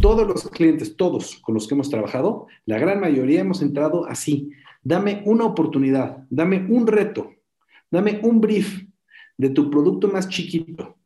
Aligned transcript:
Todos 0.00 0.26
los 0.26 0.48
clientes, 0.50 0.96
todos 0.96 1.36
con 1.36 1.54
los 1.54 1.66
que 1.66 1.74
hemos 1.74 1.88
trabajado, 1.88 2.46
la 2.66 2.78
gran 2.78 3.00
mayoría 3.00 3.40
hemos 3.40 3.62
entrado 3.62 4.06
así. 4.06 4.50
Dame 4.82 5.22
una 5.24 5.44
oportunidad, 5.44 6.26
dame 6.28 6.66
un 6.68 6.86
reto, 6.86 7.32
dame 7.90 8.20
un 8.22 8.40
brief 8.40 8.84
de 9.36 9.50
tu 9.50 9.70
producto 9.70 10.08
más 10.08 10.28
chiquito. 10.28 10.96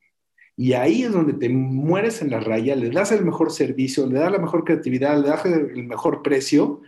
Y 0.56 0.72
ahí 0.72 1.04
es 1.04 1.12
donde 1.12 1.34
te 1.34 1.48
mueres 1.48 2.20
en 2.20 2.30
la 2.30 2.40
raya, 2.40 2.76
le 2.76 2.90
das 2.90 3.12
el 3.12 3.24
mejor 3.24 3.52
servicio, 3.52 4.06
le 4.06 4.18
das 4.18 4.32
la 4.32 4.38
mejor 4.38 4.64
creatividad, 4.64 5.20
le 5.22 5.28
das 5.28 5.46
el 5.46 5.84
mejor 5.84 6.22
precio. 6.22 6.82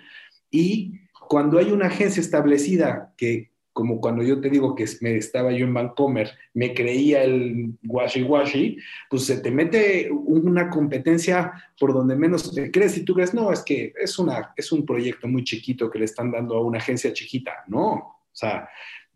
Y 0.50 1.00
cuando 1.28 1.58
hay 1.58 1.72
una 1.72 1.86
agencia 1.86 2.20
establecida 2.20 3.14
que 3.16 3.53
como 3.74 4.00
cuando 4.00 4.22
yo 4.22 4.40
te 4.40 4.48
digo 4.48 4.76
que 4.76 4.86
me 5.00 5.16
estaba 5.16 5.50
yo 5.50 5.66
en 5.66 5.74
Vancomer, 5.74 6.30
me 6.54 6.72
creía 6.72 7.24
el 7.24 7.74
washi 7.84 8.22
washi, 8.22 8.78
pues 9.10 9.24
se 9.24 9.38
te 9.38 9.50
mete 9.50 10.08
una 10.12 10.70
competencia 10.70 11.52
por 11.78 11.92
donde 11.92 12.14
menos 12.14 12.54
te 12.54 12.70
crees 12.70 12.96
y 12.96 13.04
tú 13.04 13.14
crees, 13.14 13.34
no, 13.34 13.52
es 13.52 13.62
que 13.62 13.92
es, 14.00 14.16
una, 14.20 14.54
es 14.56 14.70
un 14.70 14.86
proyecto 14.86 15.26
muy 15.26 15.42
chiquito 15.42 15.90
que 15.90 15.98
le 15.98 16.04
están 16.04 16.30
dando 16.30 16.56
a 16.56 16.64
una 16.64 16.78
agencia 16.78 17.12
chiquita. 17.12 17.64
No, 17.66 17.92
o 17.92 18.30
sea, 18.32 18.68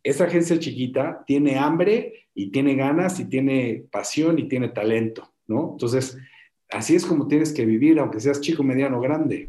esa 0.02 0.24
agencia 0.24 0.58
chiquita 0.58 1.22
tiene 1.24 1.56
hambre 1.56 2.26
y 2.34 2.50
tiene 2.50 2.74
ganas 2.74 3.20
y 3.20 3.26
tiene 3.26 3.84
pasión 3.92 4.40
y 4.40 4.48
tiene 4.48 4.70
talento, 4.70 5.30
¿no? 5.46 5.70
Entonces, 5.72 6.18
así 6.68 6.96
es 6.96 7.06
como 7.06 7.28
tienes 7.28 7.52
que 7.52 7.64
vivir, 7.64 8.00
aunque 8.00 8.18
seas 8.18 8.40
chico, 8.40 8.64
mediano, 8.64 9.00
grande. 9.00 9.48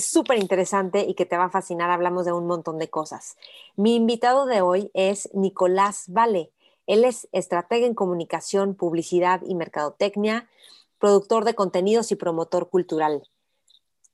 súper 0.00 0.38
interesante 0.38 1.04
y 1.06 1.14
que 1.14 1.26
te 1.26 1.36
va 1.36 1.44
a 1.44 1.50
fascinar. 1.50 1.90
Hablamos 1.90 2.24
de 2.24 2.32
un 2.32 2.46
montón 2.46 2.78
de 2.78 2.88
cosas. 2.88 3.36
Mi 3.76 3.96
invitado 3.96 4.46
de 4.46 4.60
hoy 4.60 4.90
es 4.94 5.28
Nicolás 5.34 6.04
Vale. 6.08 6.50
Él 6.86 7.04
es 7.04 7.28
estratega 7.32 7.86
en 7.86 7.94
comunicación, 7.94 8.74
publicidad 8.74 9.42
y 9.46 9.54
mercadotecnia, 9.54 10.48
productor 10.98 11.44
de 11.44 11.54
contenidos 11.54 12.12
y 12.12 12.16
promotor 12.16 12.70
cultural. 12.70 13.28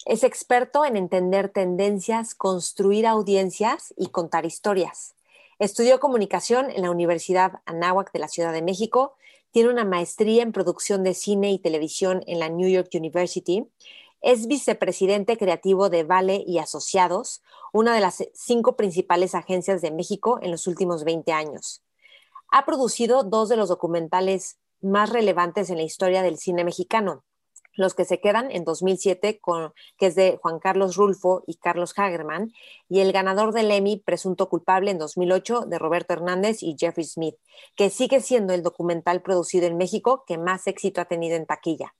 Es 0.07 0.25
experto 0.25 0.85
en 0.85 0.97
entender 0.97 1.51
tendencias, 1.51 2.35
construir 2.35 3.07
audiencias 3.07 3.93
y 3.97 4.09
contar 4.09 4.47
historias. 4.47 5.15
Estudió 5.59 6.01
comunicación 6.01 6.71
en 6.71 6.83
la 6.83 6.91
Universidad 6.91 7.61
Anáhuac 7.67 8.13
de 8.13 8.19
la 8.19 8.29
Ciudad 8.29 8.53
de 8.53 8.63
México. 8.63 9.15
Tiene 9.51 9.69
una 9.69 9.85
maestría 9.85 10.43
en 10.43 10.53
producción 10.53 11.05
de 11.05 11.13
cine 11.13 11.53
y 11.53 11.59
televisión 11.59 12.23
en 12.27 12.39
la 12.39 12.49
New 12.49 12.69
York 12.69 12.89
University 12.95 13.67
es 14.21 14.47
vicepresidente 14.47 15.37
creativo 15.37 15.89
de 15.89 16.05
Vale 16.05 16.45
y 16.47 16.59
Asociados, 16.59 17.43
una 17.73 17.95
de 17.95 18.01
las 18.01 18.25
cinco 18.35 18.77
principales 18.77 19.35
agencias 19.35 19.81
de 19.81 19.91
México 19.91 20.39
en 20.43 20.51
los 20.51 20.67
últimos 20.67 21.05
20 21.05 21.33
años. 21.33 21.83
Ha 22.51 22.67
producido 22.67 23.23
dos 23.23 23.49
de 23.49 23.57
los 23.57 23.69
documentales 23.69 24.59
más 24.83 25.11
relevantes 25.11 25.71
en 25.71 25.77
la 25.77 25.85
historia 25.85 26.23
del 26.23 26.39
cine 26.39 26.65
mexicano, 26.65 27.25
los 27.75 27.95
que 27.95 28.05
se 28.05 28.21
quedan 28.21 28.51
en 28.51 28.65
2007, 28.65 29.39
con, 29.41 29.73
que 29.97 30.07
es 30.07 30.15
de 30.17 30.39
Juan 30.43 30.59
Carlos 30.59 30.97
Rulfo 30.97 31.45
y 31.47 31.55
Carlos 31.55 31.95
Hagerman, 31.97 32.53
y 32.89 33.01
el 33.01 33.13
ganador 33.13 33.55
del 33.55 33.71
Emmy, 33.71 33.97
Presunto 33.97 34.49
Culpable, 34.49 34.91
en 34.91 34.99
2008, 34.99 35.63
de 35.67 35.79
Roberto 35.79 36.13
Hernández 36.13 36.63
y 36.63 36.77
Jeffrey 36.79 37.07
Smith, 37.07 37.37
que 37.77 37.89
sigue 37.89 38.21
siendo 38.21 38.53
el 38.53 38.63
documental 38.63 39.23
producido 39.23 39.67
en 39.67 39.77
México 39.77 40.25
que 40.27 40.37
más 40.37 40.67
éxito 40.67 41.01
ha 41.01 41.07
tenido 41.07 41.37
en 41.37 41.47
taquilla 41.47 41.95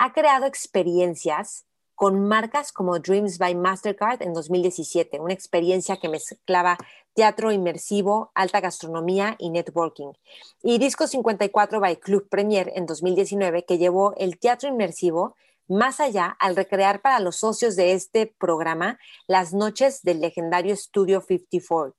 ha 0.00 0.14
creado 0.14 0.46
experiencias 0.46 1.66
con 1.94 2.26
marcas 2.26 2.72
como 2.72 2.98
Dreams 2.98 3.36
by 3.36 3.54
Mastercard 3.54 4.22
en 4.22 4.32
2017, 4.32 5.20
una 5.20 5.34
experiencia 5.34 5.98
que 5.98 6.08
mezclaba 6.08 6.78
teatro 7.12 7.52
inmersivo, 7.52 8.32
alta 8.34 8.60
gastronomía 8.60 9.36
y 9.38 9.50
networking. 9.50 10.12
Y 10.62 10.78
Disco 10.78 11.06
54 11.06 11.80
by 11.80 11.96
Club 11.98 12.30
Premier 12.30 12.72
en 12.74 12.86
2019, 12.86 13.66
que 13.66 13.76
llevó 13.76 14.14
el 14.16 14.38
teatro 14.38 14.70
inmersivo 14.70 15.36
más 15.68 16.00
allá 16.00 16.34
al 16.40 16.56
recrear 16.56 17.02
para 17.02 17.20
los 17.20 17.36
socios 17.36 17.76
de 17.76 17.92
este 17.92 18.26
programa 18.26 18.98
las 19.26 19.52
noches 19.52 20.00
del 20.02 20.22
legendario 20.22 20.74
Studio 20.76 21.20
54. 21.20 21.94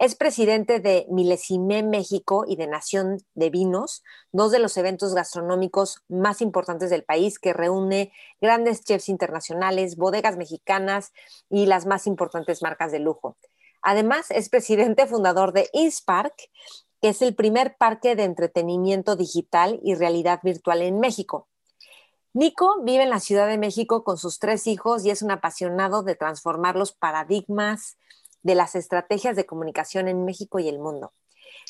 Es 0.00 0.14
presidente 0.14 0.80
de 0.80 1.06
Milesime 1.10 1.82
México 1.82 2.46
y 2.48 2.56
de 2.56 2.66
Nación 2.66 3.18
de 3.34 3.50
Vinos, 3.50 4.02
dos 4.32 4.50
de 4.50 4.58
los 4.58 4.78
eventos 4.78 5.14
gastronómicos 5.14 6.02
más 6.08 6.40
importantes 6.40 6.88
del 6.88 7.04
país 7.04 7.38
que 7.38 7.52
reúne 7.52 8.10
grandes 8.40 8.82
chefs 8.82 9.10
internacionales, 9.10 9.96
bodegas 9.96 10.38
mexicanas 10.38 11.12
y 11.50 11.66
las 11.66 11.84
más 11.84 12.06
importantes 12.06 12.62
marcas 12.62 12.92
de 12.92 12.98
lujo. 12.98 13.36
Además, 13.82 14.30
es 14.30 14.48
presidente 14.48 15.06
fundador 15.06 15.52
de 15.52 15.68
Inspark, 15.74 16.34
que 17.02 17.10
es 17.10 17.20
el 17.20 17.34
primer 17.34 17.76
parque 17.76 18.16
de 18.16 18.24
entretenimiento 18.24 19.16
digital 19.16 19.80
y 19.84 19.96
realidad 19.96 20.40
virtual 20.42 20.80
en 20.80 20.98
México. 20.98 21.46
Nico 22.32 22.80
vive 22.84 23.02
en 23.02 23.10
la 23.10 23.20
Ciudad 23.20 23.48
de 23.48 23.58
México 23.58 24.02
con 24.02 24.16
sus 24.16 24.38
tres 24.38 24.66
hijos 24.66 25.04
y 25.04 25.10
es 25.10 25.20
un 25.20 25.30
apasionado 25.30 26.02
de 26.02 26.14
transformar 26.14 26.74
los 26.74 26.92
paradigmas, 26.92 27.98
de 28.42 28.54
las 28.54 28.74
estrategias 28.74 29.36
de 29.36 29.46
comunicación 29.46 30.08
en 30.08 30.24
México 30.24 30.58
y 30.58 30.68
el 30.68 30.78
mundo. 30.78 31.12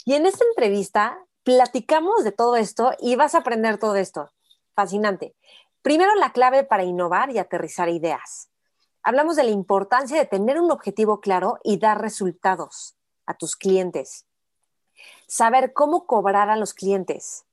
Y 0.04 0.14
en 0.14 0.26
esta 0.26 0.44
entrevista 0.44 1.18
platicamos 1.42 2.24
de 2.24 2.32
todo 2.32 2.56
esto 2.56 2.92
y 2.98 3.16
vas 3.16 3.34
a 3.34 3.38
aprender 3.38 3.78
todo 3.78 3.96
esto. 3.96 4.30
Fascinante. 4.74 5.34
Primero, 5.82 6.14
la 6.14 6.32
clave 6.32 6.64
para 6.64 6.84
innovar 6.84 7.30
y 7.30 7.38
aterrizar 7.38 7.88
ideas. 7.88 8.50
Hablamos 9.02 9.36
de 9.36 9.44
la 9.44 9.50
importancia 9.50 10.18
de 10.18 10.26
tener 10.26 10.60
un 10.60 10.70
objetivo 10.70 11.20
claro 11.20 11.58
y 11.64 11.78
dar 11.78 12.00
resultados 12.00 12.96
a 13.26 13.34
tus 13.34 13.56
clientes. 13.56 14.26
Saber 15.26 15.72
cómo 15.72 16.06
cobrar 16.06 16.50
a 16.50 16.56
los 16.56 16.74
clientes. 16.74 17.46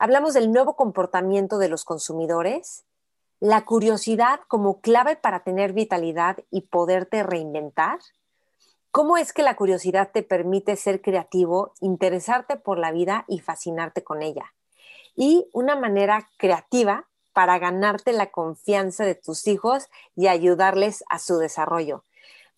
Hablamos 0.00 0.34
del 0.34 0.50
nuevo 0.50 0.74
comportamiento 0.74 1.58
de 1.58 1.68
los 1.68 1.84
consumidores, 1.84 2.84
la 3.40 3.64
curiosidad 3.64 4.40
como 4.48 4.80
clave 4.80 5.14
para 5.14 5.44
tener 5.44 5.72
vitalidad 5.72 6.38
y 6.50 6.62
poderte 6.62 7.22
reinventar 7.22 8.00
¿Cómo 8.90 9.18
es 9.18 9.32
que 9.32 9.42
la 9.42 9.54
curiosidad 9.54 10.10
te 10.12 10.22
permite 10.22 10.74
ser 10.76 11.02
creativo, 11.02 11.74
interesarte 11.80 12.56
por 12.56 12.78
la 12.78 12.90
vida 12.90 13.24
y 13.28 13.40
fascinarte 13.40 14.02
con 14.02 14.22
ella? 14.22 14.54
Y 15.14 15.46
una 15.52 15.76
manera 15.76 16.28
creativa 16.38 17.06
para 17.34 17.58
ganarte 17.58 18.12
la 18.12 18.30
confianza 18.30 19.04
de 19.04 19.14
tus 19.14 19.46
hijos 19.46 19.88
y 20.16 20.28
ayudarles 20.28 21.04
a 21.10 21.18
su 21.18 21.36
desarrollo. 21.36 22.02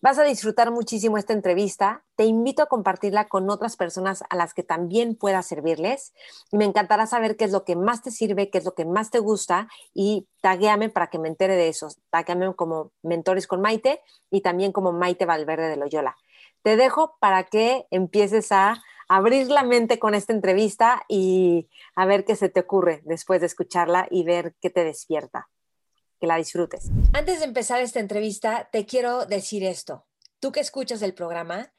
Vas 0.03 0.17
a 0.17 0.23
disfrutar 0.23 0.71
muchísimo 0.71 1.19
esta 1.19 1.33
entrevista. 1.33 2.03
Te 2.15 2.25
invito 2.25 2.63
a 2.63 2.65
compartirla 2.65 3.27
con 3.27 3.51
otras 3.51 3.77
personas 3.77 4.23
a 4.31 4.35
las 4.35 4.55
que 4.55 4.63
también 4.63 5.15
pueda 5.15 5.43
servirles. 5.43 6.15
Y 6.51 6.57
me 6.57 6.65
encantará 6.65 7.05
saber 7.05 7.37
qué 7.37 7.45
es 7.45 7.51
lo 7.51 7.65
que 7.65 7.75
más 7.75 8.01
te 8.01 8.09
sirve, 8.09 8.49
qué 8.49 8.57
es 8.57 8.65
lo 8.65 8.73
que 8.73 8.83
más 8.83 9.11
te 9.11 9.19
gusta 9.19 9.67
y 9.93 10.27
taguéame 10.41 10.89
para 10.89 11.11
que 11.11 11.19
me 11.19 11.27
entere 11.27 11.55
de 11.55 11.67
eso. 11.67 11.89
Taguéame 12.09 12.55
como 12.55 12.91
Mentores 13.03 13.45
con 13.45 13.61
Maite 13.61 14.01
y 14.31 14.41
también 14.41 14.71
como 14.71 14.91
Maite 14.91 15.27
Valverde 15.27 15.69
de 15.69 15.77
Loyola. 15.77 16.17
Te 16.63 16.77
dejo 16.77 17.15
para 17.19 17.43
que 17.43 17.85
empieces 17.91 18.51
a 18.51 18.81
abrir 19.07 19.51
la 19.51 19.61
mente 19.61 19.99
con 19.99 20.15
esta 20.15 20.33
entrevista 20.33 21.03
y 21.09 21.69
a 21.95 22.07
ver 22.07 22.25
qué 22.25 22.35
se 22.35 22.49
te 22.49 22.61
ocurre 22.61 23.01
después 23.05 23.39
de 23.41 23.45
escucharla 23.45 24.07
y 24.09 24.23
ver 24.23 24.55
qué 24.61 24.71
te 24.71 24.83
despierta 24.83 25.47
que 26.21 26.27
la 26.27 26.37
disfrutes. 26.37 26.89
Antes 27.13 27.39
de 27.39 27.45
empezar 27.45 27.81
esta 27.81 27.99
entrevista, 27.99 28.69
te 28.71 28.85
quiero 28.85 29.25
decir 29.25 29.63
esto. 29.63 30.05
Tú 30.39 30.51
que 30.51 30.59
escuchas 30.59 31.01
el 31.01 31.15
programa, 31.15 31.73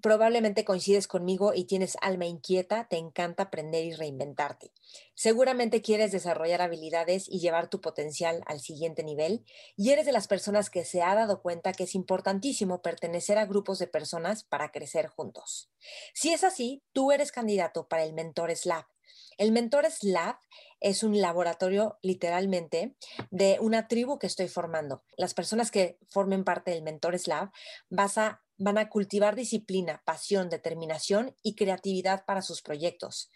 probablemente 0.00 0.64
coincides 0.64 1.06
conmigo 1.06 1.52
y 1.54 1.64
tienes 1.64 1.98
alma 2.00 2.24
inquieta, 2.24 2.88
te 2.88 2.96
encanta 2.96 3.44
aprender 3.44 3.84
y 3.84 3.92
reinventarte. 3.92 4.72
Seguramente 5.14 5.82
quieres 5.82 6.12
desarrollar 6.12 6.62
habilidades 6.62 7.28
y 7.28 7.40
llevar 7.40 7.68
tu 7.68 7.80
potencial 7.80 8.42
al 8.46 8.60
siguiente 8.60 9.04
nivel 9.04 9.44
y 9.76 9.90
eres 9.90 10.06
de 10.06 10.12
las 10.12 10.28
personas 10.28 10.70
que 10.70 10.84
se 10.84 11.02
ha 11.02 11.14
dado 11.14 11.42
cuenta 11.42 11.72
que 11.72 11.84
es 11.84 11.94
importantísimo 11.94 12.80
pertenecer 12.80 13.36
a 13.36 13.46
grupos 13.46 13.78
de 13.78 13.86
personas 13.86 14.44
para 14.44 14.70
crecer 14.70 15.08
juntos. 15.08 15.70
Si 16.14 16.32
es 16.32 16.42
así, 16.42 16.82
tú 16.92 17.12
eres 17.12 17.32
candidato 17.32 17.86
para 17.86 18.04
el 18.04 18.14
Mentores 18.14 18.64
Lab. 18.64 18.86
El 19.38 19.52
Mentores 19.52 20.02
Lab 20.02 20.36
es 20.80 21.04
un 21.04 21.20
laboratorio 21.20 21.96
literalmente 22.02 22.96
de 23.30 23.58
una 23.60 23.86
tribu 23.86 24.18
que 24.18 24.26
estoy 24.26 24.48
formando. 24.48 25.04
Las 25.16 25.32
personas 25.32 25.70
que 25.70 25.96
formen 26.08 26.42
parte 26.42 26.72
del 26.72 26.82
Mentores 26.82 27.28
Lab 27.28 27.52
van 27.88 28.78
a 28.78 28.88
cultivar 28.90 29.36
disciplina, 29.36 30.02
pasión, 30.04 30.50
determinación 30.50 31.36
y 31.40 31.54
creatividad 31.54 32.24
para 32.24 32.42
sus 32.42 32.62
proyectos. 32.62 33.30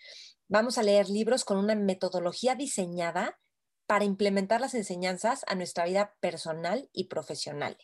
Vamos 0.48 0.76
a 0.76 0.82
leer 0.82 1.08
libros 1.08 1.44
con 1.44 1.56
una 1.56 1.76
metodología 1.76 2.56
diseñada 2.56 3.38
para 3.86 4.04
implementar 4.04 4.60
las 4.60 4.74
enseñanzas 4.74 5.44
a 5.46 5.54
nuestra 5.54 5.84
vida 5.84 6.14
personal 6.20 6.88
y 6.92 7.04
profesional. 7.04 7.76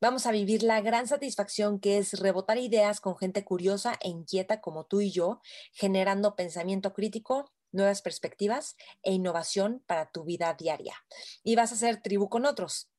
Vamos 0.00 0.26
a 0.26 0.32
vivir 0.32 0.62
la 0.62 0.80
gran 0.80 1.06
satisfacción 1.06 1.80
que 1.80 1.98
es 1.98 2.18
rebotar 2.18 2.58
ideas 2.58 3.00
con 3.00 3.16
gente 3.16 3.44
curiosa 3.44 3.98
e 4.02 4.08
inquieta 4.08 4.60
como 4.60 4.86
tú 4.86 5.00
y 5.00 5.10
yo, 5.10 5.40
generando 5.72 6.36
pensamiento 6.36 6.92
crítico, 6.92 7.52
nuevas 7.72 8.02
perspectivas 8.02 8.76
e 9.02 9.12
innovación 9.12 9.82
para 9.86 10.10
tu 10.10 10.24
vida 10.24 10.54
diaria. 10.54 10.94
Y 11.42 11.56
vas 11.56 11.72
a 11.72 11.74
hacer 11.74 12.02
tribu 12.02 12.28
con 12.28 12.46
otros. 12.46 12.90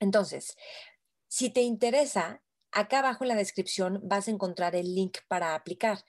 Entonces, 0.00 0.56
si 1.28 1.50
te 1.50 1.62
interesa, 1.62 2.42
acá 2.72 2.98
abajo 2.98 3.24
en 3.24 3.28
la 3.28 3.34
descripción 3.34 4.00
vas 4.02 4.28
a 4.28 4.30
encontrar 4.30 4.76
el 4.76 4.94
link 4.94 5.18
para 5.28 5.54
aplicar. 5.54 6.04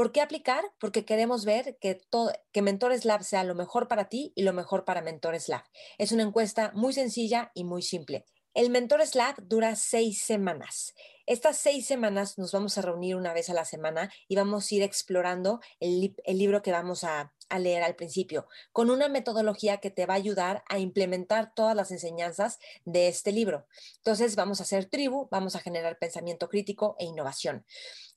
¿Por 0.00 0.12
qué 0.12 0.22
aplicar? 0.22 0.64
Porque 0.78 1.04
queremos 1.04 1.44
ver 1.44 1.76
que, 1.78 1.94
todo, 1.94 2.32
que 2.52 2.62
Mentores 2.62 3.04
Lab 3.04 3.22
sea 3.22 3.44
lo 3.44 3.54
mejor 3.54 3.86
para 3.86 4.08
ti 4.08 4.32
y 4.34 4.44
lo 4.44 4.54
mejor 4.54 4.86
para 4.86 5.02
Mentores 5.02 5.50
Lab. 5.50 5.64
Es 5.98 6.10
una 6.10 6.22
encuesta 6.22 6.72
muy 6.74 6.94
sencilla 6.94 7.50
y 7.52 7.64
muy 7.64 7.82
simple. 7.82 8.24
El 8.54 8.70
Mentores 8.70 9.14
Lab 9.14 9.34
dura 9.42 9.76
seis 9.76 10.22
semanas. 10.22 10.94
Estas 11.26 11.58
seis 11.58 11.86
semanas 11.86 12.38
nos 12.38 12.50
vamos 12.52 12.78
a 12.78 12.80
reunir 12.80 13.14
una 13.14 13.34
vez 13.34 13.50
a 13.50 13.52
la 13.52 13.66
semana 13.66 14.10
y 14.26 14.36
vamos 14.36 14.72
a 14.72 14.74
ir 14.74 14.82
explorando 14.82 15.60
el, 15.80 16.14
libro 16.28 16.62
que 16.62 16.72
vamos 16.72 17.04
a, 17.04 17.34
a 17.50 17.58
leer 17.58 17.82
al 17.82 17.94
principio, 17.94 18.46
con 18.72 18.88
una 18.88 19.08
metodología 19.10 19.80
que 19.80 19.90
te 19.90 20.06
va 20.06 20.14
a 20.14 20.16
ayudar 20.16 20.64
a 20.70 20.78
implementar 20.78 21.52
todas 21.54 21.76
las 21.76 21.90
enseñanzas 21.90 22.58
de 22.86 23.08
este 23.08 23.32
libro. 23.32 23.66
Entonces 23.98 24.34
vamos 24.34 24.60
a 24.60 24.62
hacer 24.62 24.86
tribu, 24.86 25.28
vamos 25.30 25.56
a 25.56 25.60
generar 25.60 25.98
pensamiento 25.98 26.48
crítico 26.48 26.96
e 26.98 27.04
innovación. 27.04 27.66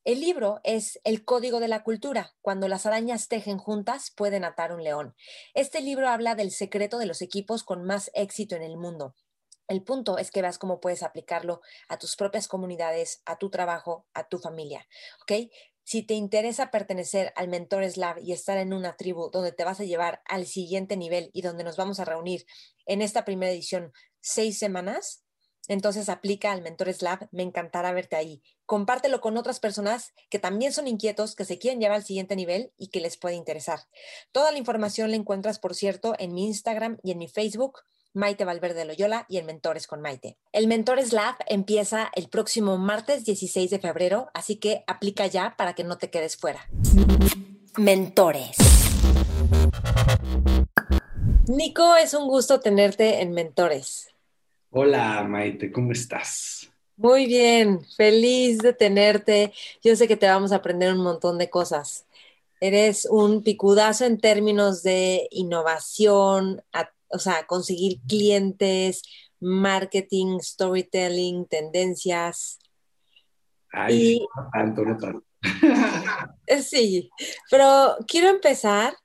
El 0.06 0.20
libro 0.20 0.60
es 0.66 1.00
El 1.06 1.24
Código 1.24 1.62
de 1.62 1.70
la 1.70 1.82
Cultura. 1.82 2.34
Cuando 2.42 2.68
las 2.68 2.86
arañas 2.86 3.30
tejen 3.30 3.58
juntas, 3.58 4.12
pueden 4.12 4.44
atar 4.44 4.74
un 4.74 4.84
león. 4.84 5.16
Este 5.54 5.80
libro 5.80 6.10
habla 6.10 6.36
del 6.36 6.52
secreto 6.52 6.98
de 6.98 7.06
los 7.06 7.22
equipos 7.22 7.64
con 7.64 7.86
más 7.86 8.12
éxito 8.14 8.58
en 8.58 8.64
el 8.64 8.76
mundo. 8.76 9.16
El 9.70 9.82
punto 9.82 10.18
es 10.18 10.30
que 10.30 10.42
veas 10.42 10.58
cómo 10.58 10.82
puedes 10.82 11.04
aplicarlo 11.04 11.62
a 11.88 12.00
tus 12.00 12.18
propias 12.18 12.50
comunidades, 12.50 13.22
a 13.26 13.38
tu 13.38 13.50
trabajo, 13.50 14.06
a 14.14 14.28
tu 14.28 14.40
familia. 14.40 14.86
¿Ok? 15.22 15.50
Si 15.86 16.04
te 16.04 16.16
interesa 16.16 16.70
pertenecer 16.70 17.32
al 17.38 17.48
Mentores 17.48 17.96
Lab 17.96 18.20
y 18.20 18.34
estar 18.34 18.58
en 18.58 18.74
una 18.74 18.98
tribu 18.98 19.30
donde 19.32 19.54
te 19.54 19.64
vas 19.64 19.80
a 19.80 19.86
llevar 19.86 20.22
al 20.26 20.48
siguiente 20.48 20.98
nivel 20.98 21.30
y 21.32 21.44
donde 21.44 21.64
nos 21.64 21.78
vamos 21.78 22.02
a 22.02 22.06
reunir 22.06 22.46
en 22.86 23.02
esta 23.02 23.24
primera 23.24 23.54
edición 23.54 23.94
seis 24.20 24.60
semanas, 24.60 25.24
entonces 25.68 26.10
aplica 26.10 26.52
al 26.52 26.62
Mentores 26.62 27.02
Lab, 27.02 27.28
me 27.32 27.44
encantará 27.44 27.92
verte 27.94 28.16
ahí. 28.16 28.42
Compártelo 28.66 29.22
con 29.22 29.38
otras 29.38 29.60
personas 29.60 30.14
que 30.30 30.40
también 30.40 30.74
son 30.74 30.88
inquietos, 30.88 31.36
que 31.36 31.46
se 31.46 31.58
quieren 31.58 31.80
llevar 31.80 31.98
al 31.98 32.04
siguiente 32.04 32.36
nivel 32.36 32.74
y 32.78 32.88
que 32.88 33.00
les 33.00 33.18
puede 33.18 33.36
interesar. 33.36 33.80
Toda 34.32 34.52
la 34.52 34.58
información 34.58 35.12
la 35.12 35.18
encuentras, 35.18 35.60
por 35.60 35.76
cierto, 35.76 36.16
en 36.20 36.34
mi 36.34 36.46
Instagram 36.46 36.98
y 37.04 37.12
en 37.12 37.18
mi 37.18 37.28
Facebook, 37.28 37.80
Maite 38.14 38.46
Valverde 38.46 38.86
Loyola 38.86 39.26
y 39.28 39.38
el 39.38 39.46
Mentores 39.46 39.88
con 39.88 40.02
Maite. 40.02 40.38
El 40.52 40.68
Mentores 40.68 41.14
Lab 41.14 41.36
empieza 41.48 42.12
el 42.16 42.30
próximo 42.30 42.78
martes 42.78 43.26
16 43.26 43.72
de 43.72 43.80
febrero, 43.80 44.30
así 44.34 44.58
que 44.58 44.84
aplica 44.86 45.26
ya 45.28 45.56
para 45.58 45.74
que 45.74 45.84
no 45.84 45.98
te 45.98 46.10
quedes 46.10 46.38
fuera. 46.38 46.68
Mentores. 47.78 48.58
Nico, 51.48 51.96
es 51.96 52.14
un 52.14 52.28
gusto 52.28 52.60
tenerte 52.60 53.22
en 53.22 53.32
Mentores. 53.32 54.13
Hola 54.76 55.24
Maite, 55.24 55.72
¿cómo 55.72 55.92
estás? 55.92 56.68
Muy 56.96 57.28
bien, 57.28 57.86
feliz 57.96 58.58
de 58.58 58.74
tenerte. 58.74 59.54
Yo 59.84 59.96
sé 59.96 60.08
que 60.08 60.18
te 60.18 60.26
vamos 60.26 60.52
a 60.52 60.56
aprender 60.56 60.92
un 60.92 61.04
montón 61.04 61.38
de 61.38 61.52
cosas. 61.52 62.08
Eres 62.60 63.06
un 63.06 63.44
picudazo 63.44 64.06
en 64.06 64.20
términos 64.20 64.82
de 64.82 65.28
innovación, 65.30 66.64
o 67.08 67.20
sea, 67.20 67.46
conseguir 67.46 68.00
clientes, 68.08 69.04
marketing, 69.40 70.40
storytelling, 70.40 71.46
tendencias. 71.46 72.58
Ay, 73.72 74.26
no 74.36 74.50
tanto, 74.52 74.86
no 74.86 74.98
tanto. 74.98 75.24
sí, 76.64 77.12
pero 77.52 77.96
quiero 78.08 78.30
empezar 78.30 78.96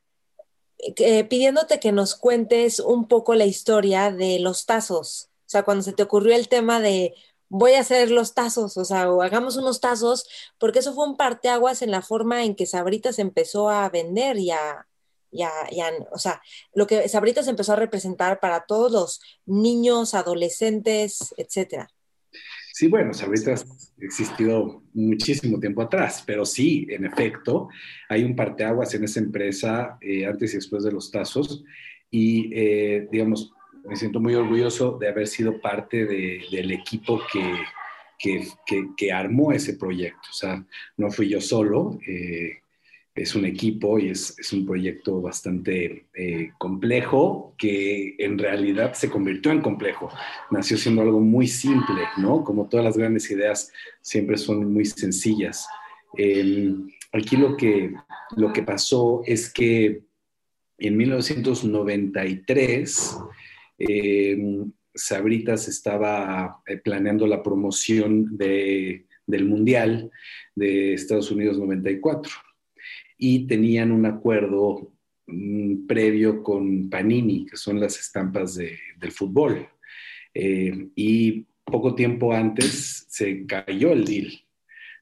eh, 0.78 1.24
pidiéndote 1.24 1.78
que 1.78 1.92
nos 1.92 2.14
cuentes 2.14 2.80
un 2.80 3.06
poco 3.06 3.34
la 3.34 3.44
historia 3.44 4.10
de 4.10 4.38
los 4.38 4.64
tazos. 4.64 5.28
O 5.48 5.50
sea, 5.50 5.62
cuando 5.62 5.82
se 5.82 5.94
te 5.94 6.02
ocurrió 6.02 6.36
el 6.36 6.48
tema 6.48 6.78
de 6.78 7.14
voy 7.48 7.72
a 7.72 7.80
hacer 7.80 8.10
los 8.10 8.34
tazos, 8.34 8.76
o 8.76 8.84
sea, 8.84 9.10
o 9.10 9.22
hagamos 9.22 9.56
unos 9.56 9.80
tazos, 9.80 10.28
porque 10.58 10.80
eso 10.80 10.92
fue 10.92 11.08
un 11.08 11.16
parteaguas 11.16 11.80
en 11.80 11.90
la 11.90 12.02
forma 12.02 12.44
en 12.44 12.54
que 12.54 12.66
Sabritas 12.66 13.18
empezó 13.18 13.70
a 13.70 13.88
vender 13.88 14.36
y 14.36 14.50
a, 14.50 14.86
o 16.12 16.18
sea, 16.18 16.42
lo 16.74 16.86
que 16.86 17.08
Sabritas 17.08 17.48
empezó 17.48 17.72
a 17.72 17.76
representar 17.76 18.40
para 18.40 18.66
todos 18.66 18.92
los 18.92 19.20
niños, 19.46 20.12
adolescentes, 20.12 21.34
etcétera. 21.38 21.88
Sí, 22.74 22.88
bueno, 22.88 23.14
Sabritas 23.14 23.64
ha 23.64 24.04
existido 24.04 24.82
muchísimo 24.92 25.58
tiempo 25.58 25.80
atrás, 25.80 26.22
pero 26.26 26.44
sí, 26.44 26.86
en 26.90 27.06
efecto, 27.06 27.70
hay 28.10 28.22
un 28.22 28.36
parteaguas 28.36 28.92
en 28.92 29.04
esa 29.04 29.20
empresa 29.20 29.96
eh, 30.02 30.26
antes 30.26 30.52
y 30.52 30.56
después 30.56 30.84
de 30.84 30.92
los 30.92 31.10
tazos 31.10 31.64
y, 32.10 32.50
eh, 32.54 33.08
digamos, 33.10 33.52
me 33.84 33.96
siento 33.96 34.20
muy 34.20 34.34
orgulloso 34.34 34.98
de 34.98 35.08
haber 35.08 35.26
sido 35.26 35.60
parte 35.60 36.06
del 36.06 36.72
equipo 36.72 37.20
que, 37.32 38.44
que, 38.96 39.12
armó 39.12 39.52
ese 39.52 39.74
proyecto. 39.74 40.28
O 40.30 40.34
sea, 40.34 40.64
no 40.96 41.10
fui 41.10 41.28
yo 41.28 41.40
solo, 41.40 41.98
eh, 42.06 42.58
es 43.14 43.34
un 43.34 43.44
equipo 43.44 43.98
y 43.98 44.10
es, 44.10 44.38
es 44.38 44.52
un 44.52 44.64
proyecto 44.64 45.20
bastante 45.20 46.06
eh, 46.14 46.50
complejo 46.58 47.54
que 47.58 48.14
en 48.18 48.38
realidad 48.38 48.94
se 48.94 49.10
convirtió 49.10 49.52
en 49.52 49.60
complejo. 49.60 50.08
Nació 50.50 50.76
siendo 50.76 51.02
algo 51.02 51.20
muy 51.20 51.46
simple, 51.46 52.02
¿no? 52.16 52.44
Como 52.44 52.68
todas 52.68 52.84
las 52.84 52.96
grandes 52.96 53.30
ideas 53.30 53.72
siempre 54.00 54.36
son 54.36 54.72
muy 54.72 54.84
sencillas. 54.84 55.66
Em, 56.16 56.88
aquí 57.12 57.36
lo 57.36 57.56
que, 57.56 57.92
lo 58.36 58.52
que 58.52 58.62
pasó 58.62 59.22
es 59.26 59.52
que 59.52 60.02
en 60.78 60.96
1993 60.96 63.18
eh, 63.78 64.36
Sabritas 64.94 65.68
estaba 65.68 66.60
eh, 66.66 66.78
planeando 66.78 67.26
la 67.26 67.42
promoción 67.42 68.36
del 68.36 69.44
Mundial 69.44 70.10
de 70.54 70.94
Estados 70.94 71.30
Unidos 71.30 71.58
94 71.58 72.32
y 73.16 73.46
tenían 73.46 73.92
un 73.92 74.06
acuerdo 74.06 74.92
mm, 75.26 75.86
previo 75.86 76.42
con 76.42 76.90
Panini, 76.90 77.46
que 77.46 77.56
son 77.56 77.78
las 77.78 77.98
estampas 77.98 78.56
del 78.56 79.12
fútbol. 79.12 79.68
Eh, 80.34 80.88
y 80.96 81.46
poco 81.64 81.94
tiempo 81.94 82.32
antes 82.32 83.06
se 83.08 83.46
cayó 83.46 83.92
el 83.92 84.04
deal. 84.04 84.32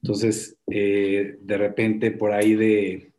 Entonces, 0.03 0.57
de 0.67 1.57
repente, 1.57 2.11
por 2.11 2.31
ahí 2.31 2.53
de 2.53 3.11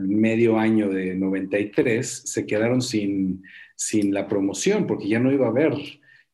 medio 0.00 0.58
año 0.58 0.88
de 0.88 1.14
93, 1.14 2.22
se 2.24 2.46
quedaron 2.46 2.80
sin, 2.80 3.42
sin 3.74 4.12
la 4.12 4.26
promoción, 4.26 4.86
porque 4.86 5.08
ya 5.08 5.18
no 5.20 5.32
iba 5.32 5.46
a 5.46 5.50
haber 5.50 5.74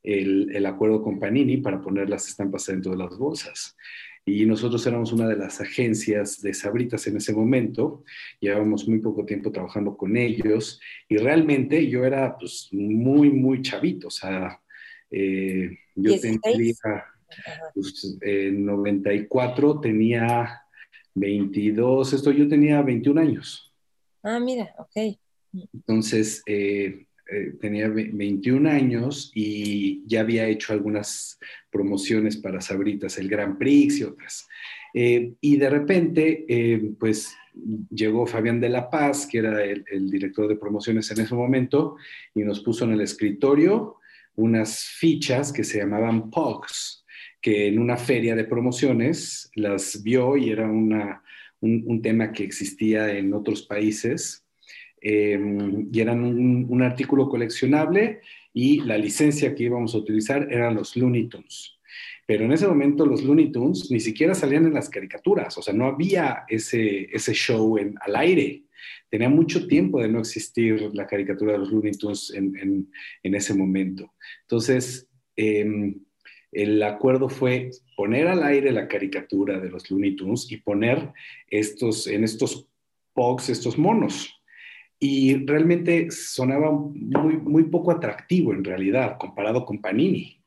el, 0.02 0.54
el, 0.54 0.66
acuerdo 0.66 1.02
con 1.02 1.18
Panini 1.18 1.58
para 1.58 1.80
poner 1.80 2.08
las 2.08 2.28
estampas 2.28 2.66
dentro 2.66 2.92
de 2.92 2.98
las 2.98 3.16
bolsas. 3.18 3.76
Y 4.24 4.44
nosotros 4.44 4.86
éramos 4.86 5.12
una 5.12 5.26
de 5.26 5.36
las 5.36 5.60
agencias 5.60 6.40
de 6.42 6.52
Sabritas 6.52 7.06
en 7.06 7.16
ese 7.16 7.32
momento, 7.32 8.04
llevábamos 8.38 8.86
muy 8.86 9.00
poco 9.00 9.24
tiempo 9.24 9.50
trabajando 9.50 9.96
con 9.96 10.16
ellos 10.16 10.80
y 11.08 11.16
realmente 11.16 11.88
yo 11.88 12.04
era 12.04 12.36
pues 12.38 12.68
muy, 12.70 13.30
muy 13.30 13.62
chavito, 13.62 14.08
o 14.08 14.10
sea, 14.10 14.60
eh, 15.10 15.78
yo 15.94 16.20
tenía, 16.20 16.74
pues, 17.74 18.18
en 18.20 18.64
94 18.64 19.80
tenía 19.80 20.62
22, 21.14 22.12
esto 22.12 22.30
yo 22.30 22.46
tenía 22.46 22.82
21 22.82 23.20
años. 23.20 23.74
Ah, 24.22 24.38
mira, 24.38 24.74
ok. 24.78 25.18
Entonces, 25.72 26.42
eh, 26.46 27.06
eh, 27.30 27.52
tenía 27.60 27.88
21 27.88 28.68
años 28.68 29.30
y 29.34 30.02
ya 30.06 30.20
había 30.20 30.46
hecho 30.46 30.72
algunas 30.72 31.38
promociones 31.70 32.36
para 32.36 32.60
Sabritas, 32.60 33.18
el 33.18 33.28
Grand 33.28 33.58
Prix 33.58 33.98
y 33.98 34.04
otras. 34.04 34.48
Eh, 34.92 35.34
y 35.40 35.56
de 35.56 35.70
repente, 35.70 36.94
pues 36.98 37.34
llegó 37.90 38.26
Fabián 38.26 38.60
de 38.60 38.68
la 38.68 38.90
Paz, 38.90 39.26
que 39.26 39.38
era 39.38 39.64
el, 39.64 39.84
el, 39.90 40.10
director 40.10 40.48
de 40.48 40.56
promociones 40.56 41.10
en 41.10 41.20
ese 41.20 41.34
momento, 41.34 41.96
y 42.34 42.40
nos 42.40 42.60
puso 42.60 42.84
en 42.84 42.92
el 42.92 43.00
escritorio 43.00 43.96
unas 44.36 44.84
fichas 44.84 45.52
que 45.52 45.64
se 45.64 45.78
llamaban 45.78 46.30
POGs, 46.30 47.04
que 47.40 47.68
en 47.68 47.78
una 47.78 47.96
feria 47.96 48.34
de 48.34 48.44
promociones 48.44 49.50
las 49.54 50.02
vio 50.02 50.36
y 50.36 50.50
era 50.50 50.68
una, 50.68 51.22
un, 51.60 52.02
tema 52.02 52.32
que 52.32 52.44
existía 52.44 53.16
en 53.16 53.32
otros 53.32 53.62
países. 53.62 54.44
Em, 55.00 55.88
y 55.90 56.00
eran 56.00 56.22
un, 56.22 56.82
artículo 56.82 57.28
coleccionable 57.28 58.20
y 58.52 58.80
la 58.80 58.98
licencia 58.98 59.54
que 59.54 59.64
íbamos 59.64 59.94
a 59.94 59.98
utilizar 59.98 60.48
eran 60.50 60.74
los 60.74 60.96
Looney 60.96 61.26
Tunes. 61.28 61.78
Pero 62.26 62.44
en 62.44 62.52
ese 62.52 62.66
momento 62.66 63.06
los 63.06 63.22
Looney 63.22 63.50
Tunes 63.50 63.90
ni 63.90 63.98
siquiera 64.00 64.34
salían 64.34 64.66
en 64.66 64.74
las 64.74 64.90
caricaturas, 64.90 65.56
o 65.56 65.62
sea, 65.62 65.72
no 65.72 65.86
había 65.86 66.44
ese, 66.48 67.08
ese 67.14 67.32
show 67.32 67.78
en, 67.78 67.94
al 68.02 68.16
aire. 68.16 68.64
Tenía 69.08 69.28
mucho 69.28 69.66
tiempo 69.66 70.00
de 70.00 70.08
no 70.08 70.20
existir 70.20 70.90
la 70.92 71.06
caricatura 71.06 71.52
de 71.52 71.58
los 71.58 71.72
Looney 71.72 71.92
Tunes 71.92 72.32
en, 72.34 72.88
en, 73.22 73.34
ese 73.34 73.54
momento. 73.54 74.12
Entonces, 74.42 75.08
em, 75.34 75.98
el 76.52 76.82
acuerdo 76.82 77.28
fue 77.28 77.70
poner 77.96 78.28
al 78.28 78.42
aire 78.42 78.70
la 78.70 78.86
caricatura 78.86 79.58
de 79.58 79.70
los 79.70 79.90
Looney 79.90 80.14
Tunes 80.14 80.50
y 80.50 80.58
poner 80.58 81.12
estos, 81.48 82.06
en 82.06 82.24
estos 82.24 82.68
pogs, 83.14 83.48
estos 83.48 83.78
monos. 83.78 84.39
Y 85.00 85.46
realmente 85.46 86.10
sonaba 86.10 86.70
muy, 86.70 87.38
muy 87.38 87.64
poco 87.64 87.90
atractivo 87.90 88.52
en 88.52 88.62
realidad, 88.62 89.16
comparado 89.18 89.64
con 89.64 89.80
Panini. 89.80 90.40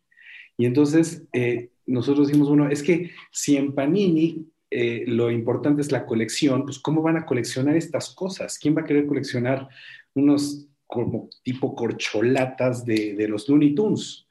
Y 0.58 0.66
entonces 0.66 1.28
eh, 1.34 1.72
nosotros 1.88 2.28
dijimos, 2.28 2.50
bueno, 2.50 2.70
es 2.70 2.84
que 2.84 3.12
si 3.32 3.58
en 3.58 3.74
Panini 3.74 4.48
eh, 4.70 5.04
lo 5.08 5.32
importante 5.32 5.82
es 5.82 5.92
la 5.92 6.06
colección, 6.06 6.64
pues 6.64 6.80
¿cómo 6.80 7.02
van 7.02 7.18
a 7.18 7.26
coleccionar 7.26 7.76
estas 7.76 8.14
cosas? 8.14 8.58
¿Quién 8.60 8.76
va 8.76 8.82
a 8.82 8.86
querer 8.86 9.08
coleccionar 9.08 9.68
unos 10.14 10.68
como 10.86 11.30
tipo 11.44 11.76
corcholatas 11.76 12.86
de, 12.86 13.16
de 13.16 13.28
los 13.28 13.50
Looney 13.50 13.74
Tunes? 13.74 14.28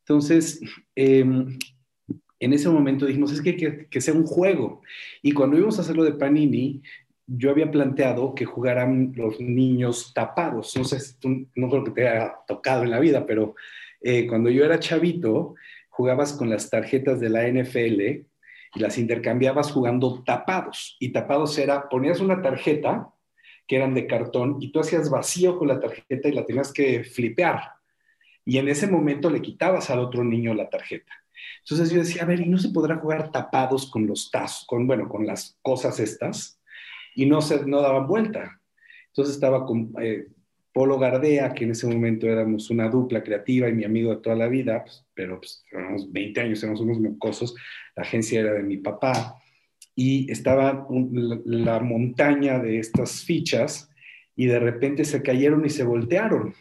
Entonces, 0.00 0.60
em, 0.94 1.58
en 2.40 2.52
ese 2.52 2.68
momento 2.68 3.06
dijimos, 3.06 3.32
es 3.32 3.40
que, 3.40 3.88
que, 3.88 4.00
sea 4.00 4.14
un 4.14 4.26
juego. 4.26 4.82
Y 5.22 5.32
cuando 5.32 5.56
íbamos 5.56 5.78
a 5.78 5.82
hacerlo 5.82 6.04
de 6.04 6.12
Panini, 6.12 6.82
yo 7.26 7.50
había 7.50 7.70
planteado 7.70 8.34
que 8.34 8.44
jugaran 8.44 9.12
los 9.16 9.40
niños 9.40 10.12
tapados. 10.14 10.76
No 10.76 10.84
sé, 10.84 10.98
no 11.54 11.70
creo 11.70 11.84
que 11.84 11.90
te 11.90 12.08
haya 12.08 12.34
tocado 12.46 12.82
en 12.82 12.90
la 12.90 13.00
vida, 13.00 13.26
pero 13.26 13.54
eh, 14.00 14.26
cuando 14.26 14.50
yo 14.50 14.64
era 14.64 14.78
chavito, 14.78 15.54
jugabas 15.88 16.32
con 16.32 16.50
las 16.50 16.68
tarjetas 16.70 17.20
de 17.20 17.30
la 17.30 17.48
NFL 17.48 18.00
y 18.74 18.80
las 18.80 18.98
intercambiabas 18.98 19.72
jugando 19.72 20.22
tapados. 20.24 20.96
Y 21.00 21.10
tapados 21.10 21.56
era, 21.58 21.88
ponías 21.88 22.20
una 22.20 22.42
tarjeta 22.42 23.10
que 23.66 23.76
eran 23.76 23.94
de 23.94 24.06
cartón 24.06 24.58
y 24.60 24.72
tú 24.72 24.80
hacías 24.80 25.08
vacío 25.08 25.58
con 25.58 25.68
la 25.68 25.80
tarjeta 25.80 26.28
y 26.28 26.32
la 26.32 26.44
tenías 26.44 26.72
que 26.72 27.04
flipear. 27.04 27.60
Y 28.44 28.58
en 28.58 28.68
ese 28.68 28.86
momento 28.86 29.30
le 29.30 29.40
quitabas 29.40 29.88
al 29.88 30.00
otro 30.00 30.22
niño 30.22 30.52
la 30.52 30.68
tarjeta. 30.68 31.12
Entonces 31.60 31.90
yo 31.90 31.98
decía, 31.98 32.22
a 32.22 32.26
ver, 32.26 32.40
¿y 32.40 32.46
no 32.46 32.58
se 32.58 32.68
podrá 32.68 32.96
jugar 32.96 33.32
tapados 33.32 33.90
con 33.90 34.06
los 34.06 34.30
tazos, 34.30 34.66
con, 34.66 34.86
bueno, 34.86 35.08
con 35.08 35.26
las 35.26 35.58
cosas 35.62 35.98
estas? 35.98 36.60
Y 37.14 37.26
no, 37.26 37.40
se, 37.40 37.64
no 37.66 37.80
daban 37.80 38.06
vuelta. 38.06 38.60
Entonces 39.08 39.34
estaba 39.34 39.64
con, 39.64 39.92
eh, 40.00 40.26
Polo 40.74 40.98
Gardea, 40.98 41.54
que 41.54 41.64
en 41.64 41.70
ese 41.70 41.86
momento 41.86 42.26
éramos 42.26 42.68
una 42.68 42.88
dupla 42.88 43.22
creativa 43.22 43.68
y 43.68 43.72
mi 43.72 43.84
amigo 43.84 44.10
de 44.10 44.20
toda 44.20 44.34
la 44.34 44.48
vida, 44.48 44.82
pues, 44.82 45.06
pero 45.14 45.38
pues, 45.38 45.64
20 46.10 46.40
años, 46.40 46.62
éramos 46.64 46.80
unos 46.80 46.98
mocosos, 46.98 47.54
la 47.94 48.02
agencia 48.02 48.40
era 48.40 48.52
de 48.54 48.64
mi 48.64 48.78
papá, 48.78 49.36
y 49.94 50.28
estaba 50.32 50.84
la, 51.44 51.78
montaña 51.78 52.58
de 52.58 52.80
estas 52.80 53.22
fichas 53.22 53.88
y 54.34 54.46
de 54.46 54.58
repente 54.58 55.04
se 55.04 55.22
cayeron 55.22 55.64
y 55.64 55.70
se 55.70 55.84
voltearon 55.84 56.52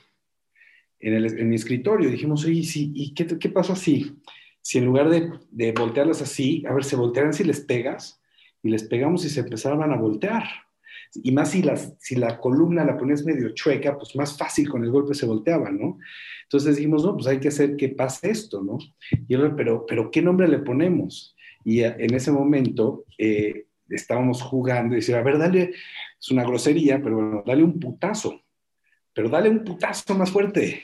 en, 1.00 1.14
el, 1.16 1.40
en 1.40 1.50
mi 1.50 1.56
escritorio. 1.56 2.12
Dijimos, 2.12 2.46
oye, 2.46 2.62
sí, 2.62 2.92
¿y 2.94 3.16
qué, 3.16 3.26
qué 3.26 3.50
pasa 3.50 3.76
si, 3.76 4.16
si 4.62 4.78
en 4.78 4.86
lugar 4.86 5.10
de, 5.10 5.32
de 5.50 5.72
voltearlas 5.72 6.22
así, 6.22 6.64
a 6.70 6.74
ver, 6.76 6.84
se 6.84 6.96
voltearan 6.96 7.34
si 7.34 7.44
les 7.44 7.62
pegas? 7.62 8.22
Y 8.64 8.70
les 8.70 8.84
pegamos 8.84 9.26
y 9.26 9.30
se 9.30 9.42
empezaban 9.42 9.92
a 9.92 9.98
voltear 9.98 10.44
y 11.16 11.32
más 11.32 11.52
si, 11.52 11.62
las, 11.62 11.94
si 12.00 12.16
la 12.16 12.40
columna 12.40 12.84
la 12.84 12.98
pones 12.98 13.26
medio 13.26 13.50
chueca, 13.54 13.98
pues 13.98 14.16
más 14.16 14.38
fácil 14.38 14.70
con 14.70 14.84
el 14.84 14.92
golpe 14.92 15.14
se 15.14 15.26
volteaba, 15.26 15.70
¿no? 15.70 16.00
Entonces 16.44 16.76
dijimos, 16.76 17.06
no, 17.06 17.16
pues 17.16 17.28
hay 17.28 17.40
que 17.40 17.50
hacer 17.50 17.76
que 17.76 17.90
pase 17.90 18.32
esto, 18.32 18.64
¿no? 18.64 18.78
Y 19.28 19.34
yo, 19.34 19.56
pero, 19.56 19.86
pero 19.86 20.10
¿qué 20.10 20.22
nombre 20.22 20.48
le 20.48 20.60
ponemos? 20.60 21.36
Y 21.64 21.82
en 21.82 22.14
ese 22.14 22.32
momento 22.32 23.06
eh, 23.18 23.68
estábamos 23.90 24.42
jugando 24.42 24.96
y 24.96 24.98
decía, 24.98 25.20
a 25.20 25.24
ver, 25.24 25.38
dale, 25.38 25.74
es 26.20 26.32
una 26.32 26.44
grosería, 26.44 27.02
pero 27.02 27.16
bueno, 27.16 27.44
dale 27.46 27.64
un 27.64 27.80
putazo, 27.80 28.42
pero 29.14 29.30
dale 29.30 29.50
un 29.50 29.64
putazo 29.64 30.16
más 30.16 30.32
fuerte. 30.32 30.84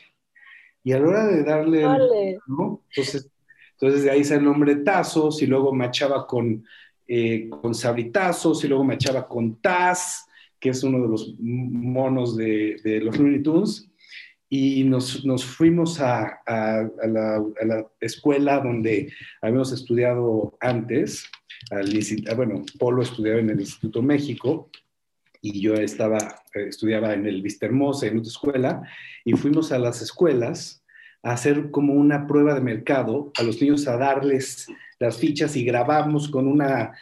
Y 0.84 0.94
a 0.94 1.00
la 1.00 1.08
hora 1.08 1.28
de 1.28 1.44
darle, 1.44 2.38
¿no? 2.48 2.84
Entonces, 2.90 3.30
entonces 3.74 4.04
de 4.04 4.12
ahí 4.12 4.24
sale 4.24 4.40
el 4.40 4.46
nombre 4.46 4.76
Tazos 4.78 5.42
y 5.42 5.48
luego 5.48 5.74
machaba 5.74 6.28
con 6.28 6.64
eh, 7.12 7.50
con 7.50 7.74
sabritazos 7.74 8.64
y 8.64 8.68
luego 8.68 8.84
me 8.84 8.94
echaba 8.94 9.28
con 9.28 9.60
Taz, 9.60 10.28
que 10.60 10.70
es 10.70 10.84
uno 10.84 11.02
de 11.02 11.08
los 11.08 11.34
monos 11.40 12.38
de, 12.38 13.02
los 13.04 13.18
Looney 13.18 13.42
Tunes, 13.42 13.90
y 14.48 14.84
nos, 14.84 15.26
nos 15.26 15.44
fuimos 15.44 16.00
a, 16.02 16.40
a, 16.46 16.88
la, 17.08 17.88
escuela 18.00 18.60
donde 18.60 19.12
habíamos 19.42 19.72
estudiado 19.72 20.56
antes, 20.60 21.28
al, 21.72 21.90
bueno, 22.36 22.64
Polo 22.78 23.02
estudiaba 23.02 23.40
en 23.40 23.50
el 23.50 23.60
Instituto 23.60 24.04
México, 24.04 24.70
y 25.42 25.62
yo 25.62 25.74
estaba, 25.74 26.20
eh, 26.54 26.68
estudiaba 26.68 27.14
en 27.14 27.26
el 27.26 27.42
Vistermosa, 27.42 28.06
en 28.06 28.20
otra 28.20 28.30
escuela, 28.30 28.84
y 29.26 29.34
fuimos 29.34 29.72
a 29.72 29.80
las 29.80 30.04
escuelas 30.04 30.84
a 31.24 31.32
hacer 31.32 31.72
como 31.72 31.94
una 31.94 32.28
prueba 32.28 32.54
de 32.54 32.62
mercado, 32.62 33.32
a 33.36 33.42
los 33.42 33.60
niños 33.60 33.88
a 33.88 33.98
darles 33.98 34.68
las 35.00 35.18
fichas 35.18 35.56
y 35.56 35.64
grabamos 35.64 36.30
con 36.30 36.48
una 36.48 36.94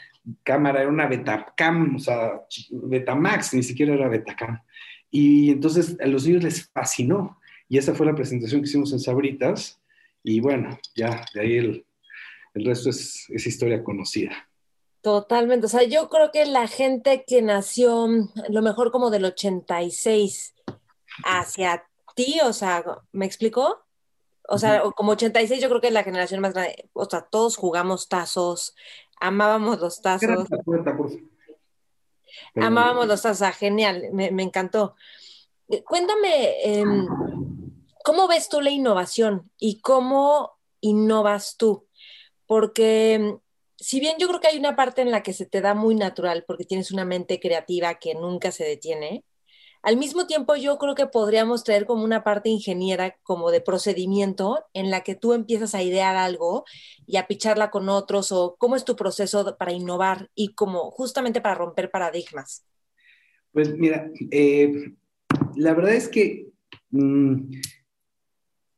cámara, 0.43 0.81
era 0.81 0.89
una 0.89 1.07
Betacam, 1.07 1.95
o 1.95 1.99
sea, 1.99 2.41
Betamax, 2.69 3.53
ni 3.53 3.63
siquiera 3.63 3.93
era 3.93 4.07
Betacam. 4.07 4.61
Y 5.09 5.51
entonces 5.51 5.97
a 5.99 6.05
los 6.07 6.25
niños 6.25 6.43
les 6.43 6.69
fascinó. 6.69 7.39
Y 7.69 7.77
esa 7.77 7.93
fue 7.93 8.05
la 8.05 8.15
presentación 8.15 8.61
que 8.61 8.67
hicimos 8.67 8.93
en 8.93 8.99
Sabritas. 8.99 9.81
Y 10.23 10.39
bueno, 10.39 10.77
ya 10.95 11.25
de 11.33 11.41
ahí 11.41 11.57
el, 11.57 11.85
el 12.53 12.65
resto 12.65 12.89
es, 12.89 13.25
es 13.29 13.47
historia 13.47 13.83
conocida. 13.83 14.47
Totalmente. 15.01 15.67
O 15.67 15.69
sea, 15.69 15.83
yo 15.83 16.09
creo 16.09 16.31
que 16.31 16.45
la 16.45 16.67
gente 16.67 17.23
que 17.25 17.41
nació, 17.41 18.07
lo 18.49 18.61
mejor 18.61 18.91
como 18.91 19.09
del 19.09 19.25
86 19.25 20.53
hacia 21.23 21.83
ti, 22.15 22.39
o 22.43 22.51
sea, 22.51 22.83
¿me 23.11 23.25
explicó? 23.25 23.86
O 24.47 24.57
sea, 24.57 24.81
como 24.95 25.11
86 25.11 25.61
yo 25.61 25.69
creo 25.69 25.81
que 25.81 25.87
es 25.87 25.93
la 25.93 26.03
generación 26.03 26.39
más 26.39 26.53
grande, 26.53 26.89
o 26.93 27.05
sea, 27.05 27.21
todos 27.21 27.57
jugamos 27.57 28.07
tazos, 28.07 28.75
amábamos 29.19 29.79
los 29.79 30.01
tazos. 30.01 30.47
Amábamos 32.55 33.07
los 33.07 33.21
tazos, 33.21 33.55
genial, 33.55 34.09
me, 34.13 34.27
encantó. 34.41 34.95
Eh, 35.69 35.83
cuéntame, 35.83 36.63
em, 36.63 37.07
¿cómo 38.03 38.27
ves 38.27 38.47
tú 38.47 38.61
la 38.61 38.69
innovación 38.69 39.51
y 39.57 39.81
cómo 39.81 40.57
innovas 40.81 41.57
tú? 41.57 41.87
Porque 42.45 43.15
em, 43.15 43.39
si 43.77 43.99
bien 43.99 44.15
yo 44.17 44.27
creo 44.27 44.39
que 44.39 44.47
hay 44.47 44.57
una 44.57 44.75
parte 44.75 45.01
en 45.01 45.11
la 45.11 45.23
que 45.23 45.33
se 45.33 45.45
te 45.45 45.61
da 45.61 45.73
muy 45.73 45.95
natural 45.95 46.45
porque 46.47 46.65
tienes 46.65 46.91
una 46.91 47.05
mente 47.05 47.39
creativa 47.39 47.95
que 47.95 48.15
nunca 48.15 48.51
se 48.51 48.63
detiene, 48.63 49.23
al 49.87 49.95
mismo 49.95 50.27
tiempo, 50.27 50.57
yo 50.57 50.77
creo 50.79 50.95
que 50.95 51.07
podríamos 51.07 51.63
traer 51.63 51.85
como 51.85 52.03
una 52.03 52.21
parte 52.21 52.49
ingeniera, 52.49 53.15
como 53.23 53.51
de 53.51 53.61
procedimiento, 53.61 54.65
en 54.73 54.91
la 54.91 54.99
que 54.99 55.15
tú 55.15 55.31
empiezas 55.31 55.73
a 55.75 55.81
idear 55.81 56.17
algo 56.17 56.65
y 57.05 57.15
a 57.15 57.25
picharla 57.25 57.69
con 57.69 57.87
otros, 57.87 58.33
o 58.33 58.57
cómo 58.59 58.75
es 58.75 58.83
tu 58.83 58.97
proceso 58.97 59.55
para 59.57 59.71
innovar 59.71 60.29
y 60.35 60.55
como 60.55 60.91
justamente 60.91 61.39
para 61.39 61.55
romper 61.55 61.89
paradigmas. 61.89 62.65
Pues 63.53 63.77
mira, 63.77 64.11
eh, 64.29 64.91
la 65.55 65.73
verdad 65.73 65.93
es 65.93 66.09
que, 66.09 66.49
mm, 66.89 67.49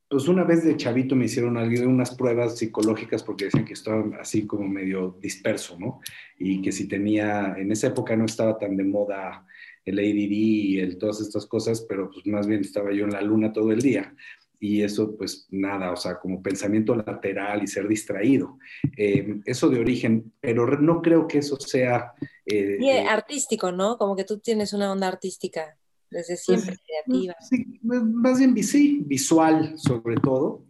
pues 0.09 0.27
una 0.27 0.43
vez 0.43 0.63
de 0.63 0.77
chavito 0.77 1.15
me 1.15 1.25
hicieron 1.25 1.57
unas 1.57 2.13
pruebas 2.13 2.55
psicológicas 2.55 3.23
porque 3.23 3.45
decían 3.45 3.65
que 3.65 3.73
estaba 3.73 4.05
así 4.21 4.45
como 4.45 4.67
medio 4.67 5.17
disperso, 5.19 5.75
¿no? 5.79 6.01
Y 6.37 6.61
que 6.61 6.71
si 6.71 6.87
tenía, 6.87 7.55
en 7.57 7.71
esa 7.71 7.87
época 7.87 8.15
no 8.15 8.25
estaba 8.25 8.59
tan 8.59 8.77
de 8.77 8.83
moda 8.83 9.47
el 9.89 9.99
ADD 9.99 10.31
y 10.31 10.79
el, 10.79 10.97
todas 10.97 11.21
estas 11.21 11.45
cosas, 11.45 11.85
pero 11.87 12.09
pues 12.09 12.25
más 12.27 12.47
bien 12.47 12.61
estaba 12.61 12.91
yo 12.93 13.05
en 13.05 13.11
la 13.11 13.21
luna 13.21 13.51
todo 13.51 13.71
el 13.71 13.81
día. 13.81 14.15
Y 14.61 14.81
eso, 14.81 15.15
pues 15.15 15.47
nada, 15.51 15.91
o 15.91 15.95
sea, 15.95 16.19
como 16.19 16.43
pensamiento 16.43 16.93
lateral 16.93 17.63
y 17.63 17.67
ser 17.67 17.87
distraído. 17.87 18.57
Eh, 18.97 19.39
eso 19.45 19.69
de 19.69 19.79
origen, 19.79 20.33
pero 20.41 20.67
no 20.79 21.01
creo 21.01 21.27
que 21.27 21.37
eso 21.37 21.57
sea... 21.59 22.13
Eh, 22.45 22.77
eh, 22.81 23.05
artístico, 23.07 23.71
¿no? 23.71 23.97
Como 23.97 24.17
que 24.17 24.25
tú 24.25 24.39
tienes 24.39 24.73
una 24.73 24.91
onda 24.91 25.07
artística 25.07 25.77
desde 26.11 26.33
pues, 26.33 26.43
siempre, 26.43 26.75
creativa. 26.85 27.35
Sí, 27.39 27.79
pues, 27.85 28.03
más 28.03 28.39
bien 28.39 28.61
sí, 28.61 29.01
visual 29.05 29.77
sobre 29.77 30.17
todo, 30.17 30.65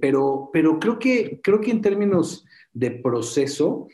pero, 0.00 0.50
pero 0.52 0.78
creo, 0.78 0.98
que, 0.98 1.40
creo 1.42 1.60
que 1.60 1.72
en 1.72 1.82
términos 1.82 2.44
de 2.72 2.92
proceso, 2.92 3.88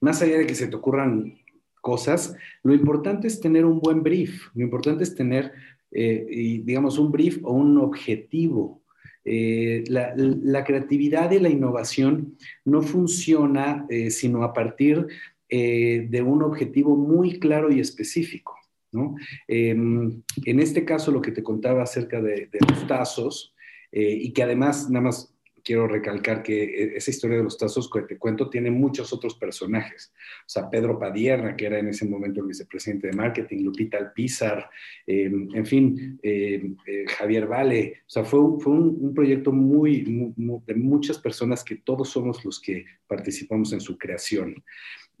más 0.00 0.22
allá 0.22 0.38
de 0.38 0.46
que 0.46 0.54
se 0.54 0.68
te 0.68 0.76
ocurran 0.76 1.39
cosas, 1.80 2.34
lo 2.62 2.74
importante 2.74 3.26
es 3.26 3.40
tener 3.40 3.64
un 3.64 3.80
buen 3.80 4.02
brief, 4.02 4.48
lo 4.54 4.62
importante 4.62 5.04
es 5.04 5.14
tener, 5.14 5.52
eh, 5.90 6.60
digamos, 6.64 6.98
un 6.98 7.10
brief 7.10 7.38
o 7.42 7.52
un 7.52 7.78
objetivo. 7.78 8.82
Eh, 9.24 9.84
la, 9.88 10.64
creatividad 10.64 11.30
y 11.30 11.38
la 11.38 11.50
innovación 11.50 12.36
no 12.64 12.82
funciona 12.82 13.86
eh, 13.90 14.10
sino 14.10 14.42
a 14.42 14.52
partir 14.52 15.06
de 15.52 16.22
un 16.24 16.44
objetivo 16.44 16.96
muy 16.96 17.40
claro 17.40 17.72
y 17.72 17.80
específico. 17.80 18.56
¿no? 18.92 19.16
Em, 19.48 20.22
en 20.44 20.60
este 20.60 20.84
caso, 20.84 21.10
lo 21.10 21.20
que 21.20 21.32
te 21.32 21.42
contaba 21.42 21.82
acerca 21.82 22.22
de, 22.22 22.46
de 22.46 22.58
los 22.68 22.86
tazos, 22.86 23.52
y 23.90 24.32
que 24.32 24.44
además, 24.44 24.88
nada 24.88 25.06
más 25.06 25.34
quiero 25.70 25.86
recalcar 25.86 26.42
que 26.42 26.64
e, 26.64 26.96
esa 26.96 27.12
historia 27.12 27.36
de 27.36 27.44
los 27.44 27.56
tazos 27.56 27.88
que 27.88 28.02
te 28.02 28.18
cuento 28.18 28.50
tiene 28.50 28.72
muchos 28.72 29.12
otros 29.12 29.36
personajes. 29.36 30.12
O 30.40 30.48
sea, 30.48 30.68
Pedro 30.68 30.98
Padierna, 30.98 31.54
que 31.54 31.66
era 31.66 31.78
en 31.78 31.86
ese 31.86 32.06
momento 32.06 32.40
el 32.40 32.48
vicepresidente 32.48 33.06
de 33.06 33.12
marketing, 33.12 33.62
Lupita 33.62 33.96
Alpizar, 33.96 34.68
em, 35.06 35.48
en 35.54 35.64
fin, 35.64 36.18
em, 36.24 36.76
eh, 36.84 37.04
Javier 37.06 37.46
Vale. 37.46 38.02
O 38.04 38.10
sea, 38.10 38.24
fue, 38.24 38.40
fue 38.58 38.72
un, 38.72 39.14
proyecto 39.14 39.52
muy, 39.52 40.34
de 40.66 40.74
muchas 40.74 41.18
personas 41.18 41.62
que 41.62 41.76
todos 41.76 42.08
somos 42.08 42.44
los 42.44 42.60
que 42.60 42.84
participamos 43.06 43.72
en 43.72 43.80
su 43.80 43.96
creación. 43.96 44.64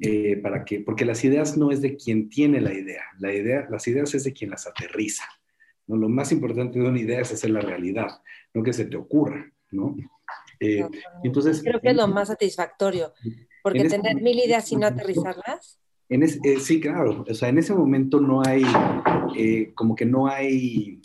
Eh, 0.00 0.36
para 0.42 0.64
que, 0.64 0.80
porque 0.80 1.04
las 1.04 1.22
ideas 1.24 1.56
no 1.56 1.70
es 1.70 1.80
de 1.80 1.94
quien 1.96 2.28
tiene 2.28 2.60
la 2.60 2.74
idea, 2.74 3.04
la 3.20 3.32
idea, 3.32 3.68
las 3.70 3.86
ideas 3.86 4.14
es 4.14 4.24
de 4.24 4.32
quien 4.32 4.50
las 4.50 4.66
aterriza. 4.66 5.24
¿no? 5.86 5.96
Lo 5.96 6.08
más 6.08 6.32
importante 6.32 6.80
de 6.80 6.88
una 6.88 6.98
idea 6.98 7.20
es 7.20 7.30
hacer 7.32 7.50
la 7.50 7.60
realidad, 7.60 8.20
no 8.52 8.64
que 8.64 8.72
se 8.72 8.86
te 8.86 8.96
ocurra. 8.96 9.52
¿no? 9.70 9.96
Eh, 10.60 10.86
entonces, 11.24 11.62
Creo 11.62 11.80
que 11.80 11.90
es 11.90 11.96
lo 11.96 12.06
más 12.06 12.28
satisfactorio, 12.28 13.12
porque 13.62 13.84
tener 13.84 14.16
mil 14.16 14.38
ideas 14.38 14.70
y 14.70 14.76
no 14.76 14.86
aterrizarlas. 14.86 15.80
En 16.10 16.22
eh, 16.22 16.58
sí, 16.60 16.80
claro, 16.80 17.24
o 17.26 17.34
sea, 17.34 17.48
en 17.48 17.58
ese 17.58 17.72
momento 17.72 18.20
no 18.20 18.42
hay, 18.44 18.62
eh, 19.36 19.72
como 19.74 19.94
que 19.94 20.04
no 20.04 20.26
hay 20.26 21.00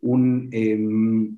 un, 0.00 0.48
em, 0.52 1.36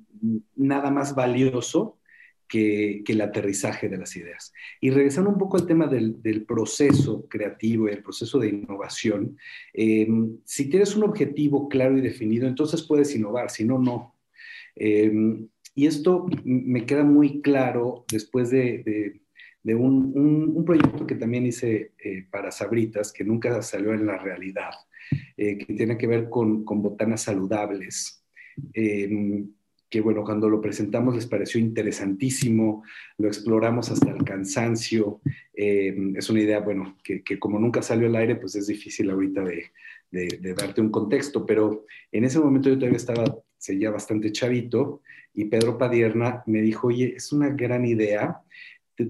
nada 0.55 0.89
más 0.89 1.13
valioso 1.13 1.99
que, 2.47 3.03
que, 3.05 3.13
el 3.13 3.21
aterrizaje 3.21 3.87
de 3.87 3.97
las 3.97 4.15
ideas. 4.15 4.51
Y 4.81 4.89
regresando 4.89 5.29
un 5.29 5.37
poco 5.37 5.57
al 5.57 5.67
tema 5.67 5.85
del, 5.85 6.21
del 6.23 6.43
proceso 6.43 7.27
creativo 7.29 7.87
y 7.87 7.91
el 7.91 8.03
proceso 8.03 8.39
de 8.39 8.49
innovación, 8.49 9.37
em, 9.73 10.37
si 10.43 10.69
tienes 10.69 10.95
un 10.95 11.03
objetivo 11.03 11.69
claro 11.69 11.97
y 11.97 12.01
definido, 12.01 12.47
entonces 12.47 12.81
puedes 12.81 13.15
innovar, 13.15 13.51
si 13.51 13.63
no, 13.63 13.77
no. 13.77 14.15
Em, 14.75 15.47
y 15.75 15.87
esto 15.87 16.27
me 16.43 16.85
queda 16.85 17.03
muy 17.03 17.41
claro 17.41 18.05
después 18.11 18.49
de, 18.51 19.21
un, 19.65 20.63
proyecto 20.65 21.07
que 21.07 21.15
también 21.15 21.45
hice 21.45 21.93
eh, 21.97 22.25
para 22.29 22.51
Sabritas, 22.51 23.11
que 23.11 23.23
nunca 23.23 23.61
salió 23.61 23.93
en 23.93 24.05
la 24.05 24.17
realidad, 24.17 24.71
eh, 25.35 25.57
que 25.57 25.73
tiene 25.73 25.97
que 25.97 26.07
ver 26.07 26.29
con, 26.29 26.63
botanas 26.65 27.23
saludables. 27.23 28.23
Em, 28.73 29.49
que 29.89 30.01
bueno, 30.01 30.23
cuando 30.23 30.49
lo 30.49 30.59
presentamos 30.59 31.15
les 31.15 31.27
pareció 31.27 31.59
interesantísimo, 31.59 32.83
lo 33.17 33.27
exploramos 33.27 33.91
hasta 33.91 34.11
el 34.11 34.23
cansancio. 34.23 35.21
Em, 35.53 36.15
es 36.15 36.29
una 36.29 36.41
idea, 36.41 36.59
bueno, 36.59 36.97
que, 37.03 37.23
como 37.39 37.59
nunca 37.59 37.81
salió 37.81 38.07
al 38.07 38.15
aire, 38.15 38.35
pues 38.35 38.55
es 38.55 38.67
difícil 38.67 39.09
ahorita 39.09 39.43
de, 39.43 39.71
de, 40.11 40.53
darte 40.53 40.81
un 40.81 40.89
contexto, 40.89 41.45
pero 41.45 41.85
en 42.11 42.25
ese 42.25 42.39
momento 42.39 42.69
yo 42.69 42.75
todavía 42.75 42.97
estaba, 42.97 43.23
seguía 43.57 43.89
bastante 43.89 44.31
chavito 44.31 45.01
y 45.33 45.45
Pedro 45.45 45.77
Padierna 45.77 46.43
me 46.45 46.61
dijo, 46.61 46.87
oye, 46.87 47.13
es 47.15 47.31
una 47.31 47.49
gran 47.49 47.85
idea, 47.85 48.41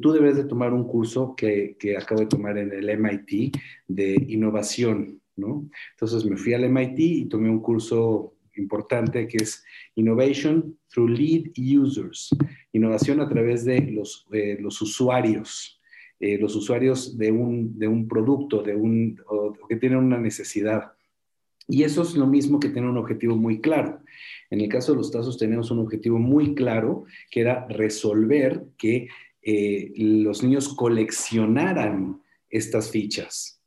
tú 0.02 0.12
debes 0.12 0.38
de 0.38 0.46
tomar 0.46 0.74
un 0.74 0.88
curso 0.88 1.36
que, 1.36 1.76
que 1.78 1.98
acabo 1.98 2.22
de 2.22 2.28
tomar 2.28 2.58
en 2.58 2.72
el 2.72 2.90
MIT 2.90 3.56
de 3.88 4.16
innovación, 4.28 5.22
¿no? 5.36 5.70
Entonces 5.92 6.26
me 6.26 6.38
fui 6.38 6.54
al 6.54 6.70
MIT 6.70 7.00
y 7.00 7.26
tomé 7.26 7.50
un 7.50 7.60
curso 7.60 8.36
importante 8.56 9.28
que 9.28 9.38
es 9.38 9.64
Innovation 9.96 10.78
through 10.90 11.10
Lead 11.10 11.52
Users, 11.58 12.30
innovación 12.72 13.20
a 13.20 13.28
través 13.28 13.66
de 13.66 13.82
los, 13.82 14.28
eh, 14.32 14.58
los 14.60 14.82
usuarios, 14.82 15.82
eh, 16.20 16.38
los 16.38 16.56
usuarios 16.56 17.18
de 17.18 17.32
un, 17.32 17.78
de 17.78 17.88
un 17.88 18.08
producto, 18.08 18.62
de 18.62 18.76
un, 18.76 19.20
que 19.68 19.76
tienen 19.76 20.00
una 20.00 20.20
necesidad. 20.20 20.94
Y 21.68 21.84
eso 21.84 22.02
es 22.02 22.16
lo 22.16 22.28
mismo 22.28 22.60
que 22.60 22.70
tener 22.70 22.90
un 22.90 22.98
objetivo 22.98 23.36
muy 23.36 23.62
claro. 23.62 24.02
En 24.54 24.62
el 24.62 24.70
caso 24.70 24.92
de 24.92 25.00
los 25.00 25.10
tazos 25.10 25.40
tenemos 25.40 25.72
un 25.72 25.80
objetivo 25.80 26.20
muy 26.20 26.54
claro, 26.54 27.06
que 27.32 27.42
era 27.42 27.66
resolver 27.70 28.64
que 28.78 29.08
eh, 29.42 29.92
los 29.98 30.44
niños 30.44 30.76
coleccionaran 30.76 32.22
estas 32.52 32.92
fichas. 32.92 33.60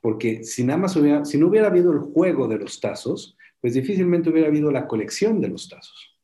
Porque 0.00 0.44
si 0.44 0.62
nada 0.62 0.78
más 0.78 0.94
hubiera, 0.94 1.24
si 1.24 1.38
no 1.38 1.48
hubiera 1.48 1.66
habido 1.66 1.90
el 1.90 1.98
juego 1.98 2.46
de 2.46 2.58
los 2.58 2.80
tazos, 2.80 3.36
pues 3.60 3.74
difícilmente 3.74 4.30
hubiera 4.30 4.46
habido 4.46 4.70
la 4.70 4.86
colección 4.86 5.40
de 5.40 5.48
los 5.48 5.68
tazos. 5.68 6.16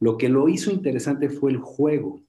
Lo 0.00 0.18
que 0.18 0.28
lo 0.28 0.46
hizo 0.46 0.70
interesante 0.70 1.30
fue 1.30 1.52
el 1.52 1.58
juego 1.58 2.22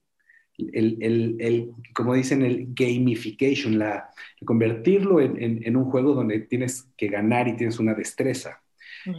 el, 0.58 1.72
como 1.94 2.14
dicen, 2.14 2.42
el 2.42 2.68
gamification, 2.74 3.80
la, 3.80 4.10
convertirlo 4.46 5.20
en, 5.20 5.76
un 5.76 5.86
juego 5.86 6.14
donde 6.14 6.40
tienes 6.42 6.88
que 6.96 7.08
ganar 7.08 7.48
y 7.48 7.56
tienes 7.56 7.80
una 7.80 7.94
destreza. 7.94 8.62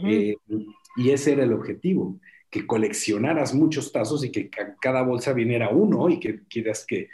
Eh, 0.07 0.37
y 0.95 1.11
ese 1.11 1.33
era 1.33 1.43
el 1.43 1.53
objetivo, 1.53 2.19
que 2.49 2.67
coleccionaras 2.67 3.53
muchos 3.53 3.91
tazos 3.91 4.23
y 4.23 4.31
que 4.31 4.49
cada 4.79 5.01
bolsa 5.01 5.33
viniera 5.33 5.69
uno 5.69 6.09
y 6.09 6.19
que 6.19 6.41
quieras 6.47 6.85
que, 6.85 7.09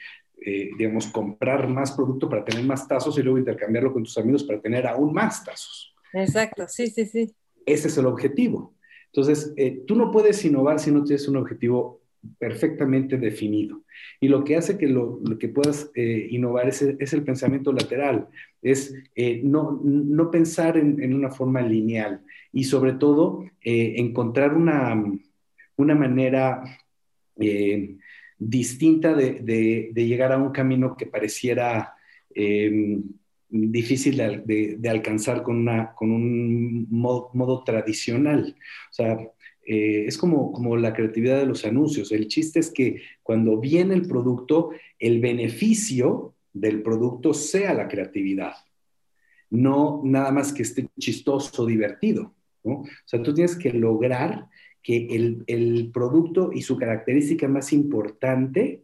eh, 0.45 0.69
digamos, 0.77 1.07
comprar 1.07 1.67
más 1.67 1.93
producto 1.93 2.29
para 2.29 2.43
tener 2.43 2.63
más 2.65 2.87
tazos 2.87 3.17
y 3.17 3.23
luego 3.23 3.37
intercambiarlo 3.37 3.93
con 3.93 4.03
tus 4.03 4.17
amigos 4.17 4.43
para 4.43 4.59
tener 4.59 4.85
aún 4.85 5.13
más 5.13 5.43
tazos. 5.43 5.95
Exacto, 6.11 6.65
sí, 6.67 6.87
sí, 6.87 7.05
sí. 7.05 7.33
Ese 7.65 7.87
es 7.87 7.97
el 7.97 8.05
objetivo. 8.05 8.75
Entonces, 9.13 9.53
eh, 9.57 9.83
tú 9.87 9.95
no 9.95 10.11
puedes 10.11 10.43
innovar 10.43 10.79
si 10.79 10.91
no 10.91 11.03
tienes 11.03 11.27
un 11.27 11.37
objetivo 11.37 11.98
perfectamente 12.37 13.17
definido. 13.17 13.83
Y 14.19 14.27
lo 14.27 14.43
que 14.43 14.55
hace 14.55 14.77
que 14.77 14.87
lo, 14.87 15.21
que 15.39 15.49
puedas 15.49 15.91
eh, 15.95 16.27
innovar 16.29 16.67
es, 16.67 16.81
el 16.81 17.23
pensamiento 17.23 17.71
lateral, 17.71 18.27
es 18.61 18.93
eh, 19.15 19.41
no, 19.43 19.79
no, 19.83 20.29
pensar 20.31 20.77
en, 20.77 21.13
una 21.13 21.31
forma 21.31 21.61
lineal 21.61 22.21
y 22.51 22.65
sobre 22.65 22.93
todo 22.93 23.45
eh, 23.61 23.95
encontrar 23.97 24.53
una, 24.53 25.01
una 25.77 25.95
manera 25.95 26.63
distinta 28.37 29.13
de, 29.13 29.39
de, 29.93 30.05
llegar 30.05 30.33
a 30.33 30.37
un 30.37 30.51
camino 30.51 30.97
que 30.97 31.05
pareciera 31.05 31.93
difícil 33.49 34.17
de, 34.45 34.89
alcanzar 34.89 35.41
con, 35.41 35.57
una, 35.57 35.93
con 35.93 36.11
un 36.11 36.87
modo, 36.89 37.29
modo 37.33 37.63
tradicional. 37.63 38.55
O 38.89 38.93
sea, 38.93 39.17
eh, 39.71 40.07
es 40.07 40.17
como, 40.17 40.51
como 40.51 40.75
la 40.77 40.93
creatividad 40.93 41.37
de 41.37 41.45
los 41.45 41.63
anuncios. 41.63 42.11
El 42.11 42.27
chiste 42.27 42.59
es 42.59 42.71
que 42.71 43.03
cuando 43.21 43.59
viene 43.59 43.93
el 43.93 44.07
producto, 44.07 44.71
el 44.97 45.21
beneficio 45.21 46.33
del 46.53 46.81
producto 46.81 47.35
sea 47.35 47.75
la 47.75 47.87
creatividad, 47.87 48.53
no 49.51 50.01
nada 50.03 50.31
más 50.31 50.53
que 50.53 50.63
esté 50.63 50.87
chistoso, 50.97 51.67
divertido. 51.67 52.33
O 52.63 52.83
sea, 53.05 53.21
tú 53.21 53.31
tienes 53.31 53.55
que 53.55 53.71
lograr 53.71 54.47
que 54.81 55.05
el, 55.45 55.91
producto 55.93 56.49
y 56.51 56.63
su 56.63 56.75
característica 56.75 57.47
más 57.47 57.71
importante, 57.71 58.81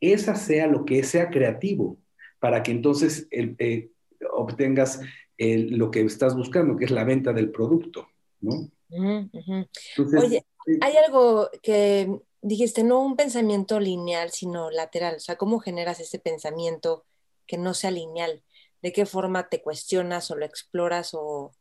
esa 0.00 0.36
sea 0.36 0.68
lo 0.68 0.84
que 0.84 1.02
sea 1.02 1.30
creativo, 1.30 1.98
para 2.38 2.62
que 2.62 2.70
entonces 2.70 3.26
eh, 3.32 3.90
obtengas 4.32 5.00
lo 5.36 5.90
que 5.90 6.02
estás 6.02 6.36
buscando, 6.36 6.76
que 6.76 6.84
es 6.84 6.92
la 6.92 7.02
venta 7.02 7.32
del 7.32 7.50
producto. 7.50 8.06
¿no? 8.40 8.70
Oye, 8.90 10.44
hay 10.80 10.96
algo 10.96 11.50
que 11.62 12.08
dijiste, 12.42 12.84
no 12.84 13.04
un 13.04 13.16
pensamiento 13.16 13.80
lineal, 13.80 14.30
sino 14.30 14.70
lateral. 14.70 15.16
O 15.16 15.20
sea, 15.20 15.36
¿cómo 15.36 15.58
generas 15.58 16.00
ese 16.00 16.18
pensamiento 16.18 17.04
que 17.46 17.58
no 17.58 17.74
sea 17.74 17.90
lineal? 17.90 18.42
¿De 18.82 18.92
qué 18.92 19.06
forma 19.06 19.48
te 19.48 19.60
cuestionas 19.60 20.30
o 20.30 20.36
lo 20.36 20.44
exploras 20.44 21.10
o... 21.12 21.52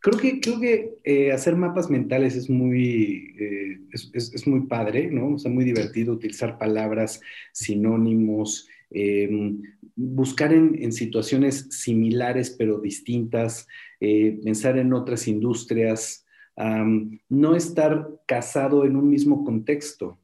Creo 0.00 0.18
que, 0.18 0.40
creo 0.40 0.60
que 0.60 0.94
eh, 1.04 1.32
hacer 1.32 1.54
mapas 1.54 1.88
mentales 1.88 2.34
es 2.34 2.50
muy, 2.50 3.34
eh, 3.38 3.78
es, 3.92 4.46
muy 4.46 4.66
padre, 4.66 5.08
¿no? 5.10 5.34
O 5.34 5.38
sea, 5.38 5.50
muy 5.50 5.64
divertido 5.64 6.12
utilizar 6.12 6.58
palabras, 6.58 7.20
sinónimos, 7.52 8.68
em, 8.90 9.62
buscar 9.94 10.52
en, 10.52 10.76
en, 10.82 10.92
situaciones 10.92 11.68
similares 11.70 12.50
pero 12.50 12.80
distintas, 12.80 13.66
eh, 14.00 14.40
pensar 14.42 14.76
en 14.76 14.92
otras 14.92 15.28
industrias, 15.28 16.21
no 16.56 17.56
estar 17.56 18.08
casado 18.26 18.84
en 18.84 18.96
un 18.96 19.08
mismo 19.08 19.44
contexto. 19.44 20.18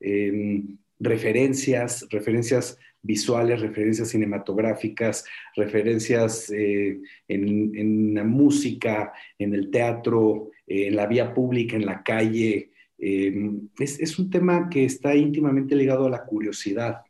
Em, 0.00 0.76
referencias, 0.98 2.06
referencias 2.10 2.78
visuales, 3.02 3.60
referencias 3.60 4.08
cinematográficas, 4.08 5.24
referencias 5.54 6.50
eh, 6.50 7.00
en, 7.28 8.14
la 8.14 8.24
música, 8.24 9.12
en 9.38 9.54
el 9.54 9.70
teatro, 9.70 10.50
en 10.66 10.96
la 10.96 11.06
vía 11.06 11.34
pública, 11.34 11.76
en 11.76 11.86
la 11.86 12.02
calle. 12.02 12.70
Em, 12.98 13.68
es, 13.78 14.18
un 14.18 14.30
tema 14.30 14.68
que 14.70 14.84
está 14.84 15.14
íntimamente 15.14 15.76
ligado 15.76 16.06
a 16.06 16.10
la 16.10 16.24
curiosidad. 16.24 17.02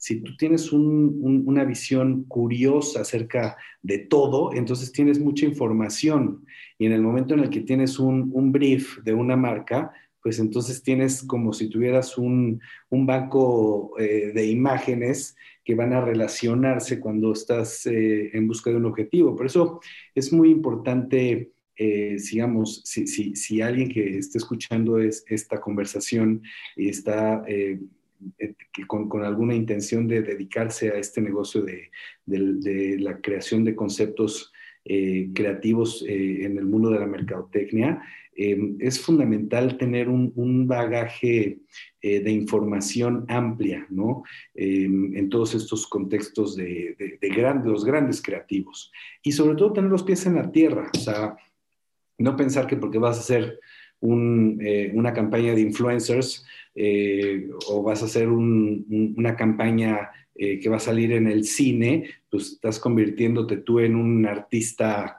Si 0.00 0.22
tú 0.22 0.34
tienes 0.38 0.72
una 0.72 1.62
visión 1.64 2.24
curiosa 2.24 3.02
acerca 3.02 3.58
de 3.82 3.98
todo, 3.98 4.50
entonces 4.54 4.92
tienes 4.92 5.20
mucha 5.20 5.44
información 5.44 6.46
y 6.78 6.86
en 6.86 6.92
el 6.92 7.02
momento 7.02 7.34
en 7.34 7.40
el 7.40 7.50
que 7.50 7.60
tienes 7.60 7.98
un, 7.98 8.50
brief 8.50 8.96
de 9.04 9.12
una 9.12 9.36
marca, 9.36 9.92
pues 10.22 10.38
entonces 10.38 10.82
tienes 10.82 11.22
como 11.22 11.52
si 11.52 11.68
tuvieras 11.68 12.16
un, 12.16 12.62
banco 12.90 13.92
eh, 13.98 14.32
de 14.34 14.46
imágenes 14.46 15.36
que 15.62 15.74
van 15.74 15.92
a 15.92 16.00
relacionarse 16.00 16.98
cuando 16.98 17.34
estás 17.34 17.84
eh, 17.84 18.30
en 18.32 18.48
busca 18.48 18.70
de 18.70 18.76
un 18.76 18.86
objetivo. 18.86 19.36
Por 19.36 19.44
eso 19.44 19.80
es 20.14 20.32
muy 20.32 20.50
importante, 20.50 21.50
eh, 21.76 22.16
digamos, 22.32 22.80
si, 22.86 23.06
si, 23.06 23.60
alguien 23.60 23.90
que 23.90 24.16
esté 24.16 24.38
escuchando 24.38 24.98
es, 24.98 25.26
esta 25.28 25.60
conversación 25.60 26.40
y 26.74 26.88
está 26.88 27.44
eh, 28.38 28.54
con, 28.86 29.24
alguna 29.24 29.54
intención 29.54 30.06
de 30.08 30.22
dedicarse 30.22 30.90
a 30.90 30.98
este 30.98 31.20
negocio 31.20 31.62
de, 31.62 31.90
la 32.26 33.20
creación 33.20 33.64
de 33.64 33.74
conceptos 33.74 34.52
eh, 34.84 35.30
creativos 35.34 36.04
en 36.06 36.56
el 36.56 36.64
mundo 36.64 36.90
de 36.90 37.00
la 37.00 37.06
mercadotecnia, 37.06 38.02
es 38.32 38.98
fundamental 39.00 39.76
tener 39.76 40.08
un, 40.08 40.66
bagaje 40.66 41.58
de 42.00 42.30
información 42.30 43.26
amplia, 43.28 43.86
¿no? 43.90 44.22
en 44.54 45.28
todos 45.28 45.54
estos 45.54 45.86
contextos 45.86 46.56
de, 46.56 46.96
los 47.64 47.84
grandes 47.84 48.22
creativos. 48.22 48.90
Y 49.22 49.32
sobre 49.32 49.56
todo 49.56 49.74
tener 49.74 49.90
los 49.90 50.04
pies 50.04 50.24
en 50.24 50.36
la 50.36 50.50
tierra, 50.50 50.90
o 50.94 50.98
sea, 50.98 51.36
no 52.20 52.36
pensar 52.36 52.66
que 52.66 52.76
porque 52.76 52.98
vas 52.98 53.16
a 53.18 53.20
hacer 53.20 53.58
eh, 54.02 54.90
una 54.94 55.12
campaña 55.12 55.54
de 55.54 55.60
influencers 55.60 56.46
eh, 56.82 57.50
o 57.68 57.82
vas 57.82 58.00
a 58.02 58.06
hacer 58.06 58.28
una 58.28 59.36
campaña 59.36 60.10
eh, 60.34 60.58
que 60.58 60.70
va 60.70 60.76
a 60.76 60.80
salir 60.80 61.12
en 61.12 61.26
el 61.26 61.44
cine, 61.44 62.08
pues 62.30 62.52
estás 62.52 62.78
convirtiéndote 62.78 63.58
tú 63.58 63.80
en 63.80 63.96
un 63.96 64.24
artista 64.26 65.16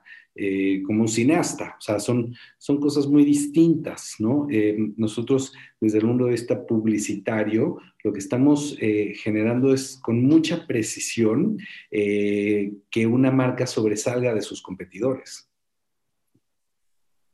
como 0.87 1.01
un 1.01 1.07
cineasta. 1.07 1.75
O 1.77 1.81
sea, 1.81 1.99
son, 1.99 2.33
son 2.57 2.79
cosas 2.79 3.05
muy 3.05 3.23
distintas, 3.25 4.15
¿no? 4.17 4.47
nosotros, 4.95 5.53
desde 5.79 5.99
el 5.99 6.05
mundo 6.05 6.25
de 6.25 6.31
vista 6.31 6.65
publicitario, 6.65 7.77
lo 8.03 8.13
que 8.13 8.19
estamos 8.19 8.75
generando 8.79 9.71
es 9.73 9.99
con 10.01 10.23
mucha 10.23 10.65
precisión 10.65 11.59
que 11.91 13.05
una 13.05 13.29
marca 13.29 13.67
sobresalga 13.67 14.33
de 14.33 14.41
sus 14.41 14.63
competidores. 14.63 15.51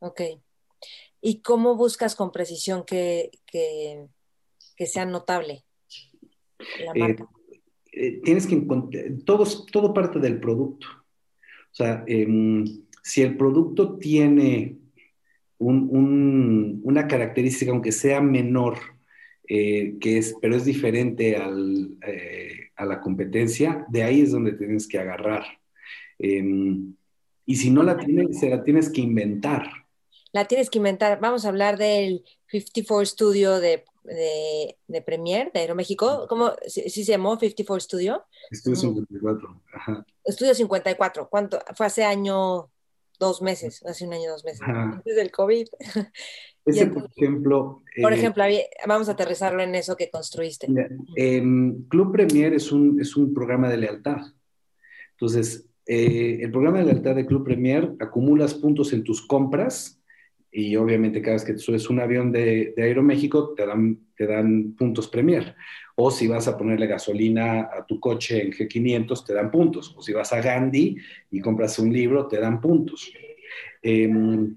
Ok. 0.00 0.20
¿Y 1.20 1.40
cómo 1.40 1.74
buscas 1.74 2.14
con 2.14 2.30
precisión 2.30 2.84
que, 2.84 3.30
sea 4.86 5.04
notable 5.04 5.64
la 6.84 6.92
eh, 6.94 6.98
marca? 6.98 7.28
Eh, 7.92 8.20
tienes 8.22 8.46
que 8.46 8.54
encontrar, 8.54 9.04
todo, 9.24 9.44
todo 9.72 9.92
parte 9.92 10.18
del 10.18 10.40
producto. 10.40 10.86
O 11.72 11.74
sea, 11.74 12.04
em, 12.06 12.64
si 13.02 13.22
el 13.22 13.36
producto 13.36 13.98
tiene 13.98 14.76
una 15.60 17.08
característica, 17.08 17.72
aunque 17.72 17.90
sea 17.90 18.20
menor, 18.20 18.78
eh, 19.48 19.96
que 20.00 20.18
es, 20.18 20.36
pero 20.40 20.54
es 20.54 20.64
diferente 20.64 21.36
a 21.36 22.84
la 22.84 23.00
competencia, 23.00 23.84
de 23.88 24.04
ahí 24.04 24.20
es 24.20 24.30
donde 24.30 24.52
tienes 24.52 24.86
que 24.86 24.98
agarrar. 24.98 25.44
Em, 26.18 26.94
y 27.44 27.56
si 27.56 27.70
no 27.70 27.82
la 27.82 27.96
tienes, 27.96 28.38
se 28.38 28.50
la 28.50 28.62
tienes 28.62 28.88
que 28.88 29.00
inventar 29.00 29.68
la 30.32 30.44
tienes 30.46 30.70
que 30.70 30.78
inventar. 30.78 31.20
Vamos 31.20 31.44
a 31.44 31.48
hablar 31.48 31.78
del 31.78 32.24
54 32.48 33.06
Studio 33.06 33.60
de, 33.60 33.84
de, 34.08 34.76
de 34.86 35.02
Premiere 35.02 35.50
de 35.52 35.60
Aeroméxico. 35.60 36.26
¿Cómo 36.28 36.52
sí, 36.66 36.88
se 36.90 37.04
llamó 37.04 37.38
54 37.38 37.80
Studio? 37.80 38.24
Estudio 38.50 38.76
54. 38.76 39.62
Ajá. 39.74 40.06
Estudio 40.24 40.54
54. 40.54 41.28
¿Cuánto? 41.28 41.58
Fue 41.74 41.86
hace 41.86 42.04
año, 42.04 42.70
dos 43.18 43.42
meses, 43.42 43.84
hace 43.84 44.06
un 44.06 44.14
año, 44.14 44.30
dos 44.30 44.44
meses, 44.44 44.60
antes 44.62 45.16
del 45.16 45.30
COVID. 45.30 45.66
Ese, 46.64 46.86
por 46.86 47.10
ejemplo. 47.16 47.82
Por 48.02 48.12
eh, 48.12 48.16
ejemplo, 48.16 48.44
vamos 48.86 49.08
a 49.08 49.12
aterrizarlo 49.12 49.62
en 49.62 49.74
eso 49.74 49.96
que 49.96 50.10
construiste. 50.10 50.66
Club 51.88 52.12
Premier 52.12 52.52
es 52.52 52.72
un, 52.72 53.00
es 53.00 53.16
un 53.16 53.32
programa 53.32 53.70
de 53.70 53.78
lealtad. 53.78 54.18
Entonces, 55.12 55.66
eh, 55.86 56.40
el 56.42 56.50
programa 56.50 56.78
de 56.78 56.84
lealtad 56.84 57.14
de 57.14 57.24
Club 57.24 57.44
Premier 57.44 57.94
acumulas 58.00 58.52
puntos 58.52 58.92
en 58.92 59.02
tus 59.02 59.26
compras 59.26 59.97
y 60.58 60.74
obviamente 60.74 61.22
cada 61.22 61.34
vez 61.34 61.44
que 61.44 61.56
subes 61.56 61.88
un 61.88 62.00
avión 62.00 62.32
de, 62.32 62.74
de 62.76 62.82
Aeroméxico 62.82 63.54
te 63.54 63.64
dan, 63.64 63.96
te 64.16 64.26
dan 64.26 64.74
puntos 64.76 65.06
Premier. 65.06 65.54
O 65.94 66.10
si 66.10 66.26
vas 66.26 66.48
a 66.48 66.58
ponerle 66.58 66.88
gasolina 66.88 67.70
a 67.72 67.86
tu 67.86 68.00
coche 68.00 68.42
en 68.42 68.50
G500, 68.50 69.24
te 69.24 69.34
dan 69.34 69.52
puntos. 69.52 69.94
O 69.96 70.02
si 70.02 70.12
vas 70.12 70.32
a 70.32 70.40
Gandhi 70.40 70.96
y 71.30 71.40
compras 71.40 71.78
un 71.78 71.92
libro, 71.92 72.26
te 72.26 72.40
dan 72.40 72.60
puntos. 72.60 73.08
Em, 73.82 74.56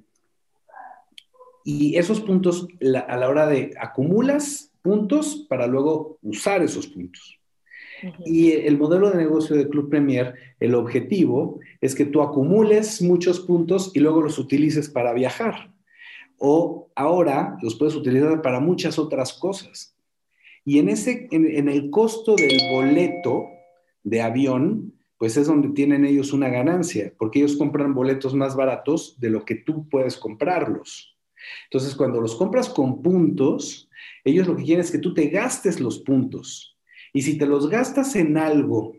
y 1.65 1.95
esos 1.95 2.19
puntos, 2.21 2.67
a 3.07 3.17
la 3.17 3.29
hora 3.29 3.45
de 3.45 3.71
acumulas 3.79 4.71
puntos 4.81 5.45
para 5.47 5.67
luego 5.67 6.17
usar 6.23 6.63
esos 6.63 6.87
puntos. 6.87 7.39
Y 8.25 8.53
el 8.53 8.79
modelo 8.79 9.11
de 9.11 9.17
negocio 9.17 9.55
de 9.55 9.69
Club 9.69 9.91
Premier, 9.91 10.33
el 10.59 10.73
objetivo 10.73 11.59
es 11.79 11.93
que 11.93 12.05
tú 12.05 12.23
acumules 12.23 13.03
muchos 13.03 13.39
puntos 13.39 13.91
y 13.93 13.99
luego 13.99 14.23
los 14.23 14.39
utilices 14.39 14.89
para 14.89 15.13
viajar 15.13 15.70
o 16.43 16.91
ahora 16.95 17.55
los 17.61 17.75
puedes 17.75 17.93
utilizar 17.93 18.41
para 18.41 18.59
muchas 18.59 18.97
otras 18.97 19.31
cosas. 19.31 19.95
Y 20.65 20.79
en, 20.79 20.89
ese, 20.89 21.27
en, 21.29 21.69
el 21.69 21.91
costo 21.91 22.35
del 22.35 22.57
boleto 22.71 23.45
de 24.03 24.23
avión, 24.23 24.95
pues 25.19 25.37
es 25.37 25.45
donde 25.45 25.69
tienen 25.69 26.03
ellos 26.03 26.33
una 26.33 26.49
ganancia, 26.49 27.13
porque 27.19 27.39
ellos 27.39 27.57
compran 27.57 27.93
boletos 27.93 28.33
más 28.33 28.55
baratos 28.55 29.19
de 29.19 29.29
lo 29.29 29.45
que 29.45 29.53
tú 29.53 29.87
puedes 29.87 30.17
comprarlos. 30.17 31.15
Entonces, 31.65 31.93
cuando 31.93 32.19
los 32.19 32.35
compras 32.35 32.69
con 32.69 33.03
puntos, 33.03 33.87
ellos 34.23 34.47
lo 34.47 34.55
que 34.55 34.63
quieren 34.63 34.83
es 34.83 34.91
que 34.91 34.97
tú 34.97 35.13
te 35.13 35.27
gastes 35.27 35.79
los 35.79 35.99
puntos. 35.99 36.75
Y 37.13 37.21
si 37.21 37.37
te 37.37 37.45
los 37.45 37.69
gastas 37.69 38.15
en 38.15 38.35
algo 38.37 38.95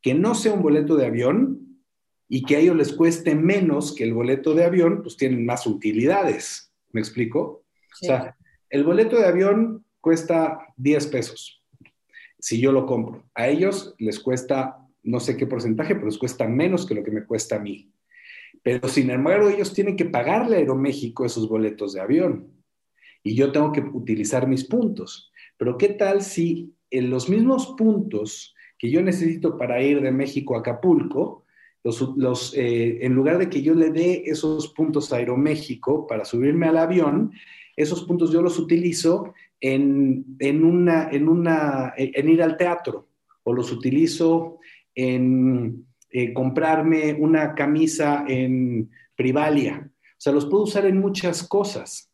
que 0.00 0.14
no 0.14 0.34
sea 0.34 0.54
un 0.54 0.62
boleto 0.62 0.96
de 0.96 1.04
avión 1.04 1.82
y 2.30 2.44
que 2.44 2.56
a 2.56 2.60
ellos 2.60 2.76
les 2.76 2.94
cueste 2.94 3.34
menos 3.34 3.94
que 3.94 4.04
el 4.04 4.14
boleto 4.14 4.54
de 4.54 4.64
avión, 4.64 5.02
pues 5.02 5.18
tienen 5.18 5.44
más 5.44 5.66
utilidades. 5.66 6.67
¿Me 6.92 7.00
explico? 7.00 7.64
O 8.02 8.06
sea, 8.06 8.36
el 8.70 8.84
boleto 8.84 9.16
de 9.16 9.26
avión 9.26 9.84
cuesta 10.00 10.58
10 10.76 11.06
pesos 11.08 11.58
si 12.38 12.60
yo 12.60 12.72
lo 12.72 12.86
compro. 12.86 13.24
A 13.34 13.48
ellos 13.48 13.94
les 13.98 14.20
cuesta 14.20 14.78
no 15.02 15.20
sé 15.20 15.36
qué 15.36 15.46
porcentaje, 15.46 15.94
pero 15.94 16.06
les 16.06 16.18
cuesta 16.18 16.46
menos 16.46 16.86
que 16.86 16.94
lo 16.94 17.02
que 17.02 17.10
me 17.10 17.24
cuesta 17.24 17.56
a 17.56 17.60
mí. 17.60 17.90
Pero 18.62 18.88
sin 18.88 19.10
embargo, 19.10 19.48
ellos 19.48 19.72
tienen 19.72 19.96
que 19.96 20.04
pagarle 20.04 20.56
a 20.56 20.58
Aeroméxico 20.58 21.24
esos 21.24 21.48
boletos 21.48 21.92
de 21.92 22.00
avión 22.00 22.52
y 23.22 23.34
yo 23.34 23.52
tengo 23.52 23.72
que 23.72 23.80
utilizar 23.80 24.46
mis 24.46 24.64
puntos. 24.64 25.32
Pero 25.56 25.78
¿qué 25.78 25.88
tal 25.90 26.22
si 26.22 26.74
en 26.90 27.10
los 27.10 27.28
mismos 27.28 27.74
puntos 27.76 28.54
que 28.78 28.90
yo 28.90 29.02
necesito 29.02 29.58
para 29.58 29.82
ir 29.82 30.00
de 30.00 30.12
México 30.12 30.56
a 30.56 30.60
Acapulco, 30.60 31.44
eh, 32.54 32.98
en 33.02 33.14
lugar 33.14 33.38
de 33.38 33.48
que 33.48 33.62
yo 33.62 33.74
le 33.74 33.90
dé 33.90 34.22
esos 34.26 34.68
puntos 34.68 35.12
a 35.12 35.16
Aeroméxico 35.16 36.06
para 36.06 36.24
subirme 36.24 36.66
al 36.66 36.78
avión, 36.78 37.32
esos 37.76 38.04
puntos 38.04 38.32
yo 38.32 38.42
los 38.42 38.58
utilizo 38.58 39.34
en, 39.60 40.36
en 40.40 42.28
ir 42.28 42.42
al 42.42 42.56
teatro 42.56 43.08
o 43.44 43.52
los 43.52 43.72
utilizo 43.72 44.58
en 44.94 45.86
eh, 46.10 46.32
comprarme 46.32 47.14
una 47.14 47.54
camisa 47.54 48.24
en 48.26 48.90
Privalia. 49.14 49.90
O 49.90 50.20
sea, 50.20 50.32
los 50.32 50.46
puedo 50.46 50.64
usar 50.64 50.86
en 50.86 50.98
muchas 50.98 51.46
cosas. 51.46 52.10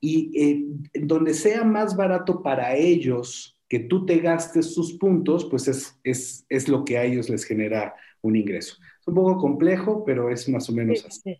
Y 0.00 0.30
eh, 0.40 0.64
donde 0.94 1.34
sea 1.34 1.64
más 1.64 1.96
barato 1.96 2.42
para 2.42 2.76
ellos 2.76 3.58
que 3.68 3.80
tú 3.80 4.06
te 4.06 4.18
gastes 4.18 4.74
sus 4.74 4.92
puntos, 4.94 5.44
pues 5.46 5.68
es, 5.68 5.98
es, 6.04 6.46
es 6.48 6.68
lo 6.68 6.84
que 6.84 6.98
a 6.98 7.04
ellos 7.04 7.28
les 7.28 7.44
genera 7.44 7.94
un 8.22 8.36
ingreso 8.36 8.76
un 9.08 9.14
poco 9.14 9.38
complejo, 9.38 10.04
pero 10.04 10.30
es 10.30 10.48
más 10.48 10.68
o 10.68 10.72
menos 10.72 11.04
así. 11.04 11.38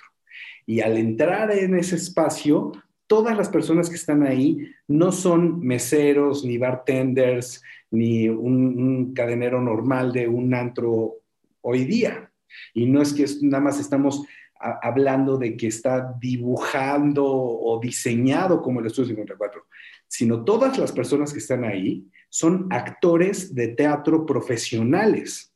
Y 0.66 0.80
al 0.80 0.96
entrar 0.96 1.50
en 1.52 1.76
ese 1.76 1.96
espacio, 1.96 2.72
todas 3.12 3.36
las 3.36 3.50
personas 3.50 3.90
que 3.90 3.96
están 3.96 4.22
ahí 4.22 4.72
no 4.88 5.12
son 5.12 5.60
meseros, 5.60 6.46
ni 6.46 6.56
bartenders, 6.56 7.62
ni 7.90 8.26
un, 8.26 8.82
un 8.82 9.12
cadenero 9.12 9.60
normal 9.60 10.14
de 10.14 10.26
un 10.26 10.54
antro 10.54 11.16
hoy 11.60 11.84
día. 11.84 12.32
Y 12.72 12.86
no 12.86 13.02
es 13.02 13.12
que 13.12 13.26
nada 13.42 13.62
más 13.64 13.78
estamos 13.78 14.24
hablando 14.58 15.36
de 15.36 15.58
que 15.58 15.66
está 15.66 16.14
dibujando 16.18 17.26
o 17.26 17.78
diseñado 17.78 18.62
como 18.62 18.80
el 18.80 18.86
Estudio 18.86 19.10
54, 19.10 19.66
sino 20.08 20.42
todas 20.42 20.78
las 20.78 20.90
personas 20.90 21.34
que 21.34 21.40
están 21.40 21.64
ahí 21.64 22.06
son 22.30 22.68
actores 22.70 23.54
de 23.54 23.68
teatro 23.68 24.24
profesionales 24.24 25.52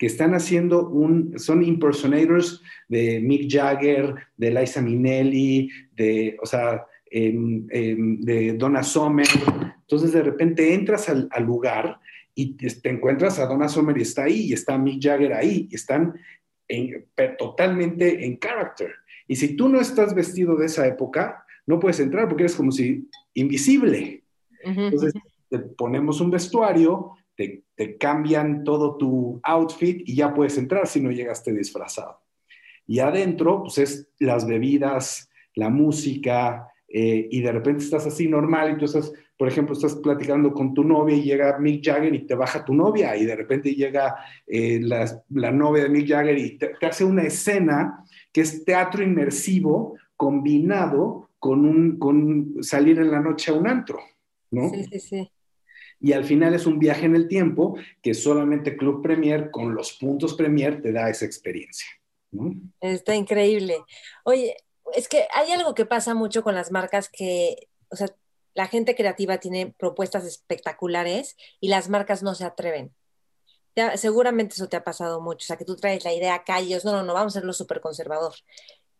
que 0.00 0.06
están 0.06 0.32
haciendo 0.32 0.88
un, 0.88 1.38
son 1.38 1.62
impersonators 1.62 2.62
de 2.88 3.20
Mick 3.20 3.52
Jagger, 3.52 4.14
de 4.34 4.50
Liza 4.50 4.80
Minnelli, 4.80 5.68
de, 5.92 6.38
o 6.40 6.46
sea, 6.46 6.86
em, 7.10 7.66
em, 7.70 8.20
de 8.20 8.52
Donna 8.54 8.82
Summer. 8.82 9.26
Entonces 9.80 10.12
de 10.12 10.22
repente 10.22 10.72
entras 10.72 11.08
al, 11.08 11.28
al, 11.30 11.44
lugar 11.44 11.98
y 12.34 12.54
te 12.54 12.88
encuentras 12.88 13.38
a 13.38 13.46
Donna 13.46 13.68
Summer 13.68 13.96
y 13.98 14.02
está 14.02 14.24
ahí, 14.24 14.46
y 14.46 14.52
está 14.52 14.78
Mick 14.78 15.02
Jagger 15.02 15.34
ahí, 15.34 15.68
y 15.70 15.74
están 15.74 16.14
totalmente 17.38 18.24
en 18.24 18.38
character. 18.38 18.92
Y 19.26 19.36
si 19.36 19.56
tú 19.56 19.68
no 19.68 19.80
estás 19.80 20.14
vestido 20.14 20.56
de 20.56 20.66
esa 20.66 20.86
época, 20.86 21.44
no 21.66 21.78
puedes 21.78 22.00
entrar 22.00 22.28
porque 22.28 22.44
eres 22.44 22.56
como 22.56 22.72
si 22.72 23.08
invisible. 23.34 24.24
Entonces, 24.62 25.14
te 25.48 25.58
ponemos 25.58 26.20
un 26.20 26.30
vestuario, 26.30 27.12
te, 27.36 27.64
te, 27.74 27.96
cambian 27.96 28.64
todo 28.64 28.96
tu 28.96 29.40
outfit 29.42 30.02
y 30.06 30.14
ya 30.14 30.34
puedes 30.34 30.58
entrar 30.58 30.86
si 30.86 31.00
no 31.00 31.10
llegaste 31.10 31.52
disfrazado. 31.52 32.20
Y 32.86 32.98
adentro, 32.98 33.62
pues 33.62 33.78
es 33.78 34.08
las 34.18 34.46
bebidas, 34.46 35.30
la 35.54 35.70
música, 35.70 36.69
eh, 36.92 37.28
y 37.30 37.40
de 37.40 37.52
repente 37.52 37.84
estás 37.84 38.04
así 38.06 38.26
normal 38.26 38.72
y 38.72 38.78
tú 38.78 38.86
estás, 38.86 39.12
por 39.38 39.46
ejemplo, 39.46 39.74
estás 39.74 39.94
platicando 39.94 40.52
con 40.52 40.74
tu 40.74 40.82
novia 40.82 41.16
y 41.16 41.22
llega 41.22 41.56
Mick 41.60 41.84
Jagger 41.84 42.12
y 42.12 42.26
te 42.26 42.34
baja 42.34 42.64
tu 42.64 42.74
novia 42.74 43.16
y 43.16 43.24
de 43.24 43.36
repente 43.36 43.72
llega 43.74 44.16
eh, 44.44 44.80
la, 44.82 45.22
la, 45.28 45.52
novia 45.52 45.84
de 45.84 45.88
Mick 45.88 46.08
Jagger 46.08 46.36
y 46.36 46.58
te, 46.58 46.72
te, 46.80 46.86
hace 46.86 47.04
una 47.04 47.22
escena 47.22 48.04
que 48.32 48.40
es 48.40 48.64
teatro 48.64 49.04
inmersivo 49.04 49.96
combinado 50.16 51.30
con, 51.38 51.64
un, 51.64 51.96
con 51.96 52.56
salir 52.60 52.98
en 52.98 53.12
la 53.12 53.20
noche 53.20 53.52
a 53.52 53.54
un 53.54 53.68
antro, 53.68 54.00
¿no? 54.50 54.68
Sí, 54.70 54.84
sí, 54.90 54.98
sí. 54.98 55.30
Y 56.00 56.12
al 56.12 56.24
final 56.24 56.54
es 56.54 56.66
un 56.66 56.80
viaje 56.80 57.06
en 57.06 57.14
el 57.14 57.28
tiempo 57.28 57.76
que 58.02 58.14
solamente 58.14 58.76
Club 58.76 59.00
Premier 59.00 59.50
con 59.52 59.74
los 59.74 59.92
puntos 59.92 60.34
Premier 60.34 60.82
te 60.82 60.92
da 60.92 61.08
esa 61.08 61.24
experiencia. 61.26 61.86
¿no? 62.32 62.54
Está 62.80 63.14
increíble. 63.14 63.76
Oye, 64.24 64.56
es 64.94 65.08
que 65.08 65.26
hay 65.34 65.52
algo 65.52 65.74
que 65.74 65.86
pasa 65.86 66.14
mucho 66.14 66.42
con 66.42 66.54
las 66.54 66.70
marcas 66.70 67.08
que, 67.08 67.68
o 67.90 67.96
sea, 67.96 68.08
la 68.54 68.66
gente 68.66 68.94
creativa 68.94 69.38
tiene 69.38 69.74
propuestas 69.78 70.24
espectaculares 70.24 71.36
y 71.60 71.68
las 71.68 71.88
marcas 71.88 72.22
no 72.22 72.34
se 72.34 72.44
atreven. 72.44 72.94
Seguramente 73.94 74.54
eso 74.54 74.68
te 74.68 74.76
ha 74.76 74.84
pasado 74.84 75.20
mucho, 75.20 75.44
o 75.44 75.46
sea, 75.46 75.56
que 75.56 75.64
tú 75.64 75.76
traes 75.76 76.04
la 76.04 76.12
idea 76.12 76.34
acá 76.34 76.60
y 76.60 76.66
ellos, 76.66 76.84
no, 76.84 76.92
no, 76.92 77.02
no, 77.02 77.14
vamos 77.14 77.34
a 77.34 77.38
hacerlo 77.38 77.52
súper 77.52 77.80
conservador. 77.80 78.34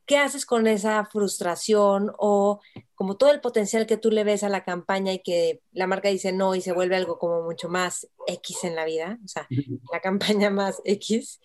¿Qué 0.07 0.17
haces 0.17 0.47
con 0.47 0.67
esa 0.67 1.05
frustración 1.05 2.13
o 2.19 2.61
como 2.95 3.17
todo 3.17 3.31
el 3.31 3.41
potencial 3.41 3.87
que 3.87 3.97
tú 3.97 4.11
le 4.11 4.25
ves 4.25 4.43
a 4.43 4.49
la 4.49 4.65
campaña 4.65 5.13
y 5.13 5.23
que 5.23 5.61
la 5.73 5.87
marca 5.87 6.09
dice 6.09 6.33
no 6.33 6.55
y 6.55 6.63
se 6.63 6.73
vuelve 6.73 6.97
algo 6.97 7.19
como 7.19 7.43
mucho 7.43 7.69
más 7.69 8.09
X 8.27 8.65
en 8.65 8.75
la 8.75 8.85
vida, 8.85 9.19
o 9.25 9.29
sea, 9.29 9.47
la 9.93 10.01
campaña 10.01 10.51
más 10.51 10.81
X? 10.85 11.41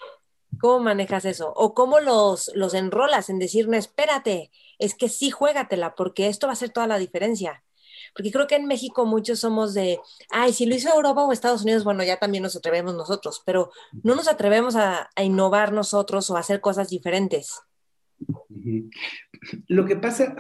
¿Cómo 0.59 0.79
manejas 0.79 1.25
eso? 1.25 1.51
¿O 1.55 1.73
cómo 1.73 1.99
los, 1.99 2.51
los 2.55 2.73
enrolas 2.73 3.29
en 3.29 3.39
decir, 3.39 3.67
no, 3.67 3.77
espérate, 3.77 4.51
es 4.79 4.95
que 4.95 5.09
sí, 5.09 5.31
juégatela, 5.31 5.95
porque 5.95 6.27
esto 6.27 6.47
va 6.47 6.51
a 6.51 6.53
hacer 6.53 6.69
toda 6.69 6.87
la 6.87 6.97
diferencia? 6.97 7.63
Porque 8.13 8.31
creo 8.31 8.47
que 8.47 8.55
en 8.55 8.67
México 8.67 9.05
muchos 9.05 9.39
somos 9.39 9.73
de, 9.73 9.99
ay, 10.29 10.53
si 10.53 10.65
lo 10.65 10.75
hizo 10.75 10.93
Europa 10.93 11.23
o 11.23 11.31
Estados 11.31 11.63
Unidos, 11.63 11.83
bueno, 11.83 12.03
ya 12.03 12.17
también 12.17 12.43
nos 12.43 12.55
atrevemos 12.55 12.95
nosotros, 12.95 13.41
pero 13.45 13.71
no 14.03 14.15
nos 14.15 14.27
atrevemos 14.27 14.75
a, 14.75 15.09
a 15.15 15.23
innovar 15.23 15.73
nosotros 15.73 16.29
o 16.29 16.37
a 16.37 16.39
hacer 16.39 16.61
cosas 16.61 16.89
diferentes. 16.89 17.61
Lo 19.67 19.85
que 19.85 19.95
pasa, 19.97 20.35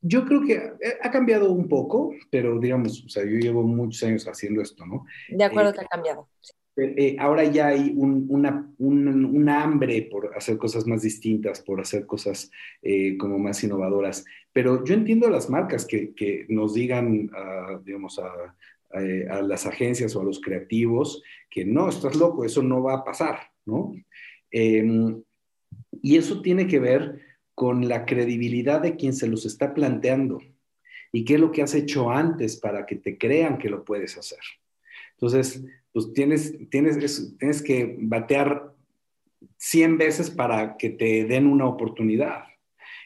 yo 0.00 0.24
creo 0.24 0.42
que 0.44 0.72
ha 1.02 1.10
cambiado 1.10 1.50
un 1.50 1.68
poco, 1.68 2.12
pero 2.30 2.58
digamos, 2.58 3.04
o 3.04 3.08
sea, 3.08 3.24
yo 3.24 3.38
llevo 3.38 3.62
muchos 3.62 4.02
años 4.04 4.26
haciendo 4.28 4.62
esto, 4.62 4.86
¿no? 4.86 5.04
De 5.28 5.44
acuerdo 5.44 5.70
eh, 5.70 5.74
que 5.74 5.80
ha 5.80 5.88
cambiado. 5.88 6.28
Eh, 6.76 7.16
ahora 7.18 7.44
ya 7.44 7.68
hay 7.68 7.94
un, 7.96 8.26
una, 8.28 8.70
un, 8.78 9.24
un, 9.24 9.48
hambre 9.48 10.02
por 10.10 10.36
hacer 10.36 10.58
cosas 10.58 10.86
más 10.86 11.02
distintas, 11.02 11.60
por 11.60 11.80
hacer 11.80 12.04
cosas 12.04 12.50
eh, 12.82 13.16
como 13.16 13.38
más 13.38 13.64
innovadoras. 13.64 14.24
Pero 14.52 14.84
yo 14.84 14.94
entiendo 14.94 15.26
a 15.26 15.30
las 15.30 15.48
marcas 15.48 15.86
que, 15.86 16.12
que 16.14 16.44
nos 16.50 16.74
digan, 16.74 17.30
uh, 17.30 17.82
digamos, 17.82 18.18
a, 18.18 18.26
a, 18.26 19.38
a, 19.38 19.42
las 19.42 19.64
agencias 19.64 20.14
o 20.14 20.20
a 20.20 20.24
los 20.24 20.40
creativos 20.40 21.22
que 21.48 21.64
no, 21.64 21.88
estás 21.88 22.14
loco, 22.14 22.44
eso 22.44 22.62
no 22.62 22.82
va 22.82 22.96
a 22.96 23.04
pasar, 23.04 23.38
¿no? 23.64 23.94
Eh, 24.50 24.84
y 26.02 26.16
eso 26.16 26.42
tiene 26.42 26.66
que 26.66 26.78
ver 26.78 27.20
con 27.54 27.88
la 27.88 28.04
credibilidad 28.04 28.80
de 28.80 28.96
quien 28.96 29.14
se 29.14 29.28
los 29.28 29.46
está 29.46 29.72
planteando 29.72 30.40
y 31.12 31.24
qué 31.24 31.34
es 31.34 31.40
lo 31.40 31.50
que 31.50 31.62
has 31.62 31.74
hecho 31.74 32.10
antes 32.10 32.56
para 32.56 32.84
que 32.84 32.96
te 32.96 33.16
crean 33.16 33.56
que 33.58 33.70
lo 33.70 33.84
puedes 33.84 34.18
hacer. 34.18 34.38
Entonces, 35.12 35.64
pues 35.96 36.12
tienes, 36.12 36.54
tienes, 36.68 37.34
tienes 37.38 37.62
que 37.62 37.96
batear 37.98 38.74
100 39.56 39.96
veces 39.96 40.28
para 40.28 40.76
que 40.76 40.90
te 40.90 41.24
den 41.24 41.46
una 41.46 41.64
oportunidad. 41.64 42.44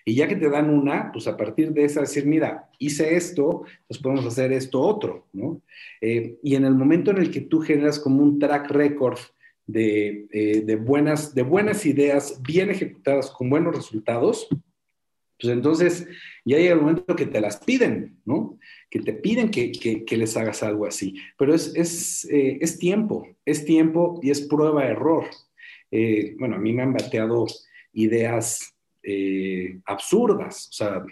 Y 0.05 0.17
ya 0.17 0.27
que 0.27 0.35
te 0.35 0.51
dan 0.51 0.69
una, 0.69 1.13
pues 1.13 1.29
a 1.29 1.37
partir 1.37 1.71
de 1.71 1.85
esa 1.85 2.01
decir, 2.01 2.27
mira, 2.27 2.69
hice 2.81 3.15
esto, 3.15 3.63
pues 3.87 4.01
podemos 4.01 4.27
hacer 4.27 4.53
esto 4.53 4.81
otro, 4.81 5.29
¿no? 5.33 5.63
Eh, 6.01 6.41
y 6.43 6.57
en 6.57 6.65
el 6.65 6.75
momento 6.75 7.13
en 7.13 7.19
el 7.19 7.31
que 7.31 7.43
tú 7.43 7.61
generas 7.61 8.01
como 8.01 8.25
un 8.25 8.41
track 8.41 8.69
record 8.73 9.21
de, 9.69 10.27
eh, 10.33 10.63
de, 10.63 10.75
buenas, 10.75 11.33
de 11.33 11.43
buenas 11.43 11.87
ideas 11.87 12.43
bien 12.43 12.71
ejecutadas 12.71 13.31
con 13.31 13.49
buenos 13.49 13.77
resultados, 13.77 14.49
pues 15.41 15.53
entonces 15.53 16.07
ya 16.45 16.59
llega 16.59 16.75
el 16.75 16.81
momento 16.81 17.17
que 17.17 17.27
te 17.27 17.41
las 17.41 17.59
piden, 17.59 18.19
¿no? 18.25 18.59
Que 18.91 19.01
te 19.01 19.13
piden 19.13 19.51
que, 19.51 19.73
que, 19.73 20.17
les 20.17 20.37
hagas 20.37 20.63
algo 20.63 20.87
así. 20.87 21.17
Pero 21.39 21.55
es, 21.55 21.75
es, 21.75 22.25
eh, 22.31 22.59
es, 22.61 22.79
tiempo, 22.79 23.27
es 23.45 23.65
tiempo 23.65 24.21
y 24.23 24.31
es 24.31 24.43
prueba-error. 24.43 25.25
Eh, 25.91 26.37
bueno, 26.39 26.57
a 26.57 26.59
mí 26.59 26.73
me 26.73 26.83
han 26.83 26.93
bateado 26.93 27.47
ideas 27.93 28.75
eh, 29.03 29.79
absurdas. 29.87 30.69
O 30.69 30.73
sea, 30.73 31.05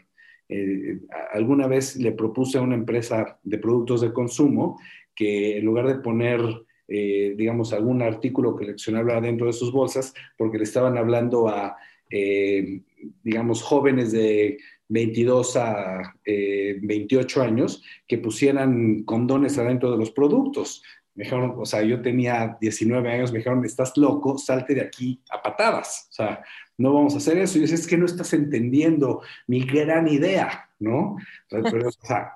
alguna 1.33 1.67
vez 1.67 1.97
le 1.97 2.13
propuse 2.13 2.59
a 2.59 2.63
una 2.63 2.75
empresa 2.75 3.39
de 3.43 3.59
productos 3.59 4.01
de 4.01 4.13
consumo 4.13 4.79
que 5.15 5.59
en 5.59 5.65
lugar 5.65 5.87
de 5.87 5.97
poner 5.97 6.41
digamos, 6.91 7.75
algún 7.75 8.01
artículo 8.01 8.57
coleccionable 8.57 9.21
dentro 9.21 9.47
de 9.47 9.53
sus 9.53 9.71
bolsas, 9.71 10.15
porque 10.39 10.57
le 10.57 10.65
estaban 10.65 10.97
hablando 10.97 11.47
a, 11.47 11.77
digamos, 13.23 13.63
jóvenes 13.63 14.13
de 14.13 14.59
22 14.89 15.57
a 15.57 16.15
eh, 16.25 16.79
28 16.83 17.43
años 17.43 17.83
que 18.07 18.19
pusieran 18.19 19.03
condones 19.05 19.59
adentro 19.59 19.91
de 19.91 19.99
los 19.99 20.11
productos. 20.11 20.83
Me 21.15 21.25
dijeron, 21.25 21.55
o 21.59 21.67
sea, 21.67 21.83
yo 21.83 22.01
tenía 22.01 22.57
19 22.61 23.11
años, 23.11 23.33
me 23.33 23.39
dijeron, 23.39 23.65
estás 23.65 23.97
loco, 23.97 24.39
salte 24.39 24.75
de 24.75 24.83
aquí 24.83 25.21
a 25.31 25.43
patadas. 25.43 26.09
O 26.11 26.13
sea, 26.13 26.43
no 26.77 26.95
vamos 26.95 27.15
a 27.15 27.19
hacer 27.19 27.39
eso. 27.39 27.59
Y 27.59 27.67
yo 27.67 27.75
es 27.75 27.87
que 27.87 27.99
no 27.99 28.07
estás 28.07 28.33
entendiendo 28.33 29.23
mi 29.47 29.61
gran 29.65 30.09
idea, 30.09 30.71
¿no? 30.79 31.17
O 31.51 31.91
sea, 31.91 32.33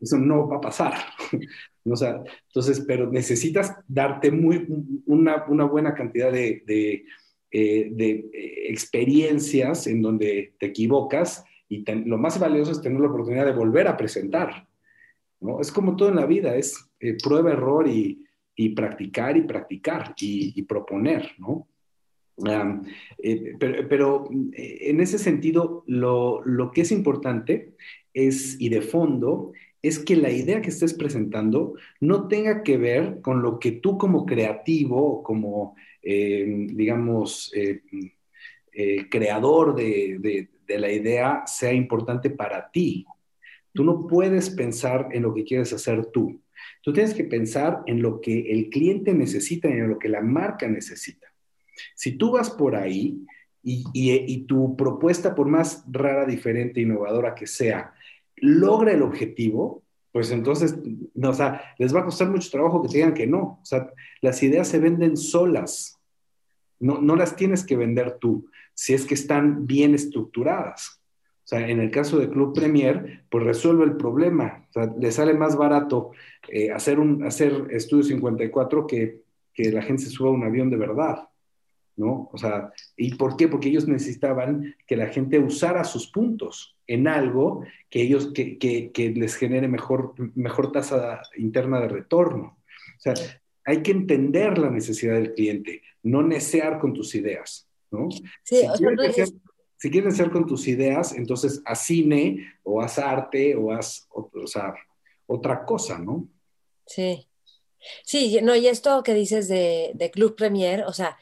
eso 0.00 0.18
no 0.18 0.48
va 0.48 0.56
a 0.56 0.60
pasar. 0.60 0.94
O 1.88 1.94
sea, 1.94 2.20
entonces, 2.48 2.80
pero 2.80 3.08
necesitas 3.12 3.72
darte 3.86 4.32
muy, 4.32 4.66
una, 5.06 5.44
una 5.46 5.66
buena 5.66 5.94
cantidad 5.94 6.32
de, 6.32 7.04
eh, 7.50 7.88
de, 7.92 8.10
eh, 8.32 8.66
experiencias 8.68 9.86
en 9.86 10.02
donde 10.02 10.54
te 10.58 10.66
equivocas 10.66 11.44
y 11.68 11.84
lo 12.04 12.18
más 12.18 12.38
valioso 12.38 12.72
es 12.72 12.80
tener 12.80 13.00
la 13.00 13.08
oportunidad 13.08 13.46
de 13.46 13.52
volver 13.52 13.88
a 13.88 13.96
presentar. 13.96 14.66
¿no? 15.40 15.60
Es 15.60 15.70
como 15.70 15.96
todo 15.96 16.08
en 16.08 16.16
la 16.16 16.26
vida, 16.26 16.56
es 16.56 16.88
eh, 17.00 17.16
prueba, 17.22 17.52
error 17.52 17.88
y, 17.88 18.24
y, 18.54 18.70
practicar 18.70 19.36
y 19.36 19.42
practicar 19.42 20.14
y, 20.18 20.62
proponer, 20.62 21.32
¿no? 21.38 21.68
Pero, 23.58 23.88
pero, 23.88 24.28
en 24.30 25.00
ese 25.00 25.18
sentido, 25.18 25.84
lo, 25.86 26.42
lo 26.44 26.70
que 26.70 26.82
es 26.82 26.92
importante 26.92 27.74
es, 28.12 28.60
y 28.60 28.68
de 28.68 28.82
fondo, 28.82 29.52
es 29.88 29.98
que 29.98 30.16
la 30.16 30.30
idea 30.30 30.62
que 30.62 30.70
estés 30.70 30.94
presentando 30.94 31.74
no 32.00 32.28
tenga 32.28 32.62
que 32.62 32.76
ver 32.76 33.20
con 33.20 33.42
lo 33.42 33.58
que 33.58 33.72
tú 33.72 33.98
como 33.98 34.26
creativo 34.26 35.22
como, 35.22 35.76
eh, 36.02 36.66
digamos, 36.70 37.52
eh, 37.54 37.82
eh, 38.72 39.08
creador 39.08 39.74
de, 39.74 40.48
de 40.66 40.78
la 40.78 40.90
idea 40.90 41.42
sea 41.46 41.72
importante 41.72 42.30
para 42.30 42.70
ti. 42.70 43.06
Tú 43.72 43.84
no 43.84 44.06
puedes 44.06 44.50
pensar 44.50 45.08
en 45.12 45.22
lo 45.22 45.34
que 45.34 45.44
quieres 45.44 45.72
hacer 45.72 46.06
tú. 46.06 46.40
Tú 46.82 46.92
tienes 46.92 47.14
que 47.14 47.24
pensar 47.24 47.82
en 47.86 48.02
lo 48.02 48.20
que 48.20 48.52
el 48.52 48.70
cliente 48.70 49.12
necesita 49.12 49.68
y 49.68 49.72
en 49.72 49.88
lo 49.88 49.98
que 49.98 50.08
la 50.08 50.22
marca 50.22 50.68
necesita. 50.68 51.26
Si 51.94 52.12
tú 52.12 52.32
vas 52.32 52.50
por 52.50 52.76
ahí 52.76 53.26
y, 53.62 54.46
tu 54.46 54.76
propuesta, 54.76 55.34
por 55.34 55.48
más 55.48 55.84
rara, 55.90 56.24
diferente, 56.24 56.80
innovadora 56.80 57.34
que 57.34 57.46
sea, 57.46 57.92
logra 58.36 58.92
el 58.92 59.02
objetivo, 59.02 59.82
pues 60.12 60.30
entonces, 60.30 60.76
no, 61.14 61.30
o 61.30 61.34
sea, 61.34 61.74
les 61.78 61.94
va 61.94 62.00
a 62.00 62.04
costar 62.04 62.30
mucho 62.30 62.50
trabajo 62.50 62.82
que 62.82 62.88
te 62.88 62.96
digan 62.96 63.14
que 63.14 63.26
no. 63.26 63.58
O 63.60 63.64
sea, 63.64 63.90
las 64.20 64.42
ideas 64.42 64.68
se 64.68 64.78
venden 64.78 65.16
solas. 65.16 65.98
No, 66.78 67.00
no 67.00 67.16
las 67.16 67.36
tienes 67.36 67.64
que 67.64 67.76
vender 67.76 68.18
tú, 68.18 68.48
si 68.74 68.94
es 68.94 69.04
que 69.04 69.14
están 69.14 69.66
bien 69.66 69.94
estructuradas. 69.94 71.00
O 71.44 71.48
sea, 71.48 71.68
en 71.68 71.80
el 71.80 71.90
caso 71.90 72.18
de 72.18 72.28
Club 72.28 72.54
Premier, 72.54 73.24
pues 73.30 73.44
resuelve 73.44 73.84
el 73.84 73.96
problema. 73.96 74.66
O 74.70 74.72
sea, 74.72 74.92
le 74.98 75.12
sale 75.12 75.32
más 75.32 75.56
barato 75.56 76.10
eh, 76.48 76.72
hacer, 76.72 76.98
un, 76.98 77.22
hacer 77.22 77.68
Estudio 77.70 78.02
54 78.02 78.86
que, 78.86 79.20
que 79.54 79.70
la 79.70 79.82
gente 79.82 80.02
se 80.02 80.10
suba 80.10 80.30
un 80.30 80.44
avión 80.44 80.70
de 80.70 80.76
verdad. 80.76 81.28
¿No? 81.96 82.28
O 82.32 82.38
sea, 82.38 82.72
¿y 82.96 83.14
por 83.14 83.36
qué? 83.36 83.48
Porque 83.48 83.68
ellos 83.68 83.88
necesitaban 83.88 84.74
que 84.86 84.96
la 84.96 85.08
gente 85.08 85.38
usara 85.38 85.82
sus 85.84 86.06
puntos 86.08 86.76
en 86.86 87.08
algo 87.08 87.64
que 87.90 88.02
ellos, 88.02 88.32
que, 88.32 88.58
que, 88.58 89.10
les 89.10 89.34
genere 89.34 89.66
mejor, 89.66 90.14
mejor 90.34 90.72
tasa 90.72 91.22
interna 91.36 91.80
de 91.80 91.88
retorno. 91.88 92.58
O 92.98 93.00
sea, 93.00 93.14
hay 93.64 93.82
que 93.82 93.90
entender 93.90 94.58
la 94.58 94.70
necesidad 94.70 95.14
del 95.14 95.34
cliente, 95.34 95.82
no 96.02 96.22
necear 96.22 96.78
con 96.78 96.92
tus 96.92 97.14
ideas, 97.14 97.68
¿no? 97.90 98.08
Sí, 98.44 98.60
si, 98.76 98.84
quieres 98.84 99.34
si 99.76 99.90
quieres 99.90 100.14
hacer 100.14 100.30
con 100.30 100.46
tus 100.46 100.68
ideas, 100.68 101.12
entonces 101.12 101.62
haz 101.64 101.82
cine 101.82 102.54
o 102.62 102.80
haz 102.80 102.98
arte 102.98 103.56
o 103.56 103.72
haz 103.72 104.06
o, 104.10 104.46
sea, 104.46 104.74
otra 105.26 105.64
cosa, 105.64 105.98
¿no? 105.98 106.28
Sí. 106.86 107.26
Sí, 108.04 108.40
no, 108.42 108.56
y 108.56 108.66
esto 108.66 109.02
que 109.02 109.14
dices 109.14 109.48
de, 109.48 109.92
de 109.94 110.10
Club 110.10 110.34
Premier, 110.34 110.84
o 110.86 110.92
sea, 110.92 111.16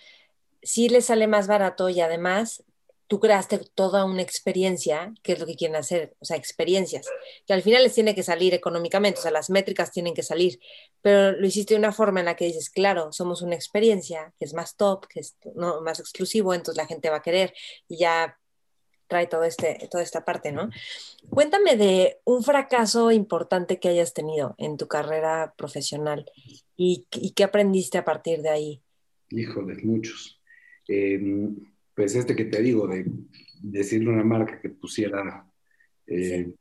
sí 0.65 0.89
les 0.89 1.07
sale 1.07 1.27
más 1.27 1.47
barato 1.47 1.89
y 1.89 2.01
además 2.01 2.65
tú 3.07 3.21
creaste 3.21 3.59
toda 3.75 4.05
una 4.05 4.23
experiencia, 4.23 5.15
que 5.23 5.35
es 5.35 5.39
lo 5.39 5.47
que 5.47 5.57
quieren 5.57 5.77
hacer, 5.77 6.17
o 6.21 6.25
sea, 6.25 6.37
experiencias, 6.37 7.07
que 7.47 7.53
al 7.53 7.63
final 7.63 7.83
les 7.83 7.95
tiene 7.95 8.15
que 8.15 8.23
salir 8.23 8.55
económicamente, 8.55 9.19
o 9.21 9.23
sea, 9.23 9.31
las 9.31 9.51
métricas 9.51 9.93
tienen 9.93 10.15
que 10.15 10.23
salir, 10.23 10.59
pero 11.03 11.33
lo 11.33 11.47
hiciste 11.47 11.75
de 11.75 11.79
una 11.79 11.93
forma 11.93 12.21
en 12.21 12.27
la 12.27 12.37
que 12.37 12.47
dices, 12.47 12.71
claro, 12.71 13.13
somos 13.13 13.43
una 13.43 13.55
experiencia 13.55 14.33
que 14.39 14.47
es 14.47 14.55
más 14.55 14.77
top, 14.77 15.07
que 15.07 15.21
es 15.21 15.37
no, 15.55 15.83
más 15.83 16.01
exclusivo, 16.01 16.55
entonces 16.55 16.83
la 16.83 16.89
gente 16.89 17.11
va 17.11 17.19
a 17.19 17.23
querer 17.23 17.53
y 17.89 17.99
ya 17.99 18.39
trae 19.07 19.27
todo 19.27 19.45
este, 19.45 19.87
toda 19.91 20.03
esta 20.03 20.25
parte, 20.25 20.51
¿no? 20.51 20.71
Cuéntame 21.29 21.77
de 21.77 22.21
un 22.25 22.43
fracaso 22.43 23.13
importante 23.13 23.79
que 23.79 23.91
hayas 23.91 24.15
tenido 24.15 24.55
en 24.57 24.79
tu 24.79 24.89
carrera 24.89 25.53
profesional 25.59 26.25
y, 26.75 27.07
y 27.13 27.33
qué 27.33 27.45
aprendiste 27.45 27.99
a 27.99 28.05
partir 28.05 28.41
de 28.41 28.49
ahí. 28.49 28.83
Híjole, 29.29 29.77
muchos. 29.85 30.34
Em, 30.89 31.57
pues 31.95 32.15
este 32.15 32.35
que 32.35 32.45
te 32.45 32.61
digo, 32.61 32.87
de 32.87 33.05
decirle 33.63 34.11
a 34.11 34.15
una 34.15 34.25
marca 34.25 34.61
que 34.61 34.69
pusiera 34.69 35.47
eh, 36.07 36.53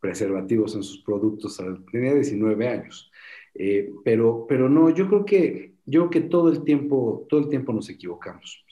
preservativos 0.00 0.74
en 0.74 0.82
sus 0.82 1.02
productos, 1.02 1.60
tenía 1.90 2.14
19 2.14 2.68
años. 2.68 3.10
Eh, 3.54 3.90
pero, 4.04 4.46
pero 4.48 4.68
no, 4.68 4.90
yo 4.90 5.08
creo 5.08 5.24
que, 5.24 5.74
yo 5.84 6.10
que 6.10 6.20
todo 6.20 6.50
el 6.50 6.62
tiempo, 6.64 7.26
todo 7.28 7.40
el 7.40 7.48
tiempo 7.48 7.72
nos 7.72 7.88
equivocamos. 7.88 8.64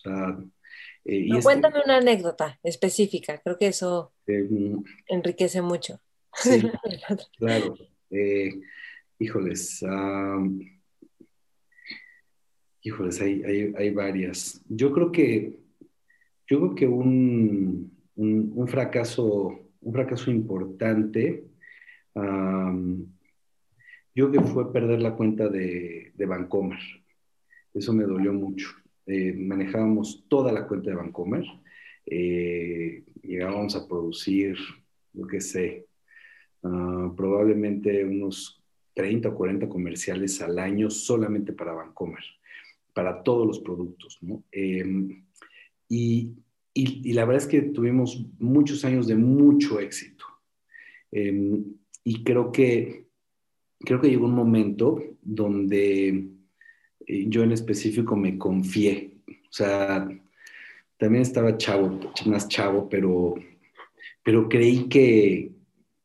Eh, 1.05 1.29
cuéntame 1.43 1.81
una 1.85 1.97
anécdota 1.97 2.59
específica, 2.63 3.41
creo 3.43 3.59
que 3.59 3.69
eso 3.69 4.13
em, 4.27 4.83
enriquece 5.09 5.63
mucho. 5.63 6.01
Sí, 6.35 6.63
claro. 7.39 7.75
híjoles, 9.19 9.83
Híjoles, 12.87 13.21
hay, 13.21 13.43
hay, 13.77 13.91
varias. 13.91 14.63
Yo 14.69 14.93
creo 14.93 15.11
que, 15.11 15.59
yo 16.47 16.61
creo 16.61 16.75
que 16.77 16.87
un, 16.87 17.91
un, 18.15 18.69
fracaso, 18.69 19.59
un 19.81 19.93
fracaso 19.93 20.31
importante, 20.31 21.49
yo 24.15 24.31
que 24.31 24.41
fue 24.41 24.73
perder 24.73 25.03
la 25.03 25.17
cuenta 25.17 25.49
de, 25.49 26.13
de 26.15 26.27
Vancomer. 26.27 26.79
Eso 27.75 27.93
me 27.93 28.05
dolió 28.05 28.33
mucho. 28.33 28.69
Eh, 29.07 29.33
manejábamos 29.33 30.25
toda 30.29 30.53
la 30.53 30.69
cuenta 30.69 30.91
de 30.91 30.97
Vancomer. 30.97 31.45
Eh, 32.07 33.03
llegábamos 33.21 33.75
a 33.75 33.89
producir, 33.89 34.57
yo 35.13 35.27
qué 35.27 35.41
sé, 35.41 35.89
ah, 36.63 37.13
probablemente 37.17 38.05
unos 38.05 38.63
30 38.95 39.31
o 39.31 39.35
40 39.35 39.69
comerciales 39.69 40.41
al 40.41 40.61
año 40.61 40.89
solamente 40.89 41.53
para 41.53 41.73
Vancomer 41.73 42.23
para 42.97 43.23
todos 43.23 43.47
los 43.47 43.61
productos, 43.61 44.17
¿no? 44.23 44.43
Em, 44.51 45.23
y, 45.87 46.33
y, 46.73 47.13
la 47.13 47.27
verdad 47.27 47.43
es 47.43 47.47
que 47.47 47.61
tuvimos 47.61 48.25
muchos 48.39 48.87
años 48.87 49.07
de 49.07 49.17
mucho 49.17 49.79
éxito. 49.81 50.25
Em, 51.13 51.63
y 52.05 52.25
creo 52.25 52.51
que, 52.51 53.05
creo 53.81 54.01
que 54.01 54.09
llegó 54.09 54.25
un 54.25 54.35
momento 54.35 54.99
donde 55.21 56.27
eh, 57.07 57.27
yo 57.29 57.43
en 57.43 57.53
específico 57.53 58.17
me 58.17 58.39
confié. 58.39 59.13
O 59.29 59.53
sea, 59.53 60.09
también 60.97 61.21
estaba 61.21 61.59
chavo, 61.59 62.01
más 62.25 62.49
chavo, 62.49 62.89
pero, 62.89 63.35
pero 64.23 64.49
creí 64.49 64.89
que, 64.89 65.53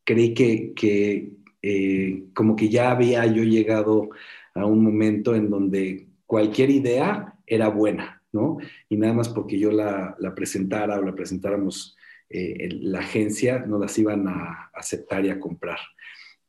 creí 0.04 0.34
que, 0.34 0.73
que 0.73 1.32
eh, 1.62 2.25
como 2.34 2.58
que 2.58 2.67
ya 2.67 2.91
había 2.91 3.25
yo 3.27 3.43
llegado 3.43 4.10
a 4.54 4.65
un 4.65 4.84
momento 4.84 5.34
en 5.36 5.49
donde 5.49 6.11
cualquier 6.32 6.70
idea 6.70 7.36
era 7.46 7.67
buena, 7.67 8.24
¿no? 8.32 8.58
Y 8.88 8.96
nada 8.96 9.12
más 9.12 9.28
porque 9.28 9.60
yo 9.60 9.70
la, 9.70 10.15
presentara 10.34 10.98
o 10.98 11.04
la 11.04 11.13
presentáramos 11.13 11.98
eh, 12.30 12.70
la 12.84 13.00
agencia, 13.00 13.65
no 13.67 13.78
las 13.78 14.00
iban 14.00 14.30
a 14.30 14.72
aceptar 14.74 15.26
y 15.26 15.30
a 15.30 15.41
comprar. 15.41 15.80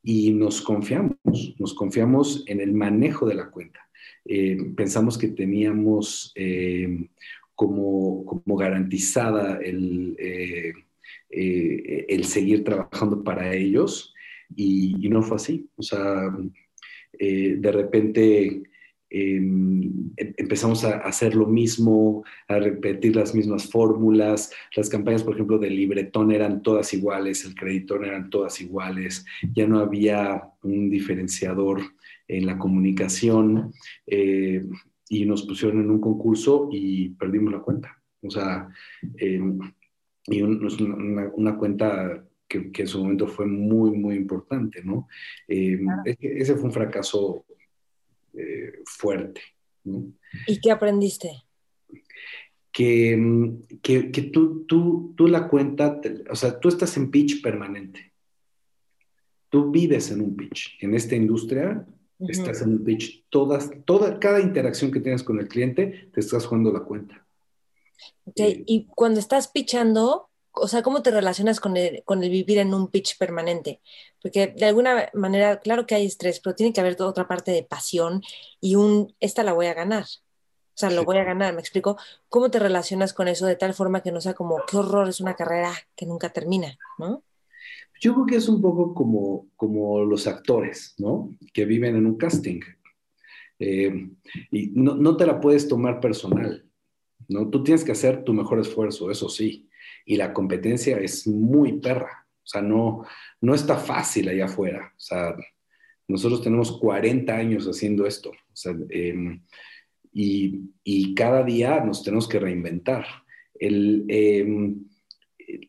Y 0.00 0.34
nos 0.34 0.62
confiamos, 0.62 1.16
nos 1.58 1.74
confiamos 1.74 2.44
en 2.46 2.60
el 2.60 2.72
manejo 2.72 3.26
de 3.26 3.34
la 3.34 3.50
cuenta. 3.50 3.80
Eh, 4.24 4.56
pensamos 4.76 5.18
que 5.18 5.26
teníamos 5.26 6.30
eh, 6.36 7.08
como, 7.56 8.24
como, 8.24 8.56
garantizada 8.56 9.58
el, 9.60 10.16
el, 11.28 12.24
seguir 12.24 12.62
trabajando 12.62 13.24
para 13.24 13.52
ellos 13.52 14.14
y, 14.54 15.04
y, 15.04 15.08
no 15.08 15.22
fue 15.22 15.38
así. 15.38 15.68
O 15.74 15.82
sea, 15.82 16.30
de 17.18 17.72
repente 17.72 18.62
Em, 19.14 20.12
em, 20.16 20.32
empezamos 20.38 20.84
a 20.84 20.96
hacer 21.00 21.34
lo 21.34 21.46
mismo, 21.46 22.24
a 22.48 22.58
repetir 22.58 23.14
las 23.14 23.34
mismas 23.34 23.70
fórmulas. 23.70 24.50
Las 24.74 24.88
campañas, 24.88 25.22
por 25.22 25.34
ejemplo, 25.34 25.58
del 25.58 25.76
libretón 25.76 26.32
eran 26.32 26.62
todas 26.62 26.94
iguales, 26.94 27.44
el 27.44 27.54
creditón 27.54 28.06
eran 28.06 28.30
todas 28.30 28.58
iguales, 28.62 29.26
ya 29.54 29.66
no 29.66 29.80
había 29.80 30.42
un 30.62 30.88
diferenciador 30.88 31.82
en 32.26 32.46
la 32.46 32.56
comunicación 32.56 33.74
eh, 34.06 34.64
y 35.10 35.26
nos 35.26 35.42
pusieron 35.42 35.82
en 35.82 35.90
un 35.90 36.00
concurso 36.00 36.70
y 36.72 37.10
perdimos 37.10 37.52
la 37.52 37.60
cuenta. 37.60 38.02
O 38.22 38.30
sea, 38.30 38.66
em, 39.18 39.58
y 40.26 40.40
una, 40.40 41.58
cuenta 41.58 42.24
que, 42.48 42.70
en 42.74 42.86
su 42.86 43.00
momento 43.00 43.26
fue 43.28 43.44
muy, 43.46 43.90
muy 43.90 44.14
importante, 44.14 44.82
¿no? 44.82 45.06
ese 45.48 46.54
fue 46.54 46.64
un 46.64 46.72
fracaso 46.72 47.44
eh, 48.34 48.72
fuerte. 48.84 49.40
¿Y 50.46 50.60
qué 50.60 50.70
aprendiste? 50.70 51.42
Que, 52.70 53.52
que, 53.82 54.10
que 54.10 54.22
tú, 54.22 54.64
tú, 54.64 55.14
tú, 55.16 55.26
la 55.28 55.48
cuenta, 55.48 56.00
o 56.30 56.36
sea, 56.36 56.58
tú 56.58 56.68
estás 56.68 56.96
en 56.96 57.10
pitch 57.10 57.42
permanente. 57.42 58.12
Tú 59.50 59.70
vives 59.70 60.10
en 60.10 60.22
un 60.22 60.34
pitch. 60.34 60.78
En 60.80 60.94
esta 60.94 61.14
industria 61.14 61.86
estás 62.18 62.62
en 62.62 62.70
un 62.70 62.84
pitch. 62.84 63.26
Todas, 63.28 63.70
toda, 63.84 64.18
cada 64.18 64.40
interacción 64.40 64.90
que 64.90 65.00
tienes 65.00 65.22
con 65.22 65.38
el 65.38 65.48
cliente, 65.48 66.08
te 66.12 66.20
estás 66.20 66.46
jugando 66.46 66.72
la 66.72 66.80
cuenta. 66.80 67.26
Ok, 68.24 68.40
eh, 68.40 68.62
y 68.66 68.86
cuando 68.86 69.20
estás 69.20 69.48
pitchando, 69.48 70.30
o 70.54 70.68
sea, 70.68 70.82
¿cómo 70.82 71.02
te 71.02 71.10
relacionas 71.10 71.60
con 71.60 71.76
el, 71.76 72.02
con 72.04 72.22
el 72.22 72.30
vivir 72.30 72.58
en 72.58 72.74
un 72.74 72.88
pitch 72.88 73.18
permanente? 73.18 73.80
Porque 74.20 74.48
de 74.48 74.66
alguna 74.66 75.10
manera, 75.14 75.60
claro 75.60 75.86
que 75.86 75.94
hay 75.94 76.06
estrés, 76.06 76.40
pero 76.40 76.54
tiene 76.54 76.72
que 76.72 76.80
haber 76.80 76.96
toda 76.96 77.10
otra 77.10 77.26
parte 77.26 77.50
de 77.52 77.62
pasión 77.62 78.22
y 78.60 78.74
un, 78.74 79.14
esta 79.20 79.42
la 79.42 79.52
voy 79.52 79.66
a 79.66 79.74
ganar. 79.74 80.04
O 80.04 80.78
sea, 80.82 80.90
lo 80.90 81.04
voy 81.04 81.18
a 81.18 81.24
ganar, 81.24 81.54
me 81.54 81.60
explico. 81.60 81.98
¿Cómo 82.28 82.50
te 82.50 82.58
relacionas 82.58 83.12
con 83.12 83.28
eso 83.28 83.46
de 83.46 83.56
tal 83.56 83.74
forma 83.74 84.02
que 84.02 84.12
no 84.12 84.20
sea 84.20 84.34
como, 84.34 84.62
qué 84.70 84.76
horror, 84.76 85.08
es 85.08 85.20
una 85.20 85.36
carrera 85.36 85.72
que 85.96 86.06
nunca 86.06 86.30
termina, 86.30 86.78
¿no? 86.98 87.22
Yo 88.00 88.14
creo 88.14 88.26
que 88.26 88.36
es 88.36 88.48
un 88.48 88.60
poco 88.60 88.94
como, 88.94 89.46
como 89.56 90.00
los 90.00 90.26
actores, 90.26 90.94
¿no? 90.98 91.36
Que 91.52 91.64
viven 91.64 91.94
en 91.96 92.06
un 92.06 92.16
casting. 92.16 92.60
Eh, 93.58 94.10
y 94.50 94.70
no, 94.74 94.96
no 94.96 95.16
te 95.16 95.26
la 95.26 95.40
puedes 95.40 95.68
tomar 95.68 96.00
personal. 96.00 96.66
¿no? 97.28 97.48
Tú 97.48 97.62
tienes 97.62 97.84
que 97.84 97.92
hacer 97.92 98.24
tu 98.24 98.32
mejor 98.32 98.58
esfuerzo, 98.60 99.10
eso 99.10 99.28
sí, 99.28 99.68
y 100.04 100.16
la 100.16 100.32
competencia 100.32 100.98
es 100.98 101.26
muy 101.26 101.80
perra, 101.80 102.26
o 102.42 102.46
sea, 102.46 102.62
no, 102.62 103.04
no 103.40 103.54
está 103.54 103.76
fácil 103.76 104.28
allá 104.28 104.46
afuera, 104.46 104.92
o 104.96 105.00
sea, 105.00 105.36
nosotros 106.08 106.42
tenemos 106.42 106.78
40 106.78 107.34
años 107.34 107.66
haciendo 107.66 108.06
esto, 108.06 108.30
o 108.30 108.56
sea, 108.56 108.74
em, 108.90 109.42
y, 110.12 111.14
cada 111.14 111.42
día 111.42 111.82
nos 111.84 112.02
tenemos 112.02 112.28
que 112.28 112.38
reinventar. 112.38 113.06
El, 113.54 114.04
em, 114.08 114.84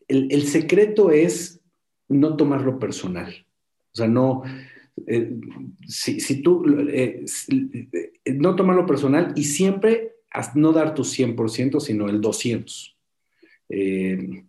el, 0.08 0.42
secreto 0.46 1.10
es 1.10 1.60
no 2.08 2.36
tomarlo 2.36 2.78
personal, 2.78 3.46
o 3.92 3.96
sea, 3.96 4.08
no... 4.08 4.42
Eh, 5.08 5.32
si, 5.88 6.20
si, 6.20 6.40
tú 6.40 6.64
eh, 6.88 7.24
no 8.26 8.54
tomarlo 8.54 8.86
personal 8.86 9.32
y 9.34 9.42
siempre 9.42 10.14
no 10.54 10.72
dar 10.72 10.94
tu 10.94 11.02
100%, 11.02 11.80
sino 11.80 12.08
el 12.08 12.20
200%. 12.20 12.93
Eh, 13.68 14.44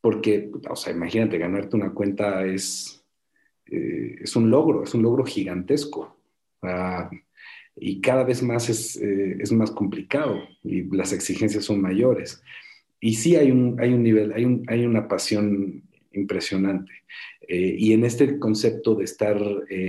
porque, 0.00 0.50
o 0.68 0.76
sea, 0.76 0.92
imagínate, 0.92 1.38
ganarte 1.38 1.76
una 1.76 1.92
cuenta 1.92 2.44
es, 2.46 3.04
eh, 3.66 4.16
es 4.20 4.36
un 4.36 4.50
logro, 4.50 4.84
es 4.84 4.94
un 4.94 5.02
logro 5.02 5.24
gigantesco. 5.24 6.16
y 7.78 8.00
cada 8.00 8.24
vez 8.24 8.42
más 8.42 8.68
es, 8.70 8.96
eh, 8.96 9.36
es, 9.38 9.52
más 9.52 9.70
complicado 9.70 10.40
y 10.62 10.82
las 10.96 11.12
exigencias 11.12 11.64
son 11.64 11.80
mayores. 11.80 12.42
Y 13.00 13.14
sí 13.14 13.36
hay 13.36 13.50
un, 13.50 13.78
hay 13.80 13.92
un 13.92 14.02
nivel, 14.02 14.32
hay, 14.32 14.44
un, 14.44 14.64
hay 14.68 14.86
una 14.86 15.06
pasión 15.08 15.82
impresionante. 16.12 16.92
y 17.48 17.92
en 17.92 18.04
este 18.04 18.38
concepto 18.38 18.94
de 18.94 19.04
estar 19.04 19.38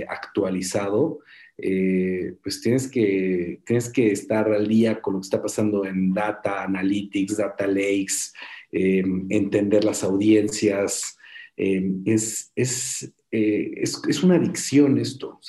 actualizado, 0.08 1.20
eh, 1.60 2.36
pues 2.40 2.60
tienes 2.60 2.88
que, 2.88 3.60
tienes 3.66 3.90
que 3.90 4.12
estar 4.12 4.50
al 4.52 4.68
día 4.68 5.00
con 5.00 5.14
lo 5.14 5.20
que 5.20 5.24
está 5.24 5.42
pasando 5.42 5.84
en 5.84 6.14
data 6.14 6.62
analytics, 6.62 7.36
data 7.36 7.66
lakes, 7.66 8.32
eh, 8.70 9.02
entender 9.28 9.84
las 9.84 10.04
audiencias. 10.04 11.18
Eh, 11.56 11.90
es, 12.04 12.52
es, 12.54 13.12
es, 13.32 14.22
una 14.22 14.36
adicción 14.36 14.98
esto. 14.98 15.40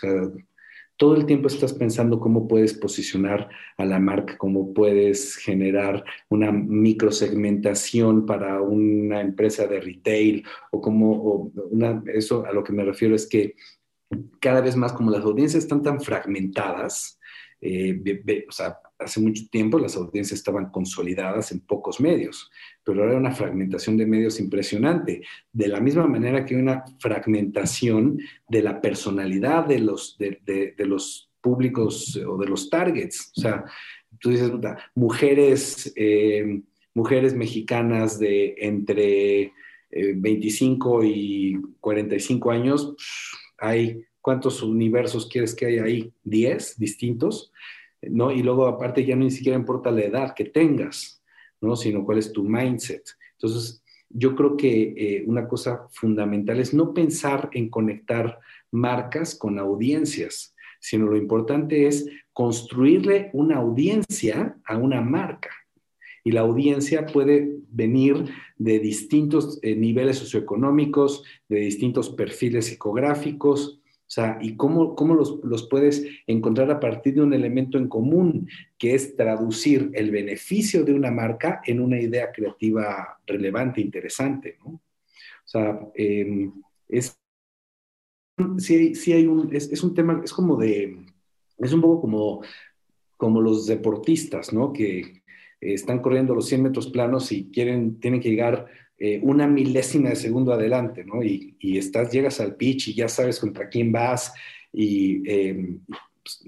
Todo 0.97 1.15
el 1.15 1.27
tiempo 1.27 1.47
estás 1.47 1.73
pensando 1.73 2.19
cómo 2.19 2.47
puedes 2.47 2.73
posicionar 2.73 3.47
a 3.77 3.85
la 3.85 3.99
marca, 3.99 4.37
cómo 4.37 4.73
puedes 4.73 5.35
generar 5.37 6.03
una 6.27 6.51
microsegmentación 6.51 8.25
para 8.25 8.61
una 8.61 9.21
empresa 9.21 9.67
de 9.67 9.79
retail 9.79 10.43
o 10.71 10.81
cómo, 10.81 11.53
eso 12.13 12.45
a 12.45 12.51
lo 12.51 12.63
que 12.63 12.73
me 12.73 12.83
refiero 12.83 13.15
es 13.15 13.27
que 13.27 13.55
cada 14.39 14.61
vez 14.61 14.75
más 14.75 14.93
como 14.93 15.11
las 15.11 15.23
audiencias 15.23 15.63
están 15.63 15.83
tan 15.83 16.01
fragmentadas, 16.01 17.19
eh, 17.61 18.01
o 18.47 18.51
sea, 18.51 18.79
hace 18.97 19.19
mucho 19.19 19.43
tiempo 19.51 19.79
las 19.79 19.95
audiencias 19.95 20.39
estaban 20.39 20.71
consolidadas 20.71 21.51
en 21.51 21.59
pocos 21.59 21.99
medios, 21.99 22.49
pero 22.83 23.01
ahora 23.01 23.13
hay 23.13 23.19
una 23.19 23.33
fragmentación 23.33 23.97
de 23.97 24.05
medios 24.05 24.39
impresionante, 24.39 25.21
de 25.51 25.67
la 25.67 25.79
misma 25.79 26.07
manera 26.07 26.45
que 26.45 26.55
hay 26.55 26.61
una 26.61 26.83
fragmentación 26.99 28.19
de 28.47 28.63
la 28.63 28.81
personalidad 28.81 29.65
de 29.65 29.79
los, 29.79 30.17
de, 30.17 30.73
los 30.77 31.29
públicos 31.41 32.15
o 32.25 32.37
de 32.37 32.47
los 32.47 32.69
targets. 32.69 33.31
O 33.37 33.41
sea, 33.41 33.65
tú 34.19 34.29
dices, 34.29 34.51
mujeres, 34.95 35.91
eh, 35.95 36.61
mujeres 36.93 37.35
mexicanas 37.35 38.19
de 38.19 38.55
entre 38.57 39.53
25 39.91 41.03
eh, 41.03 41.07
y 41.07 41.55
45 41.79 42.51
años, 42.51 42.95
hay, 43.59 44.05
¿cuántos 44.21 44.61
universos 44.63 45.27
quieres 45.27 45.55
que 45.55 45.65
haya 45.65 45.83
ahí? 45.83 46.13
¿10 46.25 46.75
distintos? 46.77 47.51
¿No? 48.01 48.31
Y 48.31 48.41
luego 48.43 48.67
aparte 48.67 49.05
ya 49.05 49.15
no 49.15 49.25
ni 49.25 49.31
siquiera 49.31 49.57
importa 49.57 49.91
la 49.91 50.03
edad 50.03 50.33
que 50.33 50.45
tengas, 50.45 51.21
¿no? 51.61 51.75
Sino 51.75 52.05
cuál 52.05 52.17
es 52.17 52.31
tu 52.31 52.43
mindset. 52.43 53.03
Entonces, 53.33 53.83
yo 54.09 54.35
creo 54.35 54.57
que 54.57 54.93
eh, 54.97 55.23
una 55.27 55.47
cosa 55.47 55.87
fundamental 55.91 56.59
es 56.59 56.73
no 56.73 56.93
pensar 56.93 57.49
en 57.53 57.69
conectar 57.69 58.39
marcas 58.71 59.35
con 59.35 59.59
audiencias, 59.59 60.55
sino 60.79 61.05
lo 61.07 61.17
importante 61.17 61.87
es 61.87 62.07
construirle 62.33 63.29
una 63.33 63.57
audiencia 63.57 64.57
a 64.65 64.77
una 64.77 65.01
marca. 65.01 65.49
Y 66.29 66.31
la 66.31 66.41
audiencia 66.41 67.07
puede 67.07 67.57
venir 67.71 68.25
de 68.59 68.77
distintos 68.77 69.57
eh, 69.63 69.75
niveles 69.75 70.19
socioeconómicos, 70.19 71.23
de 71.47 71.61
distintos 71.61 72.11
perfiles 72.11 72.67
psicográficos, 72.67 73.79
o 73.81 74.11
sea, 74.11 74.37
y 74.39 74.55
cómo, 74.55 74.93
cómo 74.93 75.15
los, 75.15 75.39
los, 75.43 75.67
puedes 75.67 76.05
encontrar 76.27 76.69
a 76.69 76.79
partir 76.79 77.15
de 77.15 77.23
un 77.23 77.33
elemento 77.33 77.79
en 77.79 77.87
común, 77.87 78.47
que 78.77 78.93
es 78.93 79.15
traducir 79.15 79.89
el 79.95 80.11
beneficio 80.11 80.83
de 80.83 80.93
una 80.93 81.09
marca 81.09 81.63
en 81.65 81.79
una 81.79 81.99
idea 81.99 82.31
creativa 82.31 83.19
relevante, 83.25 83.81
interesante, 83.81 84.59
¿no? 84.63 84.73
O 84.73 84.81
sea, 85.45 85.79
em, 85.95 86.53
es, 86.87 87.19
sí, 88.59 88.93
sí 88.93 89.13
hay 89.13 89.25
un, 89.25 89.49
es, 89.51 89.81
un 89.81 89.95
tema, 89.95 90.21
es 90.23 90.31
como 90.31 90.57
de, 90.57 90.95
es 91.57 91.73
un 91.73 91.81
poco 91.81 92.01
como, 92.01 92.41
como 93.17 93.41
los 93.41 93.65
deportistas, 93.65 94.53
¿no? 94.53 94.71
Que, 94.71 95.18
están 95.61 95.99
corriendo 95.99 96.35
los 96.35 96.47
100 96.47 96.63
metros 96.63 96.87
planos 96.87 97.31
y 97.31 97.49
quieren, 97.51 97.99
tienen 97.99 98.21
que 98.21 98.29
llegar 98.29 98.67
eh, 98.97 99.19
una 99.23 99.47
milésima 99.47 100.09
de 100.09 100.15
segundo 100.15 100.51
adelante, 100.51 101.05
¿no? 101.05 101.23
Y, 101.23 101.55
estás, 101.61 102.11
llegas 102.11 102.39
al 102.39 102.55
pitch 102.55 102.89
y 102.89 102.95
ya 102.95 103.07
sabes 103.07 103.39
contra 103.39 103.69
quién 103.69 103.91
vas 103.91 104.33
y 104.73 105.23
em, 105.29 105.79
pues, 106.21 106.43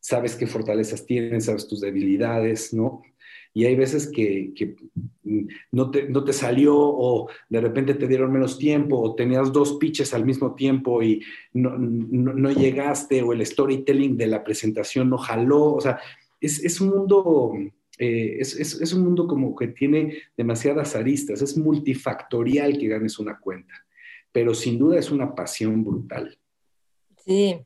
sabes 0.00 0.34
qué 0.34 0.48
fortalezas 0.48 1.06
tienes, 1.06 1.44
sabes 1.44 1.68
tus 1.68 1.80
debilidades, 1.80 2.74
¿no? 2.74 3.02
Y 3.54 3.66
hay 3.66 3.76
veces 3.76 4.10
que, 4.10 4.52
no, 5.70 5.90
te, 5.90 6.08
no, 6.08 6.24
te, 6.24 6.32
salió 6.32 6.74
o 6.76 7.28
de 7.48 7.60
repente 7.60 7.94
te 7.94 8.08
dieron 8.08 8.32
menos 8.32 8.58
tiempo 8.58 8.98
o 8.98 9.14
tenías 9.14 9.52
dos 9.52 9.74
pitches 9.74 10.14
al 10.14 10.24
mismo 10.24 10.54
tiempo 10.54 11.02
y 11.02 11.22
no, 11.52 11.76
no, 11.76 12.50
llegaste 12.50 13.22
o 13.22 13.32
el 13.32 13.44
storytelling 13.44 14.16
de 14.16 14.26
la 14.26 14.42
presentación 14.42 15.10
no 15.10 15.18
jaló. 15.18 15.74
O 15.74 15.80
sea, 15.80 16.00
es, 16.40 16.64
es 16.64 16.80
un 16.80 16.88
mundo 16.88 17.52
eh, 17.98 18.38
es, 18.40 18.92
un 18.92 19.04
mundo 19.04 19.26
como 19.26 19.54
que 19.54 19.68
tiene 19.68 20.22
demasiadas 20.36 20.96
aristas, 20.96 21.42
es 21.42 21.56
multifactorial 21.56 22.78
que 22.78 22.88
ganes 22.88 23.18
una 23.18 23.38
cuenta, 23.38 23.74
pero 24.32 24.54
sin 24.54 24.78
duda 24.78 24.98
es 24.98 25.10
una 25.10 25.34
pasión 25.34 25.84
brutal. 25.84 26.38
Sí, 27.24 27.60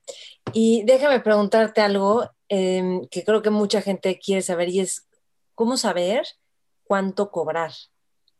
y 0.52 0.82
déjame 0.84 1.20
preguntarte 1.20 1.80
algo 1.80 2.28
em, 2.48 3.06
que 3.06 3.24
creo 3.24 3.40
que 3.40 3.50
mucha 3.50 3.80
gente 3.80 4.18
quiere 4.18 4.42
saber 4.42 4.68
y 4.68 4.80
es 4.80 5.08
cómo 5.54 5.76
saber 5.76 6.26
cuánto 6.84 7.30
cobrar. 7.30 7.72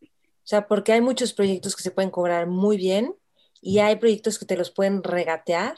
O 0.03 0.49
sea, 0.49 0.69
porque 0.69 0.93
hay 0.93 1.01
muchos 1.01 1.33
proyectos 1.33 1.75
que 1.75 1.83
se 1.83 1.91
pueden 1.91 2.11
cobrar 2.11 2.47
muy 2.47 2.77
bien 2.77 3.15
y 3.61 3.79
hay 3.79 3.97
proyectos 3.97 4.39
que 4.39 4.47
te 4.47 4.57
los 4.57 4.71
pueden 4.71 5.03
regatear 5.03 5.77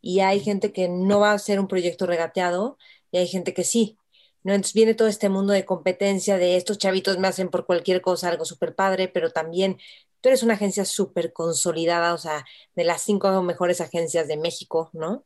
y 0.00 0.20
hay 0.20 0.40
gente 0.40 0.72
que 0.72 0.88
no 0.88 1.20
va 1.20 1.32
a 1.32 1.38
ser 1.38 1.60
un 1.60 1.68
proyecto 1.68 2.06
regateado 2.06 2.78
y 3.10 3.18
hay 3.18 3.26
gente 3.26 3.52
que 3.52 3.64
sí. 3.64 3.98
¿No? 4.46 4.52
Entonces 4.52 4.74
viene 4.74 4.94
todo 4.94 5.08
este 5.08 5.28
mundo 5.28 5.52
de 5.52 5.64
competencia, 5.64 6.38
de 6.38 6.56
estos 6.56 6.78
chavitos 6.78 7.18
me 7.18 7.26
hacen 7.26 7.48
por 7.48 7.66
cualquier 7.66 8.00
cosa 8.00 8.28
algo 8.28 8.44
súper 8.44 8.76
padre, 8.76 9.08
pero 9.08 9.32
también 9.32 9.76
tú 10.20 10.28
eres 10.28 10.44
una 10.44 10.54
agencia 10.54 10.84
súper 10.84 11.32
consolidada, 11.32 12.14
o 12.14 12.18
sea, 12.18 12.44
de 12.76 12.84
las 12.84 13.02
cinco 13.02 13.42
mejores 13.42 13.80
agencias 13.80 14.28
de 14.28 14.36
México, 14.36 14.88
¿no? 14.92 15.24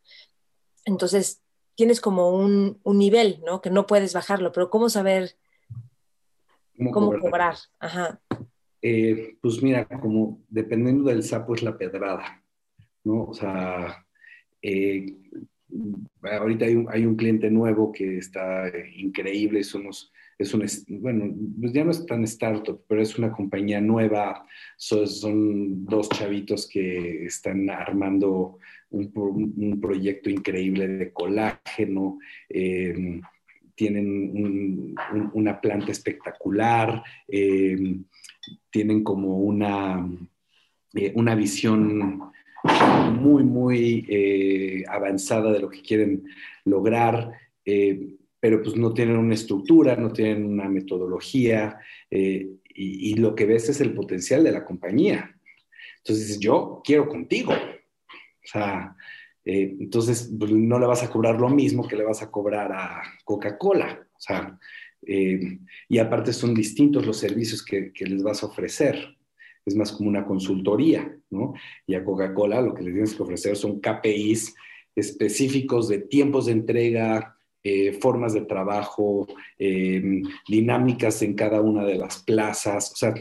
Entonces 0.87 1.43
tienes 1.75 2.01
como 2.01 2.31
un, 2.31 2.81
nivel, 2.83 3.43
¿no? 3.45 3.61
Que 3.61 3.69
no 3.69 3.87
puedes 3.87 4.15
bajarlo, 4.15 4.53
pero 4.53 4.71
¿cómo 4.71 4.89
saber 4.89 5.37
cómo, 6.91 7.13
cobrar? 7.19 7.57
Ajá. 7.79 8.23
Eh, 8.81 9.37
pues 9.43 9.63
mira, 9.63 9.87
como 9.87 10.41
dependiendo 10.49 11.11
del 11.11 11.25
sapo 11.25 11.55
es 11.55 11.63
la 11.63 11.77
pedrada, 11.77 12.43
¿no? 13.05 13.25
O 13.25 13.35
sea, 13.35 14.03
eh, 14.63 15.15
ahorita 16.23 16.65
hay 16.65 16.75
un, 16.75 16.87
hay 16.91 17.07
un, 17.07 17.17
cliente 17.17 17.51
nuevo 17.51 17.93
que 17.93 18.19
está 18.19 18.71
increíble, 18.97 19.63
somos, 19.65 20.13
es 20.39 20.55
un, 20.55 20.65
bueno, 21.01 21.35
pues 21.61 21.73
ya 21.73 21.85
no 21.85 21.91
es 21.91 22.05
tan 22.07 22.25
startup, 22.25 22.83
pero 22.89 23.03
es 23.03 23.19
una 23.19 23.33
compañía 23.33 23.81
nueva, 23.81 24.47
son, 24.77 25.85
dos 25.85 26.09
chavitos 26.09 26.69
que 26.69 27.25
están 27.25 27.69
armando 27.71 28.59
un, 28.91 29.13
un 29.57 29.81
proyecto 29.81 30.31
increíble 30.31 30.89
de 30.89 31.13
colágeno, 31.13 32.19
eh, 32.49 33.21
tienen 33.81 34.95
una 35.33 35.59
planta 35.59 35.91
espectacular, 35.91 37.03
eh, 37.27 37.97
tienen 38.71 39.03
como 39.03 39.39
una, 39.39 40.07
eh, 40.93 41.13
una 41.15 41.35
visión 41.35 42.31
muy, 43.11 43.45
muy 43.45 44.07
eh, 44.09 44.85
avanzada 44.89 45.53
de 45.53 45.61
lo 45.61 45.69
que 45.71 45.83
quieren 45.83 46.25
lograr, 46.65 47.33
eh, 47.65 48.17
pero 48.39 48.63
pues 48.63 48.77
no 48.77 48.93
tienen 48.93 49.17
una 49.17 49.35
estructura, 49.35 49.97
no 49.97 50.13
tienen 50.13 50.45
una 50.45 50.69
metodología, 50.69 51.79
eh, 52.11 52.49
y, 52.73 53.15
lo 53.17 53.35
que 53.35 53.45
ves 53.45 53.69
es 53.69 53.81
el 53.83 53.93
potencial 53.93 54.43
de 54.43 54.53
la 54.53 54.65
compañía. 54.65 55.37
Entonces 55.99 56.39
yo 56.39 56.81
quiero 56.83 57.09
contigo. 57.09 57.53
O 57.53 58.47
sea, 58.47 58.97
entonces 59.45 60.33
pues, 60.39 60.51
no 60.51 60.79
le 60.79 60.87
vas 60.87 61.03
a 61.03 61.11
cobrar 61.11 61.39
lo 61.39 61.51
mismo 61.51 61.87
que 61.87 61.97
le 61.97 62.05
vas 62.05 62.23
a 62.23 62.31
cobrar 62.31 62.73
a 62.73 63.03
Coca-Cola. 63.25 64.09
O 64.17 64.21
sea, 64.21 64.59
y 65.03 65.99
aparte 65.99 66.33
son 66.33 66.55
distintos 66.55 67.05
los 67.05 67.19
servicios 67.19 67.63
que, 67.63 67.93
les 67.99 68.23
vas 68.23 68.43
a 68.43 68.47
ofrecer. 68.47 69.15
Es 69.71 69.77
más 69.77 69.93
como 69.93 70.09
una 70.09 70.27
consultoría, 70.27 71.17
¿no? 71.31 71.55
Y 71.87 71.95
a 71.95 72.05
Coca-Cola 72.05 72.61
lo 72.61 72.75
que 72.75 72.83
les 72.83 72.93
tienes 72.93 73.15
que 73.15 73.23
ofrecer 73.23 73.57
son 73.57 73.79
KPIs 73.79 74.53
específicos 74.97 75.89
de 75.89 75.99
tiempos 75.99 76.47
de 76.47 76.53
entrega, 76.53 77.37
eh, 77.63 77.93
formas 77.93 78.33
de 78.33 78.41
trabajo, 78.41 79.29
eh, 79.59 80.23
dinámicas 80.49 81.23
en 81.23 81.35
cada 81.35 81.61
una 81.61 81.85
de 81.85 81.97
las 81.97 82.21
plazas, 82.23 82.91
o 82.93 82.97
sea, 82.97 83.15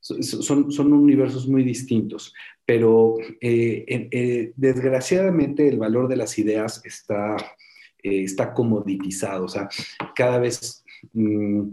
son, 0.00 0.70
son 0.70 0.92
universos 0.92 1.48
muy 1.48 1.64
distintos, 1.64 2.34
pero 2.66 3.14
eh, 3.40 4.52
desgraciadamente 4.56 5.66
el 5.66 5.78
valor 5.78 6.08
de 6.08 6.16
las 6.16 6.38
ideas 6.38 6.82
está, 6.84 7.36
está 8.02 8.52
comoditizado, 8.52 9.46
o 9.46 9.48
sea, 9.48 9.70
cada 10.14 10.38
vez, 10.38 10.84
mm, 11.14 11.68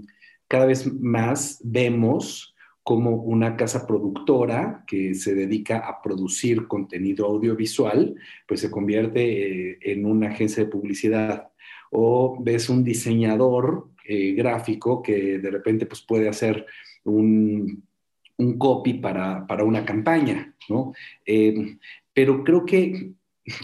cada 0.48 0.68
vez 0.68 0.90
más 0.94 1.60
vemos 1.64 2.51
como 2.84 3.16
una 3.16 3.56
casa 3.56 3.86
productora 3.86 4.84
que 4.88 5.14
se 5.14 5.36
dedica 5.36 5.80
a 5.80 6.02
producir 6.02 6.68
contenido 6.68 7.28
audiovisual, 7.28 8.16
pues 8.48 8.62
se 8.62 8.72
convierte 8.72 9.92
en 9.92 10.06
una 10.06 10.30
agencia 10.30 10.64
de 10.64 10.70
publicidad 10.70 11.50
o 11.92 12.38
ves 12.42 12.70
un 12.70 12.84
diseñador 12.84 13.90
eh, 14.06 14.34
gráfico 14.34 15.02
que 15.02 15.38
de 15.38 15.52
repente 15.52 15.86
pues, 15.86 16.02
puede 16.02 16.28
hacer 16.28 16.66
un, 17.04 17.84
copy 18.58 18.96
para, 18.96 19.46
una 19.64 19.86
campaña, 19.86 20.56
¿no? 20.68 20.94
Eh, 21.26 21.78
pero 22.12 22.44
creo 22.44 22.66
que, 22.66 23.12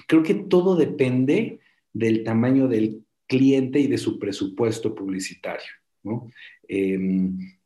creo 0.05 0.21
que 0.21 0.35
todo 0.35 0.75
depende 0.75 1.59
del 1.93 2.23
tamaño 2.23 2.67
del 2.67 3.03
cliente 3.25 3.79
y 3.79 3.87
de 3.87 3.97
su 3.97 4.19
presupuesto 4.19 4.93
publicitario, 4.93 5.71
¿no? 6.03 6.29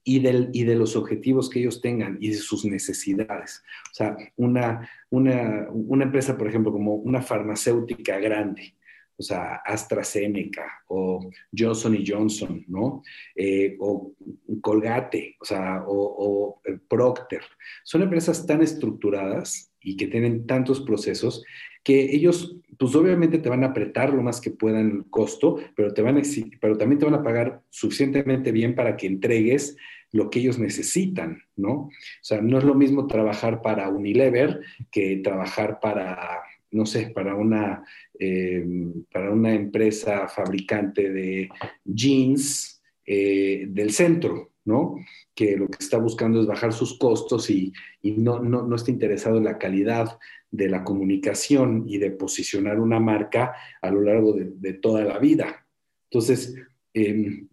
Y, 0.04 0.20
del, 0.20 0.50
y, 0.52 0.64
de 0.64 0.76
los 0.76 0.96
objetivos 0.96 1.50
que 1.50 1.60
ellos 1.60 1.80
tengan 1.80 2.18
y 2.20 2.30
de 2.30 2.38
sus 2.38 2.66
necesidades. 2.66 3.64
O 3.92 3.94
sea, 3.94 4.18
una, 4.36 4.90
una, 5.12 5.68
una 5.70 6.06
empresa, 6.06 6.38
por 6.38 6.48
ejemplo, 6.48 6.72
como 6.72 6.96
una 6.96 7.22
farmacéutica 7.22 8.18
grande, 8.18 8.76
o 9.22 9.24
sea, 9.24 9.62
AstraZeneca 9.64 10.66
o 10.88 11.30
Johnson 11.56 11.98
Johnson, 12.06 12.66
¿no? 12.68 13.04
Eh, 13.36 13.78
o 13.80 14.14
Colgate, 14.62 15.36
o 15.40 15.46
sea, 15.46 15.84
o, 15.88 16.60
eh, 16.66 16.80
Procter. 16.90 17.44
Son 17.84 18.02
empresas 18.02 18.46
tan 18.48 18.64
estructuradas 18.64 19.71
y 19.82 19.98
que 19.98 20.08
tienen 20.08 20.46
tantos 20.46 20.82
procesos 20.82 21.44
que 21.84 22.14
ellos, 22.16 22.58
pues 22.78 22.96
obviamente 22.96 23.40
te 23.40 23.50
van 23.50 23.64
a 23.64 23.68
apretar 23.68 24.14
lo 24.14 24.22
más 24.22 24.40
que 24.40 24.52
puedan 24.52 24.92
el 24.92 25.06
costo, 25.10 25.58
pero, 25.76 25.94
te 25.94 26.02
van 26.02 26.18
a, 26.18 26.22
pero 26.60 26.78
también 26.78 27.00
te 27.00 27.06
van 27.06 27.16
a 27.16 27.24
pagar 27.24 27.62
suficientemente 27.70 28.52
bien 28.52 28.76
para 28.76 28.96
que 28.96 29.08
entregues 29.08 29.76
lo 30.12 30.30
que 30.30 30.40
ellos 30.40 30.60
necesitan, 30.60 31.42
¿no? 31.56 31.74
O 31.74 31.92
sea, 32.22 32.42
no 32.42 32.58
es 32.58 32.64
lo 32.64 32.76
mismo 32.76 33.08
trabajar 33.08 33.62
para 33.62 33.90
Unilever 33.90 34.60
que 34.92 35.18
trabajar 35.24 35.80
para 35.80 36.42
no 36.72 36.86
sé, 36.86 37.12
para 37.14 37.36
una, 37.36 37.84
eh, 38.18 38.66
para 39.12 39.32
una 39.32 39.54
empresa 39.54 40.28
fabricante 40.28 41.10
de 41.10 41.50
jeans 41.84 42.82
eh, 43.06 43.66
del 43.68 43.92
centro, 43.92 44.51
¿no? 44.66 44.96
Que 45.34 45.58
lo 45.58 45.68
que 45.68 45.78
está 45.80 45.98
buscando 45.98 46.40
es 46.40 46.48
bajar 46.48 46.74
sus 46.74 46.98
costos 46.98 47.50
y, 47.50 47.74
no, 48.04 48.40
no, 48.40 48.76
está 48.76 48.92
interesado 48.92 49.38
en 49.38 49.46
la 49.46 49.58
calidad 49.58 50.20
de 50.52 50.70
la 50.70 50.84
comunicación 50.84 51.86
y 51.88 51.98
de 51.98 52.12
posicionar 52.12 52.80
una 52.80 53.00
marca 53.00 53.56
a 53.82 53.90
lo 53.90 54.02
largo 54.02 54.34
de, 54.34 54.74
toda 54.74 55.04
la 55.04 55.20
vida. 55.20 55.66
Entonces, 56.10 56.56
em, 56.94 57.48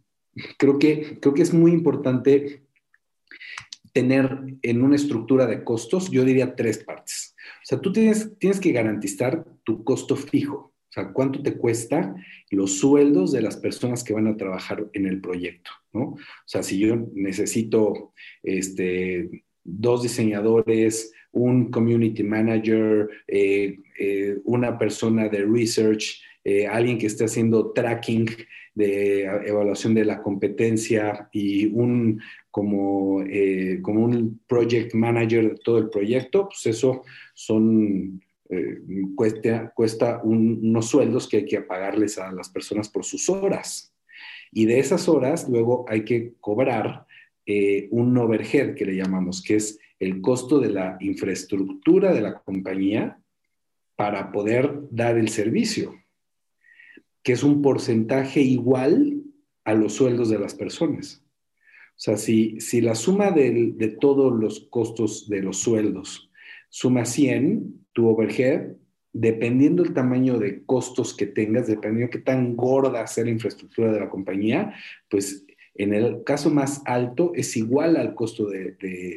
creo, 0.59 0.79
que, 0.79 1.19
creo 1.21 1.35
que 1.35 1.43
es 1.43 1.55
muy 1.55 1.73
importante 1.73 2.63
tener 3.93 4.39
en 4.63 4.83
una 4.83 4.97
estructura 4.97 5.47
de 5.47 5.65
costos, 5.65 6.11
yo 6.11 6.25
diría 6.25 6.55
tres 6.55 6.79
partes. 6.79 7.35
O 7.63 7.67
sea, 7.67 7.81
tú 7.81 7.93
tienes, 7.93 8.39
tienes 8.39 8.61
que 8.61 8.73
garantizar 8.73 9.45
tu 9.65 9.85
costo 9.85 10.17
fijo, 10.17 10.73
o 10.89 10.93
sea, 10.93 11.13
cuánto 11.13 11.43
te 11.43 11.57
cuesta 11.57 12.15
los 12.51 12.79
sueldos 12.79 13.33
de 13.33 13.43
las 13.43 13.57
personas 13.57 14.05
que 14.05 14.15
van 14.15 14.27
a 14.27 14.37
trabajar 14.37 14.87
en 14.93 15.07
el 15.07 15.21
proyecto, 15.21 15.71
¿no? 15.93 16.03
O 16.03 16.19
sea, 16.45 16.63
si 16.63 16.79
yo 16.79 16.97
necesito 17.15 18.13
este, 18.43 19.45
dos 19.65 20.03
diseñadores, 20.03 21.13
un 21.33 21.71
community 21.71 22.23
manager, 22.23 23.09
eh, 23.27 23.79
eh, 23.99 24.39
una 24.45 24.79
persona 24.79 25.29
de 25.29 25.45
research, 25.45 26.21
eh, 26.45 26.67
alguien 26.67 26.99
que 26.99 27.07
esté 27.07 27.25
haciendo 27.25 27.73
tracking 27.73 28.27
de 28.75 29.23
evaluación 29.25 29.93
de 29.93 30.05
la 30.05 30.23
competencia 30.23 31.29
y 31.33 31.67
un 31.67 32.21
como, 32.51 33.25
como 33.83 34.05
un 34.05 34.41
project 34.47 34.95
manager 34.95 35.51
de 35.51 35.57
todo 35.57 35.79
el 35.79 35.91
proyecto, 35.91 36.49
pues 36.49 36.67
eso 36.67 37.03
son, 37.35 38.23
cuesta, 39.17 39.73
cuesta 39.75 40.21
unos 40.23 40.87
sueldos 40.87 41.29
que 41.29 41.39
hay 41.39 41.45
que 41.45 41.61
pagarles 41.61 42.19
a 42.19 42.33
las 42.33 42.49
personas 42.49 42.89
por 42.89 43.05
sus 43.05 43.29
horas. 43.29 43.93
Y 44.53 44.67
de 44.67 44.79
esas 44.79 45.09
horas 45.09 45.49
luego 45.49 45.85
hay 45.89 46.05
que 46.05 46.35
cobrar 46.41 47.07
eh, 47.47 47.89
un 47.91 48.17
overhead 48.19 48.75
que 48.75 48.85
le 48.85 48.97
llamamos, 48.97 49.43
que 49.43 49.57
es 49.57 49.79
el 49.99 50.21
costo 50.21 50.61
de 50.61 50.71
la 50.71 50.97
infraestructura 51.01 52.13
de 52.13 52.21
la 52.21 52.39
compañía 52.41 53.21
para 53.97 54.31
poder 54.31 54.81
dar 54.91 55.19
el 55.19 55.29
servicio, 55.29 55.95
que 57.23 57.33
es 57.33 57.43
un 57.43 57.63
porcentaje 57.63 58.41
igual 58.41 59.23
a 59.65 59.75
los 59.75 59.95
sueldos 59.95 60.31
de 60.31 60.39
las 60.39 60.55
personas. 60.55 61.23
O 61.91 62.01
sea, 62.01 62.17
si, 62.17 62.61
si 62.61 62.81
la 62.81 62.95
suma 62.95 63.33
de, 63.33 63.73
de, 63.75 63.89
todos 63.89 64.33
los 64.33 64.69
costos 64.71 65.29
de 65.29 65.43
los 65.43 65.59
sueldos 65.59 66.31
suma 66.69 67.05
100, 67.05 67.87
tu 67.93 68.09
overhead, 68.09 68.77
dependiendo 69.13 69.83
el 69.83 69.95
tamaño 69.95 70.39
de 70.39 70.65
costos 70.65 71.15
que 71.15 71.27
tengas, 71.27 71.67
dependiendo 71.67 72.13
de 72.13 72.19
qué 72.19 72.25
tan 72.25 72.57
gorda 72.57 73.07
sea 73.07 73.25
la 73.25 73.31
infraestructura 73.31 73.93
de 73.93 74.01
la 74.01 74.11
compañía, 74.11 74.75
pues 75.09 75.45
en 75.75 75.95
el 75.95 76.25
caso 76.25 76.51
más 76.51 76.83
alto 76.85 77.33
es 77.35 77.57
igual 77.57 77.97
al 77.97 78.15
costo 78.15 78.49
de, 78.49 78.77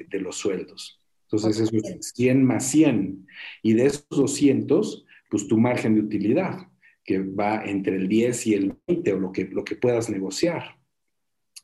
de, 0.09 0.19
los 0.19 0.37
sueldos. 0.37 1.01
Entonces 1.23 1.59
eso 1.59 1.75
es 1.75 2.11
100 2.13 2.43
más 2.43 2.67
100. 2.67 3.27
Y 3.63 3.73
de 3.73 3.87
esos 3.87 4.05
200, 4.09 5.05
pues 5.29 5.47
tu 5.47 5.57
margen 5.57 5.95
de 5.95 6.01
utilidad, 6.01 6.67
que 7.03 7.19
va 7.19 7.63
entre 7.65 7.95
el 7.95 8.07
10 8.07 8.47
y 8.47 8.53
el 8.53 8.75
20 8.87 9.13
o 9.13 9.19
lo 9.19 9.31
que, 9.31 9.45
lo 9.45 9.63
que 9.63 9.75
puedas 9.75 10.09
negociar. 10.09 10.77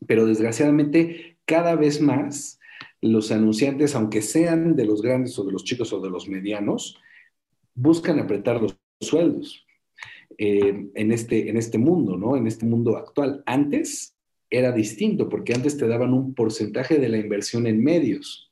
Pero 0.08 0.26
desgraciadamente, 0.26 1.38
cada 1.46 1.76
vez 1.76 2.02
más 2.02 2.60
los 3.02 3.32
anunciantes, 3.32 3.94
aunque 3.96 4.22
sean 4.22 4.76
de 4.76 4.86
los 4.86 5.02
grandes 5.02 5.38
o 5.38 5.44
de 5.44 5.52
los 5.52 5.64
chicos 5.64 5.94
o 5.94 6.02
de 6.02 6.10
los 6.10 6.28
medianos, 6.28 7.00
buscan 7.78 8.20
apretar 8.20 8.62
los 8.62 8.78
sueldos 9.00 9.66
eh, 10.38 10.90
en, 10.94 11.12
este, 11.12 11.50
en 11.50 11.58
este 11.58 11.78
mundo, 11.78 12.18
¿no? 12.18 12.36
En 12.36 12.48
este 12.48 12.66
mundo 12.66 12.98
actual. 12.98 13.44
Antes 13.46 14.16
era 14.50 14.72
distinto, 14.72 15.30
porque 15.30 15.54
antes 15.54 15.78
te 15.78 15.88
daban 15.88 16.14
un 16.14 16.34
porcentaje 16.34 16.98
de 16.98 17.10
la 17.10 17.18
inversión 17.18 17.68
en 17.68 17.84
medios. 17.84 18.52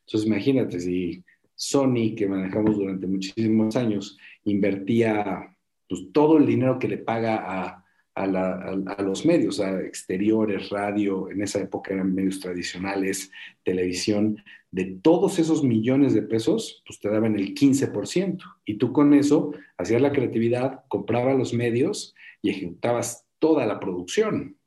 Entonces, 0.00 0.28
imagínate, 0.28 0.78
si 0.80 1.24
Sony, 1.54 2.14
que 2.16 2.28
manejamos 2.28 2.76
durante 2.76 3.06
muchísimos 3.06 3.74
años, 3.76 4.18
invertía 4.44 5.56
pues, 5.88 6.12
todo 6.12 6.36
el 6.36 6.46
dinero 6.46 6.78
que 6.78 6.88
le 6.88 6.98
paga 6.98 7.44
a 7.46 7.86
a, 8.16 9.02
los 9.02 9.26
medios, 9.26 9.60
a 9.60 9.80
exteriores, 9.82 10.70
radio, 10.70 11.30
en 11.30 11.42
esa 11.42 11.60
época 11.60 11.92
eran 11.92 12.14
medios 12.14 12.40
tradicionales, 12.40 13.30
televisión, 13.62 14.42
de 14.76 14.84
todos 15.00 15.38
esos 15.38 15.64
millones 15.64 16.12
de 16.12 16.20
pesos, 16.20 16.82
pues 16.86 17.00
te 17.00 17.08
daban 17.08 17.34
el 17.34 17.54
15%. 17.54 18.42
Y 18.66 18.74
tú 18.74 18.92
con 18.92 19.14
eso 19.14 19.54
hacías 19.78 20.02
la 20.02 20.12
creatividad, 20.12 20.84
comprabas 20.88 21.34
los 21.38 21.54
medios 21.54 22.14
y 22.42 22.50
ejecutabas 22.50 23.24
toda 23.38 23.64
la 23.64 23.80
producción. 23.80 24.58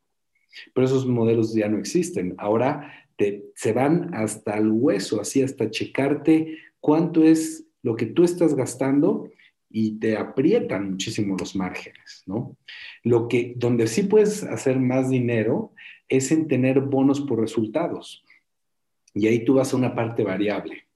Pero 0.73 0.87
esos 0.87 1.05
modelos 1.05 1.53
ya 1.53 1.69
no 1.69 1.77
existen. 1.77 2.33
Ahora 2.39 2.91
te, 3.17 3.51
se 3.53 3.71
van 3.71 4.11
hasta 4.15 4.57
el 4.57 4.71
hueso, 4.71 5.21
así 5.21 5.43
hasta 5.43 5.69
checarte 5.69 6.57
cuánto 6.79 7.23
es 7.23 7.67
lo 7.83 7.95
que 7.95 8.07
tú 8.07 8.23
estás 8.23 8.55
gastando 8.55 9.29
y 9.69 9.99
te 9.99 10.17
aprietan 10.17 10.89
muchísimo 10.89 11.37
los 11.37 11.55
márgenes, 11.55 12.23
¿no? 12.25 12.57
Lo 13.03 13.27
que, 13.27 13.53
donde 13.57 13.85
sí 13.85 14.01
puedes 14.01 14.41
hacer 14.41 14.79
más 14.79 15.11
dinero 15.11 15.71
es 16.07 16.31
en 16.31 16.47
tener 16.47 16.79
bonos 16.79 17.21
por 17.21 17.39
resultados. 17.39 18.23
Y 19.13 19.27
ahí 19.27 19.43
tú 19.43 19.55
vas 19.55 19.73
a 19.73 19.77
una 19.77 19.95
parte 19.95 20.23
variable. 20.23 20.87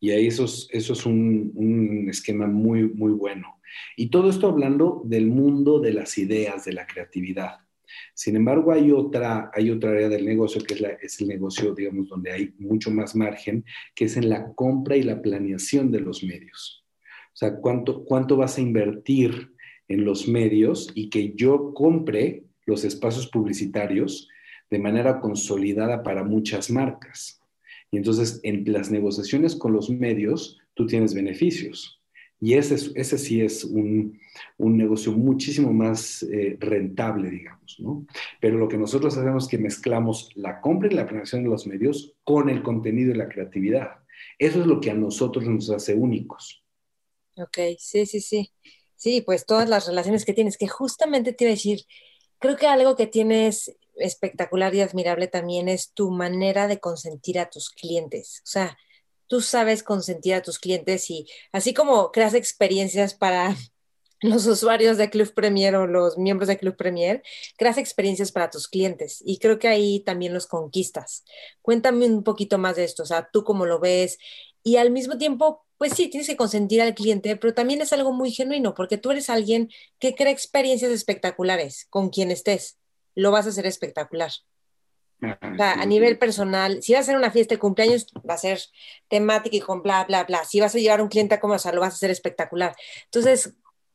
Y 0.00 0.10
ahí 0.10 0.26
eso 0.26 0.44
es, 0.44 0.68
eso 0.70 0.92
es 0.92 1.06
un, 1.06 1.52
un 1.54 2.08
esquema 2.08 2.46
muy, 2.46 2.88
muy 2.88 3.12
bueno. 3.12 3.60
Y 3.96 4.08
todo 4.08 4.30
esto 4.30 4.48
hablando 4.48 5.02
del 5.04 5.26
mundo 5.26 5.80
de 5.80 5.92
las 5.92 6.18
ideas, 6.18 6.64
de 6.64 6.72
la 6.72 6.86
creatividad. 6.86 7.58
Sin 8.12 8.36
embargo, 8.36 8.72
hay 8.72 8.90
otra, 8.90 9.50
hay 9.54 9.70
otra 9.70 9.90
área 9.90 10.08
del 10.08 10.24
negocio 10.24 10.62
que 10.62 10.74
es, 10.74 10.80
la, 10.80 10.88
es, 10.90 11.20
el 11.20 11.28
negocio, 11.28 11.74
digamos, 11.74 12.08
donde 12.08 12.32
hay 12.32 12.54
mucho 12.58 12.90
más 12.90 13.14
margen, 13.14 13.64
que 13.94 14.06
es 14.06 14.16
en 14.16 14.28
la 14.28 14.52
compra 14.54 14.96
y 14.96 15.02
la 15.02 15.22
planeación 15.22 15.90
de 15.90 16.00
los 16.00 16.22
medios. 16.22 16.84
O 17.32 17.36
sea, 17.36 17.56
¿cuánto, 17.56 18.04
cuánto 18.04 18.36
vas 18.36 18.58
a 18.58 18.60
invertir 18.60 19.54
en 19.88 20.04
los 20.04 20.28
medios 20.28 20.90
y 20.94 21.10
que 21.10 21.34
yo 21.34 21.72
compre 21.74 22.44
los 22.66 22.84
espacios 22.84 23.28
publicitarios 23.28 24.28
de 24.70 24.78
manera 24.78 25.20
consolidada 25.20 26.02
para 26.02 26.24
muchas 26.24 26.70
marcas. 26.70 27.40
Y 27.94 27.98
entonces 27.98 28.40
en 28.42 28.64
las 28.72 28.90
negociaciones 28.90 29.54
con 29.54 29.72
los 29.72 29.88
medios, 29.88 30.58
tú 30.74 30.84
tienes 30.84 31.14
beneficios. 31.14 32.02
Y 32.40 32.54
ese, 32.54 32.74
ese 32.96 33.18
sí 33.18 33.40
es 33.40 33.62
un, 33.62 34.18
negocio 34.58 35.12
muchísimo 35.12 35.72
más 35.72 36.24
eh, 36.24 36.56
rentable, 36.58 37.30
digamos, 37.30 37.76
¿no? 37.78 38.04
Pero 38.40 38.58
lo 38.58 38.66
que 38.66 38.78
nosotros 38.78 39.16
hacemos 39.16 39.44
es 39.44 39.48
que 39.48 39.58
mezclamos 39.58 40.30
la 40.34 40.60
compra 40.60 40.90
y 40.90 40.94
la 40.96 41.06
planeación 41.06 41.44
de 41.44 41.50
los 41.50 41.68
medios 41.68 42.16
con 42.24 42.50
el 42.50 42.64
contenido 42.64 43.12
y 43.12 43.16
la 43.16 43.28
creatividad. 43.28 43.90
Eso 44.40 44.62
es 44.62 44.66
lo 44.66 44.80
que 44.80 44.90
a 44.90 44.94
nosotros 44.94 45.46
nos 45.46 45.70
hace 45.70 45.94
únicos. 45.94 46.64
Ok, 47.36 47.58
sí, 47.78 48.06
sí, 48.06 48.20
sí. 48.20 48.50
Sí, 48.96 49.20
pues 49.20 49.46
todas 49.46 49.68
las 49.68 49.86
relaciones 49.86 50.24
que 50.24 50.34
tienes, 50.34 50.58
que 50.58 50.66
justamente 50.66 51.32
te 51.32 51.44
iba 51.44 51.52
a 51.52 51.54
decir, 51.54 51.82
creo 52.40 52.56
que 52.56 52.66
algo 52.66 52.96
que 52.96 53.06
tienes 53.06 53.72
espectacular 53.96 54.74
y 54.74 54.80
admirable 54.80 55.28
también 55.28 55.68
es 55.68 55.92
tu 55.92 56.10
manera 56.10 56.68
de 56.68 56.80
consentir 56.80 57.38
a 57.38 57.50
tus 57.50 57.70
clientes. 57.70 58.40
O 58.44 58.46
sea, 58.46 58.76
tú 59.26 59.40
sabes 59.40 59.82
consentir 59.82 60.34
a 60.34 60.42
tus 60.42 60.58
clientes 60.58 61.10
y 61.10 61.26
así 61.52 61.74
como 61.74 62.12
creas 62.12 62.34
experiencias 62.34 63.14
para 63.14 63.56
los 64.20 64.46
usuarios 64.46 64.96
de 64.96 65.10
Club 65.10 65.32
Premier 65.34 65.76
o 65.76 65.86
los 65.86 66.18
miembros 66.18 66.48
de 66.48 66.58
Club 66.58 66.76
Premier, 66.76 67.22
creas 67.56 67.78
experiencias 67.78 68.32
para 68.32 68.50
tus 68.50 68.68
clientes 68.68 69.22
y 69.24 69.38
creo 69.38 69.58
que 69.58 69.68
ahí 69.68 70.00
también 70.00 70.34
los 70.34 70.46
conquistas. 70.46 71.24
Cuéntame 71.62 72.06
un 72.06 72.24
poquito 72.24 72.58
más 72.58 72.76
de 72.76 72.84
esto, 72.84 73.02
o 73.02 73.06
sea, 73.06 73.28
tú 73.32 73.44
cómo 73.44 73.66
lo 73.66 73.80
ves 73.80 74.18
y 74.62 74.76
al 74.76 74.90
mismo 74.90 75.18
tiempo, 75.18 75.66
pues 75.76 75.92
sí, 75.92 76.08
tienes 76.08 76.26
que 76.26 76.36
consentir 76.36 76.80
al 76.80 76.94
cliente, 76.94 77.36
pero 77.36 77.52
también 77.54 77.82
es 77.82 77.92
algo 77.92 78.12
muy 78.12 78.30
genuino 78.30 78.74
porque 78.74 78.96
tú 78.98 79.10
eres 79.10 79.28
alguien 79.28 79.70
que 79.98 80.14
crea 80.14 80.32
experiencias 80.32 80.90
espectaculares 80.90 81.86
con 81.90 82.08
quien 82.08 82.30
estés. 82.30 82.78
Lo 83.14 83.30
vas 83.30 83.46
a 83.46 83.50
hacer 83.50 83.66
espectacular. 83.66 84.30
O 85.22 85.56
sea, 85.56 85.74
a 85.74 85.86
nivel 85.86 86.18
personal, 86.18 86.82
si 86.82 86.92
vas 86.92 87.00
a 87.00 87.02
hacer 87.02 87.16
una 87.16 87.30
fiesta 87.30 87.54
de 87.54 87.58
cumpleaños, 87.58 88.06
va 88.28 88.34
a 88.34 88.38
ser 88.38 88.60
temática 89.08 89.56
y 89.56 89.60
con 89.60 89.82
bla, 89.82 90.04
bla, 90.04 90.24
bla. 90.24 90.44
Si 90.44 90.60
vas 90.60 90.74
a 90.74 90.78
llevar 90.78 91.00
un 91.00 91.08
cliente 91.08 91.34
a 91.34 91.40
comer, 91.40 91.56
o 91.56 91.58
sea, 91.58 91.72
lo 91.72 91.80
vas 91.80 91.94
a 91.94 91.96
hacer 91.96 92.10
espectacular. 92.10 92.74
Entonces, 93.06 93.54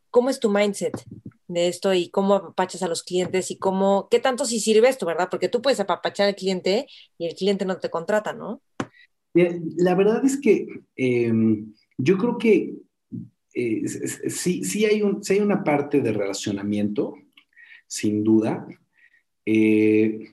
¿cómo 0.09 0.29
es 0.29 0.39
tu 0.39 0.49
mindset 0.49 0.93
de 1.47 1.67
esto 1.67 1.93
y 1.93 2.09
cómo 2.09 2.35
apapachas 2.35 2.83
a 2.83 2.87
los 2.87 3.03
clientes 3.03 3.51
y 3.51 3.57
cómo, 3.57 4.07
qué 4.09 4.19
tanto 4.19 4.45
si 4.45 4.59
sirve 4.59 4.89
esto, 4.89 5.05
verdad? 5.05 5.27
Porque 5.29 5.49
tú 5.49 5.61
puedes 5.61 5.79
apapachar 5.79 6.27
al 6.27 6.35
cliente 6.35 6.87
y 7.17 7.27
el 7.27 7.35
cliente 7.35 7.65
no 7.65 7.77
te 7.77 7.89
contrata, 7.89 8.33
¿no? 8.33 8.61
La 9.33 9.95
verdad 9.95 10.25
es 10.25 10.39
que 10.39 10.67
em, 10.95 11.73
yo 11.97 12.17
creo 12.17 12.37
que 12.37 12.75
eh, 13.53 13.87
sí, 13.87 14.63
sí, 14.63 14.85
hay 14.85 15.01
un, 15.01 15.23
sí 15.23 15.33
hay 15.33 15.39
una 15.39 15.63
parte 15.63 16.01
de 16.01 16.11
relacionamiento, 16.11 17.15
sin 17.87 18.23
duda. 18.23 18.67
Eh, 19.51 20.31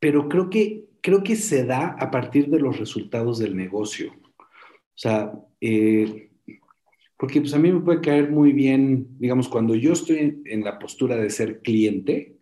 pero 0.00 0.28
creo 0.28 0.50
que, 0.50 0.86
creo 1.00 1.22
que 1.22 1.36
se 1.36 1.64
da 1.64 1.94
a 2.00 2.10
partir 2.10 2.48
de 2.48 2.58
los 2.58 2.80
resultados 2.80 3.38
del 3.38 3.54
negocio. 3.54 4.12
O 4.12 4.96
sea, 4.96 5.32
eh, 5.60 6.30
porque 7.16 7.40
pues 7.40 7.54
a 7.54 7.60
mí 7.60 7.70
me 7.70 7.78
puede 7.78 8.00
caer 8.00 8.28
muy 8.28 8.52
bien, 8.52 9.06
digamos, 9.20 9.48
cuando 9.48 9.76
yo 9.76 9.92
estoy 9.92 10.42
en, 10.44 10.64
la 10.64 10.80
postura 10.80 11.16
de 11.16 11.30
ser 11.30 11.60
cliente, 11.62 12.38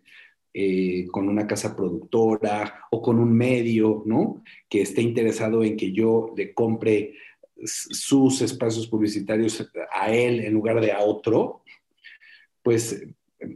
eh, 0.51 1.05
con 1.11 1.29
una 1.29 1.45
casa 1.45 1.75
productora 1.75 2.85
o 2.89 2.99
con 2.99 3.19
un 3.19 3.33
medio, 3.33 4.01
¿no? 4.07 4.43
Que 4.67 4.81
esté 4.81 5.03
interesado 5.03 5.63
en 5.63 5.77
que 5.77 5.91
yo 5.91 6.33
le 6.35 6.55
compre 6.55 7.13
sus 7.63 8.41
espacios 8.41 8.87
publicitarios 8.87 9.63
a 9.91 10.11
él 10.11 10.39
en 10.39 10.53
lugar 10.53 10.81
de 10.81 10.91
a 10.91 11.01
otro, 11.01 11.61
pues 12.63 13.05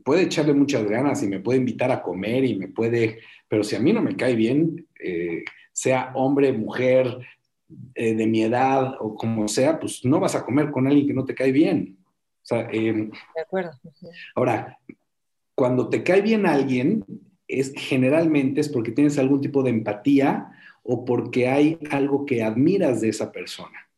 puede 0.04 0.24
echarle 0.24 0.54
muchas 0.54 0.86
ganas 0.86 1.22
y 1.24 1.28
me 1.28 1.40
puede 1.40 1.60
invitar 1.60 1.92
a 1.92 2.02
comer 2.02 2.46
y 2.46 2.56
me 2.56 2.68
puede, 2.68 3.20
pero 3.48 3.64
si 3.64 3.76
a 3.76 3.80
mí 3.80 3.94
no 3.94 4.02
me 4.02 4.16
cae 4.16 4.36
bien, 4.36 4.88
eh, 5.00 5.44
sea 5.72 6.12
hombre, 6.16 6.54
mujer, 6.54 7.20
eh, 7.96 8.16
de 8.16 8.28
mi 8.28 8.44
edad 8.44 8.96
o 9.00 9.16
como 9.16 9.48
sea, 9.48 9.80
pues 9.80 10.06
no 10.06 10.20
vas 10.20 10.36
a 10.36 10.46
comer 10.46 10.72
con 10.72 10.88
alguien 10.88 11.08
que 11.08 11.14
no 11.14 11.26
te 11.26 11.36
cae 11.36 11.52
bien. 11.52 11.98
O 12.42 12.46
sea, 12.46 12.70
em, 12.72 13.12
de 13.36 13.42
acuerdo. 13.42 13.72
Ahora, 14.36 14.80
cuando 15.54 15.90
te 15.90 16.02
cae 16.02 16.22
bien 16.22 16.46
alguien, 16.46 17.04
es 17.48 17.74
generalmente 17.76 18.62
es 18.62 18.70
porque 18.70 18.92
tienes 18.92 19.18
algún 19.18 19.42
tipo 19.42 19.64
de 19.64 19.72
empatía 19.72 20.52
o 20.84 21.04
porque 21.04 21.50
hay 21.50 21.78
algo 21.92 22.26
que 22.26 22.44
admiras 22.44 23.02
de 23.02 23.10
esa 23.10 23.32
persona, 23.32 23.90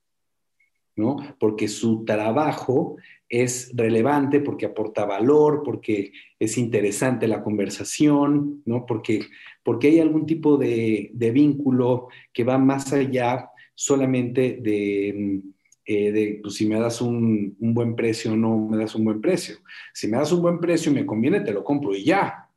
¿no? 0.96 1.18
Porque 1.40 1.68
su 1.68 2.06
trabajo 2.06 2.98
es 3.30 3.72
relevante, 3.76 4.40
porque 4.40 4.66
aporta 4.66 5.06
valor, 5.06 5.62
porque 5.64 6.12
es 6.40 6.58
interesante 6.58 7.28
la 7.28 7.44
conversación, 7.44 8.64
¿no? 8.66 8.86
Porque, 8.88 9.22
porque 9.64 9.90
hay 9.90 10.00
algún 10.00 10.26
tipo 10.26 10.58
de, 10.58 11.12
vínculo 11.14 12.08
que 12.34 12.44
va 12.44 12.58
más 12.58 12.92
allá 12.92 13.52
solamente 13.76 14.58
de, 14.60 15.42
eh, 15.86 16.40
pues, 16.42 16.56
si 16.56 16.68
me 16.68 16.80
das 16.80 17.02
un, 17.02 17.56
buen 17.60 17.96
precio 17.96 18.34
o 18.34 18.36
no 18.36 18.68
me 18.68 18.78
das 18.78 18.96
un 18.96 19.06
buen 19.06 19.22
precio. 19.22 19.58
Si 19.94 20.08
me 20.08 20.18
das 20.18 20.32
un 20.32 20.42
buen 20.42 20.60
precio 20.60 20.92
y 20.92 20.96
me 20.96 21.06
conviene, 21.06 21.42
te 21.42 21.54
lo 21.54 21.64
compro 21.64 21.96
y 21.96 22.04
ya. 22.04 22.50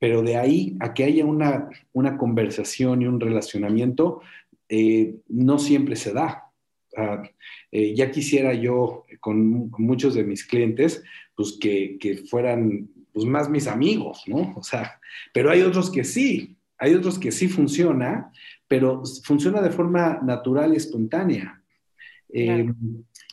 Pero 0.00 0.22
de 0.22 0.36
ahí 0.36 0.76
a 0.80 0.94
que 0.94 1.04
haya 1.04 1.24
una, 1.24 1.68
una 1.92 2.18
conversación 2.18 3.02
y 3.02 3.06
un 3.06 3.20
relacionamiento, 3.20 4.20
eh, 4.68 5.14
no 5.28 5.58
siempre 5.58 5.94
se 5.96 6.12
da. 6.12 6.47
Eh, 7.70 7.94
ya 7.94 8.10
quisiera 8.10 8.54
yo 8.54 9.04
con, 9.20 9.70
muchos 9.78 10.14
de 10.14 10.24
mis 10.24 10.44
clientes, 10.44 11.02
pues 11.34 11.58
que, 11.60 12.24
fueran 12.28 12.88
pues, 13.12 13.26
más 13.26 13.48
mis 13.48 13.66
amigos, 13.66 14.22
¿no? 14.26 14.54
O 14.56 14.62
sea, 14.62 15.00
pero 15.32 15.50
hay 15.50 15.62
otros 15.62 15.90
que 15.90 16.04
sí, 16.04 16.56
hay 16.78 16.94
otros 16.94 17.18
que 17.18 17.32
sí 17.32 17.48
funciona, 17.48 18.32
pero 18.66 19.02
funciona 19.24 19.60
de 19.60 19.70
forma 19.70 20.20
natural 20.22 20.72
y 20.74 20.76
espontánea. 20.76 21.62
Eh, 22.30 22.72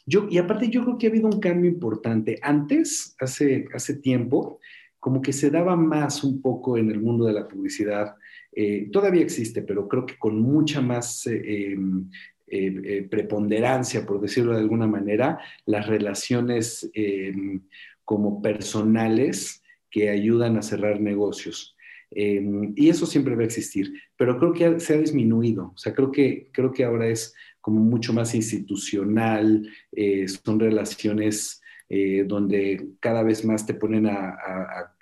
yo, 0.05 0.28
y 0.30 0.38
aparte 0.38 0.70
yo 0.70 0.84
creo 0.84 0.97
que 0.97 1.07
ha 1.07 1.09
habido 1.09 1.28
un 1.28 1.39
cambio 1.39 1.70
importante. 1.70 2.39
Antes, 2.41 3.16
hace, 3.20 3.66
hace 3.74 3.95
tiempo, 3.95 4.59
como 4.99 5.22
que 5.22 5.34
se 5.34 5.49
daba 5.49 5.76
más 5.76 6.24
un 6.24 6.41
poco 6.41 6.78
en 6.78 6.89
el 6.89 6.99
mundo 6.99 7.26
de 7.26 7.34
la 7.34 7.47
publicidad. 7.47 8.16
Eh, 8.51 8.89
todavía 8.91 9.22
existe, 9.22 9.61
pero 9.61 9.88
creo 9.88 10.05
que 10.05 10.18
con 10.18 10.41
mucha 10.41 10.82
más 10.82 11.28
em, 11.28 12.09
eh, 12.09 12.18
eh, 12.58 13.08
preponderancia, 13.10 14.06
por 14.06 14.22
decirlo 14.22 14.53
de 14.53 14.60
alguna 14.60 14.88
manera, 14.88 15.39
las 15.66 15.88
relaciones 15.88 16.89
em, 16.93 17.62
como 18.03 18.41
personales 18.41 19.64
que 19.89 20.10
ayudan 20.10 20.58
a 20.58 20.62
cerrar 20.62 20.99
negocios. 20.99 21.76
Em, 22.12 22.74
y 22.76 22.89
eso 22.89 23.06
siempre 23.06 23.36
va 23.36 23.41
a 23.41 23.45
existir, 23.45 23.93
pero 24.16 24.38
creo 24.38 24.53
que 24.53 24.80
se 24.80 24.93
ha 24.93 24.97
disminuido. 24.97 25.74
O 25.76 25.78
sea, 25.78 25.93
creo 25.93 26.12
que, 26.12 26.49
creo 26.51 26.72
que 26.72 26.84
ahora 26.84 27.08
es 27.08 27.34
como 27.62 27.82
mucho 27.82 28.14
más 28.14 28.36
institucional, 28.36 29.68
eh, 29.91 30.28
son 30.28 30.60
relaciones 30.60 31.62
eh, 31.88 32.24
donde 32.28 32.94
cada 33.00 33.22
vez 33.22 33.46
más 33.46 33.66
te 33.66 33.76
ponen 33.76 34.10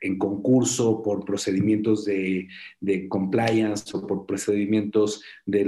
en 0.01 0.17
concurso 0.17 1.01
por 1.01 1.23
procedimientos 1.23 2.03
de, 2.03 2.49
compliance 3.07 3.95
o 3.95 4.05
por 4.05 4.25
procedimientos 4.25 5.23
de, 5.45 5.65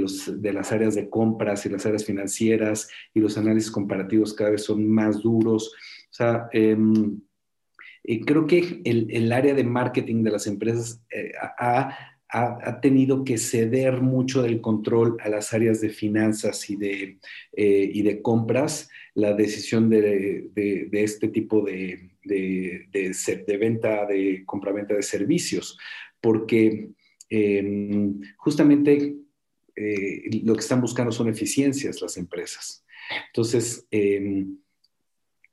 las 0.54 0.72
áreas 0.74 0.94
de 0.96 1.10
compras 1.10 1.66
y 1.66 1.70
las 1.70 1.86
áreas 1.86 2.04
financieras 2.04 2.90
y 3.14 3.22
los 3.22 3.38
análisis 3.38 3.72
comparativos 3.72 4.34
cada 4.34 4.50
vez 4.50 4.64
son 4.64 4.90
más 4.90 5.22
duros. 5.22 5.74
O 6.12 6.14
sea, 6.14 6.50
em, 6.52 7.22
eh, 8.04 8.20
creo 8.26 8.46
que 8.46 8.82
el, 8.84 9.32
área 9.32 9.54
de 9.54 9.64
marketing 9.64 10.24
de 10.24 10.32
las 10.32 10.48
empresas 10.48 11.02
eh, 11.12 11.32
ha, 11.58 11.98
ha, 12.36 12.82
tenido 12.82 13.24
que 13.24 13.38
ceder 13.38 14.02
mucho 14.02 14.42
del 14.42 14.60
control 14.60 15.18
a 15.22 15.30
las 15.30 15.54
áreas 15.54 15.80
de 15.80 15.90
finanzas 15.90 16.70
y 16.70 16.76
de, 16.76 17.18
y 17.54 18.02
de 18.02 18.22
compras 18.22 18.90
la 19.14 19.34
decisión 19.34 19.90
de, 19.90 20.50
este 20.92 21.30
tipo 21.30 21.62
de, 21.62 22.12
de, 22.26 23.58
venta, 23.58 24.06
de 24.06 24.44
compraventa 24.46 24.94
de 24.94 25.04
servicios, 25.04 25.78
porque 26.20 26.90
em, 27.30 28.20
justamente 28.38 29.16
eh, 29.76 30.42
lo 30.44 30.54
que 30.54 30.60
están 30.60 30.82
buscando 30.82 31.14
son 31.14 31.30
eficiencias 31.30 32.02
las 32.02 32.18
empresas. 32.18 32.86
Entonces, 33.28 33.88
em, 33.92 34.58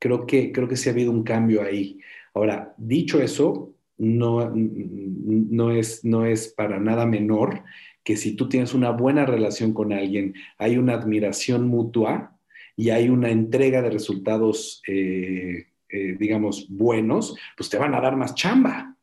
creo, 0.01 0.26
que, 0.26 0.51
creo 0.51 0.66
que 0.66 0.76
sí 0.76 0.89
ha 0.89 0.93
habido 0.93 1.12
un 1.12 1.22
cambio 1.22 1.62
ahí. 1.62 2.01
Ahora, 2.35 2.74
dicho 2.76 3.22
eso, 3.22 3.72
no, 4.03 4.53
no, 4.55 5.71
es, 5.71 6.05
no 6.05 6.27
es 6.27 6.49
para 6.49 6.81
nada 6.81 7.07
menor 7.07 7.63
que 8.03 8.17
si 8.17 8.35
tú 8.35 8.49
tienes 8.49 8.75
una 8.75 8.91
buena 8.91 9.25
relación 9.25 9.73
con 9.73 9.93
alguien, 9.93 10.35
hay 10.59 10.77
una 10.77 10.95
admiración 10.95 11.69
mutua, 11.69 12.33
y 12.77 12.91
hay 12.91 13.09
una 13.09 13.31
entrega 13.31 13.83
de 13.83 13.91
resultados, 13.91 14.83
eh, 14.89 15.67
eh, 15.89 16.17
digamos, 16.19 16.67
buenos, 16.69 17.37
pues 17.57 17.69
te 17.69 17.79
van 17.79 17.95
a 17.95 18.01
dar 18.01 18.17
más 18.17 18.35
chamba. 18.35 18.97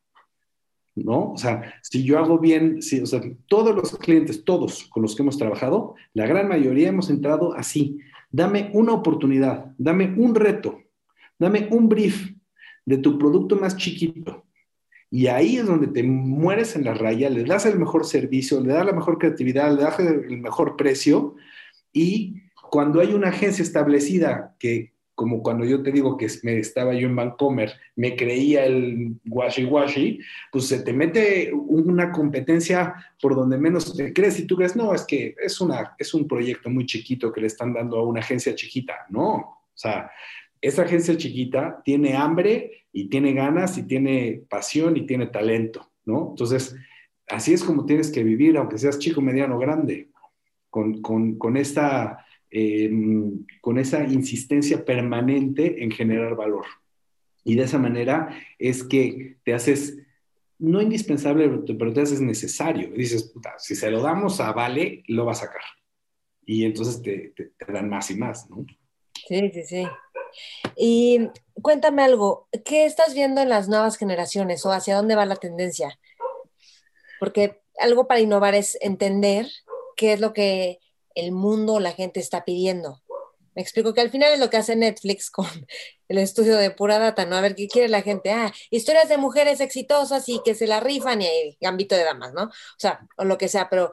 ¿No? 0.96 1.32
O 1.32 1.38
sea, 1.38 1.74
si 1.82 2.02
yo 2.02 2.18
hago 2.18 2.38
bien, 2.38 2.82
si, 2.82 3.00
o 3.00 3.06
sea, 3.06 3.22
todos 3.46 3.74
los 3.74 3.96
clientes, 3.96 4.44
todos 4.44 4.84
con 4.90 5.02
los 5.02 5.14
que 5.14 5.22
hemos 5.22 5.38
trabajado, 5.38 5.94
la 6.12 6.26
gran 6.26 6.48
mayoría 6.48 6.88
hemos 6.88 7.08
entrado 7.08 7.54
así. 7.54 8.00
Dame 8.30 8.70
una 8.74 8.92
oportunidad, 8.92 9.72
dame 9.78 10.12
un 10.16 10.34
reto, 10.34 10.82
dame 11.38 11.68
un 11.70 11.88
brief 11.88 12.32
de 12.84 12.98
tu 12.98 13.18
producto 13.18 13.56
más 13.56 13.76
chiquito 13.76 14.44
Y 15.10 15.26
ahí 15.26 15.56
es 15.56 15.66
donde 15.66 15.88
te 15.88 16.04
mueres 16.04 16.76
en 16.76 16.84
la 16.84 16.94
raya, 16.94 17.28
le 17.28 17.44
das 17.44 17.66
el 17.66 17.78
mejor 17.78 18.06
servicio, 18.06 18.60
le 18.60 18.72
das 18.72 18.86
la 18.86 18.92
mejor 18.92 19.18
creatividad, 19.18 19.74
le 19.74 19.82
das 19.82 19.98
el 19.98 20.38
mejor 20.38 20.76
precio. 20.76 21.34
Y 21.92 22.42
cuando 22.70 23.00
hay 23.00 23.12
una 23.12 23.28
agencia 23.28 23.62
establecida 23.62 24.54
que, 24.58 24.92
como 25.16 25.42
cuando 25.42 25.64
yo 25.64 25.82
te 25.82 25.90
digo 25.90 26.16
que 26.16 26.28
me 26.44 26.58
estaba 26.58 26.94
yo 26.94 27.08
en 27.08 27.16
Vancomer, 27.16 27.72
me 27.96 28.14
creía 28.14 28.64
el 28.64 29.16
washi 29.28 29.64
washi, 29.64 30.20
pues 30.52 30.68
se 30.68 30.80
te 30.80 30.92
mete 30.92 31.52
una 31.52 32.12
competencia 32.12 32.94
por 33.20 33.34
donde 33.34 33.58
menos 33.58 33.94
te 33.96 34.12
crees 34.12 34.38
y 34.38 34.46
tú 34.46 34.56
crees, 34.56 34.76
no, 34.76 34.94
es 34.94 35.02
que 35.02 35.34
es, 35.42 35.60
una, 35.60 35.94
es 35.98 36.14
un 36.14 36.28
proyecto 36.28 36.70
muy 36.70 36.86
chiquito 36.86 37.32
que 37.32 37.40
le 37.40 37.48
están 37.48 37.74
dando 37.74 37.98
a 37.98 38.06
una 38.06 38.20
agencia 38.20 38.54
chiquita. 38.54 38.94
No, 39.10 39.34
o 39.34 39.58
sea, 39.74 40.10
esa 40.60 40.82
agencia 40.82 41.16
chiquita 41.16 41.80
tiene 41.84 42.14
hambre 42.14 42.84
y 42.92 43.08
tiene 43.08 43.32
ganas 43.32 43.78
y 43.78 43.84
tiene 43.84 44.42
pasión 44.48 44.96
y 44.96 45.06
tiene 45.06 45.26
talento, 45.26 45.90
¿no? 46.04 46.30
Entonces, 46.30 46.76
así 47.28 47.52
es 47.52 47.64
como 47.64 47.86
tienes 47.86 48.10
que 48.10 48.22
vivir, 48.22 48.56
aunque 48.56 48.78
seas 48.78 48.98
chico, 48.98 49.20
mediano, 49.20 49.58
grande, 49.58 50.10
con, 50.68 51.56
esta, 51.56 52.26
em, 52.50 53.46
con 53.60 53.78
esa 53.78 54.04
insistencia 54.04 54.84
permanente 54.84 55.82
en 55.82 55.90
generar 55.90 56.36
valor. 56.36 56.66
Y 57.42 57.54
de 57.54 57.64
esa 57.64 57.78
manera 57.78 58.36
es 58.58 58.84
que 58.84 59.38
te 59.44 59.54
haces, 59.54 59.96
no 60.58 60.82
indispensable, 60.82 61.48
pero 61.78 61.92
te 61.92 62.02
haces 62.02 62.20
necesario. 62.20 62.90
dices, 62.90 63.24
puta, 63.24 63.54
si 63.58 63.74
se 63.74 63.90
lo 63.90 64.02
damos 64.02 64.40
a 64.40 64.52
Vale, 64.52 65.02
lo 65.08 65.24
va 65.24 65.32
a 65.32 65.36
sacar. 65.36 65.62
Y 66.44 66.64
entonces 66.64 67.00
te, 67.00 67.32
te 67.34 67.72
dan 67.72 67.88
más 67.88 68.10
y 68.10 68.16
más, 68.16 68.50
¿no? 68.50 68.66
Sí, 69.26 69.50
sí, 69.52 69.62
sí. 69.64 69.86
Y 70.76 71.28
cuéntame 71.60 72.02
algo, 72.02 72.48
¿qué 72.64 72.84
estás 72.84 73.14
viendo 73.14 73.40
en 73.40 73.48
las 73.48 73.68
nuevas 73.68 73.96
generaciones 73.96 74.64
o 74.64 74.72
hacia 74.72 74.96
dónde 74.96 75.16
va 75.16 75.26
la 75.26 75.36
tendencia? 75.36 75.98
Porque 77.18 77.62
algo 77.78 78.06
para 78.06 78.20
innovar 78.20 78.54
es 78.54 78.78
entender 78.80 79.48
qué 79.96 80.12
es 80.12 80.20
lo 80.20 80.32
que 80.32 80.80
el 81.14 81.32
mundo, 81.32 81.80
la 81.80 81.92
gente 81.92 82.20
está 82.20 82.44
pidiendo. 82.44 83.02
Me 83.54 83.62
explico 83.62 83.92
que 83.92 84.00
al 84.00 84.10
final 84.10 84.32
es 84.32 84.38
lo 84.38 84.48
que 84.48 84.56
hace 84.56 84.76
Netflix 84.76 85.30
con 85.30 85.46
el 86.08 86.18
estudio 86.18 86.56
de 86.56 86.70
pura 86.70 86.98
data, 86.98 87.26
¿no? 87.26 87.36
A 87.36 87.40
ver 87.40 87.54
qué 87.54 87.68
quiere 87.68 87.88
la 87.88 88.02
gente. 88.02 88.30
Ah, 88.30 88.52
historias 88.70 89.08
de 89.08 89.18
mujeres 89.18 89.60
exitosas 89.60 90.28
y 90.28 90.40
que 90.44 90.54
se 90.54 90.66
la 90.66 90.80
rifan 90.80 91.20
y 91.22 91.56
ámbito 91.64 91.94
de 91.94 92.04
damas, 92.04 92.32
¿no? 92.32 92.44
O 92.44 92.78
sea, 92.78 93.06
o 93.16 93.24
lo 93.24 93.38
que 93.38 93.48
sea, 93.48 93.68
pero 93.68 93.92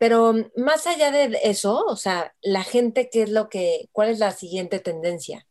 pero 0.00 0.32
más 0.56 0.86
allá 0.86 1.10
de 1.10 1.38
eso, 1.42 1.84
o 1.86 1.94
sea, 1.94 2.34
la 2.40 2.64
gente, 2.64 3.10
¿qué 3.12 3.24
es 3.24 3.28
lo 3.28 3.50
que, 3.50 3.90
cuál 3.92 4.08
es 4.08 4.18
la 4.18 4.30
siguiente 4.30 4.80
tendencia? 4.80 5.46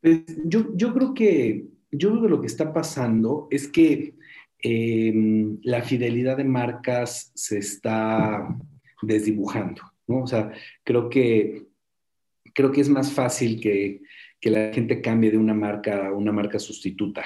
Pues, 0.00 0.22
yo, 0.44 0.94
creo 0.94 1.14
que, 1.14 1.66
yo 1.90 2.10
creo 2.10 2.22
que 2.22 2.28
lo 2.28 2.40
que 2.40 2.46
está 2.46 2.72
pasando 2.72 3.48
es 3.50 3.68
que 3.68 4.14
em, 4.58 5.58
la 5.62 5.82
fidelidad 5.82 6.36
de 6.36 6.44
marcas 6.44 7.32
se 7.34 7.58
está 7.58 8.56
desdibujando, 9.02 9.82
¿no? 10.06 10.22
O 10.22 10.26
sea, 10.26 10.52
creo 10.84 11.08
que, 11.08 11.66
creo 12.54 12.72
que 12.72 12.80
es 12.80 12.88
más 12.88 13.12
fácil 13.12 13.60
que, 13.60 14.02
que 14.40 14.50
la 14.50 14.72
gente 14.72 15.00
cambie 15.00 15.30
de 15.30 15.38
una 15.38 15.54
marca 15.54 16.08
a 16.08 16.12
una 16.12 16.32
marca 16.32 16.58
sustituta. 16.58 17.24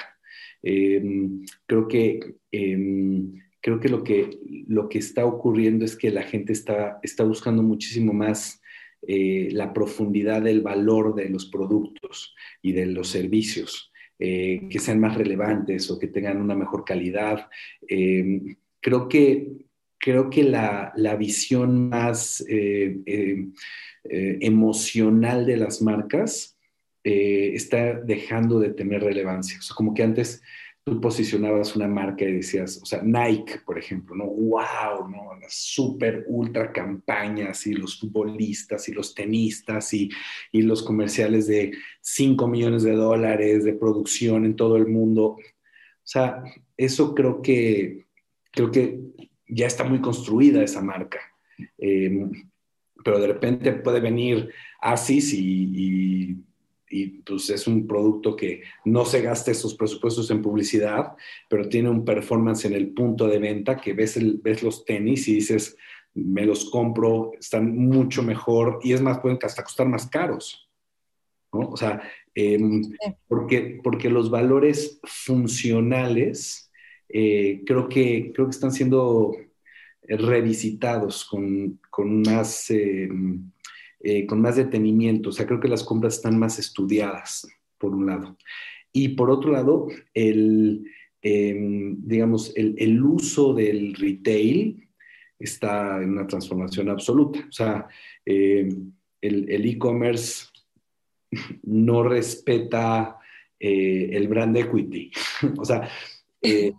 Em, 0.61 1.45
creo 1.67 1.87
que 1.87 2.19
em, 2.51 3.33
creo 3.65 3.79
que 3.79 3.89
lo 3.89 4.03
que, 4.03 4.37
lo 4.67 4.89
que 4.89 4.99
está 4.99 5.25
ocurriendo 5.25 5.85
es 5.85 5.95
que 5.95 6.11
la 6.11 6.21
gente 6.21 6.53
está, 6.53 6.99
está 7.01 7.23
buscando 7.23 7.63
muchísimo 7.63 8.13
más 8.13 8.61
eh, 9.01 9.49
la 9.51 9.73
profundidad 9.73 10.41
del 10.41 10.61
valor 10.61 11.15
de 11.15 11.29
los 11.29 11.45
productos 11.45 12.35
y 12.61 12.71
de 12.71 12.87
los 12.87 13.09
servicios, 13.09 13.91
eh, 14.19 14.67
que 14.69 14.79
sean 14.79 14.99
más 14.99 15.17
relevantes 15.17 15.89
o 15.91 15.99
que 15.99 16.07
tengan 16.07 16.41
una 16.41 16.55
mejor 16.55 16.85
calidad. 16.85 17.47
Em, 17.87 18.55
creo 18.81 19.07
que, 19.07 19.51
creo 19.97 20.29
que 20.29 20.43
la, 20.43 20.91
la 20.95 21.15
visión 21.15 21.89
más 21.89 22.43
eh, 22.47 22.99
emocional 24.03 25.45
de 25.45 25.57
las 25.57 25.81
marcas 25.81 26.57
está 27.03 27.99
dejando 28.01 28.59
de 28.59 28.69
tener 28.69 29.03
relevancia. 29.03 29.59
O 29.71 29.75
como 29.75 29.93
que 29.93 30.03
antes 30.03 30.41
tú 30.85 31.01
posicionabas 31.01 31.75
una 31.75 31.87
marca 31.87 32.25
y 32.25 32.33
decías, 32.33 32.79
o 32.81 32.85
sea, 32.85 33.01
Nike, 33.01 33.59
por 33.65 33.79
ejemplo, 33.79 34.15
¿no? 34.15 34.25
¡Wow! 34.25 35.09
¿no? 35.09 35.35
Las 35.41 35.55
super 35.55 36.23
ultra 36.27 36.71
campañas 36.71 37.65
y 37.65 37.73
los 37.73 37.99
futbolistas 37.99 38.87
y 38.87 38.93
los 38.93 39.15
tenistas 39.15 39.91
y, 39.95 40.11
y 40.51 40.61
los 40.61 40.83
comerciales 40.83 41.47
de 41.47 41.71
5 42.01 42.47
millones 42.47 42.83
de 42.83 42.91
dólares 42.91 43.63
de 43.63 43.73
producción 43.73 44.45
en 44.45 44.55
todo 44.55 44.77
el 44.77 44.85
mundo. 44.85 45.23
O 45.29 45.39
sea, 46.03 46.43
eso 46.77 47.15
creo 47.15 47.41
que, 47.41 48.05
creo 48.51 48.69
que 48.69 48.99
ya 49.47 49.65
está 49.65 49.83
muy 49.83 50.01
construida 50.01 50.63
esa 50.63 50.81
marca. 50.81 51.19
Eh, 51.79 52.29
pero 53.03 53.19
de 53.19 53.27
repente 53.27 53.71
puede 53.73 53.99
venir 53.99 54.51
Asis 54.81 55.33
y 55.33 55.65
y 55.77 56.35
pues 57.25 57.49
es 57.49 57.67
un 57.67 57.87
producto 57.87 58.35
que 58.35 58.61
no 58.85 59.05
se 59.05 59.21
gasta 59.21 59.51
esos 59.51 59.75
presupuestos 59.75 60.29
en 60.31 60.41
publicidad, 60.41 61.15
pero 61.49 61.67
tiene 61.67 61.89
un 61.89 62.05
performance 62.05 62.65
en 62.65 62.73
el 62.73 62.89
punto 62.93 63.27
de 63.27 63.39
venta 63.39 63.77
que 63.77 63.93
ves, 63.93 64.17
el, 64.17 64.39
ves 64.43 64.63
los 64.63 64.85
tenis 64.85 65.27
y 65.27 65.35
dices, 65.35 65.77
me 66.13 66.45
los 66.45 66.69
compro, 66.69 67.31
están 67.39 67.75
mucho 67.75 68.23
mejor 68.23 68.79
y 68.83 68.93
es 68.93 69.01
más, 69.01 69.19
pueden 69.19 69.39
hasta 69.41 69.63
costar 69.63 69.87
más 69.87 70.07
caros. 70.07 70.69
¿no? 71.51 71.69
O 71.69 71.77
sea, 71.77 72.01
em, 72.33 72.81
porque, 73.27 73.79
porque 73.83 74.09
los 74.09 74.29
valores 74.29 74.99
funcionales 75.03 76.71
eh, 77.09 77.63
creo, 77.65 77.87
que, 77.87 78.31
creo 78.33 78.47
que 78.47 78.55
están 78.55 78.71
siendo 78.71 79.35
revisitados 80.07 81.25
con, 81.25 81.79
con 81.89 82.21
más... 82.21 82.69
Em, 82.69 83.51
eh, 84.05 84.25
con 84.25 84.41
más 84.41 84.55
detenimiento. 84.55 85.29
O 85.29 85.31
sea, 85.31 85.45
creo 85.45 85.59
que 85.59 85.67
las 85.67 85.83
compras 85.83 86.15
están 86.15 86.37
más 86.37 86.59
estudiadas, 86.59 87.47
por 87.77 87.93
un 87.93 88.05
lado. 88.05 88.37
Y 88.93 89.09
por 89.09 89.31
otro 89.31 89.51
lado, 89.51 89.87
el, 90.13 90.85
em, 91.21 91.97
digamos, 92.05 92.53
el, 92.55 93.03
uso 93.03 93.53
del 93.53 93.95
retail 93.95 94.87
está 95.39 96.01
en 96.01 96.11
una 96.11 96.27
transformación 96.27 96.89
absoluta. 96.89 97.39
O 97.49 97.51
sea, 97.51 97.87
em, 98.25 98.93
el 99.21 99.65
e-commerce 99.65 100.45
no 101.63 102.03
respeta 102.03 103.17
eh, 103.59 104.09
el 104.11 104.27
brand 104.27 104.55
equity. 104.57 105.11
o 105.57 105.65
sea, 105.65 105.89
eh, 106.41 106.73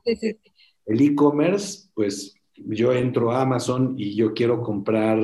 el 0.87 1.01
e-commerce, 1.01 1.89
pues 1.95 2.35
yo 2.55 2.93
entro 2.93 3.33
a 3.33 3.43
Amazon 3.43 3.95
y 3.99 4.15
yo 4.15 4.35
quiero 4.35 4.63
comprar 4.63 5.19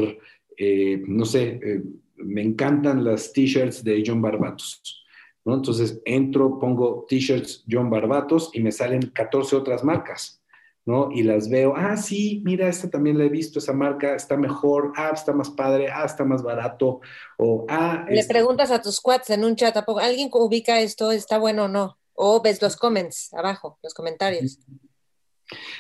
eh, 0.57 1.03
no 1.07 1.25
sé, 1.25 1.61
eh, 1.63 1.83
me 2.17 2.43
encantan 2.43 3.05
las 3.05 3.33
t-shirts 3.33 3.83
de 3.85 4.03
John 4.07 4.23
Barbatos. 4.23 5.05
¿no? 5.45 5.55
Entonces 5.55 6.01
entro, 6.05 6.59
pongo 6.59 7.05
t-shirts 7.09 7.65
John 7.69 7.91
Barbatos 7.91 8.51
y 8.53 8.61
me 8.61 8.73
salen 8.73 9.11
14 9.15 9.57
otras 9.57 9.83
marcas. 9.85 10.43
¿no? 10.85 11.11
Y 11.13 11.23
las 11.23 11.49
veo, 11.49 11.75
ah, 11.77 11.97
sí, 11.97 12.43
mira, 12.45 12.69
esta 12.69 12.91
también 12.91 13.17
la 13.17 13.25
he 13.25 13.29
visto, 13.29 13.61
esa 13.61 13.73
marca 13.73 14.17
está 14.17 14.37
mejor, 14.37 14.93
ah, 14.97 15.11
está 15.15 15.33
más 15.33 15.51
padre, 15.51 15.89
ah, 15.89 16.05
está 16.05 16.25
más 16.25 16.43
barato, 16.43 17.01
o 17.39 17.65
ah. 17.69 18.05
Le 18.11 18.25
preguntas 18.25 18.73
a 18.73 18.83
tus 18.83 19.01
quads 19.01 19.31
en 19.31 19.45
un 19.45 19.55
chat, 19.55 19.77
¿alguien 20.01 20.29
ubica 20.33 20.81
esto, 20.81 21.13
está 21.13 21.39
bueno 21.39 21.65
o 21.65 21.69
no? 21.69 21.99
O 22.15 22.43
ves 22.43 22.61
los 22.61 22.77
comments 22.77 23.33
abajo, 23.33 23.79
los 23.83 23.95
comentarios. 23.95 24.59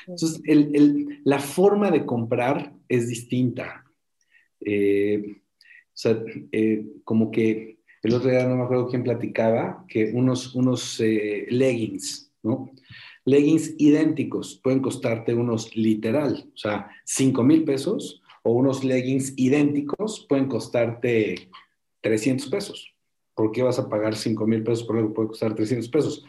Entonces, 0.06 0.40
la 1.24 1.38
forma 1.38 1.90
de 1.90 2.06
comprar 2.06 2.72
es 2.88 3.08
distinta. 3.08 3.84
Eh, 4.64 5.22
o 5.28 5.94
sea, 5.94 6.22
eh, 6.52 6.86
como 7.04 7.30
que 7.30 7.78
el 8.02 8.14
otro 8.14 8.30
día 8.30 8.46
no 8.46 8.56
me 8.56 8.64
acuerdo 8.64 8.88
quién 8.88 9.04
platicaba, 9.04 9.84
que 9.88 10.10
unos, 10.12 10.54
unos 10.54 10.98
eh, 11.00 11.46
leggings, 11.50 12.32
¿no? 12.42 12.72
Leggings 13.24 13.74
idénticos 13.78 14.60
pueden 14.62 14.80
costarte 14.80 15.34
unos 15.34 15.76
literal, 15.76 16.50
o 16.52 16.56
sea, 16.56 16.90
5 17.04 17.44
mil 17.44 17.64
pesos, 17.64 18.22
o 18.42 18.52
unos 18.52 18.82
leggings 18.82 19.34
idénticos 19.36 20.26
pueden 20.28 20.46
costarte 20.46 21.48
300 22.00 22.48
pesos. 22.48 22.92
¿Por 23.34 23.52
qué 23.52 23.62
vas 23.62 23.78
a 23.78 23.88
pagar 23.88 24.16
5 24.16 24.46
mil 24.46 24.64
pesos 24.64 24.84
por 24.84 24.96
algo 24.96 25.10
que 25.10 25.14
puede 25.14 25.28
costar 25.28 25.54
300 25.54 25.88
pesos? 25.88 26.24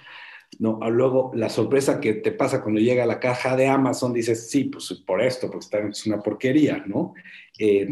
No, 0.59 0.79
luego 0.89 1.31
la 1.33 1.49
sorpresa 1.49 1.99
que 1.99 2.13
te 2.13 2.31
pasa 2.31 2.61
cuando 2.61 2.79
llega 2.79 3.03
a 3.03 3.07
la 3.07 3.19
caja 3.19 3.55
de 3.55 3.67
Amazon, 3.67 4.13
dices, 4.13 4.49
sí, 4.49 4.65
pues 4.65 4.93
por 5.05 5.21
esto, 5.21 5.47
porque 5.47 5.65
está, 5.65 5.79
es 5.79 6.05
una 6.05 6.21
porquería, 6.21 6.83
¿no? 6.85 7.13
Eh, 7.57 7.87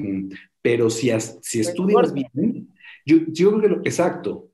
pero 0.62 0.90
si, 0.90 1.12
si 1.42 1.60
estudias 1.60 2.14
bien, 2.14 2.70
yo, 3.06 3.18
yo, 3.28 3.50
creo 3.50 3.62
que 3.62 3.68
lo 3.68 3.78
exacto, 3.80 4.52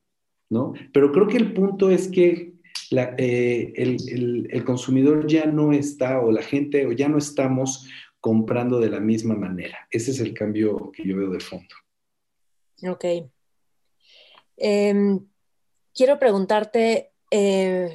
¿no? 0.49 0.73
Pero 0.93 1.11
creo 1.11 1.27
que 1.27 1.37
el 1.37 1.53
punto 1.53 1.89
es 1.89 2.07
que 2.07 2.53
eh, 2.91 3.73
el, 3.75 4.47
el, 4.49 4.63
consumidor 4.63 5.27
ya 5.27 5.45
no 5.45 5.73
está, 5.73 6.21
o 6.21 6.31
la 6.31 6.41
gente, 6.41 6.85
o 6.85 6.93
ya 6.93 7.09
no 7.09 7.17
estamos 7.17 7.87
comprando 8.19 8.79
de 8.79 8.89
la 8.89 8.99
misma 8.99 9.35
manera. 9.35 9.87
Ese 9.91 10.11
es 10.11 10.19
el 10.19 10.33
cambio 10.33 10.91
que 10.91 11.05
yo 11.05 11.17
veo 11.17 11.29
de 11.29 11.39
fondo. 11.39 11.75
Ok. 12.83 13.05
Em, 14.57 15.19
quiero 15.93 16.19
preguntarte, 16.19 17.11
eh, 17.31 17.93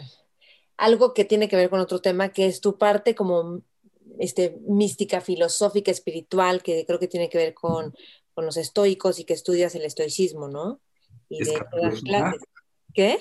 algo 0.77 1.15
que 1.15 1.25
tiene 1.25 1.49
que 1.49 1.57
ver 1.57 1.71
con 1.71 1.81
otro 1.81 2.01
tema, 2.01 2.31
que 2.31 2.47
es 2.47 2.61
tu 2.61 2.79
parte 2.79 3.15
como 3.15 3.63
este, 4.19 4.59
mística, 4.67 5.21
filosófica, 5.21 5.91
espiritual, 5.91 6.63
que 6.63 6.85
creo 6.87 6.99
que 6.99 7.09
tiene 7.09 7.29
que 7.29 7.39
ver 7.39 7.55
con, 7.55 7.95
con 8.35 8.47
los 8.47 8.57
estoicos 8.57 9.19
y 9.19 9.25
que 9.25 9.35
estudias 9.35 9.75
el 9.75 9.83
estoicismo, 9.83 10.49
¿no? 10.49 10.81
Y 11.29 11.45
de 11.45 11.59
las 11.81 12.01
clases. 12.03 12.43
¿Qué? 12.95 13.19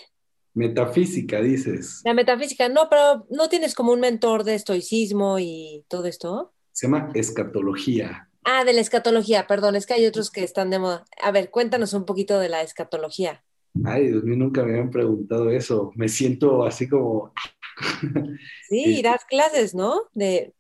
Metafísica, 0.54 1.42
dices. 1.42 2.02
La 2.04 2.14
metafísica, 2.14 2.68
no, 2.68 2.90
pero 2.90 3.26
¿no 3.30 3.48
tienes 3.48 3.74
como 3.74 3.94
un 3.94 4.02
mentor 4.02 4.44
de 4.44 4.56
estoicismo 4.56 5.40
y 5.40 5.86
todo 5.88 6.06
esto? 6.06 6.54
Se 6.74 6.88
llama 6.88 7.12
escatología. 7.14 8.30
Ah, 8.44 8.66
de 8.66 8.74
la 8.74 8.82
escatología, 8.82 9.48
perdón, 9.48 9.76
es 9.76 9.86
que 9.86 9.94
hay 9.94 10.06
otros 10.06 10.32
que 10.32 10.44
están 10.44 10.70
de 10.70 10.80
moda. 10.80 11.06
A 11.22 11.32
ver, 11.32 11.52
cuéntanos 11.52 11.94
un 11.94 12.06
poquito 12.06 12.40
de 12.40 12.50
la 12.50 12.62
escatología. 12.64 13.44
Ay, 13.86 14.08
Dios 14.08 14.24
mío, 14.24 14.36
nunca 14.36 14.64
me 14.64 14.72
habían 14.72 14.90
preguntado 14.90 15.50
eso. 15.50 15.92
Me 15.96 16.10
siento 16.10 16.64
así 16.64 16.88
como... 16.88 17.34
sí, 18.70 19.00
y 19.00 19.02
das 19.02 19.26
clases, 19.26 19.74
¿no? 19.74 20.02
De... 20.14 20.54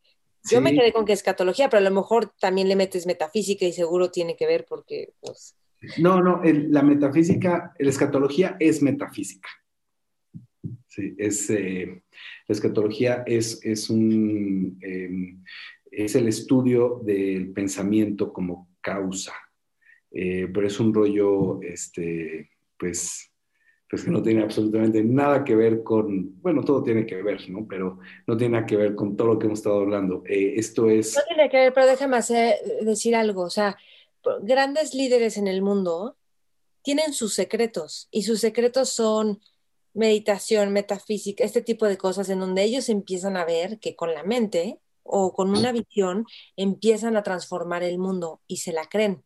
Yo 0.49 0.59
me 0.59 0.73
quedé 0.73 0.91
con 0.91 1.05
que 1.05 1.13
escatología, 1.13 1.69
pero 1.69 1.79
a 1.85 1.89
lo 1.89 1.95
mejor 1.95 2.33
también 2.39 2.67
le 2.67 2.75
metes 2.75 3.05
metafísica 3.05 3.65
y 3.65 3.73
seguro 3.73 4.09
tiene 4.09 4.35
que 4.35 4.47
ver 4.47 4.65
porque, 4.67 5.13
pues... 5.19 5.55
No, 5.99 6.21
no, 6.21 6.41
la 6.43 6.81
metafísica, 6.81 7.73
la 7.77 7.89
escatología 7.89 8.55
es 8.59 8.81
metafísica. 8.81 9.49
Sí, 10.87 11.15
es, 11.17 11.49
eh, 11.51 12.03
la 12.47 12.53
escatología 12.53 13.23
es, 13.27 13.59
es 13.63 13.89
un... 13.89 14.79
Em, 14.81 15.43
es 15.91 16.15
el 16.15 16.27
estudio 16.27 17.01
del 17.03 17.51
pensamiento 17.51 18.31
como 18.31 18.69
causa, 18.79 19.33
eh, 20.11 20.47
pero 20.51 20.65
es 20.65 20.79
un 20.79 20.93
rollo, 20.93 21.61
este, 21.61 22.50
pues, 22.81 23.31
pues 23.87 24.03
que 24.03 24.09
no 24.09 24.23
tiene 24.23 24.41
absolutamente 24.41 25.03
nada 25.03 25.43
que 25.43 25.55
ver 25.55 25.83
con, 25.83 26.41
bueno, 26.41 26.63
todo 26.63 26.81
tiene 26.81 27.05
que 27.05 27.21
ver, 27.21 27.47
¿no? 27.49 27.67
Pero 27.67 27.99
no 28.25 28.35
tiene 28.35 28.53
nada 28.53 28.65
que 28.65 28.75
ver 28.75 28.95
con 28.95 29.15
todo 29.15 29.27
lo 29.27 29.39
que 29.39 29.45
hemos 29.45 29.59
estado 29.59 29.81
hablando. 29.81 30.23
Eh, 30.25 30.55
esto 30.57 30.89
es... 30.89 31.15
No 31.15 31.21
tiene 31.27 31.49
que 31.49 31.57
ver, 31.57 31.73
pero 31.73 31.85
déjame 31.85 32.17
hacer, 32.17 32.55
decir 32.81 33.15
algo, 33.15 33.43
o 33.43 33.49
sea, 33.51 33.77
grandes 34.41 34.95
líderes 34.95 35.37
en 35.37 35.47
el 35.47 35.61
mundo 35.61 36.17
tienen 36.81 37.13
sus 37.13 37.35
secretos 37.35 38.07
y 38.09 38.23
sus 38.23 38.39
secretos 38.39 38.89
son 38.89 39.39
meditación, 39.93 40.73
metafísica, 40.73 41.43
este 41.43 41.61
tipo 41.61 41.85
de 41.85 41.97
cosas 41.97 42.29
en 42.29 42.39
donde 42.39 42.63
ellos 42.63 42.89
empiezan 42.89 43.37
a 43.37 43.45
ver 43.45 43.77
que 43.77 43.95
con 43.95 44.13
la 44.13 44.23
mente 44.23 44.79
o 45.03 45.33
con 45.33 45.51
una 45.51 45.71
visión 45.71 46.25
empiezan 46.55 47.15
a 47.15 47.23
transformar 47.23 47.83
el 47.83 47.99
mundo 47.99 48.41
y 48.47 48.57
se 48.57 48.73
la 48.73 48.87
creen. 48.87 49.23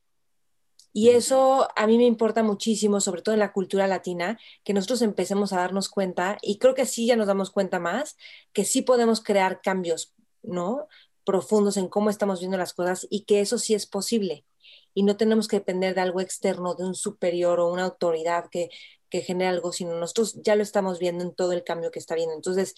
Y 0.98 1.10
eso 1.10 1.68
a 1.76 1.88
mí 1.88 1.98
me 1.98 2.06
importa 2.06 2.42
muchísimo, 2.42 3.02
sobre 3.02 3.22
todo 3.22 3.34
en 3.34 3.40
la 3.40 3.52
cultura 3.52 3.86
latina, 3.86 4.40
que 4.64 4.74
nosotros 4.74 5.02
empecemos 5.02 5.52
a 5.52 5.58
darnos 5.58 5.90
cuenta, 5.90 6.38
y 6.42 6.58
creo 6.58 6.74
que 6.74 6.86
sí 6.86 7.06
ya 7.06 7.18
nos 7.18 7.28
damos 7.28 7.52
cuenta 7.52 7.80
más, 7.80 8.16
que 8.54 8.64
sí 8.64 8.82
podemos 8.82 9.22
crear 9.22 9.60
cambios, 9.62 10.14
¿no? 10.42 10.88
Profundos 11.26 11.76
en 11.76 11.90
cómo 11.90 12.10
estamos 12.10 12.40
viendo 12.40 12.58
las 12.58 12.74
cosas 12.74 13.06
y 13.10 13.26
que 13.26 13.42
eso 13.42 13.58
sí 13.58 13.74
es 13.74 13.88
posible. 13.88 14.46
Y 14.94 15.04
no 15.04 15.18
tenemos 15.18 15.50
que 15.50 15.58
depender 15.58 15.96
de 15.96 16.02
algo 16.02 16.22
externo, 16.22 16.76
de 16.76 16.86
un 16.86 16.96
superior 16.96 17.60
o 17.60 17.74
una 17.74 17.84
autoridad 17.84 18.46
que, 18.50 18.70
que 19.10 19.20
genere 19.20 19.50
algo, 19.50 19.74
sino 19.74 20.00
nosotros 20.00 20.42
ya 20.44 20.56
lo 20.56 20.64
estamos 20.64 21.00
viendo 21.00 21.26
en 21.26 21.36
todo 21.36 21.52
el 21.52 21.66
cambio 21.66 21.92
que 21.92 22.00
está 22.00 22.16
viendo. 22.16 22.34
Entonces, 22.34 22.74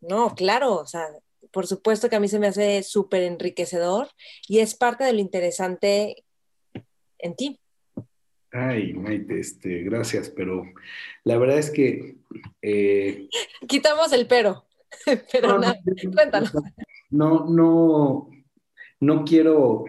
no, 0.00 0.36
claro, 0.36 0.76
o 0.76 0.86
sea, 0.86 1.08
por 1.50 1.66
supuesto 1.66 2.08
que 2.08 2.14
a 2.14 2.20
mí 2.20 2.28
se 2.28 2.38
me 2.38 2.46
hace 2.46 2.84
súper 2.84 3.24
enriquecedor 3.24 4.08
y 4.46 4.60
es 4.60 4.76
parte 4.76 5.02
de 5.02 5.14
lo 5.14 5.18
interesante 5.18 6.23
en 7.18 7.36
ti. 7.36 7.60
Ay, 8.50 8.92
Maite, 8.94 9.40
este, 9.40 9.82
gracias, 9.82 10.30
pero 10.30 10.64
la 11.24 11.38
verdad 11.38 11.58
es 11.58 11.70
que... 11.70 12.16
Eh, 12.62 13.28
Quitamos 13.68 14.12
el 14.12 14.26
pero, 14.26 14.64
pero 15.32 15.48
no, 15.48 15.58
nada, 15.58 15.80
cuéntalo. 16.12 16.46
No, 17.10 17.46
no, 17.48 18.30
no 19.00 19.24
quiero... 19.24 19.84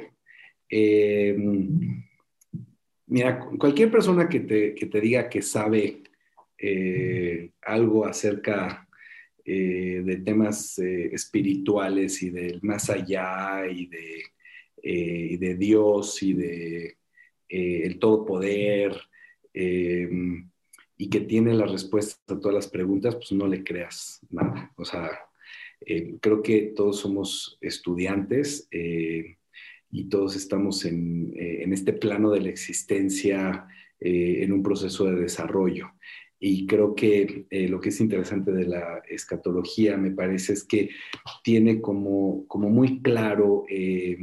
Eh, 0.68 1.38
mira, 3.06 3.40
cualquier 3.60 3.92
persona 3.92 4.28
que 4.28 4.40
te, 4.40 4.74
que 4.74 4.88
te 4.88 5.00
diga 5.00 5.30
que 5.30 5.42
sabe 5.42 6.02
eh, 6.58 7.52
algo 7.62 8.06
acerca 8.06 8.82
de 9.48 10.24
temas 10.26 10.80
espirituales 10.80 12.24
y 12.24 12.32
del 12.32 12.60
más 12.64 12.90
allá 12.90 13.68
y 13.68 13.86
de, 13.86 14.24
eh, 14.88 15.38
de 15.40 15.56
Dios 15.56 16.22
y 16.22 16.34
de 16.34 16.98
el 17.56 18.00
todopoder 18.00 18.96
y 19.54 21.10
que 21.10 21.22
tiene 21.22 21.54
las 21.54 21.72
respuestas 21.72 22.22
a 22.28 22.40
todas 22.40 22.56
las 22.56 22.68
preguntas, 22.68 23.16
pues 23.16 23.32
no 23.32 23.48
le 23.48 23.64
creas 23.64 24.20
nada. 24.30 24.74
O 24.76 24.86
sea, 24.86 25.10
creo 26.22 26.42
que 26.42 26.74
todos 26.76 27.00
somos 27.00 27.58
estudiantes 27.62 28.68
y 28.72 30.10
todos 30.10 30.36
estamos 30.36 30.84
en, 30.86 31.34
en, 31.36 31.72
este 31.72 31.94
plano 31.94 32.32
de 32.32 32.42
la 32.42 32.50
existencia 32.50 33.68
en 34.00 34.52
un 34.52 34.62
proceso 34.62 35.06
de 35.06 35.16
desarrollo. 35.16 35.92
Y 36.48 36.68
creo 36.68 36.94
que 36.94 37.48
eh, 37.50 37.68
lo 37.68 37.82
que 37.82 37.90
es 37.90 38.00
interesante 38.00 38.52
de 38.52 38.68
la 38.68 39.02
escatología, 39.10 39.98
me 39.98 40.12
parece, 40.12 40.54
es 40.54 40.64
que 40.64 40.92
tiene 41.44 41.82
como, 41.82 42.46
como 42.46 42.70
muy 42.70 43.02
claro 43.02 43.64
eh, 43.68 44.16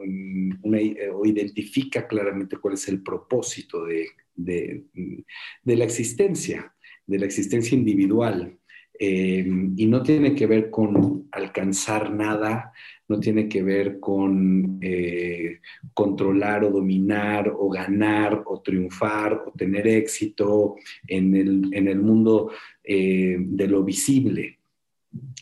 eh, 0.00 1.10
o 1.14 1.24
identifica 1.24 2.08
claramente 2.08 2.56
cuál 2.56 2.74
es 2.74 2.88
el 2.88 3.04
propósito 3.04 3.84
de, 3.84 4.08
de, 4.34 4.82
de 5.62 5.76
la 5.76 5.84
existencia, 5.84 6.74
de 7.06 7.18
la 7.20 7.26
existencia 7.26 7.78
individual. 7.78 8.58
y 8.98 9.86
no 9.86 10.02
tiene 10.02 10.34
que 10.34 10.46
ver 10.48 10.70
con 10.70 11.28
alcanzar 11.30 12.12
nada, 12.12 12.72
no 13.10 13.18
tiene 13.18 13.48
que 13.48 13.60
ver 13.60 13.98
con 13.98 14.78
eh, 14.80 15.58
controlar 15.92 16.62
o 16.62 16.70
dominar 16.70 17.52
o 17.58 17.68
ganar 17.68 18.44
o 18.46 18.60
triunfar 18.60 19.34
o 19.46 19.50
tener 19.50 19.88
éxito 19.88 20.76
en 21.08 21.34
el, 21.34 22.00
mundo 22.00 22.52
eh, 22.84 23.36
de 23.36 23.66
lo 23.66 23.82
visible, 23.82 24.60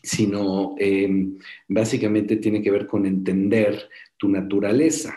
sino 0.02 0.76
em, 0.78 1.36
básicamente 1.68 2.36
tiene 2.36 2.62
que 2.62 2.70
ver 2.70 2.86
con 2.86 3.04
entender 3.04 3.90
tu 4.16 4.30
naturaleza, 4.30 5.14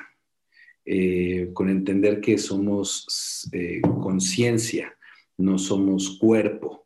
eh, 0.84 1.52
con 1.54 1.70
entender 1.70 2.20
que 2.20 2.38
somos 2.38 3.48
conciencia, 4.02 4.94
no 5.38 5.58
somos 5.58 6.18
cuerpo. 6.20 6.86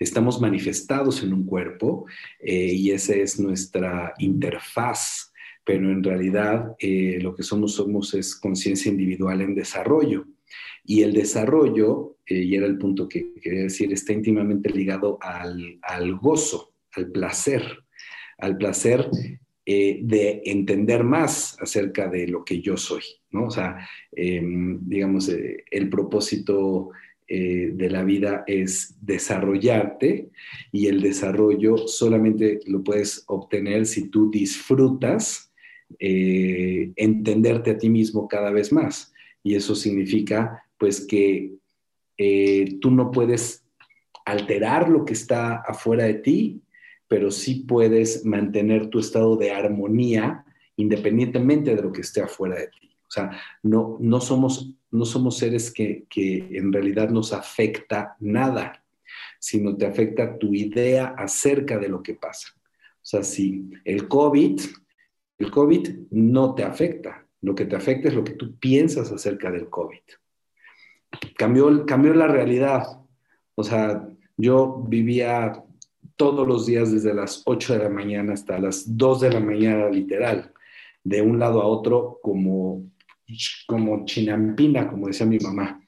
Estamos 0.00 0.40
manifestados 0.40 1.22
en 1.22 1.32
un 1.32 1.46
cuerpo 1.46 2.06
eh, 2.40 2.72
y 2.72 2.90
esa 2.90 3.14
es 3.14 3.38
nuestra 3.38 4.12
interfaz, 4.18 5.32
pero 5.64 5.90
en 5.90 6.02
realidad 6.02 6.74
eh, 6.78 7.18
lo 7.22 7.34
que 7.34 7.44
somos 7.44 7.74
somos 7.74 8.14
es 8.14 8.34
conciencia 8.34 8.90
individual 8.90 9.40
en 9.40 9.54
desarrollo. 9.54 10.26
Y 10.84 11.02
el 11.02 11.12
desarrollo, 11.12 12.18
eh, 12.26 12.42
y 12.42 12.56
era 12.56 12.66
el 12.66 12.78
punto 12.78 13.08
que 13.08 13.32
quería 13.40 13.62
decir, 13.62 13.92
está 13.92 14.12
íntimamente 14.12 14.70
ligado 14.70 15.18
al, 15.20 16.14
gozo, 16.16 16.74
al 16.92 17.10
placer, 17.10 17.62
al 18.38 18.56
placer 18.56 19.08
de 19.66 20.42
entender 20.44 21.04
más 21.04 21.56
acerca 21.58 22.08
de 22.08 22.28
lo 22.28 22.44
que 22.44 22.60
yo 22.60 22.76
soy, 22.76 23.02
¿no? 23.30 23.46
O 23.46 23.50
sea, 23.50 23.88
em, 24.12 24.78
digamos, 24.82 25.30
el 25.30 25.88
propósito 25.88 26.90
eh, 27.26 27.70
de 27.72 27.88
la 27.88 28.04
vida 28.04 28.44
es 28.46 28.96
desarrollarte 29.00 30.28
y 30.72 30.88
el 30.88 31.00
desarrollo 31.00 31.76
solamente 31.88 32.60
lo 32.66 32.84
puedes 32.84 33.24
obtener 33.28 33.86
si 33.86 34.10
tú 34.10 34.30
disfrutas 34.30 35.50
eh, 35.98 36.92
entenderte 36.96 37.70
a 37.70 37.78
ti 37.78 37.88
mismo 37.88 38.28
cada 38.28 38.50
vez 38.50 38.72
más. 38.72 39.12
Y 39.42 39.54
eso 39.54 39.74
significa 39.74 40.64
pues 40.76 41.06
que 41.06 41.54
eh, 42.18 42.78
tú 42.80 42.90
no 42.90 43.10
puedes 43.10 43.64
alterar 44.26 44.88
lo 44.88 45.04
que 45.04 45.14
está 45.14 45.56
afuera 45.56 46.04
de 46.04 46.14
ti, 46.14 46.62
pero 47.08 47.30
sí 47.30 47.64
puedes 47.66 48.24
mantener 48.24 48.88
tu 48.88 48.98
estado 48.98 49.36
de 49.36 49.50
armonía 49.50 50.44
independientemente 50.76 51.74
de 51.74 51.82
lo 51.82 51.92
que 51.92 52.00
esté 52.00 52.20
afuera 52.20 52.56
de 52.56 52.68
ti. 52.68 52.90
O 53.08 53.10
sea, 53.10 53.30
no, 53.62 53.96
no 54.00 54.20
somos 54.20 54.74
no 54.94 55.04
somos 55.04 55.38
seres 55.38 55.72
que, 55.72 56.06
en 56.16 56.72
realidad 56.72 57.10
nos 57.10 57.32
afecta 57.32 58.16
nada, 58.20 58.84
sino 59.40 59.76
te 59.76 59.86
afecta 59.86 60.38
tu 60.38 60.54
idea 60.54 61.14
acerca 61.18 61.78
de 61.78 61.88
lo 61.88 62.00
que 62.00 62.14
pasa. 62.14 62.48
O 62.56 63.06
sea, 63.06 63.24
si 63.24 63.70
el 63.84 64.06
COVID, 64.06 64.60
el 65.38 65.50
COVID 65.50 65.88
no 66.12 66.54
te 66.54 66.62
afecta, 66.62 67.26
lo 67.40 67.56
que 67.56 67.66
te 67.66 67.74
afecta 67.74 68.06
es 68.06 68.14
lo 68.14 68.22
que 68.22 68.34
tú 68.34 68.56
piensas 68.56 69.10
acerca 69.10 69.50
del 69.50 69.68
COVID. 69.68 69.98
Cambió, 71.36 71.84
cambió 71.86 72.14
la 72.14 72.28
realidad. 72.28 72.84
O 73.56 73.64
sea, 73.64 74.08
yo 74.36 74.84
vivía 74.86 75.60
todos 76.14 76.46
los 76.46 76.66
días 76.66 76.92
desde 76.92 77.14
las 77.14 77.42
8 77.46 77.72
de 77.72 77.78
la 77.80 77.90
mañana 77.90 78.32
hasta 78.32 78.60
las 78.60 78.96
2 78.96 79.20
de 79.22 79.30
la 79.30 79.40
mañana, 79.40 79.88
literal, 79.88 80.52
de 81.02 81.20
un 81.20 81.40
lado 81.40 81.60
a 81.60 81.66
otro, 81.66 82.20
como 82.22 82.93
como 83.66 84.04
chinampina, 84.04 84.88
como 84.88 85.08
decía 85.08 85.26
mi 85.26 85.38
mamá. 85.38 85.80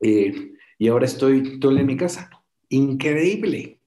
Eh, 0.00 0.52
y 0.78 0.88
ahora 0.88 1.06
estoy 1.06 1.58
todo 1.58 1.76
en 1.76 1.86
mi 1.86 1.96
casa. 1.96 2.30
Increíble. 2.68 3.80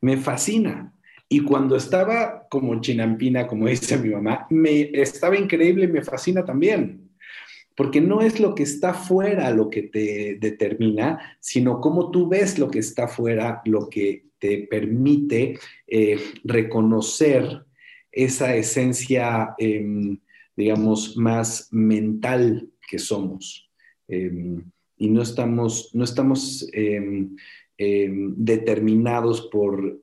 me 0.00 0.16
fascina. 0.18 0.92
Y 1.28 1.40
cuando 1.40 1.76
estaba 1.76 2.46
como 2.50 2.80
chinampina, 2.80 3.46
como 3.46 3.66
dice 3.66 3.96
mi 3.96 4.10
mamá, 4.10 4.46
me 4.50 4.90
estaba 4.92 5.36
increíble 5.36 5.88
me 5.88 6.02
fascina 6.02 6.44
también. 6.44 7.10
Porque 7.74 8.00
no 8.00 8.20
es 8.20 8.38
lo 8.38 8.54
que 8.54 8.62
está 8.62 8.94
fuera 8.94 9.50
lo 9.50 9.68
que 9.68 9.82
te 9.82 10.36
determina, 10.38 11.36
sino 11.40 11.80
cómo 11.80 12.10
tú 12.10 12.28
ves 12.28 12.58
lo 12.58 12.70
que 12.70 12.78
está 12.78 13.08
fuera, 13.08 13.62
lo 13.64 13.88
que 13.88 14.26
te 14.38 14.58
permite 14.70 15.58
eh, 15.86 16.20
reconocer 16.44 17.64
esa 18.12 18.54
esencia, 18.54 19.54
em, 19.58 20.18
digamos, 20.56 21.16
más 21.16 21.68
mental 21.72 22.70
que 22.88 22.98
somos. 22.98 23.70
Em, 24.08 24.62
y 24.96 25.08
no 25.08 25.22
estamos, 25.22 25.90
no 25.94 26.04
estamos 26.04 26.68
em, 26.72 27.34
determinados 27.76 29.48
por, 29.50 30.00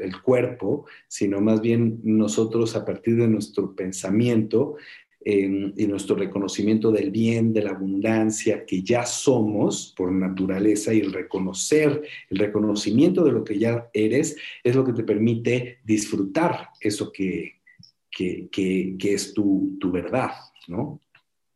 el, 0.00 0.22
cuerpo, 0.22 0.84
sino 1.08 1.40
más 1.40 1.62
bien 1.62 2.00
nosotros 2.02 2.76
a 2.76 2.84
partir 2.84 3.16
de 3.16 3.28
nuestro 3.28 3.74
pensamiento 3.74 4.76
y 5.24 5.86
nuestro 5.86 6.16
reconocimiento 6.16 6.92
del 6.92 7.10
bien, 7.10 7.54
de 7.54 7.62
la 7.62 7.70
abundancia 7.70 8.66
que 8.66 8.82
ya 8.82 9.06
somos 9.06 9.94
por 9.96 10.12
naturaleza 10.12 10.92
y 10.92 11.00
el 11.00 11.14
reconocer, 11.14 12.02
el 12.28 12.38
reconocimiento 12.38 13.24
de 13.24 13.32
lo 13.32 13.42
que 13.42 13.58
ya 13.58 13.88
eres 13.94 14.36
es 14.62 14.76
lo 14.76 14.84
que 14.84 14.92
te 14.92 15.02
permite 15.02 15.78
disfrutar 15.82 16.68
eso 16.78 17.10
que, 17.10 17.54
que, 18.14 18.96
es 19.00 19.34
tu, 19.34 19.78
verdad, 19.84 20.30
¿no? 20.68 21.00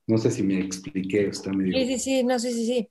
No 0.06 0.18
sé 0.18 0.30
si 0.30 0.42
me 0.42 0.59
expliqué, 0.61 1.28
está 1.28 1.52
medio... 1.52 1.72
Sí, 1.74 1.86
sí, 1.86 1.98
sí, 1.98 2.24
no, 2.24 2.38
sí, 2.38 2.52
sí, 2.52 2.66
sí. 2.66 2.90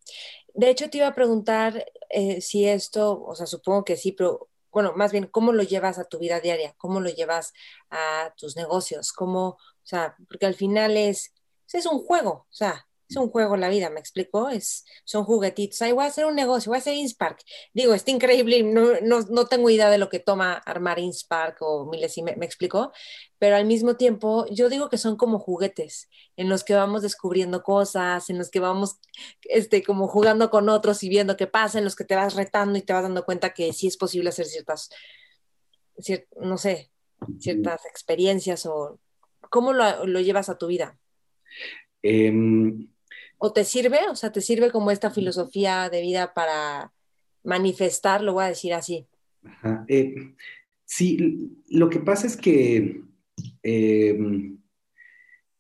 De 0.54 0.70
hecho, 0.70 0.90
te 0.90 1.00
iba 1.00 1.08
a 1.08 1.16
preguntar 1.16 1.86
eh, 2.10 2.42
si 2.42 2.66
esto, 2.66 3.24
o 3.24 3.36
sea, 3.36 3.46
supongo 3.46 3.84
que 3.84 3.98
sí, 3.98 4.12
pero 4.12 4.50
bueno, 4.72 4.94
más 4.96 5.12
bien, 5.12 5.26
¿cómo 5.26 5.54
lo 5.54 5.64
llevas 5.64 5.98
a 5.98 6.06
tu 6.06 6.20
vida 6.20 6.40
diaria? 6.40 6.76
¿Cómo 6.78 7.00
lo 7.00 7.10
llevas 7.10 7.54
a 7.90 8.34
tus 8.38 8.56
negocios? 8.56 9.12
¿Cómo, 9.12 9.48
o 9.50 9.58
sea, 9.84 10.16
porque 10.30 10.46
al 10.46 10.54
final 10.54 10.98
es, 10.98 11.34
es 11.74 11.86
un 11.86 12.00
juego, 12.00 12.32
o 12.32 12.54
sea, 12.54 12.87
es 13.10 13.16
un 13.16 13.30
juego 13.30 13.56
la 13.56 13.70
vida, 13.70 13.90
¿me 13.90 14.00
explico? 14.00 14.50
Es, 14.50 14.86
son 15.06 15.24
juguetitos. 15.24 15.82
Ahí 15.82 15.94
voy 15.94 16.04
a 16.04 16.08
hacer 16.08 16.26
un 16.26 16.36
negocio, 16.36 16.70
voy 16.70 16.78
a 16.78 16.80
hacer 16.80 16.94
Inspark. 16.96 17.40
Digo, 17.74 17.94
está 17.94 18.12
increíble, 18.12 18.64
no, 18.64 19.00
no, 19.02 19.22
no 19.30 19.46
tengo 19.46 19.70
idea 19.70 19.90
de 19.90 19.98
lo 19.98 20.10
que 20.10 20.20
toma 20.20 20.54
armar 20.54 21.00
Inspark 21.00 21.58
o 21.62 21.86
miles, 21.90 22.18
me, 22.18 22.36
me 22.36 22.46
explico, 22.46 22.92
pero 23.40 23.56
al 23.56 23.66
mismo 23.66 23.96
tiempo 23.96 24.46
yo 24.52 24.68
digo 24.70 24.90
que 24.90 24.98
son 24.98 25.16
como 25.16 25.40
juguetes 25.40 26.10
en 26.36 26.50
los 26.50 26.64
que 26.64 26.74
vamos 26.74 27.02
descubriendo 27.02 27.64
cosas, 27.64 28.30
en 28.30 28.38
los 28.38 28.50
que 28.50 28.60
vamos 28.60 29.00
este, 29.44 29.84
como 29.84 30.08
jugando 30.08 30.50
con 30.50 30.68
otros 30.70 31.02
y 31.04 31.10
viendo 31.10 31.38
qué 31.38 31.48
pasa, 31.48 31.78
en 31.78 31.86
los 31.86 31.96
que 31.96 32.04
te 32.04 32.16
vas 32.16 32.36
retando 32.36 32.78
y 32.78 32.82
te 32.82 32.94
vas 32.94 33.04
dando 33.04 33.26
cuenta 33.26 33.54
que 33.54 33.72
sí 33.74 33.88
es 33.88 33.98
posible 33.98 34.30
hacer 34.30 34.48
ciertas, 34.48 34.90
no 36.42 36.58
sé, 36.58 36.92
ciertas 37.40 37.86
experiencias 37.86 38.66
o 38.66 39.00
cómo 39.50 39.72
lo, 39.72 40.06
lo 40.06 40.20
llevas 40.20 40.50
a 40.50 40.58
tu 40.58 40.68
vida. 40.68 40.98
Eh, 42.04 42.32
¿O 43.38 43.54
te 43.54 43.64
sirve? 43.64 44.00
O 44.10 44.16
sea, 44.16 44.32
¿te 44.32 44.42
sirve 44.42 44.72
como 44.72 44.92
esta 44.92 45.12
filosofía 45.12 45.90
de 45.90 46.02
vida 46.02 46.34
para 46.34 46.92
manifestar, 47.44 48.22
lo 48.22 48.34
voy 48.34 48.46
a 48.46 48.50
decir 48.50 48.74
así? 48.74 49.06
Eh, 49.88 50.34
sí, 50.86 51.54
lo 51.70 51.90
que 51.90 52.00
pasa 52.00 52.28
es 52.28 52.36
que 52.36 53.02
em, 53.64 54.58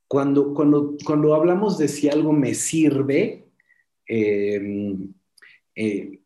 cuando, 0.07 0.53
cuando, 0.53 0.95
cuando 1.05 1.36
hablamos 1.36 1.78
de 1.78 1.88
si 1.88 2.09
algo 2.09 2.34
me 2.34 2.53
sirve, 2.53 3.45
em, 4.07 5.13
eh, 5.75 6.19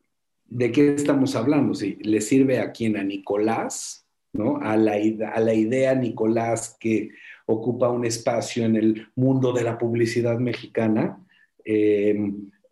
¿de 0.45 0.71
qué 0.71 0.93
estamos 0.93 1.35
hablando? 1.35 1.73
Si 1.73 1.95
le 1.95 2.21
sirve 2.21 2.59
a 2.59 2.71
quién, 2.71 2.95
a 2.97 3.03
Nicolás, 3.03 4.07
¿no? 4.33 4.57
A 4.61 4.77
la, 4.77 4.93
a 5.33 5.39
la 5.39 5.53
idea 5.53 5.93
Nicolás 5.95 6.77
que 6.79 7.11
ocupa 7.45 7.89
un 7.89 8.05
espacio 8.05 8.65
en 8.65 8.77
el 8.77 9.07
mundo 9.15 9.51
de 9.51 9.63
la 9.63 9.77
publicidad 9.77 10.39
mexicana, 10.39 11.19
eh, 11.65 12.15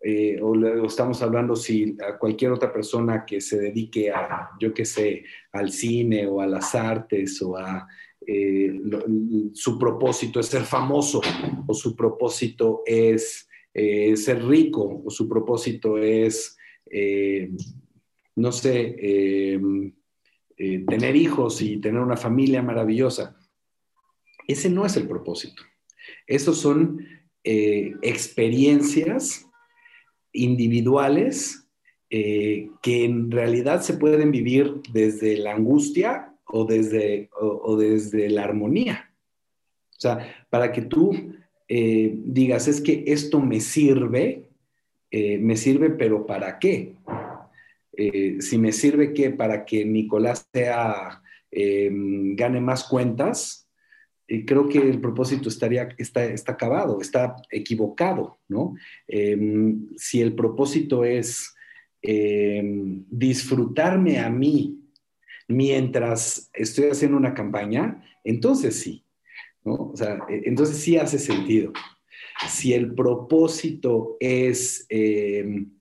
eh, 0.02 0.40
o, 0.40 0.84
estamos 0.86 1.20
hablando 1.22 1.54
si 1.54 1.96
a 2.06 2.18
cualquier 2.18 2.52
otra 2.52 2.72
persona 2.72 3.24
que 3.24 3.40
se 3.40 3.58
dedique 3.58 4.10
a, 4.10 4.50
yo 4.58 4.72
qué 4.72 4.84
sé, 4.84 5.24
al 5.52 5.70
cine 5.70 6.26
o 6.26 6.40
a 6.40 6.46
las 6.46 6.74
artes 6.74 7.40
o 7.42 7.56
a 7.56 7.86
eh, 8.26 8.72
su 9.52 9.78
propósito 9.78 10.40
es 10.40 10.46
ser 10.46 10.62
famoso 10.62 11.20
o 11.66 11.74
su 11.74 11.94
propósito 11.96 12.82
es 12.86 13.46
ser 13.72 14.44
rico 14.46 15.02
o 15.04 15.10
su 15.10 15.28
propósito 15.28 15.96
es, 15.96 16.58
no 18.34 18.50
sé, 18.52 18.96
tener 20.56 21.16
hijos 21.16 21.62
y 21.62 21.76
tener 21.78 22.00
una 22.00 22.16
familia 22.16 22.62
maravillosa. 22.62 23.38
Ese 24.46 24.68
no 24.68 24.84
es 24.84 24.96
el 24.96 25.06
propósito. 25.06 25.62
Esos 26.26 26.58
son 26.58 27.06
eh, 27.42 27.94
experiencias 28.02 29.46
individuales 30.32 31.66
eh, 32.10 32.68
que 32.82 33.04
en 33.04 33.30
realidad 33.30 33.80
se 33.80 33.94
pueden 33.94 34.30
vivir 34.30 34.82
desde 34.92 35.38
la 35.38 35.54
angustia 35.54 36.34
o 36.44 36.66
desde, 36.66 37.30
o, 37.40 37.76
desde 37.78 38.28
la 38.28 38.44
armonía. 38.44 39.10
O 39.92 40.00
sea, 40.00 40.46
para 40.50 40.70
que 40.70 40.82
tú 40.82 41.12
eh, 41.68 42.14
digas, 42.24 42.68
es 42.68 42.80
que 42.82 43.04
esto 43.06 43.40
me 43.40 43.60
sirve, 43.60 44.48
me 45.12 45.56
sirve, 45.56 45.90
pero 45.90 46.26
¿para 46.26 46.58
qué? 46.58 46.94
si 48.38 48.56
me 48.58 48.72
sirve 48.72 49.12
que 49.12 49.30
para 49.30 49.64
que 49.64 49.84
Nicolás 49.84 50.48
sea, 50.52 51.20
gane 51.50 52.60
más 52.60 52.84
cuentas, 52.84 53.59
creo 54.46 54.68
que 54.68 54.78
el 54.78 55.00
propósito 55.00 55.48
estaría, 55.48 55.88
está, 55.98 56.24
está 56.24 56.52
acabado, 56.52 57.00
está 57.00 57.36
equivocado, 57.50 58.38
¿no? 58.48 58.74
Em, 59.08 59.88
si 59.96 60.20
el 60.20 60.34
propósito 60.34 61.04
es 61.04 61.54
em, 62.02 63.04
disfrutarme 63.10 64.18
a 64.20 64.30
mí 64.30 64.78
mientras 65.48 66.48
estoy 66.54 66.90
haciendo 66.90 67.16
una 67.16 67.34
campaña, 67.34 68.04
entonces 68.22 68.78
sí, 68.78 69.04
¿no? 69.64 69.90
O 69.92 69.96
sea, 69.96 70.20
e, 70.28 70.42
entonces 70.44 70.78
sí 70.78 70.96
hace 70.96 71.18
sentido. 71.18 71.72
Si 72.48 72.72
el 72.72 72.94
propósito 72.94 74.16
es 74.20 74.86
em, 74.88 75.72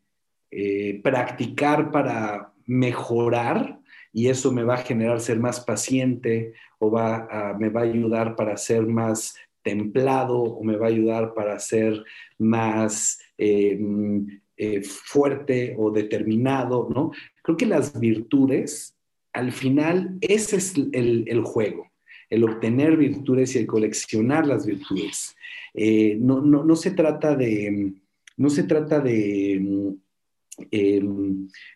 eh, 0.51 0.99
practicar 1.03 1.91
para 1.91 2.51
mejorar, 2.65 3.78
y 4.11 4.27
eso 4.27 4.51
me 4.51 4.63
va 4.63 4.75
a 4.75 4.83
generar 4.83 5.19
ser 5.21 5.39
más 5.39 5.59
paciente 5.59 6.53
o 6.79 6.89
va 6.89 7.55
me 7.59 7.69
va 7.69 7.81
a 7.81 7.83
ayudar 7.83 8.35
para 8.35 8.57
ser 8.57 8.85
más 8.85 9.35
templado 9.63 10.39
o 10.39 10.63
me 10.63 10.77
va 10.77 10.87
a 10.87 10.89
ayudar 10.89 11.33
para 11.33 11.59
ser 11.59 12.03
más 12.37 13.19
eh, 13.37 13.79
eh, 14.57 14.81
fuerte 14.81 15.75
o 15.77 15.91
determinado, 15.91 16.89
¿no? 16.93 17.11
Creo 17.41 17.57
que 17.57 17.65
las 17.65 17.99
virtudes, 17.99 18.95
al 19.33 19.51
final, 19.51 20.17
ese 20.21 20.57
es 20.57 20.73
el, 20.75 21.41
juego, 21.43 21.87
el 22.29 22.43
obtener 22.43 22.97
virtudes 22.97 23.55
y 23.55 23.59
el 23.59 23.67
coleccionar 23.67 24.47
las 24.47 24.65
virtudes. 24.65 25.35
Eh, 25.73 26.17
no, 26.19 26.41
no, 26.41 26.75
se 26.75 26.91
trata 26.91 27.35
de, 27.35 27.93
no 28.37 28.49
se 28.49 28.63
trata 28.63 28.99
de, 28.99 29.95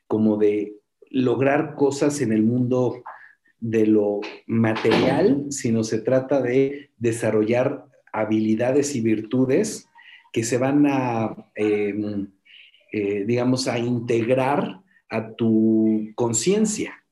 como 0.08 0.38
de 0.38 0.74
lograr 1.14 1.76
cosas 1.76 2.20
en 2.22 2.34
el 2.34 2.41
mundo 2.41 3.03
de 3.59 3.86
lo 3.86 4.20
material, 4.47 5.45
sino 5.49 5.84
se 5.84 5.99
trata 5.99 6.41
de 6.41 6.89
desarrollar 6.97 7.86
habilidades 8.11 8.95
y 8.95 9.01
virtudes 9.01 9.88
que 10.34 10.43
se 10.43 10.57
van 10.57 10.86
a, 10.88 11.51
em, 11.55 12.28
eh, 12.91 13.24
digamos, 13.26 13.68
a 13.68 13.78
integrar 13.78 14.82
a 15.07 15.34
tu 15.36 16.09
conciencia, 16.16 17.05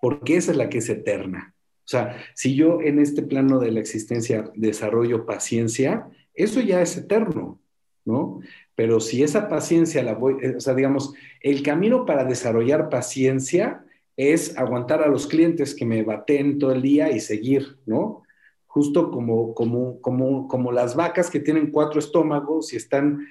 porque 0.00 0.36
esa 0.36 0.52
es 0.52 0.56
la 0.56 0.70
que 0.70 0.78
es 0.78 0.88
eterna. 0.88 1.54
O 1.80 1.88
sea, 1.88 2.16
si 2.34 2.56
yo 2.56 2.80
en 2.80 2.98
este 2.98 3.22
plano 3.22 3.60
de 3.60 3.70
la 3.70 3.80
existencia 3.80 4.50
desarrollo 4.54 5.26
paciencia, 5.26 6.08
eso 6.34 6.60
ya 6.60 6.80
es 6.80 6.96
eterno, 6.96 7.60
¿no? 8.06 8.40
Pero 8.76 9.00
si 9.00 9.22
esa 9.22 9.48
paciencia 9.48 10.02
la 10.02 10.14
voy, 10.14 10.36
eh, 10.42 10.54
o 10.56 10.60
sea, 10.60 10.74
digamos, 10.74 11.14
el 11.40 11.62
camino 11.62 12.04
para 12.04 12.24
desarrollar 12.24 12.90
paciencia 12.90 13.82
es 14.16 14.56
aguantar 14.56 15.02
a 15.02 15.08
los 15.08 15.26
clientes 15.26 15.74
que 15.74 15.86
me 15.86 16.02
baten 16.02 16.58
todo 16.58 16.72
el 16.72 16.82
día 16.82 17.10
y 17.10 17.18
seguir, 17.20 17.78
¿no? 17.86 18.22
Justo 18.66 19.10
como, 19.10 19.54
como, 19.54 20.00
como, 20.02 20.46
como 20.46 20.72
las 20.72 20.94
vacas 20.94 21.30
que 21.30 21.40
tienen 21.40 21.70
cuatro 21.70 21.98
estómagos 21.98 22.72
y 22.74 22.76
están 22.76 23.26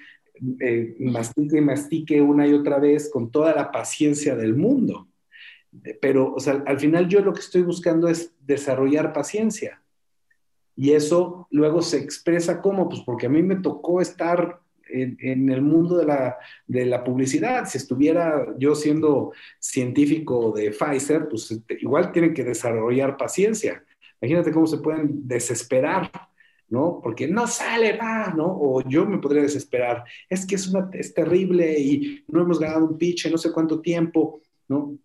eh, 0.59 0.95
mastique 0.99 1.57
y 1.57 1.61
mastique 1.61 2.21
una 2.21 2.47
y 2.47 2.53
otra 2.53 2.79
vez 2.79 3.09
con 3.11 3.29
toda 3.29 3.53
la 3.53 3.71
paciencia 3.71 4.35
del 4.35 4.55
mundo. 4.55 5.07
Pero, 6.01 6.33
o 6.33 6.39
sea, 6.39 6.63
al 6.65 6.79
final 6.79 7.07
yo 7.07 7.21
lo 7.21 7.33
que 7.33 7.41
estoy 7.41 7.61
buscando 7.61 8.07
es 8.07 8.33
desarrollar 8.39 9.13
paciencia. 9.13 9.81
Y 10.75 10.91
eso 10.91 11.47
luego 11.51 11.81
se 11.81 11.97
expresa 11.97 12.61
como, 12.61 12.89
pues 12.89 13.01
porque 13.01 13.27
a 13.27 13.29
mí 13.29 13.43
me 13.43 13.57
tocó 13.57 14.01
estar 14.01 14.59
en, 14.89 15.49
el 15.49 15.61
mundo 15.61 15.97
de 15.97 16.05
la, 16.05 16.37
de 16.67 16.85
la, 16.85 17.03
publicidad. 17.03 17.65
Si 17.65 17.77
estuviera 17.77 18.45
yo 18.57 18.75
siendo 18.75 19.33
científico 19.59 20.51
de 20.55 20.71
Pfizer, 20.71 21.27
pues 21.27 21.51
este, 21.51 21.77
igual 21.81 22.11
tienen 22.11 22.33
que 22.33 22.43
desarrollar 22.43 23.17
paciencia. 23.17 23.83
Imagínate 24.21 24.51
cómo 24.51 24.67
se 24.67 24.77
pueden 24.77 25.27
desesperar, 25.27 26.11
¿no? 26.69 26.99
Porque 27.03 27.27
no 27.27 27.47
sale, 27.47 27.97
va, 27.97 28.33
¿no? 28.35 28.45
O 28.47 28.81
yo 28.87 29.05
me 29.05 29.19
podría 29.19 29.43
desesperar. 29.43 30.03
Es 30.29 30.45
que 30.45 30.55
es, 30.55 30.67
una, 30.67 30.89
es 30.93 31.13
terrible 31.13 31.79
y 31.79 32.23
no 32.27 32.41
hemos 32.41 32.59
ganado 32.59 32.85
un 32.85 32.97
pitch 32.97 33.25
en 33.25 33.33
no 33.33 33.37
sé 33.37 33.51
cuánto 33.51 33.81
tiempo, 33.81 34.41
¿no? 34.67 34.97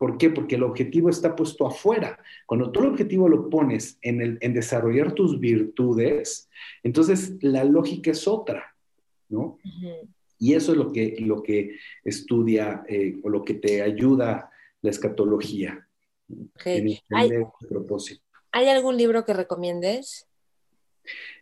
¿Por 0.00 0.16
qué? 0.16 0.30
Porque 0.30 0.54
el 0.54 0.62
objetivo 0.62 1.10
está 1.10 1.36
puesto 1.36 1.66
afuera. 1.66 2.18
Cuando 2.46 2.72
tú 2.72 2.80
el 2.80 2.88
objetivo 2.88 3.28
lo 3.28 3.50
pones 3.50 3.98
en, 4.00 4.22
el, 4.22 4.38
en 4.40 4.54
desarrollar 4.54 5.12
tus 5.12 5.38
virtudes, 5.38 6.48
entonces 6.82 7.36
la 7.42 7.64
lógica 7.64 8.10
es 8.10 8.26
otra, 8.26 8.69
¿no? 9.30 9.58
Y 10.38 10.54
eso 10.54 10.72
es 10.72 10.78
lo 10.78 10.92
que, 10.92 11.16
lo 11.20 11.42
que 11.42 11.76
estudia 12.04 12.84
eh, 12.88 13.18
o 13.22 13.28
lo 13.28 13.44
que 13.44 13.54
te 13.54 13.82
ayuda 13.82 14.50
la 14.82 14.90
escatología. 14.90 15.86
Okay. 16.54 17.00
¿Hay, 17.10 17.30
propósito. 17.68 18.22
¿Hay 18.52 18.68
algún 18.68 18.96
libro 18.96 19.24
que 19.24 19.34
recomiendes? 19.34 20.26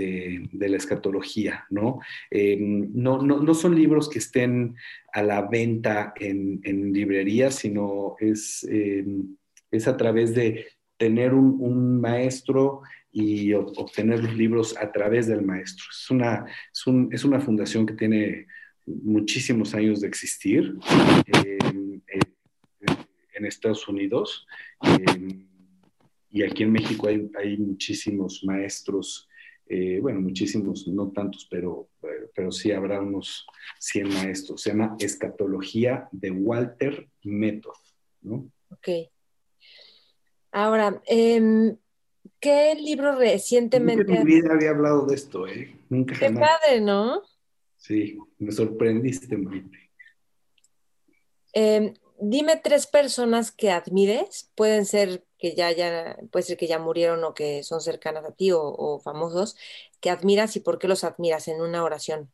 de, 0.51 0.69
la 0.69 0.77
escatología, 0.77 1.65
¿no? 1.69 1.99
Em, 2.31 2.89
¿no? 2.95 3.21
¿no? 3.21 3.39
¿no? 3.43 3.53
son 3.53 3.75
libros 3.75 4.09
que 4.09 4.17
estén 4.17 4.75
a 5.13 5.21
la 5.21 5.43
venta 5.43 6.13
en, 6.15 6.59
librerías, 6.93 7.53
sino 7.53 8.15
es, 8.19 8.67
em, 8.67 9.37
es 9.69 9.87
a 9.87 9.95
través 9.97 10.33
de 10.33 10.65
tener 10.97 11.35
un, 11.35 11.57
un 11.59 12.01
maestro 12.01 12.81
y 13.11 13.53
obtener 13.53 14.23
los 14.23 14.35
libros 14.35 14.75
a 14.75 14.91
través 14.91 15.27
del 15.27 15.43
maestro. 15.43 15.85
Es 15.91 16.09
una, 16.09 16.45
es, 17.11 17.23
una 17.23 17.39
fundación 17.39 17.85
que 17.85 17.93
tiene 17.93 18.47
muchísimos 18.87 19.75
años 19.75 20.01
de 20.01 20.07
existir 20.07 20.73
en 23.35 23.45
Estados 23.45 23.87
Unidos 23.87 24.47
y 26.29 26.43
aquí 26.43 26.63
en 26.63 26.71
México 26.71 27.07
hay, 27.07 27.29
hay 27.37 27.57
muchísimos 27.57 28.43
maestros, 28.43 29.27
eh, 29.67 29.99
bueno, 30.01 30.21
muchísimos, 30.21 30.87
no 30.87 31.11
tantos, 31.11 31.47
pero, 31.49 31.89
pero 32.33 32.51
sí 32.51 32.71
habrá 32.71 33.01
unos 33.01 33.45
100 33.79 34.09
maestros. 34.09 34.61
Se 34.61 34.69
llama 34.69 34.95
Escatología 34.99 36.07
de 36.11 36.31
Walter 36.31 37.09
Method, 37.23 37.75
¿no? 38.21 38.49
Ok. 38.69 38.89
Ahora, 40.51 41.01
eh, 41.07 41.75
¿Qué 42.39 42.75
libro 42.75 43.15
recientemente? 43.15 44.03
Nunca 44.03 44.21
en 44.21 44.27
mi 44.27 44.35
vida 44.35 44.53
había 44.53 44.69
hablado 44.69 45.05
de 45.05 45.15
esto, 45.15 45.47
¿eh? 45.47 45.75
Nunca 45.89 46.15
Qué 46.17 46.31
padre, 46.31 46.81
¿no? 46.81 47.23
Sí, 47.77 48.17
me 48.37 48.51
sorprendiste, 48.51 49.35
Marita. 49.37 49.77
Em, 51.53 51.93
dime 52.19 52.59
tres 52.63 52.85
personas 52.85 53.51
que 53.51 53.71
admires. 53.71 54.51
Pueden 54.55 54.85
ser 54.85 55.25
que 55.37 55.55
ya, 55.55 55.71
ya, 55.71 56.17
puede 56.31 56.43
ser 56.43 56.57
que 56.57 56.67
ya 56.67 56.79
murieron 56.79 57.23
o 57.23 57.33
que 57.33 57.63
son 57.63 57.81
cercanas 57.81 58.25
a 58.25 58.31
ti 58.31 58.51
o, 58.53 58.99
famosos, 59.03 59.55
que 60.01 60.09
admiras 60.09 60.55
y 60.55 60.59
por 60.59 60.79
qué 60.79 60.87
los 60.87 61.03
admiras 61.03 61.47
en 61.47 61.61
una 61.61 61.83
oración. 61.83 62.29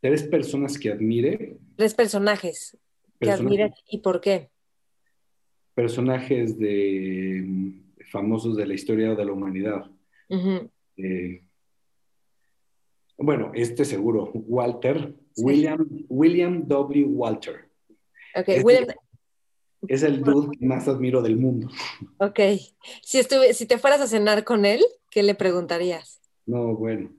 ¿Tres 0.00 0.22
personas 0.24 0.78
que 0.78 0.90
admire? 0.90 1.58
Tres 1.76 1.94
personajes 1.94 2.76
que 3.20 3.30
admires 3.30 3.72
y 3.88 3.98
por 3.98 4.20
qué. 4.20 4.50
Personajes 5.74 6.58
de 6.58 7.82
famosos 8.10 8.56
de 8.56 8.66
la 8.66 8.74
historia 8.74 9.14
de 9.14 9.24
la 9.24 9.32
humanidad. 9.32 9.90
Eh, 10.96 11.42
bueno, 13.18 13.52
este 13.54 13.84
seguro, 13.84 14.30
Walter, 14.34 15.14
William, 15.36 15.86
William 16.08 16.66
W. 16.66 17.04
Walter. 17.06 17.68
Ok, 18.34 18.48
este 18.48 18.62
William. 18.62 18.96
Es 19.88 20.02
el 20.02 20.22
dude 20.22 20.56
que 20.56 20.66
más 20.66 20.88
admiro 20.88 21.22
del 21.22 21.36
mundo. 21.36 21.68
Ok. 22.18 22.40
Si, 23.02 23.18
estuve, 23.18 23.54
si 23.54 23.66
te 23.66 23.78
fueras 23.78 24.00
a 24.00 24.06
cenar 24.06 24.44
con 24.44 24.64
él, 24.64 24.82
¿qué 25.10 25.22
le 25.22 25.34
preguntarías? 25.34 26.20
No, 26.46 26.74
bueno. 26.74 27.10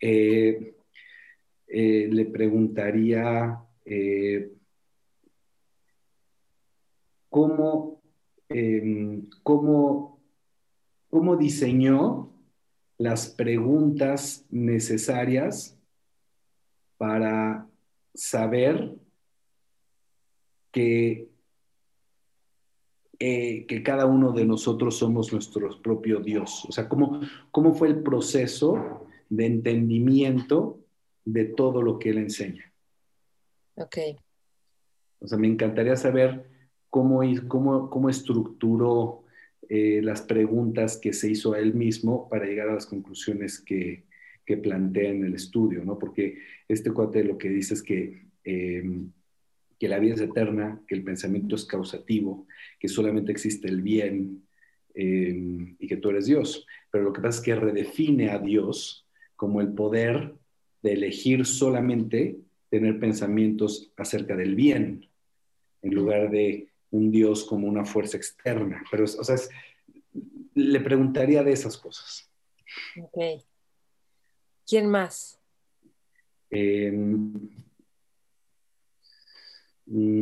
Eh, 0.00 0.74
eh, 1.66 2.08
le 2.10 2.24
preguntaría 2.26 3.60
cómo, 7.30 8.02
em, 8.48 9.28
cómo 9.42 10.18
cómo 11.10 11.36
diseñó 11.36 12.30
las 12.98 13.28
preguntas 13.28 14.44
necesarias 14.50 15.78
para 16.96 17.66
saber 18.14 18.96
que, 20.72 21.28
eh, 23.20 23.66
que 23.66 23.82
cada 23.82 24.06
uno 24.06 24.32
de 24.32 24.44
nosotros 24.44 24.96
somos 24.96 25.32
nuestro 25.32 25.80
propio 25.82 26.20
Dios. 26.20 26.64
O 26.68 26.72
sea, 26.72 26.88
cómo, 26.88 27.20
cómo 27.50 27.74
fue 27.74 27.88
el 27.88 28.02
proceso 28.02 29.06
de 29.28 29.46
entendimiento 29.46 30.80
de 31.24 31.44
todo 31.44 31.82
lo 31.82 31.98
que 31.98 32.10
él 32.10 32.18
enseña. 32.18 32.72
Ok. 33.74 33.98
O 35.20 35.26
sea, 35.26 35.38
me 35.38 35.48
encantaría 35.48 35.96
saber 35.96 36.48
cómo, 36.90 37.20
cómo, 37.48 37.90
cómo 37.90 38.08
estructuró 38.08 39.24
eh, 39.68 40.00
las 40.02 40.22
preguntas 40.22 40.96
que 40.96 41.12
se 41.12 41.30
hizo 41.30 41.52
a 41.52 41.58
él 41.58 41.74
mismo 41.74 42.28
para 42.28 42.46
llegar 42.46 42.68
a 42.68 42.74
las 42.74 42.86
conclusiones 42.86 43.60
que, 43.60 44.04
que 44.46 44.56
plantea 44.56 45.10
en 45.10 45.24
el 45.24 45.34
estudio, 45.34 45.84
¿no? 45.84 45.98
Porque 45.98 46.38
este 46.68 46.90
cuate 46.90 47.22
lo 47.22 47.36
que 47.36 47.50
dice 47.50 47.74
es 47.74 47.82
que, 47.82 48.28
em, 48.44 49.12
que 49.78 49.88
la 49.88 49.98
vida 49.98 50.14
es 50.14 50.22
eterna, 50.22 50.80
que 50.88 50.94
el 50.94 51.04
pensamiento 51.04 51.54
es 51.54 51.66
causativo, 51.66 52.46
que 52.78 52.88
solamente 52.88 53.32
existe 53.32 53.68
el 53.68 53.82
bien 53.82 54.46
em, 54.94 55.76
y 55.78 55.86
que 55.86 55.96
tú 55.96 56.10
eres 56.10 56.26
Dios. 56.26 56.66
Pero 56.90 57.04
lo 57.04 57.12
que 57.12 57.20
pasa 57.20 57.38
es 57.38 57.44
que 57.44 57.54
redefine 57.54 58.30
a 58.30 58.38
Dios 58.38 59.06
como 59.36 59.60
el 59.60 59.72
poder 59.72 60.34
de 60.82 60.92
elegir 60.92 61.46
solamente 61.46 62.38
tener 62.70 62.98
pensamientos 62.98 63.92
acerca 63.96 64.36
del 64.36 64.54
bien, 64.54 65.08
en 65.82 65.94
lugar 65.94 66.30
de 66.30 66.68
un 66.90 67.10
Dios 67.10 67.44
como 67.44 67.66
una 67.66 67.84
fuerza 67.84 68.16
externa. 68.16 68.82
Pero, 68.90 69.04
o 69.04 69.24
sea, 69.24 69.36
le 70.54 70.80
preguntaría 70.80 71.42
de 71.42 71.52
esas 71.52 71.76
cosas. 71.76 72.30
Ok. 73.00 73.42
¿Quién 74.66 74.86
más? 74.88 75.40
Em, 76.50 77.32
mm. 79.86 80.17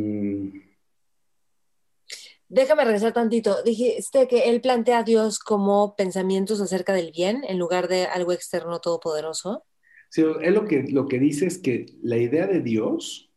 Déjame 2.57 2.85
regresar 2.85 3.13
tantito. 3.13 3.61
Dijiste 3.61 4.27
que 4.27 4.49
él 4.49 4.61
plantea 4.61 4.97
a 4.97 5.03
Dios 5.03 5.37
como 5.37 5.95
pensamientos 5.95 6.59
acerca 6.59 6.91
del 6.91 7.11
bien 7.11 7.43
en 7.47 7.59
lugar 7.59 7.87
de 7.87 8.05
algo 8.07 8.31
externo 8.31 8.79
todopoderoso. 8.79 9.63
Sí, 10.09 10.23
él 10.41 10.55
lo 10.55 10.65
que, 10.65 10.81
lo 10.89 11.07
que 11.07 11.19
dice 11.19 11.45
es 11.45 11.59
que 11.59 11.85
la 12.01 12.17
idea 12.17 12.47
de 12.47 12.61
Dios, 12.61 13.29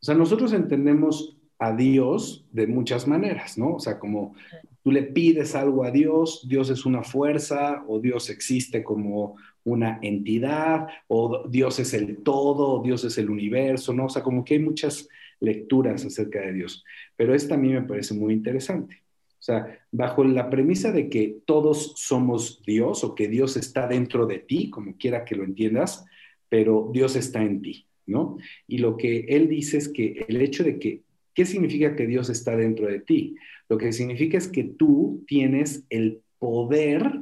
o 0.00 0.04
sea, 0.04 0.14
nosotros 0.14 0.52
entendemos 0.52 1.36
a 1.58 1.72
Dios 1.72 2.46
de 2.52 2.68
muchas 2.68 3.08
maneras, 3.08 3.58
¿no? 3.58 3.74
O 3.74 3.80
sea, 3.80 3.98
como 3.98 4.36
tú 4.84 4.92
le 4.92 5.02
pides 5.02 5.56
algo 5.56 5.82
a 5.82 5.90
Dios, 5.90 6.46
Dios 6.48 6.70
es 6.70 6.86
una 6.86 7.02
fuerza 7.02 7.82
o 7.88 7.98
Dios 7.98 8.30
existe 8.30 8.84
como 8.84 9.34
una 9.64 9.98
entidad 10.02 10.86
o 11.08 11.48
Dios 11.48 11.80
es 11.80 11.92
el 11.94 12.22
todo, 12.22 12.80
Dios 12.80 13.02
es 13.02 13.18
el 13.18 13.28
universo, 13.28 13.92
¿no? 13.92 14.04
O 14.04 14.08
sea, 14.08 14.22
como 14.22 14.44
que 14.44 14.54
hay 14.54 14.60
muchas 14.60 15.08
lecturas 15.40 16.04
acerca 16.04 16.40
de 16.40 16.52
Dios, 16.52 16.84
pero 17.16 17.34
esta 17.34 17.54
a 17.54 17.58
mí 17.58 17.72
me 17.72 17.82
parece 17.82 18.14
muy 18.14 18.34
interesante. 18.34 19.02
O 19.38 19.42
sea, 19.46 19.78
bajo 19.92 20.24
la 20.24 20.50
premisa 20.50 20.90
de 20.90 21.08
que 21.08 21.38
todos 21.44 21.92
somos 21.96 22.62
Dios 22.66 23.04
o 23.04 23.14
que 23.14 23.28
Dios 23.28 23.56
está 23.56 23.86
dentro 23.86 24.26
de 24.26 24.38
ti, 24.38 24.70
como 24.70 24.96
quiera 24.96 25.24
que 25.24 25.36
lo 25.36 25.44
entiendas, 25.44 26.04
pero 26.48 26.90
Dios 26.92 27.16
está 27.16 27.42
en 27.42 27.62
ti, 27.62 27.86
¿no? 28.06 28.38
Y 28.66 28.78
lo 28.78 28.96
que 28.96 29.26
él 29.28 29.48
dice 29.48 29.76
es 29.76 29.88
que 29.88 30.24
el 30.28 30.40
hecho 30.40 30.64
de 30.64 30.78
que 30.78 31.06
¿Qué 31.36 31.44
significa 31.44 31.94
que 31.94 32.06
Dios 32.06 32.30
está 32.30 32.56
dentro 32.56 32.86
de 32.88 32.98
ti? 32.98 33.36
Lo 33.68 33.76
que 33.76 33.92
significa 33.92 34.38
es 34.38 34.48
que 34.48 34.64
tú 34.64 35.22
tienes 35.26 35.84
el 35.90 36.22
poder 36.38 37.20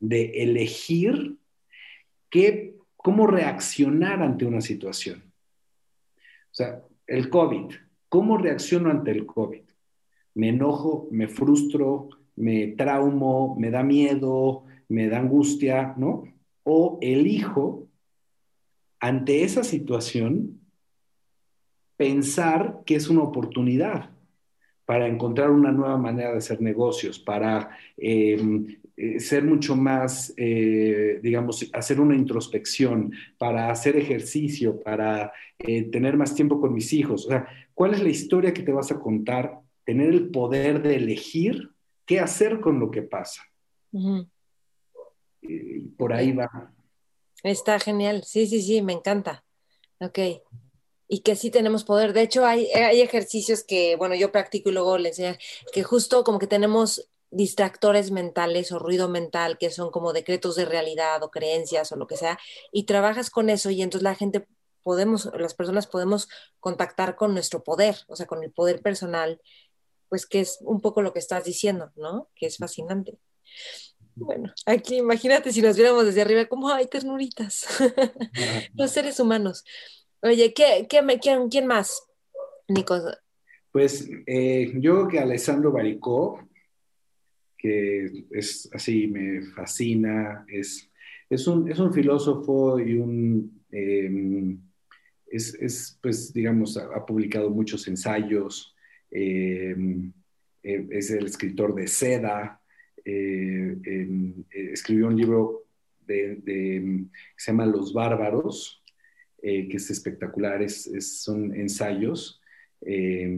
de 0.00 0.42
elegir 0.42 1.36
qué, 2.30 2.74
cómo 2.96 3.28
reaccionar 3.28 4.22
ante 4.22 4.44
una 4.44 4.60
situación. 4.60 5.22
O 6.54 6.56
sea, 6.56 6.84
el 7.08 7.30
COVID, 7.30 7.74
¿cómo 8.08 8.38
reacciono 8.38 8.88
ante 8.88 9.10
el 9.10 9.26
COVID? 9.26 9.62
Me 10.34 10.50
enojo, 10.50 11.08
me 11.10 11.26
frustro, 11.26 12.10
me 12.36 12.68
traumo, 12.68 13.56
me 13.58 13.72
da 13.72 13.82
miedo, 13.82 14.62
me 14.88 15.08
da 15.08 15.18
angustia, 15.18 15.94
¿no? 15.96 16.22
O 16.62 17.00
elijo 17.02 17.88
ante 19.00 19.42
esa 19.42 19.64
situación 19.64 20.60
pensar 21.96 22.82
que 22.86 22.94
es 22.94 23.08
una 23.08 23.24
oportunidad 23.24 24.10
para 24.86 25.06
encontrar 25.06 25.50
una 25.50 25.72
nueva 25.72 25.96
manera 25.96 26.32
de 26.32 26.38
hacer 26.38 26.60
negocios, 26.60 27.18
para 27.18 27.70
em, 27.96 28.76
eh, 28.96 29.18
ser 29.18 29.42
mucho 29.42 29.74
más, 29.74 30.32
eh, 30.36 31.20
digamos, 31.22 31.68
hacer 31.72 32.00
una 32.00 32.14
introspección, 32.14 33.12
para 33.38 33.70
hacer 33.70 33.96
ejercicio, 33.96 34.80
para 34.80 35.32
eh, 35.58 35.84
tener 35.90 36.16
más 36.16 36.34
tiempo 36.34 36.60
con 36.60 36.74
mis 36.74 36.92
hijos. 36.92 37.26
O 37.26 37.28
sea, 37.28 37.48
¿cuál 37.72 37.94
es 37.94 38.02
la 38.02 38.10
historia 38.10 38.52
que 38.52 38.62
te 38.62 38.72
vas 38.72 38.92
a 38.92 39.00
contar? 39.00 39.60
Tener 39.84 40.10
el 40.10 40.30
poder 40.30 40.82
de 40.82 40.96
elegir 40.96 41.70
qué 42.06 42.20
hacer 42.20 42.60
con 42.60 42.78
lo 42.78 42.90
que 42.90 43.02
pasa. 43.02 43.42
por 45.96 46.12
ahí 46.12 46.32
va. 46.32 46.72
Está 47.42 47.78
genial. 47.78 48.22
Sí, 48.24 48.46
sí, 48.46 48.62
sí, 48.62 48.82
me 48.82 48.92
encanta. 48.92 49.44
Ok 50.00 50.18
y 51.08 51.20
que 51.20 51.36
sí 51.36 51.50
tenemos 51.50 51.84
poder. 51.84 52.12
De 52.12 52.22
hecho, 52.22 52.46
hay, 52.46 52.66
hay 52.72 53.00
ejercicios 53.00 53.64
que, 53.64 53.96
bueno, 53.96 54.14
yo 54.14 54.32
practico 54.32 54.70
y 54.70 54.72
luego 54.72 54.98
les 54.98 55.18
enseño, 55.18 55.38
que 55.72 55.82
justo 55.82 56.24
como 56.24 56.38
que 56.38 56.46
tenemos 56.46 57.08
distractores 57.30 58.10
mentales 58.10 58.70
o 58.72 58.78
ruido 58.78 59.08
mental, 59.08 59.58
que 59.58 59.70
son 59.70 59.90
como 59.90 60.12
decretos 60.12 60.54
de 60.56 60.64
realidad 60.64 61.22
o 61.22 61.30
creencias 61.30 61.90
o 61.92 61.96
lo 61.96 62.06
que 62.06 62.16
sea, 62.16 62.38
y 62.72 62.84
trabajas 62.84 63.30
con 63.30 63.50
eso 63.50 63.70
y 63.70 63.82
entonces 63.82 64.04
la 64.04 64.14
gente 64.14 64.46
podemos, 64.82 65.28
las 65.36 65.54
personas 65.54 65.86
podemos 65.88 66.28
contactar 66.60 67.16
con 67.16 67.32
nuestro 67.32 67.64
poder, 67.64 67.96
o 68.06 68.14
sea, 68.14 68.26
con 68.26 68.44
el 68.44 68.52
poder 68.52 68.82
personal, 68.82 69.40
pues 70.08 70.26
que 70.26 70.40
es 70.40 70.58
un 70.60 70.80
poco 70.80 71.02
lo 71.02 71.12
que 71.12 71.18
estás 71.18 71.44
diciendo, 71.44 71.90
¿no? 71.96 72.28
Que 72.36 72.46
es 72.46 72.58
fascinante. 72.58 73.18
Bueno, 74.14 74.52
aquí 74.66 74.98
imagínate 74.98 75.52
si 75.52 75.60
nos 75.60 75.74
viéramos 75.74 76.04
desde 76.04 76.22
arriba, 76.22 76.46
como, 76.46 76.68
hay 76.68 76.86
ternuritas, 76.86 77.66
los 78.74 78.92
seres 78.92 79.18
humanos. 79.18 79.64
Oye, 80.24 80.54
¿qué, 80.54 80.86
qué 80.88 81.02
me, 81.02 81.18
quién, 81.18 81.66
más, 81.66 82.02
Nico? 82.68 82.96
Pues 83.70 84.08
eh, 84.26 84.72
yo 84.76 84.94
creo 84.94 85.08
que 85.08 85.18
Alessandro 85.18 85.70
Baricó, 85.70 86.48
que 87.58 88.24
es 88.30 88.70
así, 88.72 89.06
me 89.06 89.42
fascina, 89.42 90.46
es, 90.48 90.90
es, 91.28 91.46
un, 91.46 91.70
es 91.70 91.78
un 91.78 91.92
filósofo 91.92 92.80
y 92.80 92.94
un... 92.94 93.64
Em, 93.70 94.62
es, 95.26 95.54
es, 95.56 95.98
pues, 96.00 96.32
digamos, 96.32 96.78
ha, 96.78 97.04
publicado 97.04 97.50
muchos 97.50 97.86
ensayos, 97.86 98.74
em, 99.10 100.10
eh, 100.62 100.86
es 100.90 101.10
el 101.10 101.26
escritor 101.26 101.74
de 101.74 101.86
Seda, 101.86 102.62
eh, 103.04 103.76
em, 103.84 104.42
escribió 104.50 105.08
un 105.08 105.16
libro 105.16 105.64
que 106.06 107.08
se 107.36 107.50
llama 107.52 107.66
Los 107.66 107.92
Bárbaros, 107.92 108.83
eh, 109.46 109.68
que 109.68 109.76
es 109.76 109.90
espectacular, 109.90 110.62
es, 110.62 110.90
son 111.22 111.54
ensayos. 111.54 112.40
Eh, 112.80 113.30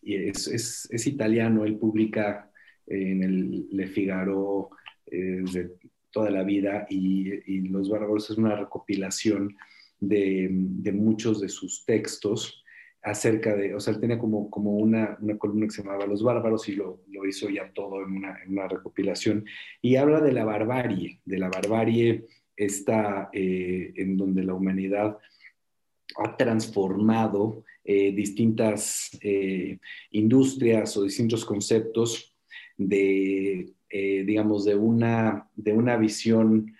y 0.00 0.14
es, 0.14 0.48
es, 0.90 1.06
italiano, 1.06 1.66
él 1.66 1.76
publica 1.76 2.50
en 2.86 3.22
el 3.22 3.66
Le 3.70 3.86
Figaro 3.88 4.70
eh, 5.04 5.44
toda 6.10 6.30
la 6.30 6.44
vida 6.44 6.86
y, 6.88 7.30
y, 7.44 7.68
Los 7.68 7.90
Bárbaros 7.90 8.30
es 8.30 8.38
una 8.38 8.56
recopilación 8.56 9.54
de, 10.00 10.48
de, 10.50 10.92
muchos 10.92 11.42
de 11.42 11.50
sus 11.50 11.84
textos 11.84 12.64
acerca 13.02 13.54
de, 13.54 13.74
o 13.74 13.80
sea, 13.80 13.92
él 13.92 14.00
tenía 14.00 14.18
como, 14.18 14.48
como 14.48 14.78
una, 14.78 15.18
una 15.20 15.36
columna 15.36 15.66
que 15.66 15.72
se 15.72 15.82
llamaba 15.82 16.06
Los 16.06 16.22
Bárbaros 16.22 16.66
y 16.70 16.74
lo, 16.74 17.02
lo 17.10 17.26
hizo 17.26 17.50
ya 17.50 17.70
todo 17.74 18.02
en 18.02 18.12
una, 18.12 18.42
en 18.42 18.52
una, 18.52 18.66
recopilación 18.66 19.44
y 19.82 19.96
habla 19.96 20.22
de 20.22 20.32
la 20.32 20.46
barbarie, 20.46 21.20
de 21.26 21.38
la 21.38 21.50
barbarie 21.50 22.24
esta 22.56 23.28
en 23.32 24.16
donde 24.16 24.44
la 24.44 24.54
humanidad 24.54 25.18
ha 26.16 26.36
transformado 26.36 27.64
eh, 27.84 28.12
distintas 28.12 29.10
eh, 29.20 29.78
industrias 30.12 30.96
o 30.96 31.02
distintos 31.02 31.44
conceptos 31.44 32.34
de, 32.76 33.74
eh, 33.90 34.24
digamos, 34.24 34.64
de 34.64 34.74
una, 34.74 35.48
de 35.54 35.72
una 35.72 35.96
visión 35.96 36.74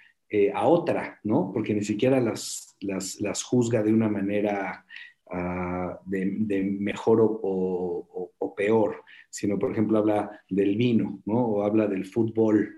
a 0.52 0.66
otra, 0.66 1.20
¿no? 1.22 1.52
Porque 1.54 1.74
ni 1.74 1.84
siquiera 1.84 2.18
las, 2.18 2.76
las, 2.80 3.42
juzga 3.44 3.84
de 3.84 3.92
una 3.92 4.08
manera 4.08 4.84
ah, 5.30 6.00
de, 6.06 6.76
mejor 6.80 7.20
o, 7.20 8.54
peor, 8.56 9.04
sino, 9.30 9.60
por 9.60 9.70
ejemplo, 9.70 9.98
habla 9.98 10.40
del 10.48 10.76
vino, 10.76 11.22
¿no? 11.24 11.38
O 11.38 11.62
habla 11.62 11.86
del 11.86 12.04
fútbol. 12.04 12.68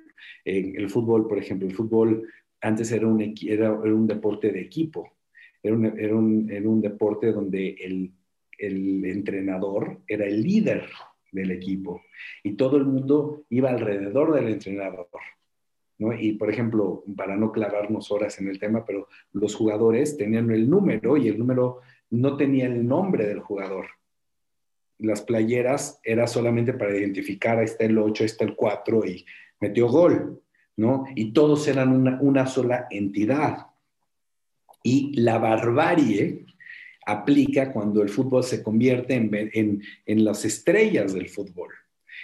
el 0.45 0.91
fútbol, 0.91 1.27
por 1.27 1.39
ejemplo, 1.39 1.67
el 1.67 1.75
fútbol 1.75 2.29
antes 2.61 2.93
era 2.93 3.07
un, 3.07 3.35
era 3.41 3.73
un 3.73 4.07
deporte 4.07 4.53
de 4.53 4.61
equipo, 4.61 5.16
era 5.69 6.17
un, 6.17 6.81
deporte 6.81 7.33
donde 7.33 7.77
el, 7.81 8.13
entrenador 9.05 10.01
era 10.07 10.25
el 10.27 10.43
líder 10.43 10.87
del 11.31 11.51
equipo 11.51 12.01
y 12.43 12.55
todo 12.55 12.77
el 12.79 12.87
mundo 12.87 13.45
iba 13.51 13.71
alrededor 13.71 14.35
del 14.35 14.49
entrenador. 14.49 15.09
Y 16.19 16.33
por 16.33 16.51
ejemplo, 16.51 17.05
para 17.17 17.37
no 17.37 17.53
clavarnos 17.53 18.11
horas 18.11 18.39
en 18.41 18.49
el 18.49 18.59
tema, 18.59 18.85
pero 18.85 19.09
los 19.33 19.55
jugadores 19.55 20.17
tenían 20.17 20.51
el 20.51 20.69
número 20.69 21.17
y 21.17 21.29
el 21.29 21.39
número 21.39 21.81
no 22.11 22.37
tenía 22.37 22.67
el 22.67 22.87
nombre 22.87 23.27
del 23.27 23.41
jugador. 23.41 23.87
Las 24.99 25.23
playeras 25.23 26.01
era 26.05 26.27
solamente 26.27 26.73
para 26.73 26.97
identificar, 26.97 27.59
ahí 27.59 27.65
está 27.65 27.85
el 27.85 27.99
8, 27.99 28.23
ahí 28.23 28.27
está 28.27 28.45
el 28.45 28.55
4 28.55 29.07
y 29.07 29.27
metió 29.61 29.89
gol, 29.89 30.43
¿no? 30.77 31.05
Y 31.15 31.33
todos 31.33 31.67
eran 31.69 31.93
una, 31.93 32.19
una 32.21 32.47
sola 32.47 32.87
entidad. 32.91 33.67
Y 34.87 35.13
la 35.17 35.39
barbarie 35.39 36.47
aplica 37.07 37.73
cuando 37.73 38.03
el 38.03 38.09
fútbol 38.09 38.45
se 38.45 38.63
convierte 38.63 39.15
en, 39.15 39.83
en, 40.07 40.25
las 40.25 40.45
estrellas 40.45 41.13
del 41.13 41.29
fútbol. 41.29 41.71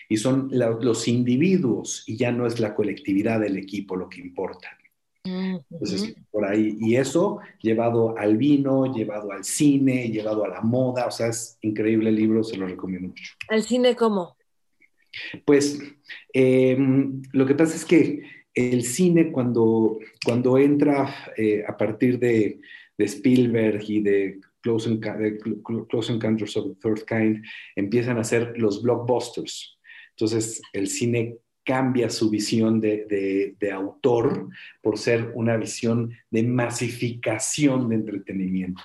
Y 0.08 0.16
son 0.16 0.48
los 0.52 1.08
individuos 1.08 2.04
y 2.06 2.16
ya 2.16 2.30
no 2.30 2.46
es 2.46 2.60
la 2.60 2.72
colectividad 2.76 3.40
del 3.40 3.56
equipo 3.56 3.96
lo 3.96 4.08
que 4.08 4.20
importa. 4.20 4.78
Entonces, 5.24 6.14
por 6.30 6.44
ahí, 6.44 6.76
y 6.80 6.94
eso 6.94 7.40
llevado 7.60 8.16
al 8.16 8.36
vino, 8.36 8.92
llevado 8.94 9.32
al 9.32 9.42
cine, 9.42 10.08
llevado 10.08 10.44
a 10.44 10.48
la 10.48 10.60
moda, 10.60 11.06
o 11.06 11.10
sea, 11.10 11.28
es 11.28 11.58
increíble 11.62 12.10
el 12.10 12.16
libro, 12.16 12.44
se 12.44 12.56
lo 12.56 12.68
recomiendo 12.68 13.08
mucho. 13.08 13.34
¿Al 13.48 13.64
cine 13.64 13.96
cómo? 13.96 14.36
Pues 15.44 15.80
em, 16.32 17.22
lo 17.32 17.44
que 17.44 17.54
pasa 17.54 17.74
es 17.74 17.84
que 17.84 18.22
el 18.54 18.84
cine 18.84 19.32
cuando, 19.32 19.98
cuando 20.24 20.58
entra 20.58 21.32
eh, 21.36 21.64
a 21.66 21.76
partir 21.76 22.18
de, 22.18 22.60
Spielberg 22.98 23.82
y 23.88 24.00
de 24.00 24.40
Close, 24.60 24.88
Encounters 24.88 26.56
of 26.56 26.68
the 26.68 26.80
Third 26.80 27.04
Kind, 27.04 27.44
empiezan 27.74 28.16
a 28.18 28.22
ser 28.22 28.56
los 28.58 28.80
blockbusters. 28.80 29.76
Entonces 30.10 30.62
el 30.72 30.86
cine 30.86 31.38
cambia 31.64 32.08
su 32.10 32.30
visión 32.30 32.80
de, 32.80 33.56
autor 33.72 34.48
por 34.80 34.98
ser 34.98 35.32
una 35.34 35.56
visión 35.56 36.12
de 36.30 36.44
masificación 36.44 37.88
de 37.88 37.96
entretenimiento. 37.96 38.82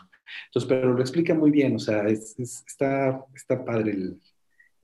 Entonces, 0.48 0.68
pero 0.68 0.94
lo 0.94 1.02
explica 1.02 1.36
muy 1.36 1.52
bien, 1.52 1.76
o 1.76 1.80
sea, 1.80 2.08
está, 2.08 3.24
está 3.36 3.64
padre 3.64 3.92
el, 3.92 4.20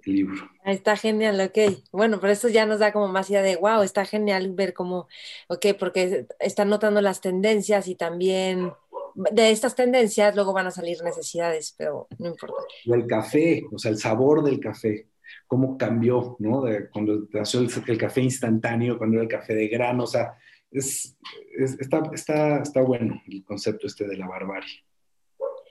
libro. 0.05 0.49
Está 0.65 0.95
genial, 0.95 1.39
ok. 1.41 1.83
Bueno, 1.91 2.19
pero 2.19 2.33
eso 2.33 2.49
ya 2.49 2.65
nos 2.65 2.79
da 2.79 2.91
como 2.91 3.07
más 3.07 3.29
idea 3.29 3.41
de, 3.41 3.55
wow, 3.55 3.81
está 3.81 4.05
genial 4.05 4.51
ver 4.53 4.73
cómo, 4.73 5.07
ok, 5.47 5.67
porque 5.79 6.27
están 6.39 6.69
notando 6.69 7.01
las 7.01 7.21
tendencias 7.21 7.87
y 7.87 7.95
también 7.95 8.71
de 9.15 9.51
estas 9.51 9.75
tendencias 9.75 10.35
luego 10.35 10.53
van 10.53 10.67
a 10.67 10.71
salir 10.71 11.01
necesidades, 11.03 11.75
pero 11.77 12.07
no 12.17 12.29
importa. 12.29 12.55
El 12.85 13.05
café, 13.05 13.63
o 13.71 13.77
sea, 13.77 13.91
el 13.91 13.97
sabor 13.97 14.43
del 14.43 14.59
café, 14.59 15.07
cómo 15.47 15.77
cambió, 15.77 16.35
¿no? 16.39 16.61
De 16.61 16.89
cuando 16.89 17.27
nació 17.31 17.59
el, 17.59 17.69
el, 17.87 17.97
café 17.97 18.21
instantáneo, 18.21 18.97
cuando 18.97 19.17
era 19.17 19.23
el 19.23 19.29
café 19.29 19.53
de 19.53 19.67
grano, 19.67 20.03
o 20.03 20.07
sea, 20.07 20.35
es, 20.71 21.15
está, 21.79 22.01
está, 22.13 22.61
está 22.61 22.81
bueno 22.81 23.21
el 23.27 23.43
concepto 23.43 23.87
este 23.87 24.07
de 24.07 24.17
la 24.17 24.27
barbarie. 24.27 24.83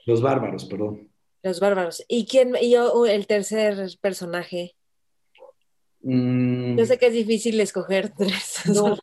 Los 0.05 0.21
bárbaros, 0.21 0.65
perdón. 0.65 1.09
Los 1.43 1.59
bárbaros. 1.59 2.03
¿Y 2.07 2.25
quién, 2.25 2.53
y 2.59 2.71
yo, 2.71 3.05
el 3.05 3.27
tercer 3.27 3.89
personaje? 4.01 4.75
Mm. 6.01 6.77
Yo 6.77 6.85
sé 6.85 6.97
que 6.97 7.07
es 7.07 7.13
difícil 7.13 7.59
escoger 7.59 8.09
tres. 8.17 8.61
No, 8.73 8.97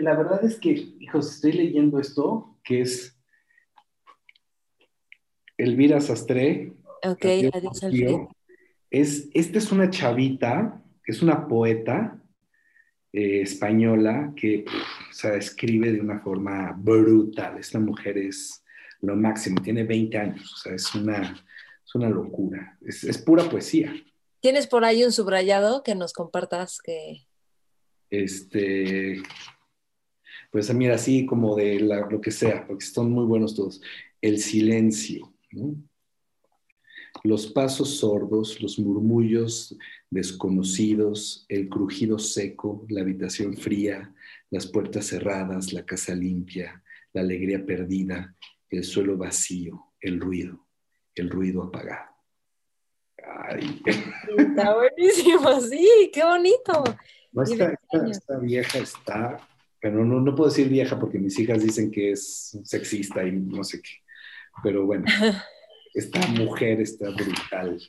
la 0.00 0.16
verdad 0.16 0.44
es 0.44 0.58
que, 0.58 0.70
hijos, 0.98 1.36
estoy 1.36 1.52
leyendo 1.52 2.00
esto, 2.00 2.58
que 2.64 2.80
es 2.80 3.16
Elvira 5.56 6.00
Sastre. 6.00 6.72
Ok, 7.04 7.24
adiós, 7.24 7.82
Alfredo. 7.84 8.28
Es, 8.90 9.28
esta 9.32 9.58
es 9.58 9.72
una 9.72 9.90
chavita, 9.90 10.82
es 11.06 11.22
una 11.22 11.46
poeta 11.46 12.20
eh, 13.12 13.42
española 13.42 14.32
que 14.34 14.64
escribe 15.36 15.92
de 15.92 16.00
una 16.00 16.20
forma 16.20 16.72
brutal. 16.76 17.58
Esta 17.58 17.78
mujer 17.78 18.18
es 18.18 18.64
lo 19.00 19.16
máximo, 19.16 19.60
tiene 19.62 19.84
20 19.84 20.18
años, 20.18 20.52
o 20.52 20.56
sea, 20.56 20.74
es 20.74 20.94
una 20.94 21.34
es 21.94 22.00
una 22.00 22.10
locura, 22.10 22.76
es, 22.82 23.18
pura 23.18 23.48
poesía. 23.48 23.94
¿Tienes 24.40 24.66
por 24.66 24.84
ahí 24.84 25.04
un 25.04 25.12
subrayado 25.12 25.84
que 25.84 25.94
nos 25.94 26.12
compartas 26.12 26.80
que... 26.82 27.26
Este, 28.10 29.22
pues 30.50 30.72
mira, 30.74 30.96
así 30.96 31.24
como 31.24 31.54
de 31.54 31.78
lo 31.80 32.20
que 32.20 32.32
sea, 32.32 32.66
porque 32.66 32.84
son 32.84 33.12
muy 33.12 33.24
buenos 33.24 33.54
todos. 33.54 33.80
El 34.20 34.40
silencio, 34.40 35.34
los 37.22 37.46
pasos 37.46 37.98
sordos, 37.98 38.60
los 38.60 38.78
murmullos 38.78 39.76
desconocidos, 40.10 41.46
el 41.48 41.68
crujido 41.68 42.18
seco, 42.18 42.84
la 42.88 43.02
habitación 43.02 43.54
fría, 43.56 44.12
las 44.50 44.66
puertas 44.66 45.06
cerradas, 45.06 45.72
la 45.72 45.86
casa 45.86 46.14
limpia, 46.14 46.82
la 47.12 47.20
alegría 47.20 47.64
perdida, 47.64 48.36
el 48.68 48.82
suelo 48.82 49.16
vacío, 49.16 49.92
el 50.00 50.20
ruido, 50.20 50.63
el 51.14 51.30
ruido 51.30 51.62
apagado. 51.62 52.10
Ay. 53.26 53.82
Está 54.36 54.74
buenísimo, 54.96 55.60
sí, 55.60 56.10
qué 56.12 56.24
bonito. 56.24 56.84
esta, 58.10 58.38
vieja 58.38 58.78
está, 58.78 59.38
pero 59.80 60.04
no, 60.04 60.20
no 60.20 60.34
puedo 60.34 60.50
decir 60.50 60.68
vieja 60.68 60.98
porque 60.98 61.18
mis 61.18 61.38
hijas 61.38 61.62
dicen 61.62 61.90
que 61.90 62.12
es 62.12 62.58
sexista 62.64 63.24
y 63.24 63.32
no 63.32 63.64
sé 63.64 63.80
qué. 63.80 64.02
Pero 64.62 64.86
bueno, 64.86 65.04
esta 65.94 66.26
mujer 66.28 66.80
está 66.80 67.10
brutal. 67.10 67.80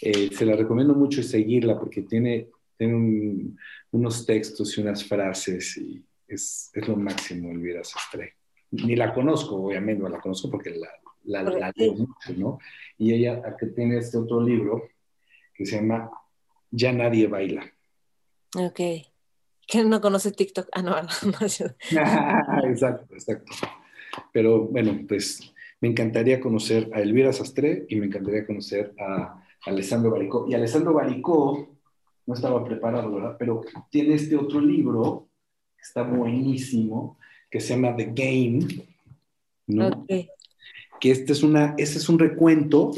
Eh, 0.00 0.30
se 0.32 0.44
la 0.44 0.56
recomiendo 0.56 0.94
mucho 0.94 1.22
seguirla 1.22 1.78
porque 1.78 2.02
tiene, 2.02 2.48
tiene 2.76 3.54
unos 3.90 4.26
textos 4.26 4.76
y 4.76 4.80
unas 4.80 5.04
frases 5.04 5.76
y 5.76 6.04
es, 6.26 6.70
es 6.72 6.88
lo 6.88 6.96
máximo 6.96 7.50
Elvira 7.50 7.84
Sastre. 7.84 8.36
Ni 8.70 8.96
la 8.96 9.12
conozco, 9.12 9.56
obviamente, 9.56 10.02
no 10.02 10.08
la 10.08 10.20
conozco 10.20 10.50
porque 10.50 10.70
la, 10.70 10.88
la, 11.24 11.42
la 11.42 11.72
leo 11.74 11.94
mucho, 11.94 12.32
¿no? 12.36 12.58
Y 12.98 13.12
ella 13.12 13.42
aquí 13.44 13.66
tiene 13.74 13.98
este 13.98 14.18
otro 14.18 14.40
libro 14.40 14.88
que 15.54 15.66
se 15.66 15.76
llama 15.76 16.10
Ya 16.70 16.92
nadie 16.92 17.26
baila. 17.26 17.64
Ok. 18.56 18.80
¿Quién 19.66 19.88
no 19.88 20.00
conoce 20.00 20.32
TikTok? 20.32 20.68
Ah, 20.72 20.82
no, 20.82 20.90
no. 21.00 21.00
exacto, 22.68 23.14
exacto. 23.14 23.52
Pero 24.32 24.66
bueno, 24.66 25.00
pues 25.08 25.52
me 25.80 25.88
encantaría 25.88 26.40
conocer 26.40 26.90
a 26.92 27.00
Elvira 27.00 27.32
Sastre 27.32 27.86
y 27.88 27.96
me 27.96 28.06
encantaría 28.06 28.46
conocer 28.46 28.94
a 28.98 29.42
Alessandro 29.66 30.10
Baricó. 30.10 30.46
Y 30.48 30.54
Alessandro 30.54 30.92
Baricó 30.94 31.76
no 32.26 32.34
estaba 32.34 32.64
preparado, 32.64 33.12
¿verdad? 33.12 33.36
Pero 33.38 33.62
tiene 33.90 34.14
este 34.14 34.36
otro 34.36 34.60
libro 34.60 35.28
que 35.76 35.82
está 35.82 36.02
buenísimo, 36.02 37.18
que 37.50 37.60
se 37.60 37.74
llama 37.74 37.96
The 37.96 38.12
Game, 38.14 38.66
¿no? 39.66 40.06
Que 41.02 41.10
este 41.10 41.32
es, 41.32 41.42
una, 41.42 41.74
este 41.78 41.98
es 41.98 42.08
un 42.08 42.20
recuento 42.20 42.92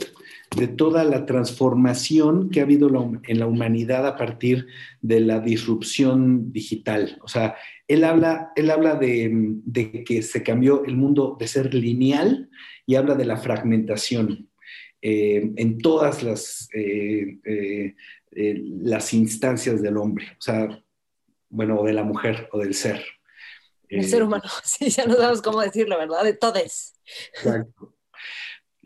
de 0.55 0.69
toda 0.69 1.05
la 1.05 1.25
transformación 1.25 2.51
que 2.51 2.61
ha 2.61 2.65
habido 2.65 2.89
en 3.25 3.39
la 3.39 3.47
humanidad 3.47 4.07
a 4.07 4.17
partir 4.17 4.67
de 5.01 5.21
la 5.21 5.41
disrupción 5.41 6.53
digital. 6.53 7.19
O 7.23 7.29
sea, 7.29 7.57
él 7.89 8.05
habla, 8.05 8.53
él 8.57 8.71
habla 8.71 8.97
de, 8.97 10.05
que 10.07 10.21
se 10.21 10.43
cambió 10.43 10.85
el 10.85 10.97
mundo 10.97 11.39
de 11.41 11.49
ser 11.49 11.73
lineal 11.73 12.51
y 12.85 12.95
habla 12.97 13.15
de 13.15 13.25
la 13.25 13.39
fragmentación 13.39 14.51
eh, 15.01 15.51
en 15.57 15.79
todas 15.79 16.23
las, 16.23 16.69
eh, 16.75 17.39
eh, 17.45 17.95
las 18.83 19.15
instancias 19.15 19.81
del 19.81 19.97
hombre, 19.97 20.27
o 20.39 20.43
sea, 20.43 20.83
bueno, 21.49 21.81
o 21.81 21.85
de 21.87 21.95
la 21.95 22.05
mujer 22.05 22.49
o 22.53 22.59
del 22.59 22.75
ser. 22.75 23.03
El 23.89 24.05
ser 24.05 24.23
humano, 24.23 24.45
sí, 24.65 24.91
ya 24.91 25.07
no 25.07 25.15
sabemos 25.15 25.43
cómo 25.43 25.61
decirlo, 25.63 25.99
¿verdad? 25.99 26.25
De 26.25 26.35
todes. 26.35 26.95
Exacto. 27.35 27.94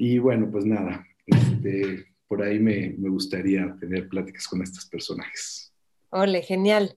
Y 0.01 0.21
bueno, 0.21 0.49
pues 0.49 0.65
nada, 0.65 1.05
este, 1.27 2.07
por 2.29 2.41
ahí 2.41 2.61
me, 2.61 2.95
gustaría 3.11 3.77
tener 3.81 4.09
pláticas 4.09 4.47
con 4.47 4.63
estos 4.63 4.87
personajes. 4.87 5.73
Ole, 6.11 6.43
genial. 6.43 6.95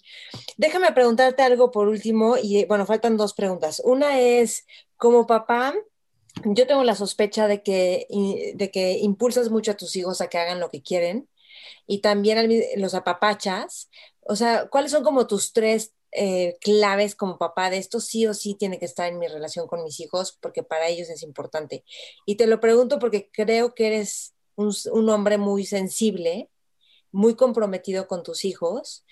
Déjame 0.56 0.92
preguntarte 0.92 1.42
algo 1.42 1.72
por 1.72 1.88
último, 1.88 2.36
y 2.42 2.64
bueno, 2.66 2.86
faltan 2.86 3.18
dos 3.18 3.34
preguntas. 3.34 3.82
Una 3.84 4.20
es, 4.20 4.68
como 4.98 5.26
papá, 5.26 5.74
yo 6.46 6.68
tengo 6.68 6.84
la 6.84 6.94
sospecha 6.94 7.48
de 7.48 7.64
que, 7.64 8.06
de 8.54 8.70
que 8.70 9.00
impulsas 9.00 9.50
mucho 9.50 9.72
a 9.72 9.78
tus 9.78 9.96
hijos 9.96 10.22
a 10.22 10.28
que 10.28 10.38
hagan 10.38 10.60
lo 10.60 10.70
que 10.70 10.84
quieren 10.84 11.28
y 11.88 12.02
también 12.02 12.48
los 12.78 12.94
apapachas. 12.94 13.90
O 14.20 14.36
sea, 14.36 14.68
¿cuáles 14.68 14.92
son 14.92 15.04
como 15.04 15.26
tus 15.26 15.54
tres 15.54 15.96
eh, 16.14 16.58
claves 16.60 17.16
como 17.16 17.38
papá 17.38 17.70
de 17.70 17.78
esto 17.78 18.02
sí 18.02 18.28
o 18.28 18.34
sí 18.34 18.56
tiene 18.56 18.80
que 18.80 18.86
estar 18.86 19.08
en 19.08 19.18
mi 19.18 19.28
relación 19.28 19.68
con 19.68 19.84
mis 19.84 20.00
hijos 20.02 20.38
porque 20.42 20.64
para 20.64 20.88
ellos 20.88 21.10
es 21.10 21.24
importante. 21.24 21.86
Y 22.26 22.36
te 22.36 22.48
lo 22.48 22.60
pregunto 22.60 23.00
porque 23.00 23.30
creo 23.32 23.74
que 23.74 23.88
eres 23.88 24.34
un, 24.56 25.10
hombre 25.10 25.38
muy 25.38 25.66
sensible, 25.66 26.50
muy 27.12 27.36
comprometido 27.36 28.08
con 28.08 28.24
tus 28.24 28.46
hijos. 28.46 29.06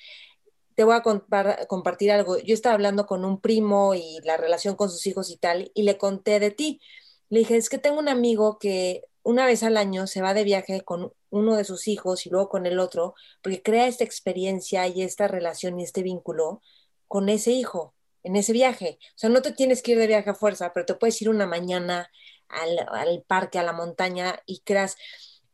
Te 0.76 0.84
voy 0.84 0.96
a 0.96 1.68
compartir 1.68 2.12
algo. 2.12 2.38
Yo 2.40 2.54
estaba 2.54 2.76
hablando 2.76 3.06
con 3.06 3.26
un 3.26 3.42
primo 3.42 3.96
y 3.96 4.20
la 4.24 4.38
relación 4.38 4.76
con 4.76 4.90
sus 4.90 5.06
hijos 5.08 5.30
y 5.30 5.38
tal, 5.38 5.72
y 5.74 5.84
le 5.84 5.98
conté 5.98 6.40
de 6.40 6.52
ti. 6.52 6.82
Le 7.30 7.40
dije, 7.40 7.58
es 7.58 7.70
que 7.70 7.78
tengo 7.78 8.00
un 8.00 8.10
amigo 8.10 8.60
que 8.60 9.04
una 9.24 9.46
vez 9.46 9.64
al 9.64 9.78
año 9.78 10.08
se 10.08 10.22
va 10.22 10.34
de 10.34 10.44
viaje 10.44 10.82
con 10.82 11.14
uno 11.30 11.56
de 11.56 11.64
sus 11.64 11.88
hijos 11.88 12.26
y 12.26 12.30
luego 12.30 12.50
con 12.50 12.66
el 12.66 12.80
otro, 12.80 13.14
porque 13.42 13.62
crea 13.62 13.88
esta 13.88 14.04
experiencia 14.04 14.88
y 14.88 15.02
esta 15.02 15.28
relación 15.28 15.80
y 15.80 15.84
este 15.84 16.04
vínculo 16.04 16.62
con 17.10 17.28
ese 17.28 17.52
hijo 17.52 17.94
en 18.24 18.36
ese 18.36 18.54
viaje. 18.54 19.00
O 19.02 19.18
sea, 19.18 19.30
no 19.30 19.42
te 19.42 19.52
tienes 19.52 19.82
que 19.82 19.94
ir 19.94 20.00
de 20.00 20.08
viaje 20.08 20.30
a 20.30 20.36
fuerza, 20.36 20.72
pero 20.74 20.86
te 20.86 20.96
puedes 20.96 21.22
ir 21.22 21.30
una 21.30 21.48
mañana 21.48 22.10
al, 22.48 23.24
parque, 23.28 23.60
a 23.60 23.64
la 23.64 23.74
montaña 23.74 24.42
y 24.46 24.62
creas. 24.62 24.98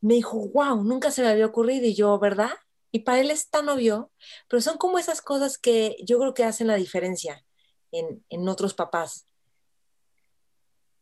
Me 0.01 0.15
dijo, 0.15 0.37
wow, 0.49 0.83
nunca 0.83 1.11
se 1.11 1.21
me 1.21 1.29
había 1.29 1.45
ocurrido 1.45 1.85
y 1.85 1.95
yo, 1.95 2.17
¿verdad? 2.19 2.51
Y 2.91 2.99
para 2.99 3.19
él 3.19 3.31
es 3.31 3.49
tan 3.49 3.69
obvio, 3.69 4.11
pero 4.47 4.61
son 4.61 4.77
como 4.77 4.99
esas 4.99 5.21
cosas 5.21 5.57
que 5.57 5.97
yo 6.03 6.19
creo 6.19 6.33
que 6.33 6.43
hacen 6.43 6.67
la 6.67 6.75
diferencia 6.75 7.45
en, 7.91 8.23
en 8.29 8.47
otros 8.47 8.73
papás. 8.73 9.27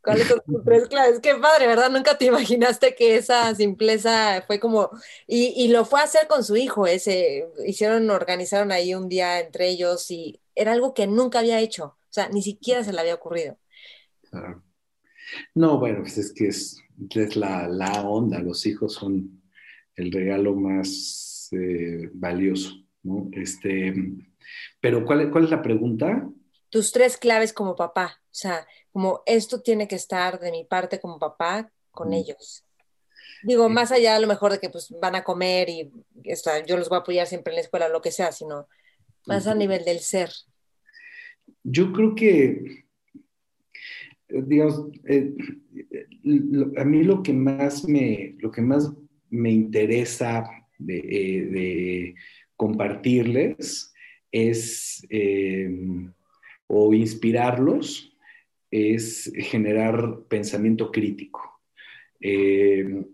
¿Cuáles 0.04 0.28
son 0.28 0.42
tus 0.46 0.64
tres 0.66 0.88
claves? 0.88 1.20
Qué 1.22 1.36
padre, 1.36 1.68
¿verdad? 1.68 1.90
Nunca 1.90 2.18
te 2.18 2.26
imaginaste 2.26 2.94
que 2.94 3.16
esa 3.16 3.56
simpleza 3.56 4.44
fue 4.46 4.60
como. 4.60 4.90
Y, 5.28 5.54
y, 5.56 5.70
lo 5.70 5.86
fue 5.86 6.02
a 6.02 6.04
hacer 6.04 6.28
con 6.28 6.44
su 6.44 6.56
hijo, 6.58 6.86
ese. 6.88 7.48
Hicieron, 7.66 8.10
organizaron 8.10 8.72
ahí 8.72 8.94
un 8.94 9.08
día 9.08 9.40
entre 9.40 9.70
ellos 9.70 10.12
y 10.12 10.42
era 10.56 10.74
algo 10.74 10.94
que 10.94 11.08
nunca 11.08 11.40
había 11.40 11.60
hecho. 11.62 11.86
O 11.86 12.14
sea, 12.14 12.30
ni 12.30 12.42
siquiera 12.42 12.84
se 12.84 12.94
le 12.94 13.00
había 13.00 13.16
ocurrido. 13.16 13.58
No, 15.56 15.80
bueno, 15.80 16.02
pues 16.02 16.18
es 16.18 16.34
que 16.34 16.48
es, 16.48 16.80
es 17.10 17.36
la, 17.36 17.68
la, 17.68 18.02
onda. 18.02 18.40
Los 18.40 18.66
hijos 18.66 18.94
son 18.94 19.42
el 19.96 20.12
regalo 20.12 20.54
más 20.54 21.50
eh, 21.52 22.10
valioso, 22.14 22.74
¿no? 23.04 23.30
Este, 23.32 23.94
pero 24.82 25.06
¿cuál, 25.06 25.32
¿cuál 25.32 25.46
es 25.46 25.50
la 25.50 25.62
pregunta? 25.62 26.28
Tus 26.70 26.92
tres 26.92 27.18
claves 27.18 27.54
como 27.54 27.76
papá. 27.76 28.22
O 28.26 28.36
sea, 28.36 28.68
como 28.94 29.24
esto 29.26 29.62
tiene 29.62 29.88
que 29.88 29.96
estar 29.96 30.40
de 30.40 30.52
mi 30.52 30.64
parte 30.64 31.00
como 31.00 31.20
papá 31.20 31.72
con 31.92 32.10
mm. 32.10 32.14
ellos. 32.14 32.64
Digo, 33.42 33.68
más 33.68 33.92
allá 33.92 34.16
a 34.16 34.20
lo 34.20 34.28
mejor 34.28 34.54
de 34.54 34.60
que 34.60 34.70
pues 34.70 34.94
van 35.02 35.16
a 35.16 35.24
comer 35.24 35.68
y 35.68 35.92
yo 36.66 36.78
los 36.78 36.88
voy 36.88 36.98
a 36.98 37.02
apoyar 37.02 37.28
siempre 37.28 37.52
en 37.52 37.56
la 37.56 37.62
escuela, 37.62 37.90
lo 37.90 38.02
que 38.02 38.12
sea, 38.12 38.32
sino 38.32 38.68
más 39.26 39.48
a 39.48 39.56
nivel 39.56 39.84
del 39.84 40.00
ser. 40.00 40.30
Yo 41.64 41.92
creo 41.92 42.16
que, 42.16 42.86
digamos, 44.30 44.86
eh, 45.06 45.34
a 46.78 46.86
mí 46.86 47.04
lo 47.04 47.22
que 47.22 47.34
más 47.34 47.84
me, 47.84 48.36
lo 48.40 48.52
que 48.52 48.62
más 48.62 48.94
me 49.30 49.52
interesa 49.52 50.46
de, 50.78 51.00
eh, 51.00 52.16
compartirles 52.56 53.92
es 54.32 55.06
eh, 55.10 55.70
o 56.68 56.94
inspirarlos 56.94 58.13
es 58.74 59.32
generar 59.36 60.24
pensamiento 60.28 60.92
crítico. 60.92 61.62
Eh, 62.20 63.06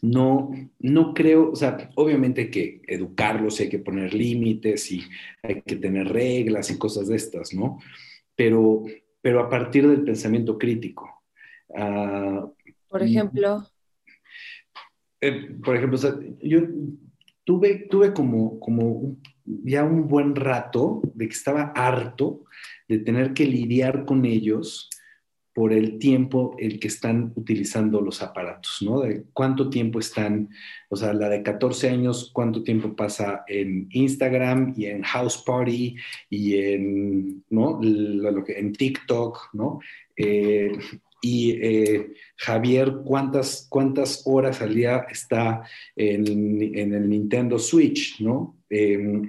no, 0.00 0.52
no 0.78 1.12
creo, 1.12 1.50
o 1.50 1.56
sea, 1.56 1.90
obviamente 1.96 2.42
hay 2.42 2.50
que 2.50 2.82
educarlos, 2.86 3.58
hay 3.58 3.68
que 3.68 3.80
poner 3.80 4.14
límites 4.14 4.92
y 4.92 5.02
hay 5.42 5.60
que 5.62 5.74
tener 5.74 6.08
reglas 6.08 6.70
y 6.70 6.78
cosas 6.78 7.08
de 7.08 7.16
estas, 7.16 7.52
¿no? 7.52 7.80
Pero, 8.36 8.84
pero 9.20 9.40
a 9.40 9.48
partir 9.48 9.88
del 9.88 10.04
pensamiento 10.04 10.56
crítico. 10.56 11.24
Ah, 11.74 12.48
por 12.88 13.02
ejemplo. 13.02 13.66
Eh, 15.20 15.50
por 15.64 15.76
ejemplo, 15.76 15.98
yo 16.40 16.60
tuve, 17.42 17.88
tuve 17.90 18.14
como, 18.14 18.60
como 18.60 19.16
ya 19.44 19.82
un 19.82 20.06
buen 20.06 20.36
rato 20.36 21.02
de 21.12 21.26
que 21.26 21.34
estaba 21.34 21.72
harto 21.74 22.44
de 22.90 22.98
tener 22.98 23.34
que 23.34 23.46
lidiar 23.46 24.04
con 24.04 24.24
ellos 24.24 24.90
por 25.54 25.72
el 25.72 25.98
tiempo 25.98 26.56
el 26.58 26.80
que 26.80 26.88
están 26.88 27.32
utilizando 27.36 28.00
los 28.00 28.20
aparatos, 28.20 28.78
¿no? 28.82 29.00
De 29.00 29.24
cuánto 29.32 29.70
tiempo 29.70 30.00
están, 30.00 30.48
o 30.88 30.96
sea, 30.96 31.12
la 31.12 31.28
de 31.28 31.42
14 31.42 31.88
años, 31.88 32.30
cuánto 32.32 32.62
tiempo 32.62 32.96
pasa 32.96 33.44
en 33.46 33.88
Instagram 33.90 34.74
y 34.76 34.86
en 34.86 35.02
House 35.02 35.42
Party 35.44 35.96
y 36.28 36.56
en, 36.56 37.44
¿no? 37.50 37.80
En 37.82 38.72
TikTok, 38.72 39.50
¿no? 39.52 39.80
Eh, 40.16 40.72
y 41.22 41.50
eh, 41.50 42.14
Javier, 42.36 43.02
¿cuántas, 43.04 43.66
¿cuántas 43.68 44.22
horas 44.24 44.62
al 44.62 44.74
día 44.74 45.06
está 45.10 45.62
en, 45.94 46.24
el 46.74 47.08
Nintendo 47.08 47.58
Switch, 47.58 48.20
¿no? 48.20 48.56
Em, 48.68 49.28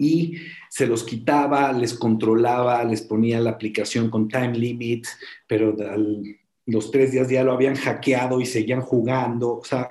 y 0.00 0.38
se 0.70 0.86
los 0.86 1.04
quitaba, 1.04 1.70
les 1.72 1.92
controlaba, 1.92 2.82
les 2.84 3.02
ponía 3.02 3.38
la 3.38 3.50
aplicación 3.50 4.08
con 4.08 4.28
time 4.28 4.56
limit, 4.56 5.06
pero 5.46 5.76
los 6.64 6.90
tres 6.90 7.12
días 7.12 7.28
ya 7.28 7.44
lo 7.44 7.52
habían 7.52 7.74
hackeado 7.74 8.40
y 8.40 8.46
seguían 8.46 8.80
jugando. 8.80 9.58
O 9.58 9.64
sea, 9.64 9.90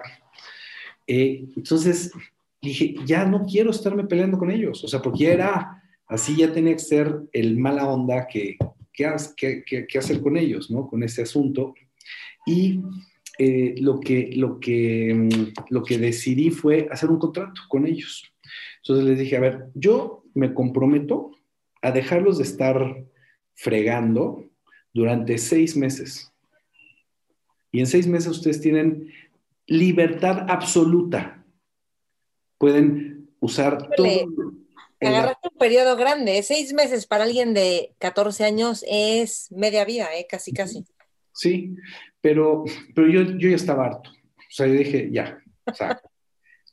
eh, 1.05 1.45
entonces 1.55 2.11
dije, 2.59 2.95
ya 3.05 3.23
no 3.25 3.45
quiero 3.45 3.69
estarme 3.69 4.03
peleando 4.05 4.39
con 4.39 4.49
ellos. 4.49 4.83
O 4.83 4.87
sea, 4.87 4.99
porque 4.99 5.31
era 5.31 5.83
así, 6.07 6.35
ya 6.35 6.51
tenía 6.51 6.73
que 6.73 6.79
ser 6.79 7.15
el 7.31 7.59
mala 7.59 7.87
onda 7.87 8.25
que, 8.25 8.57
que, 8.91 9.97
hacer 9.99 10.21
con 10.21 10.37
ellos, 10.37 10.71
¿no? 10.71 10.87
Con 10.87 11.03
ese 11.03 11.21
asunto. 11.21 11.75
Y 12.47 12.81
eh, 13.37 13.75
lo, 13.77 13.99
que, 13.99 14.31
lo, 14.35 14.59
que, 14.59 15.13
mm, 15.13 15.69
lo 15.69 15.83
que 15.83 15.99
decidí 15.99 16.49
fue 16.49 16.87
hacer 16.89 17.11
un 17.11 17.19
contrato 17.19 17.61
con 17.69 17.85
ellos. 17.85 18.23
Entonces 18.89 19.07
les 19.07 19.19
dije, 19.19 19.37
a 19.37 19.39
ver, 19.39 19.69
yo 19.75 20.23
me 20.33 20.51
comprometo 20.51 21.29
a 21.83 21.91
dejarlos 21.91 22.39
de 22.39 22.43
estar 22.43 23.05
fregando 23.53 24.49
durante 24.91 25.37
seis 25.37 25.77
meses. 25.77 26.33
Y 27.71 27.81
en 27.81 27.85
seis 27.85 28.07
meses 28.07 28.29
ustedes 28.29 28.59
tienen 28.61 29.13
libertad 29.67 30.47
absoluta. 30.49 31.45
Pueden 32.57 33.29
usar 33.39 33.91
todo. 33.95 34.07
Agarraste 34.99 35.49
un 35.51 35.59
periodo 35.59 35.95
grande, 35.95 36.41
seis 36.41 36.73
meses 36.73 37.05
para 37.05 37.25
alguien 37.25 37.53
de 37.53 37.93
14 37.99 38.43
años 38.43 38.83
es 38.89 39.51
media 39.51 39.85
vida, 39.85 40.07
¿eh? 40.17 40.25
casi, 40.27 40.51
casi. 40.51 40.83
Sí, 41.31 41.75
pero, 42.21 42.63
pero 42.95 43.07
yo, 43.07 43.21
yo 43.37 43.49
ya 43.49 43.55
estaba 43.55 43.85
harto. 43.85 44.09
O 44.09 44.51
sea, 44.51 44.65
yo 44.65 44.73
dije, 44.73 45.09
ya, 45.11 45.39
o 45.67 45.75
sea, 45.75 46.01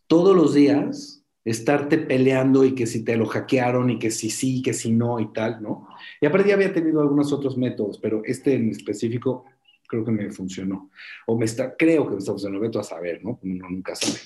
todos 0.07 0.35
los 0.35 0.55
días 0.55 1.23
estarte 1.47 1.97
peleando 1.97 2.65
y 2.65 2.75
que 2.75 2.87
si 2.87 3.05
te 3.05 3.17
lo 3.17 3.25
hackearon 3.25 3.89
y 3.89 3.99
que 4.01 4.11
si 4.11 4.31
sí, 4.31 4.61
que 4.63 4.75
si 4.75 4.91
no 4.91 5.21
y 5.21 5.33
tal, 5.33 5.63
¿no? 5.63 5.87
Y 6.21 6.27
aparte 6.27 6.49
ya 6.49 6.55
había 6.55 6.75
tenido 6.75 7.01
algunos 7.01 7.33
otros 7.33 7.57
métodos, 7.57 7.99
pero 7.99 8.21
este 8.25 8.55
en 8.55 8.71
específico 8.71 9.45
creo 9.87 10.05
que 10.05 10.11
me 10.11 10.31
funcionó. 10.33 10.91
O 11.27 11.39
me 11.39 11.45
está, 11.45 11.77
creo 11.77 12.05
que 12.05 12.15
me 12.15 12.19
está 12.19 12.33
funcionando, 12.33 12.61
veto 12.61 12.81
a 12.81 12.83
saber, 12.83 13.25
¿no? 13.25 13.39
Uno 13.45 13.71
nunca 13.71 13.95
sabe. 13.95 14.19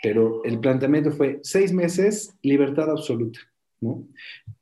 Pero 0.00 0.44
el 0.44 0.60
planteamiento 0.60 1.10
fue 1.10 1.40
seis 1.42 1.72
meses, 1.72 2.32
libertad 2.42 2.90
absoluta, 2.90 3.40
¿no? 3.80 4.06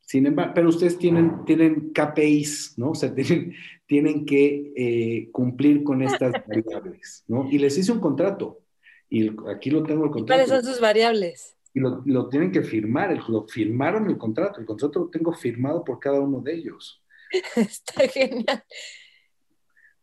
Sin 0.01 0.25
embargo, 0.25 0.53
pero 0.55 0.71
ustedes 0.71 0.97
tienen, 0.97 1.45
tienen 1.45 1.93
KPIs, 1.93 2.79
¿no? 2.79 2.93
O 2.93 2.95
sea, 2.95 3.15
tienen, 3.15 3.53
tienen 3.87 4.25
que 4.25 4.73
eh, 4.75 5.29
cumplir 5.33 5.85
con 5.85 6.01
estas 6.01 6.33
variables, 6.49 7.25
¿no? 7.29 7.47
Y 7.51 7.59
les 7.59 7.77
hice 7.77 7.93
un 7.93 8.01
contrato. 8.01 8.63
Y 9.11 9.31
aquí 9.51 9.69
lo 9.69 9.83
tengo 9.83 10.07
el 10.07 10.11
contrato. 10.11 10.43
¿Cuáles 10.43 10.49
son 10.49 10.73
sus 10.73 10.81
variables? 10.81 11.54
Y 11.75 11.81
lo, 11.81 12.29
tienen 12.29 12.53
que 12.53 12.63
firmar, 12.63 13.29
lo 13.29 13.49
firmaron 13.49 14.09
el 14.09 14.17
contrato, 14.17 14.61
el 14.61 14.67
contrato 14.67 15.01
lo 15.01 15.09
tengo 15.09 15.33
firmado 15.33 15.85
por 15.85 15.99
cada 15.99 16.21
uno 16.21 16.41
de 16.41 16.55
ellos. 16.55 17.03
Está 17.57 18.07
genial. 18.07 18.65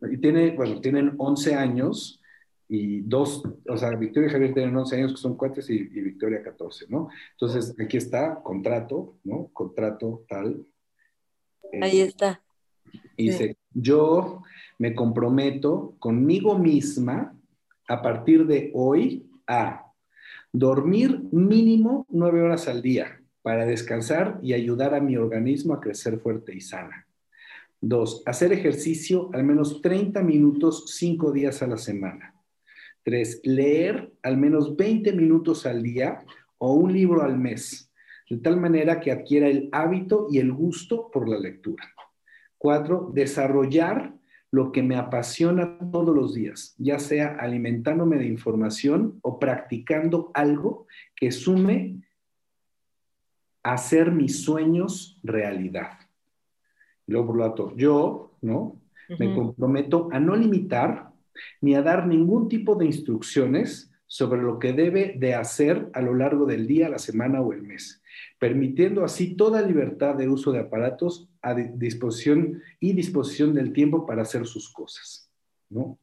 Y 0.02 0.18
tiene, 0.18 0.52
bueno, 0.52 0.82
tienen 0.82 1.14
11 1.18 1.56
años 1.56 2.22
y 2.68 3.02
dos, 3.02 3.44
o 3.68 3.78
sea, 3.78 3.92
Victoria 3.92 4.28
y 4.28 4.32
Javier 4.32 4.54
tienen 4.54 4.76
11 4.76 4.96
años 4.98 5.12
que 5.14 5.18
son 5.18 5.38
cuates 5.38 5.70
y, 5.70 5.78
Victoria 5.84 6.44
14, 6.44 6.88
¿no? 6.90 7.10
Entonces, 7.32 7.74
aquí 7.80 7.98
está, 7.98 8.42
contrato, 8.44 9.18
¿no? 9.24 9.48
Contrato 9.54 10.26
tal. 10.28 10.66
Ahí 11.82 12.02
está. 12.02 12.42
Y 13.16 13.30
dice, 13.30 13.58
yo 13.74 14.42
me 14.78 14.94
comprometo 14.94 15.96
conmigo 16.00 16.58
misma 16.58 17.34
a 17.88 18.02
partir 18.02 18.46
de 18.46 18.72
hoy 18.74 19.30
a 19.48 19.91
Dormir 20.54 21.22
mínimo 21.32 22.06
nueve 22.10 22.42
horas 22.42 22.68
al 22.68 22.82
día 22.82 23.22
para 23.42 23.66
descansar 23.66 24.38
y 24.44 24.52
ayudar 24.54 24.94
a 24.94 25.00
mi 25.00 25.16
organismo 25.16 25.74
a 25.74 25.80
crecer 25.80 26.20
fuerte 26.20 26.54
y 26.54 26.60
sana. 26.60 27.08
Dos, 27.80 28.22
hacer 28.26 28.52
ejercicio 28.52 29.30
al 29.32 29.46
menos 29.46 29.82
30 29.82 30.22
minutos 30.24 30.94
cinco 30.98 31.32
días 31.32 31.64
a 31.64 31.68
la 31.68 31.78
semana. 31.78 32.36
Tres, 33.02 33.40
leer 33.46 34.12
al 34.22 34.36
menos 34.36 34.76
20 34.76 35.14
minutos 35.14 35.66
al 35.66 35.82
día 35.82 36.24
o 36.58 36.74
un 36.74 36.92
libro 36.92 37.24
al 37.24 37.40
mes, 37.40 37.90
de 38.30 38.38
tal 38.38 38.60
manera 38.60 39.00
que 39.00 39.12
adquiera 39.12 39.48
el 39.48 39.70
hábito 39.72 40.28
y 40.30 40.40
el 40.40 40.52
gusto 40.52 41.10
por 41.12 41.30
la 41.30 41.40
lectura. 41.40 41.90
Cuatro, 42.58 43.10
desarrollar 43.14 44.14
lo 44.52 44.74
que 44.74 44.84
me 44.84 44.98
apasiona 44.98 45.78
todos 45.92 46.14
los 46.14 46.34
días, 46.34 46.76
ya 46.78 47.00
sea 47.00 47.38
alimentándome 47.40 48.18
de 48.18 48.28
información 48.28 49.18
o 49.22 49.40
practicando 49.40 50.30
algo 50.34 50.88
que 51.16 51.32
sume 51.32 52.04
a 53.64 53.74
hacer 53.74 54.12
mis 54.12 54.44
sueños 54.44 55.20
realidad. 55.24 55.92
Luego, 57.08 57.28
por 57.28 57.38
lo 57.38 57.46
tanto, 57.46 57.76
yo, 57.78 58.34
¿no? 58.42 58.78
Me 59.20 59.34
comprometo 59.36 60.08
a 60.12 60.20
no 60.20 60.38
limitar 60.38 61.12
ni 61.60 61.76
a 61.76 61.82
dar 61.82 62.08
ningún 62.08 62.48
tipo 62.48 62.76
de 62.76 62.86
instrucciones 62.86 63.92
sobre 64.08 64.42
lo 64.42 64.60
que 64.60 64.74
debe 64.74 65.16
de 65.18 65.36
hacer 65.36 65.90
a 65.94 66.02
lo 66.02 66.14
largo 66.14 66.46
del 66.46 66.68
día, 66.68 66.90
la 66.90 67.00
semana 67.00 67.42
o 67.42 67.54
el 67.54 67.62
mes, 67.62 68.01
permitiendo 68.40 69.04
así 69.04 69.36
toda 69.36 69.62
libertad 69.62 70.16
de 70.16 70.30
uso 70.30 70.52
de 70.52 70.60
aparatos 70.60 71.30
a 71.42 71.54
disposición 71.54 72.62
y 72.80 72.94
disposición 72.94 73.54
del 73.54 73.74
tiempo 73.74 74.06
para 74.06 74.24
hacer 74.24 74.46
sus 74.46 74.72
cosas, 74.72 75.30
¿no? 75.70 75.98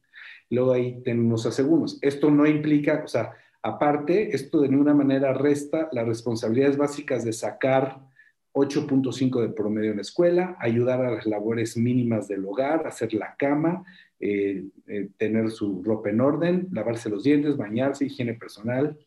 Luego 0.49 0.73
ahí 0.73 1.01
tenemos 1.03 1.45
aseguramos. 1.45 1.99
Esto 2.01 2.31
no 2.31 2.47
implica, 2.47 3.03
o 3.05 3.07
sea, 3.07 3.33
aparte, 3.61 4.35
esto 4.35 4.61
de 4.61 4.69
ninguna 4.69 4.93
manera 4.93 5.33
resta 5.33 5.89
las 5.91 6.07
responsabilidades 6.07 6.77
básicas 6.77 7.23
de 7.23 7.33
sacar 7.33 7.99
8.5 8.53 9.41
de 9.41 9.49
promedio 9.49 9.91
en 9.91 9.97
la 9.97 10.01
escuela, 10.01 10.57
ayudar 10.59 11.05
a 11.05 11.11
las 11.11 11.25
labores 11.25 11.77
mínimas 11.77 12.27
del 12.27 12.45
hogar, 12.45 12.87
hacer 12.87 13.13
la 13.13 13.35
cama, 13.37 13.83
eh, 14.19 14.65
eh, 14.87 15.09
tener 15.17 15.51
su 15.51 15.83
ropa 15.83 16.09
en 16.09 16.19
orden, 16.19 16.67
lavarse 16.71 17.09
los 17.09 17.23
dientes, 17.23 17.57
bañarse, 17.57 18.05
higiene 18.05 18.33
personal. 18.33 18.97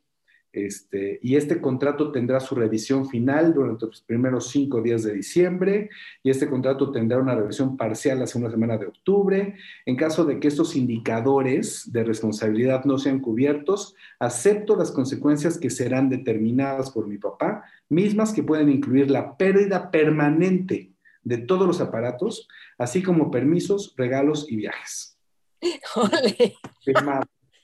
Este, 0.53 1.19
y 1.23 1.37
este 1.37 1.63
contrato 1.63 2.13
tendrá 2.13 2.39
su 2.39 2.55
revisión 2.55 3.09
final 3.09 3.55
durante 3.55 3.87
los 3.87 4.03
primeros 4.03 4.51
cinco 4.51 4.83
días 4.83 5.03
de 5.03 5.15
diciembre 5.15 5.89
y 6.23 6.29
este 6.29 6.47
contrato 6.47 6.93
tendrá 6.93 7.19
una 7.19 7.35
revisión 7.35 7.79
parcial 7.79 8.19
la 8.19 8.27
segunda 8.27 8.51
semana 8.51 8.77
de 8.77 8.87
octubre. 8.87 9.55
En 9.87 9.97
caso 9.97 10.27
de 10.27 10.39
que 10.39 10.49
estos 10.49 10.77
indicadores 10.77 11.91
de 11.91 12.05
responsabilidad 12.05 12.85
no 12.85 12.99
sean 12.99 13.21
cubiertos, 13.21 13.95
acepto 14.19 14.77
las 14.77 14.91
consecuencias 14.91 15.57
que 15.57 15.71
serán 15.71 16.11
determinadas 16.11 16.91
por 16.91 17.07
mi 17.07 17.17
papá, 17.17 17.65
mismas 17.89 18.35
que 18.35 18.43
pueden 18.43 18.69
incluir 18.69 19.11
la 19.11 19.39
pérdida 19.39 19.91
permanente 19.91 20.93
de 21.25 21.39
todos 21.39 21.67
los 21.67 21.81
aparatos, 21.81 22.47
así 22.77 23.03
como 23.03 23.31
permisos, 23.31 23.95
regalos 23.97 24.47
y 24.51 24.57
viajes. 24.57 25.17
¡Ole! 25.95 26.57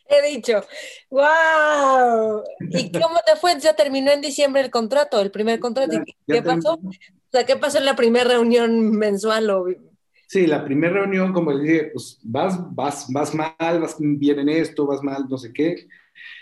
He 0.08 0.34
dicho, 0.34 0.64
wow. 1.10 2.42
¿Y 2.70 2.90
cómo 3.00 3.20
te 3.26 3.36
fue? 3.36 3.58
Ya 3.60 3.74
terminó 3.74 4.10
en 4.10 4.20
diciembre 4.20 4.62
el 4.62 4.70
contrato, 4.70 5.20
el 5.20 5.30
primer 5.30 5.60
contrato. 5.60 6.02
¿Qué 6.26 6.42
pasó? 6.42 6.74
O 6.74 7.30
sea, 7.30 7.44
¿qué 7.44 7.56
pasó 7.56 7.78
en 7.78 7.84
la 7.84 7.96
primera 7.96 8.30
reunión 8.30 8.90
mensual? 8.90 9.50
O... 9.50 9.66
Sí, 10.26 10.46
la 10.46 10.64
primera 10.64 10.94
reunión, 10.94 11.32
como 11.32 11.52
le 11.52 11.62
dije, 11.62 11.90
pues 11.92 12.18
vas, 12.22 12.58
vas, 12.74 13.06
vas 13.12 13.34
mal, 13.34 13.54
vas 13.58 13.96
bien 13.98 14.38
en 14.38 14.48
esto, 14.48 14.86
vas 14.86 15.02
mal, 15.02 15.26
no 15.28 15.36
sé 15.36 15.52
qué. 15.52 15.86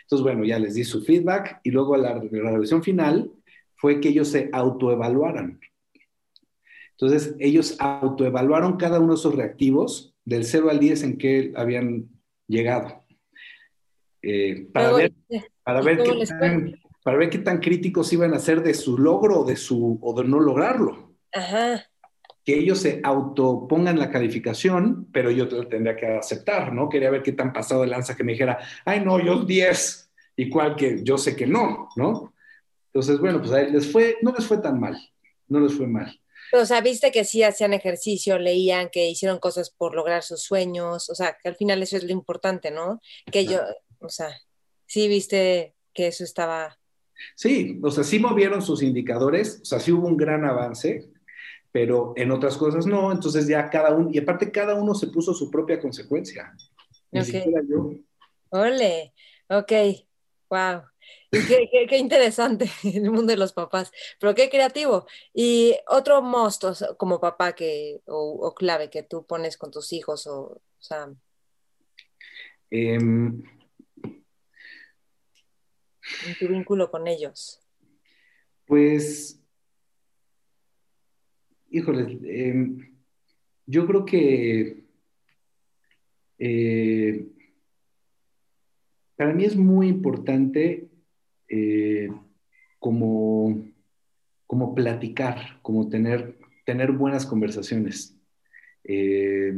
Entonces, 0.03 0.23
bueno, 0.23 0.45
ya 0.45 0.59
les 0.59 0.75
di 0.75 0.85
su 0.85 1.03
feedback 1.03 1.61
y 1.65 1.71
luego 1.71 1.97
la, 1.97 2.15
la 2.15 2.51
revisión 2.51 2.83
final 2.83 3.33
fue 3.75 4.01
que 4.01 4.11
ellos 4.11 4.29
se 4.29 4.49
autoevaluaran. 4.53 5.61
Entonces, 6.93 7.35
ellos 7.41 7.77
autoevaluaron 7.79 8.77
cada 8.77 9.01
uno 9.01 9.13
de 9.13 9.19
esos 9.19 9.35
reactivos 9.35 10.15
del 10.25 10.45
0 10.45 10.71
al 10.71 10.79
10 10.79 11.03
en 11.03 11.19
que 11.19 11.53
habían 11.57 12.09
llegado. 12.47 13.06
Eh, 14.23 14.69
para, 14.73 14.93
ver, 14.93 15.13
para, 15.63 15.81
ver 15.83 16.03
qué 16.03 16.27
tan, 16.27 16.81
para 17.03 17.19
ver 17.19 17.31
qué 17.31 17.39
tan 17.39 17.59
críticos 17.59 18.13
iban 18.13 18.35
a 18.35 18.39
ser 18.39 18.63
de 18.63 18.75
su 18.75 18.99
logro 18.99 19.41
o 19.41 19.45
de, 19.45 19.57
su, 19.57 19.99
o 20.03 20.21
de 20.21 20.29
no 20.29 20.41
lograrlo. 20.41 21.15
Ajá. 21.33 21.85
Que 22.45 22.59
ellos 22.59 22.79
se 22.79 23.01
autopongan 23.03 23.99
la 23.99 24.11
calificación, 24.11 25.09
pero 25.13 25.31
yo 25.31 25.49
tendría 25.69 25.97
que 25.97 26.07
aceptar, 26.07 26.73
¿no? 26.73 26.89
Quería 26.89 27.11
ver 27.11 27.23
qué 27.23 27.33
tan 27.33 27.53
pasado 27.53 27.83
de 27.83 27.89
lanza 27.89 28.17
que 28.17 28.25
me 28.25 28.33
dijera, 28.33 28.59
ay, 28.85 29.05
no, 29.05 29.19
yo 29.19 29.45
10, 29.45 30.11
igual 30.37 30.77
que 30.77 31.03
yo 31.03 31.19
sé 31.19 31.35
que 31.37 31.47
no, 31.47 31.89
¿no? 31.97 32.33
Entonces, 32.87 33.19
bueno, 33.19 33.41
pues 33.41 33.53
a 33.53 33.63
les 33.63 33.91
fue, 33.91 34.17
no 34.23 34.33
les 34.33 34.47
fue 34.47 34.59
tan 34.59 34.81
mal, 34.81 34.97
no 35.49 35.61
les 35.61 35.75
fue 35.75 35.87
mal. 35.87 36.19
O 36.53 36.65
sea, 36.65 36.81
viste 36.81 37.11
que 37.11 37.25
sí 37.25 37.43
hacían 37.43 37.73
ejercicio, 37.73 38.39
leían, 38.39 38.89
que 38.91 39.09
hicieron 39.09 39.39
cosas 39.39 39.71
por 39.71 39.95
lograr 39.95 40.23
sus 40.23 40.43
sueños, 40.43 41.11
o 41.11 41.15
sea, 41.15 41.37
que 41.43 41.49
al 41.49 41.57
final 41.57 41.83
eso 41.83 41.97
es 41.97 42.05
lo 42.05 42.13
importante, 42.13 42.71
¿no? 42.71 43.01
Que 43.31 43.45
yo, 43.45 43.61
o 44.01 44.09
sea, 44.09 44.31
sí 44.87 45.09
viste 45.09 45.75
que 45.93 46.09
eso 46.09 46.25
estaba... 46.25 46.79
Sí, 47.35 47.81
o 47.83 47.91
sea, 47.91 48.05
sí 48.05 48.19
movieron 48.19 48.61
sus 48.61 48.83
indicadores, 48.83 49.61
o 49.63 49.65
sea, 49.65 49.81
sí 49.81 49.91
hubo 49.91 50.07
un 50.07 50.17
gran 50.17 50.45
avance, 50.45 51.09
pero 51.73 52.13
en 52.17 52.31
otras 52.31 52.57
cosas 52.57 52.87
no, 52.87 53.11
entonces 53.11 53.47
ya 53.47 53.71
cada 53.71 53.95
uno, 53.95 54.11
y 54.13 54.19
aparte 54.19 54.51
cada 54.53 54.75
uno 54.75 54.95
se 54.95 55.09
puso 55.09 55.35
su 55.35 55.51
propia 55.51 55.81
consecuencia. 55.81 56.55
Ni 57.11 57.25
siquiera 57.25 57.63
yo. 57.69 57.93
Ole, 58.51 59.15
ok, 59.49 59.73
wow. 60.51 60.83
qué, 61.31 61.97
interesante 61.99 62.71
el 62.85 63.11
mundo 63.11 63.33
de 63.33 63.37
los 63.37 63.53
papás, 63.53 63.93
pero 64.21 64.35
qué 64.35 64.49
creativo. 64.49 65.07
Y 65.35 65.75
otro 65.89 66.23
monstruo 66.23 66.75
como 66.97 67.21
papá 67.21 67.55
que, 67.55 68.01
o, 68.07 68.55
clave 68.55 68.91
que 68.91 69.03
tú 69.03 69.27
pones 69.27 69.57
con 69.57 69.71
tus 69.71 69.93
hijos, 69.93 70.27
o, 70.27 70.41
o 70.41 70.61
sea. 70.79 71.11
Em, 72.71 73.43
en 76.27 76.35
tu 76.39 76.49
vínculo 76.49 76.91
con 76.91 77.07
ellos. 77.07 77.61
Pues, 78.67 79.41
híjole, 81.71 82.19
em, 82.25 82.97
yo 83.67 83.87
creo 83.87 84.05
que 84.05 84.85
eh, 86.39 87.27
para 89.17 89.33
mí 89.33 89.45
es 89.45 89.57
muy 89.57 89.89
importante 89.89 90.89
eh, 91.49 92.09
como, 92.79 93.65
como 94.47 94.75
platicar, 94.75 95.61
como 95.63 95.89
tener, 95.89 96.39
tener 96.65 96.93
buenas 96.93 97.27
conversaciones. 97.27 98.17
Eh, 98.85 99.55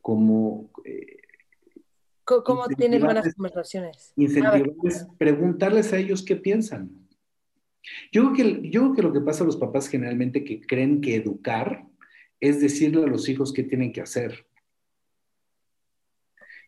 como... 0.00 0.70
¿Cómo 2.44 2.66
tienes 2.68 3.02
buenas 3.02 3.34
conversaciones? 3.34 4.12
Incentivarles, 4.16 5.06
preguntarles 5.18 5.92
a 5.92 5.98
ellos 5.98 6.24
qué 6.24 6.36
piensan. 6.36 6.90
Yo 8.12 8.32
creo, 8.32 8.34
que, 8.34 8.70
yo 8.70 8.80
creo 8.80 8.94
que 8.94 9.02
lo 9.02 9.12
que 9.12 9.20
pasa 9.20 9.42
a 9.42 9.46
los 9.46 9.56
papás 9.56 9.88
generalmente 9.88 10.44
que 10.44 10.60
creen 10.60 11.00
que 11.00 11.16
educar 11.16 11.84
es 12.38 12.60
decirle 12.60 13.04
a 13.04 13.06
los 13.06 13.28
hijos 13.28 13.52
qué 13.52 13.62
tienen 13.62 13.92
que 13.92 14.00
hacer. 14.00 14.46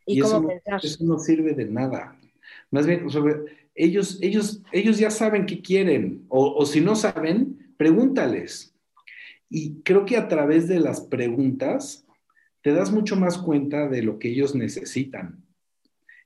¿Y, 0.04 0.20
cómo 0.20 0.50
eso, 0.50 0.76
eso, 0.82 1.04
no 1.04 1.18
sirve 1.18 1.54
de 1.54 1.66
nada. 1.66 2.18
Más 2.70 2.86
bien, 2.86 3.06
ellos, 3.74 4.18
ellos, 4.20 4.62
ellos 4.72 4.98
ya 4.98 5.10
saben 5.10 5.46
qué 5.46 5.62
quieren, 5.62 6.24
o, 6.28 6.64
si 6.66 6.80
no 6.80 6.94
saben, 6.94 7.74
pregúntales. 7.76 8.74
Y 9.48 9.82
creo 9.82 10.04
que 10.04 10.16
a 10.16 10.28
través 10.28 10.68
de 10.68 10.80
las 10.80 11.00
preguntas 11.00 12.06
te 12.62 12.72
das 12.72 12.92
mucho 12.92 13.16
más 13.16 13.38
cuenta 13.38 13.88
de 13.88 14.02
lo 14.02 14.18
que 14.18 14.28
ellos 14.28 14.54
necesitan, 14.54 15.44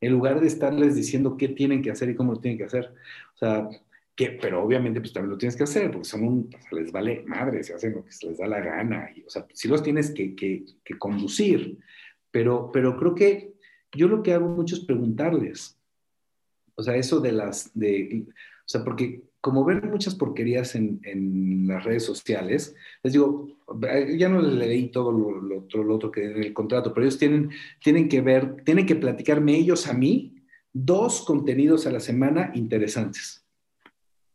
en 0.00 0.12
lugar 0.12 0.40
de 0.40 0.46
estarles 0.46 0.94
diciendo 0.94 1.36
qué 1.36 1.48
tienen 1.48 1.82
que 1.82 1.90
hacer 1.90 2.10
y 2.10 2.14
cómo 2.14 2.32
lo 2.32 2.40
tienen 2.40 2.58
que 2.58 2.64
hacer. 2.64 2.94
O 3.34 3.38
sea, 3.38 3.68
que, 4.14 4.30
pero 4.30 4.62
obviamente 4.62 5.00
pues 5.00 5.12
también 5.12 5.30
lo 5.30 5.38
tienes 5.38 5.56
que 5.56 5.64
hacer, 5.64 5.90
porque 5.90 6.08
son 6.08 6.24
un, 6.24 6.50
les 6.72 6.90
vale 6.90 7.22
madre, 7.26 7.62
se 7.62 7.74
hacen 7.74 7.92
lo 7.92 8.04
que 8.04 8.12
se 8.12 8.26
les 8.26 8.38
da 8.38 8.46
la 8.46 8.60
gana. 8.60 9.10
Y, 9.14 9.22
o 9.24 9.30
sea, 9.30 9.46
sí 9.52 9.68
los 9.68 9.82
tienes 9.82 10.10
que, 10.10 10.34
que, 10.34 10.64
que 10.82 10.98
conducir, 10.98 11.78
pero, 12.30 12.70
pero 12.72 12.96
creo 12.96 13.14
que 13.14 13.54
yo 13.92 14.08
lo 14.08 14.22
que 14.22 14.32
hago 14.32 14.48
mucho 14.48 14.74
es 14.74 14.84
preguntarles. 14.84 15.78
O 16.74 16.82
sea, 16.82 16.96
eso 16.96 17.20
de 17.20 17.32
las, 17.32 17.70
de, 17.74 18.26
o 18.28 18.68
sea, 18.68 18.84
porque 18.84 19.22
como 19.46 19.64
ven 19.64 19.88
muchas 19.88 20.16
porquerías 20.16 20.74
en, 20.74 20.98
en, 21.04 21.68
las 21.68 21.84
redes 21.84 22.02
sociales, 22.02 22.74
les 23.04 23.12
digo, 23.12 23.46
ya 24.18 24.28
no 24.28 24.42
les 24.42 24.54
leí 24.54 24.88
todo 24.88 25.12
lo, 25.12 25.40
lo, 25.40 25.58
otro, 25.60 25.84
lo, 25.84 25.94
otro, 25.94 26.10
que 26.10 26.24
en 26.24 26.42
el 26.42 26.52
contrato, 26.52 26.92
pero 26.92 27.06
ellos 27.06 27.16
tienen, 27.16 27.50
tienen 27.80 28.08
que 28.08 28.20
ver, 28.22 28.64
tienen 28.64 28.86
que 28.86 28.96
platicarme 28.96 29.54
ellos 29.54 29.86
a 29.86 29.92
mí 29.92 30.34
dos 30.72 31.24
contenidos 31.24 31.86
a 31.86 31.92
la 31.92 32.00
semana 32.00 32.50
interesantes. 32.56 33.46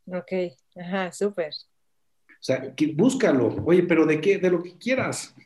Ok, 0.06 0.32
ajá, 0.76 1.12
súper. 1.12 1.50
O 1.50 2.32
sea, 2.40 2.74
que, 2.74 2.86
búscalo. 2.86 3.62
Oye, 3.66 3.82
pero 3.82 4.06
¿de 4.06 4.18
qué? 4.18 4.38
De 4.38 4.50
lo 4.50 4.62
que 4.62 4.78
quieras. 4.78 5.36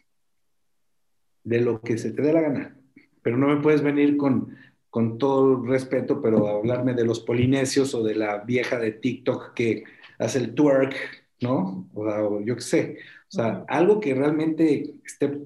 De 1.42 1.60
lo 1.60 1.80
que 1.80 1.98
se 1.98 2.12
te 2.12 2.22
dé 2.22 2.32
la 2.32 2.40
gana. 2.40 2.76
Pero 3.20 3.36
no 3.36 3.48
me 3.48 3.60
puedes 3.60 3.82
venir 3.82 4.16
con, 4.16 4.56
con 4.96 5.18
todo 5.18 5.62
respeto, 5.62 6.22
pero 6.22 6.48
hablarme 6.48 6.94
de 6.94 7.04
los 7.04 7.20
polinesios 7.20 7.94
o 7.94 8.02
de 8.02 8.14
la 8.14 8.38
vieja 8.38 8.78
de 8.78 8.92
TikTok 8.92 9.52
que 9.52 9.84
hace 10.18 10.38
el 10.38 10.54
twerk, 10.54 10.96
¿no? 11.42 11.86
O, 11.92 12.40
yo 12.40 12.54
qué 12.56 12.62
sé. 12.62 12.98
O 13.28 13.30
sea, 13.30 13.66
algo 13.68 14.00
que 14.00 14.14
realmente 14.14 14.94
esté, 15.04 15.38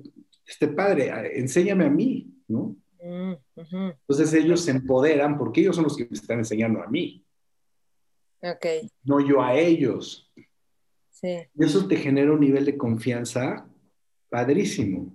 esté 0.47 0.69
padre, 0.69 1.37
enséñame 1.37 1.85
a 1.85 1.91
mí, 1.91 2.33
¿no? 2.47 2.77
Mm, 3.03 3.33
Entonces 3.57 4.33
ellos 4.35 4.61
se 4.61 4.71
empoderan 4.71 5.37
porque 5.37 5.63
ellos 5.63 5.75
son 5.75 5.87
los 5.87 5.97
que 5.97 6.05
me 6.05 6.17
están 6.17 6.39
enseñando 6.39 6.81
a 6.81 6.87
mí. 6.87 7.27
Ok. 8.43 8.67
No 9.03 9.19
yo 9.19 9.43
a 9.43 9.59
ellos. 9.59 10.31
Sí. 11.11 11.39
Y 11.57 11.65
eso 11.65 11.89
te 11.89 11.97
genera 11.97 12.31
un 12.31 12.39
nivel 12.39 12.67
de 12.67 12.79
confianza 12.79 13.67
padrísimo, 14.29 15.13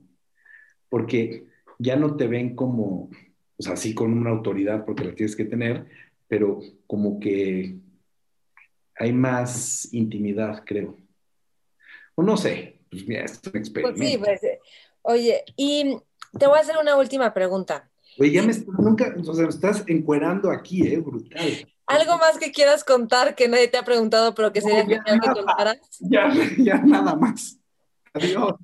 porque 0.89 1.45
ya 1.79 1.95
no 1.95 2.17
te 2.17 2.27
ven 2.27 2.53
como 2.53 3.09
o 3.57 3.63
sea, 3.63 3.75
sí 3.75 3.93
con 3.93 4.13
una 4.13 4.31
autoridad 4.31 4.85
porque 4.85 5.05
la 5.05 5.15
tienes 5.15 5.35
que 5.35 5.45
tener, 5.45 5.85
pero 6.27 6.59
como 6.87 7.19
que 7.19 7.75
hay 8.97 9.13
más 9.13 9.93
intimidad, 9.93 10.63
creo. 10.65 10.97
O 12.15 12.23
no 12.23 12.37
sé, 12.37 12.79
pues 12.89 13.07
mira, 13.07 13.25
es 13.25 13.41
un 13.45 13.57
experimento. 13.57 13.99
Pues 13.99 14.09
sí, 14.09 14.17
pues, 14.17 14.41
oye, 15.01 15.43
y 15.55 15.97
te 16.37 16.47
voy 16.47 16.57
a 16.57 16.61
hacer 16.61 16.77
una 16.81 16.95
última 16.95 17.33
pregunta. 17.33 17.89
Oye, 18.17 18.31
ya 18.31 18.43
me 18.43 18.51
estás, 18.51 18.73
nunca, 18.79 19.13
o 19.17 19.33
sea, 19.33 19.43
me 19.43 19.49
estás 19.49 19.83
encuerando 19.87 20.49
aquí, 20.49 20.87
¿eh? 20.87 20.97
Brutal. 20.99 21.67
¿Algo 21.87 22.17
más 22.17 22.37
que 22.37 22.51
quieras 22.51 22.83
contar 22.83 23.35
que 23.35 23.47
nadie 23.47 23.67
te 23.67 23.77
ha 23.77 23.83
preguntado, 23.83 24.33
pero 24.33 24.51
que 24.51 24.61
sería 24.61 24.85
que 24.85 24.99
me 25.11 25.33
contaras? 25.33 25.77
Ya, 25.99 26.33
ya 26.57 26.77
nada 26.77 27.15
más. 27.15 27.59
Adiós. 28.13 28.55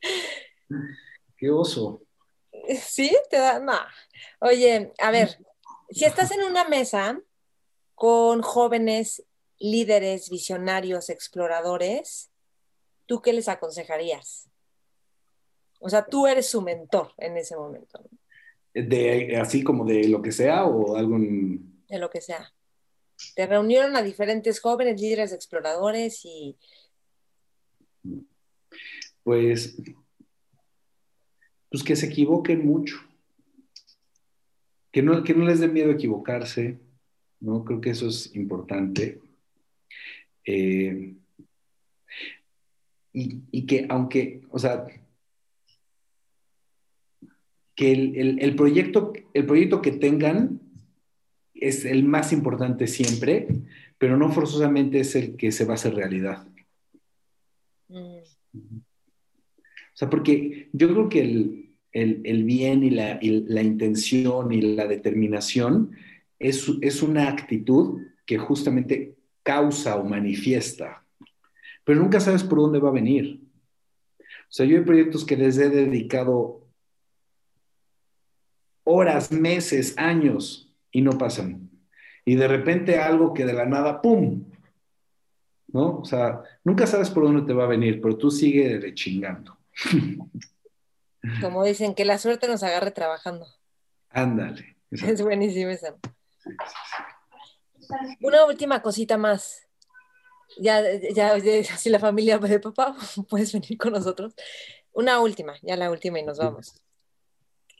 Qué 1.36 1.50
oso. 1.50 2.05
¿Sí? 2.80 3.16
Te 3.30 3.38
da. 3.38 3.58
No. 3.58 3.78
Oye, 4.40 4.92
a 4.98 5.10
ver, 5.10 5.38
si 5.90 6.04
estás 6.04 6.30
en 6.32 6.42
una 6.42 6.68
mesa 6.68 7.20
con 7.94 8.42
jóvenes 8.42 9.24
líderes, 9.58 10.28
visionarios, 10.30 11.08
exploradores, 11.08 12.30
¿tú 13.06 13.22
qué 13.22 13.32
les 13.32 13.48
aconsejarías? 13.48 14.48
O 15.78 15.88
sea, 15.88 16.04
tú 16.04 16.26
eres 16.26 16.48
su 16.48 16.62
mentor 16.62 17.12
en 17.18 17.36
ese 17.36 17.56
momento. 17.56 18.02
De, 18.74 19.36
así 19.40 19.62
como 19.62 19.84
de 19.84 20.08
lo 20.08 20.20
que 20.20 20.32
sea 20.32 20.64
o 20.64 20.96
algún... 20.96 21.84
De 21.88 21.98
lo 21.98 22.10
que 22.10 22.20
sea. 22.20 22.52
Te 23.34 23.46
reunieron 23.46 23.96
a 23.96 24.02
diferentes 24.02 24.60
jóvenes 24.60 25.00
líderes 25.00 25.32
exploradores 25.32 26.24
y... 26.24 26.58
Pues, 29.22 29.76
pues 31.76 31.84
que 31.84 31.96
se 31.96 32.06
equivoquen 32.06 32.66
mucho 32.66 32.96
que 34.96 35.02
no, 35.02 35.22
que 35.22 35.34
no 35.34 35.44
les 35.44 35.60
dé 35.60 35.68
miedo 35.68 35.90
equivocarse, 35.90 36.78
¿no? 37.40 37.66
Creo 37.66 37.82
que 37.82 37.90
eso 37.90 38.08
es 38.08 38.34
importante. 38.34 39.20
Eh, 40.42 41.16
y, 43.12 43.66
que 43.66 43.84
aunque, 43.90 44.40
o 44.48 44.58
sea, 44.58 44.86
que 47.74 47.92
el, 47.92 48.56
proyecto, 48.56 49.12
el 49.34 49.44
proyecto 49.44 49.82
que 49.82 49.92
tengan 49.92 50.62
es 51.52 51.84
el 51.84 52.04
más 52.04 52.32
importante 52.32 52.86
siempre, 52.86 53.48
pero 53.98 54.16
no 54.16 54.32
forzosamente 54.32 55.00
es 55.00 55.14
el 55.14 55.36
que 55.36 55.52
se 55.52 55.66
va 55.66 55.72
a 55.72 55.74
hacer 55.74 55.94
realidad. 55.94 56.48
Mm. 57.88 58.20
O 58.56 59.98
sea, 59.98 60.08
porque 60.08 60.70
yo 60.72 60.88
creo 60.88 61.08
que 61.10 61.20
el, 61.20 61.65
el, 61.96 62.44
bien 62.44 62.84
y 62.84 62.90
la, 62.90 63.18
intención 63.62 64.52
y 64.52 64.60
la 64.60 64.86
determinación 64.86 65.92
es, 66.38 66.70
es 66.82 67.02
una 67.02 67.28
actitud 67.28 68.02
que 68.26 68.36
justamente 68.36 69.14
causa 69.42 69.96
o 69.96 70.04
manifiesta, 70.04 71.04
pero 71.84 72.00
nunca 72.00 72.20
sabes 72.20 72.44
por 72.44 72.58
dónde 72.58 72.80
va 72.80 72.90
a 72.90 72.92
venir. 72.92 73.40
O 74.18 74.52
sea, 74.52 74.66
yo 74.66 74.76
hay 74.76 74.84
proyectos 74.84 75.24
que 75.24 75.36
les 75.36 75.56
he 75.56 75.70
dedicado 75.70 76.60
horas, 78.84 79.32
meses, 79.32 79.94
años 79.96 80.70
y 80.92 81.00
no 81.00 81.12
pasan. 81.12 81.70
Y 82.26 82.34
de 82.34 82.48
repente 82.48 82.98
algo 82.98 83.32
que 83.32 83.46
de 83.46 83.54
la 83.54 83.64
nada, 83.64 84.02
¡pum! 84.02 84.44
¿No? 85.68 85.98
O 86.00 86.04
sea, 86.04 86.42
nunca 86.62 86.86
sabes 86.86 87.08
por 87.08 87.24
dónde 87.24 87.42
te 87.42 87.54
va 87.54 87.64
a 87.64 87.68
venir, 87.68 88.00
pero 88.02 88.16
tú 88.18 88.30
sigue 88.30 88.92
chingando. 88.94 89.56
Como 91.40 91.64
dicen, 91.64 91.94
que 91.94 92.04
la 92.04 92.18
suerte 92.18 92.48
nos 92.48 92.62
agarre 92.62 92.90
trabajando. 92.90 93.46
Ándale. 94.10 94.76
Es 94.90 95.20
buenísimo 95.20 95.70
eso. 95.70 95.98
Una 98.20 98.44
última 98.46 98.82
cosita 98.82 99.16
más. 99.16 99.66
Ya, 100.58 100.82
ya, 101.14 101.38
si 101.40 101.90
la 101.90 101.98
familia 101.98 102.38
de 102.38 102.60
papá, 102.60 102.96
puedes 103.28 103.52
venir 103.52 103.76
con 103.76 103.92
nosotros. 103.92 104.34
Una 104.92 105.20
última, 105.20 105.54
ya 105.62 105.76
la 105.76 105.90
última 105.90 106.18
y 106.18 106.22
nos 106.22 106.38
vamos. 106.38 106.80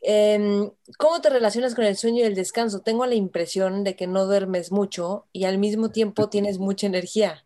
Em, 0.01 0.69
¿Cómo 0.99 1.21
te 1.21 1.29
relacionas 1.29 1.73
con 1.73 1.85
el 1.85 1.97
sueño 1.97 2.19
y 2.19 2.27
el 2.27 2.35
descanso? 2.35 2.81
Tengo 2.81 3.05
la 3.07 3.15
impresión 3.15 3.83
de 3.83 3.95
que 3.95 4.05
no 4.05 4.25
duermes 4.25 4.71
mucho 4.71 5.27
y 5.31 5.45
al 5.45 5.57
mismo 5.57 5.89
tiempo 5.89 6.29
tienes 6.29 6.59
mucha 6.59 6.85
energía. 6.85 7.45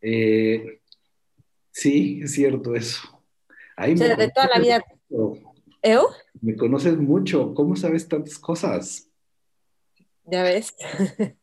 Eh, 0.00 0.80
sí, 1.70 2.20
es 2.22 2.32
cierto 2.32 2.74
eso 2.74 3.21
de 3.76 4.30
toda 4.34 4.48
la 4.48 4.60
vida. 4.60 4.84
Me 6.40 6.56
conoces 6.56 6.96
mucho. 6.96 7.54
¿Cómo 7.54 7.76
sabes 7.76 8.08
tantas 8.08 8.38
cosas? 8.38 9.08
Ya 10.24 10.42
ves. 10.42 10.74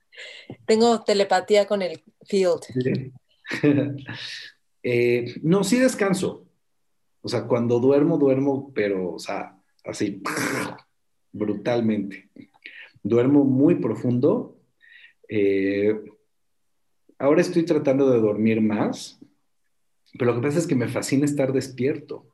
Tengo 0.66 1.04
telepatía 1.04 1.68
con 1.68 1.82
el 1.82 2.04
field. 2.26 2.62
Eh, 4.82 5.36
no, 5.42 5.66
sí 5.66 5.78
descanso. 5.78 6.48
O 7.22 7.28
sea, 7.28 7.46
cuando 7.46 7.80
duermo, 7.80 8.18
duermo, 8.18 8.72
pero, 8.74 9.12
o 9.12 9.20
sea, 9.20 9.60
así, 9.84 10.24
brutalmente. 11.34 12.30
Duermo 13.04 13.44
muy 13.44 13.76
profundo. 13.76 14.58
Eh, 15.28 16.00
ahora 17.18 17.42
estoy 17.42 17.64
tratando 17.64 18.10
de 18.10 18.20
dormir 18.20 18.62
más, 18.62 19.20
pero 20.20 20.34
lo 20.34 20.42
que 20.42 20.48
pasa 20.48 20.60
es 20.60 20.68
que 20.68 20.76
me 20.76 20.90
fascina 20.90 21.24
estar 21.24 21.54
despierto. 21.54 22.26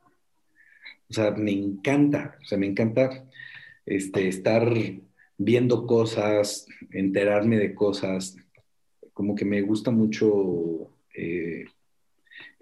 O 1.07 1.14
sea, 1.14 1.30
me 1.32 1.52
encanta, 1.52 2.36
o 2.41 2.45
sea, 2.45 2.57
me 2.57 2.66
encanta 2.66 3.26
este, 3.86 4.28
estar 4.28 4.68
viendo 5.38 5.86
cosas, 5.86 6.66
enterarme 6.91 7.57
de 7.60 7.76
cosas, 7.76 8.38
como 9.14 9.36
que 9.36 9.45
me 9.45 9.62
gusta 9.62 9.91
mucho 9.91 10.90
eh, 11.14 11.66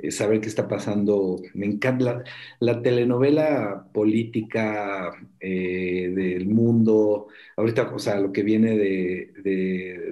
saber 0.10 0.42
qué 0.42 0.50
está 0.50 0.68
pasando. 0.68 1.42
Me 1.54 1.68
encanta 1.68 2.26
la, 2.60 2.82
telenovela 2.82 3.88
política 3.94 5.10
eh, 5.40 6.12
del 6.14 6.48
mundo, 6.48 7.28
ahorita, 7.56 7.96
o 7.96 8.00
sea, 8.00 8.20
lo 8.20 8.34
que 8.34 8.44
viene 8.44 8.78
de, 8.78 9.32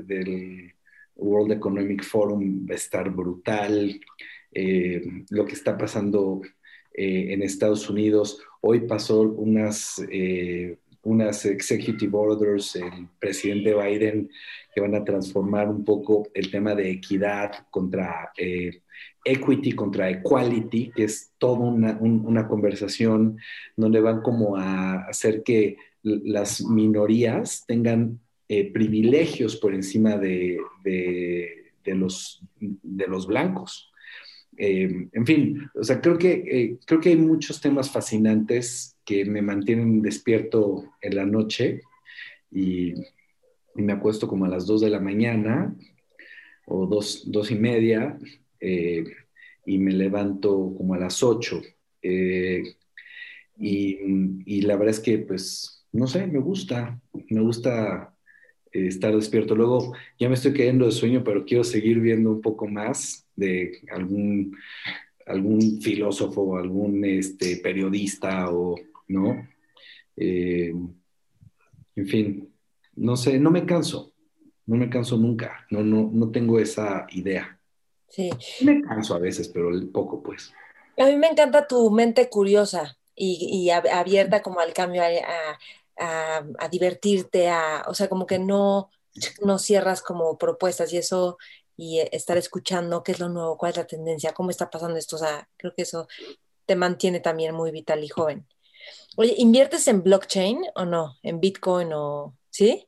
del 0.06 0.74
World 1.18 1.52
Economic 1.52 2.02
Forum 2.02 2.66
va 2.66 2.76
a 2.76 2.78
estar 2.78 3.10
brutal, 3.10 4.00
eh, 4.54 5.02
lo 5.30 5.46
que 5.46 5.54
está 5.54 5.78
pasando 5.78 6.42
en 6.94 7.42
Estados 7.42 7.90
Unidos. 7.90 8.40
Hoy 8.62 8.82
pasó 8.82 9.22
unas 9.22 10.02
unas 11.04 11.46
executive 11.46 12.16
orders, 12.16 12.76
el 12.76 13.08
presidente 13.20 13.74
Biden, 13.74 14.30
que 14.74 14.82
van 14.82 14.96
a 14.96 15.04
transformar 15.04 15.68
un 15.70 15.84
poco 15.84 16.28
el 16.34 16.52
tema 16.52 16.76
de 16.76 16.92
equidad 16.92 17.68
contra 17.70 18.32
eh, 18.38 18.82
equity, 19.26 19.74
contra 19.74 20.10
equality, 20.10 20.92
que 20.96 21.06
es 21.06 21.32
toda 21.38 21.60
una, 21.60 22.48
conversación 22.48 23.38
donde 23.76 24.00
van 24.00 24.22
como 24.22 24.56
a 24.56 25.06
hacer 25.06 25.44
que 25.44 25.78
las 26.04 26.64
minorías 26.64 27.64
tengan 27.68 28.20
eh, 28.48 28.72
privilegios 28.72 29.56
por 29.56 29.74
encima 29.74 30.18
de, 30.18 30.58
los, 31.86 32.44
de 32.60 33.08
los 33.08 33.28
blancos. 33.28 33.91
Eh, 34.64 35.08
en 35.12 35.26
fin, 35.26 35.70
o 35.74 35.84
sea, 35.84 36.00
creo 36.00 36.20
que, 36.20 36.78
creo 36.86 37.02
que 37.02 37.10
hay 37.10 37.16
muchos 37.16 37.60
temas 37.60 37.90
fascinantes 37.90 38.96
que 39.04 39.26
me 39.26 39.42
mantienen 39.42 40.04
despierto 40.04 40.86
en 41.02 41.16
la 41.16 41.26
noche 41.26 41.82
y, 42.52 42.94
me 43.74 43.94
acuesto 43.94 44.28
como 44.28 44.46
a 44.46 44.50
las 44.50 44.68
2 44.68 44.82
de 44.82 44.90
la 44.90 45.00
mañana 45.00 45.74
o 46.66 46.86
2, 46.86 47.52
y 47.52 47.56
media 47.56 48.20
eh, 48.60 49.04
y 49.66 49.78
me 49.78 49.94
levanto 49.94 50.74
como 50.78 50.94
a 50.94 51.00
las 51.00 51.24
8. 51.24 51.62
Eh, 52.02 52.64
y, 53.58 54.62
la 54.62 54.76
verdad 54.76 54.96
es 54.96 55.00
que, 55.00 55.20
pues, 55.20 55.86
no 55.92 56.06
sé, 56.08 56.28
me 56.28 56.40
gusta, 56.40 57.00
me 57.30 57.42
gusta 57.42 58.14
eh, 58.72 58.88
estar 58.88 59.16
despierto. 59.16 59.56
Luego 59.56 59.94
ya 60.20 60.28
me 60.28 60.36
estoy 60.36 60.54
cayendo 60.54 60.86
de 60.86 60.92
sueño, 60.92 61.24
pero 61.24 61.46
quiero 61.46 61.64
seguir 61.64 62.00
viendo 62.00 62.32
un 62.32 62.42
poco 62.42 62.68
más 62.68 63.28
de 63.42 63.82
algún, 63.92 64.56
algún 65.26 65.82
filósofo, 65.82 66.58
algún 66.58 67.04
este, 67.04 67.58
periodista 67.58 68.50
o 68.50 68.76
¿no? 69.10 69.48
Eh, 70.16 70.74
en 71.96 72.08
fin, 72.08 72.54
no 72.96 73.16
sé, 73.16 73.40
no 73.40 73.52
me 73.52 73.66
canso, 73.66 74.14
no 74.66 74.78
me 74.78 74.90
canso 74.90 75.18
nunca, 75.18 75.66
no, 75.70 75.84
no, 75.84 76.10
no 76.12 76.32
tengo 76.32 76.60
esa 76.60 77.06
idea. 77.12 77.60
Sí. 78.08 78.30
Me 78.64 78.82
canso 78.82 79.16
a 79.16 79.20
veces, 79.20 79.48
pero 79.50 79.70
poco, 79.92 80.22
pues. 80.22 80.54
A 80.98 81.06
mí 81.06 81.16
me 81.16 81.28
encanta 81.28 81.68
tu 81.68 81.90
mente 81.92 82.30
curiosa 82.30 82.98
y, 83.16 83.70
abierta 83.70 84.42
como 84.42 84.60
al 84.60 84.74
cambio, 84.74 85.04
a, 85.04 86.68
divertirte, 86.70 87.50
a, 87.50 87.84
o 87.88 87.94
sea, 87.94 88.10
como 88.10 88.26
que 88.26 88.40
no, 88.40 88.90
no 89.44 89.60
cierras 89.60 90.02
como 90.02 90.38
propuestas 90.38 90.92
y 90.94 90.98
eso, 90.98 91.38
y 91.78 92.00
estar 92.12 92.38
escuchando 92.38 93.04
qué 93.04 93.14
es 93.14 93.20
lo 93.20 93.30
nuevo, 93.30 93.58
cuál 93.58 93.72
es 93.72 93.78
la 93.78 93.88
tendencia, 93.88 94.34
cómo 94.34 94.50
está 94.50 94.70
pasando 94.70 94.98
esto, 94.98 95.16
o 95.16 95.20
sea, 95.20 95.50
creo 95.58 95.74
que 95.76 95.84
eso 95.84 96.08
te 96.66 96.76
mantiene 96.76 97.20
también 97.20 97.56
muy 97.56 97.72
vital 97.72 98.04
y 98.04 98.08
joven. 98.08 98.46
Oye, 99.18 99.36
¿inviertes 99.38 99.88
en 99.88 100.04
blockchain 100.04 100.62
o 100.76 100.86
no? 100.86 101.18
¿En 101.24 101.40
Bitcoin 101.40 101.90
o 101.94 102.36
sí? 102.50 102.88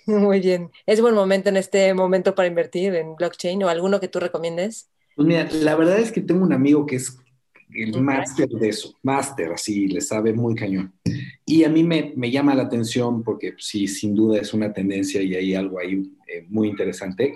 Muy 0.06 0.40
bien. 0.40 0.70
¿Es 0.86 1.00
buen 1.00 1.14
momento 1.14 1.48
en 1.48 1.56
este 1.56 1.94
momento 1.94 2.34
para 2.34 2.48
invertir 2.48 2.94
en 2.94 3.14
blockchain 3.14 3.62
o 3.62 3.68
alguno 3.68 4.00
que 4.00 4.08
tú 4.08 4.18
recomiendes? 4.18 4.90
Pues 5.14 5.28
mira, 5.28 5.48
la 5.52 5.76
verdad 5.76 5.98
es 5.98 6.10
que 6.10 6.20
tengo 6.20 6.42
un 6.42 6.52
amigo 6.52 6.86
que 6.86 6.96
es 6.96 7.16
el 7.72 8.00
máster 8.00 8.48
de 8.48 8.68
eso, 8.68 8.98
máster, 9.02 9.52
así, 9.52 9.86
le 9.86 10.00
sabe 10.00 10.32
muy 10.32 10.54
cañón. 10.54 10.92
Y 11.46 11.64
a 11.64 11.68
mí 11.68 11.84
me, 11.84 12.30
llama 12.30 12.54
la 12.54 12.64
atención 12.64 13.22
porque 13.22 13.52
pues, 13.52 13.66
sí, 13.66 13.86
sin 13.86 14.14
duda 14.14 14.40
es 14.40 14.52
una 14.52 14.72
tendencia 14.72 15.22
y 15.22 15.34
hay 15.34 15.54
algo 15.54 15.78
ahí 15.78 16.10
eh, 16.32 16.46
muy 16.48 16.68
interesante. 16.68 17.34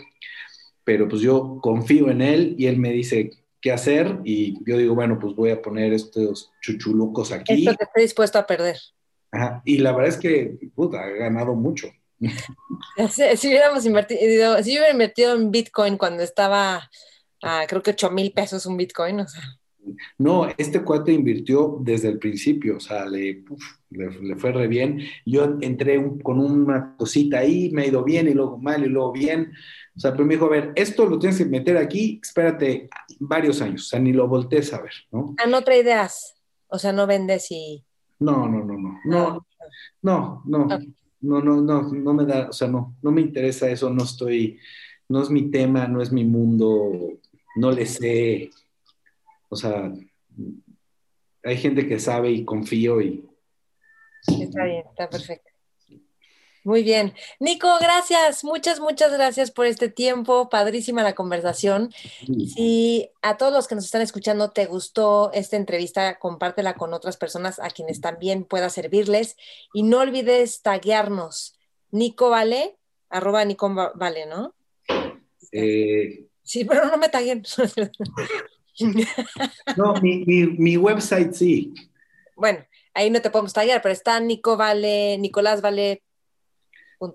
Pero 0.85 1.09
pues 1.09 1.23
yo 1.23 1.59
confío 1.63 2.11
en 2.11 2.21
él 2.21 2.55
y 2.59 2.67
él 2.67 2.79
me 2.79 2.93
dice, 2.93 3.31
qué 3.61 3.73
hacer 3.73 4.19
y 4.25 4.59
yo 4.69 4.77
digo, 4.77 4.95
bueno, 4.95 5.19
pues 5.19 5.35
voy 5.35 5.51
a 5.51 5.63
poner 5.63 5.93
estos 5.95 6.53
chuchulucos 6.61 7.33
aquí. 7.33 7.55
Esto 7.55 7.77
que 7.79 7.85
estoy 7.85 8.03
dispuesto 8.03 8.39
a 8.39 8.47
perder. 8.47 8.77
Ajá. 9.31 9.63
Y 9.65 9.79
la 9.79 9.93
verdad 9.93 10.11
es 10.11 10.19
que, 10.19 10.59
puta, 10.75 11.01
ha 11.01 11.09
ganado 11.09 11.55
mucho. 11.55 11.89
Si, 13.11 13.49
hubiéramos 13.49 13.85
invertido, 13.87 14.63
si 14.63 14.73
yo 14.73 14.81
hubiera 14.81 14.93
invertido 14.93 15.35
en 15.35 15.51
Bitcoin 15.51 15.99
cuando 15.99 16.23
estaba, 16.23 16.89
creo 17.67 17.83
que 17.83 17.91
8 17.91 18.11
mil 18.11 18.33
pesos 18.33 18.67
un 18.67 18.77
Bitcoin, 18.77 19.21
o 19.21 19.27
sea. 19.27 19.43
No, 20.19 20.49
este 20.57 20.83
cuate 20.83 21.13
invirtió 21.13 21.79
desde 21.81 22.09
el 22.09 22.19
principio, 22.19 22.77
o 22.77 22.81
sea, 22.81 23.07
le, 23.07 23.45
le, 23.91 24.37
fue 24.37 24.53
re 24.53 24.67
bien. 24.69 25.01
Yo 25.25 25.57
entré 25.61 26.03
con 26.23 26.41
una 26.41 26.97
cosita 26.97 27.39
ahí, 27.39 27.71
me 27.71 27.83
ha 27.83 27.87
ido 27.87 28.03
bien 28.05 28.29
y 28.29 28.35
luego 28.35 28.59
mal 28.59 28.85
y 28.85 28.89
luego 28.89 29.13
bien. 29.13 29.53
O 29.97 30.01
sea, 30.01 30.13
pero 30.13 30.25
me 30.25 30.35
dijo, 30.35 30.47
a 30.47 30.51
ver, 30.51 30.73
esto 30.75 31.07
lo 31.07 31.19
tienes 31.19 31.39
que 31.39 31.45
meter 31.45 31.77
aquí, 31.77 32.21
espérate 32.23 32.89
varios 33.21 33.61
años, 33.63 33.83
o 33.83 33.89
sea, 33.91 34.01
ni 34.01 34.13
lo 34.13 34.27
voltees 34.27 34.73
a 34.73 34.83
ver, 34.83 34.93
¿no? 35.13 35.35
Ah, 35.39 35.47
no 35.47 35.63
trae 35.63 35.81
ideas, 35.81 36.35
o 36.69 36.79
sea, 36.79 36.93
no 36.93 37.07
vendes 37.07 37.47
y... 37.51 37.85
No, 38.19 38.49
no, 38.49 38.65
no, 38.65 38.77
no, 38.77 39.01
no, 39.05 39.29
ah, 39.29 39.39
no, 40.03 40.43
no, 40.47 40.67
no, 41.21 41.43
no, 41.43 41.63
no, 41.63 41.83
no 41.83 42.15
me 42.15 42.25
da, 42.25 42.49
o 42.49 42.53
sea, 42.53 42.69
no, 42.69 42.97
no 43.03 43.11
me 43.13 43.21
interesa 43.21 43.71
eso, 43.71 43.89
no 43.91 44.03
estoy, 44.03 44.59
no 45.09 45.23
es 45.23 45.31
mi 45.31 45.51
tema, 45.51 45.87
no 45.87 46.03
es 46.03 46.11
mi 46.11 46.25
mundo, 46.25 47.19
no 47.57 47.71
le 47.71 47.87
sé, 47.87 48.51
o 49.55 49.57
sea, 49.57 49.93
hay 51.45 51.57
gente 51.57 51.87
que 51.87 52.01
sabe 52.01 52.33
y 52.33 52.45
confío 52.45 53.01
y... 53.01 53.25
Está 54.27 54.65
bien, 54.65 54.85
está 54.91 55.09
perfecto. 55.09 55.49
Muy 56.65 56.83
bien. 56.83 57.15
Nico, 57.39 57.69
gracias. 57.79 58.43
Muchas, 58.43 58.81
muchas 58.81 59.13
gracias 59.13 59.53
por 59.53 59.67
este 59.67 59.89
tiempo. 59.89 60.49
Padrísima 60.49 61.05
la 61.05 61.15
conversación. 61.15 61.93
Si 62.27 63.11
a 63.23 63.37
todos 63.37 63.53
los 63.53 63.69
que 63.69 63.77
nos 63.77 63.85
están 63.85 64.03
escuchando 64.03 64.51
te 64.51 64.67
gustó 64.67 65.31
esta 65.35 65.57
entrevista, 65.57 66.19
compártela 66.19 66.75
con 66.75 66.93
otras 66.93 67.17
personas 67.17 67.61
a 67.61 67.71
quienes 67.71 68.01
también 68.01 68.45
pueda 68.45 68.71
servirles. 68.71 69.37
Y 69.73 69.85
no 69.85 70.01
olvides 70.01 70.63
taguearnos. 70.63 71.57
Nico 71.93 72.31
Vale, 72.31 72.77
arroba 73.09 73.45
Nico 73.45 73.73
Vale, 73.95 74.27
¿no? 74.27 74.55
Eh, 75.53 76.27
sí, 76.43 76.65
pero 76.65 76.87
no 76.87 76.97
me 76.97 77.09
taguen. 77.09 77.45
no, 79.77 79.95
mi, 80.03 80.25
mi, 80.25 80.77
website 80.77 81.33
sí. 81.33 81.75
Bueno, 82.37 82.65
ahí 82.93 83.11
no 83.11 83.23
te 83.23 83.31
podemos 83.31 83.53
taguear, 83.53 83.83
pero 83.83 83.93
está 83.93 84.19
Nico 84.21 84.57
Vale, 84.57 85.19
Nicolás 85.19 85.61
Vale 85.61 86.03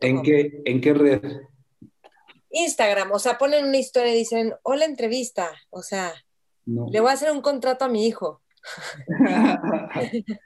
¿En 0.01 0.21
qué, 0.21 0.61
¿En 0.65 0.81
qué 0.81 0.93
red? 0.93 1.21
Instagram, 2.51 3.11
o 3.11 3.19
sea, 3.19 3.37
ponen 3.37 3.65
una 3.65 3.77
historia 3.77 4.11
y 4.13 4.17
dicen, 4.17 4.55
hola 4.63 4.85
entrevista, 4.85 5.51
o 5.69 5.83
sea, 5.83 6.11
le 6.65 6.99
voy 6.99 7.11
a 7.11 7.13
hacer 7.13 7.31
un 7.31 7.41
contrato 7.41 7.85
a 7.85 7.89
mi 7.89 8.07
hijo. 8.07 8.41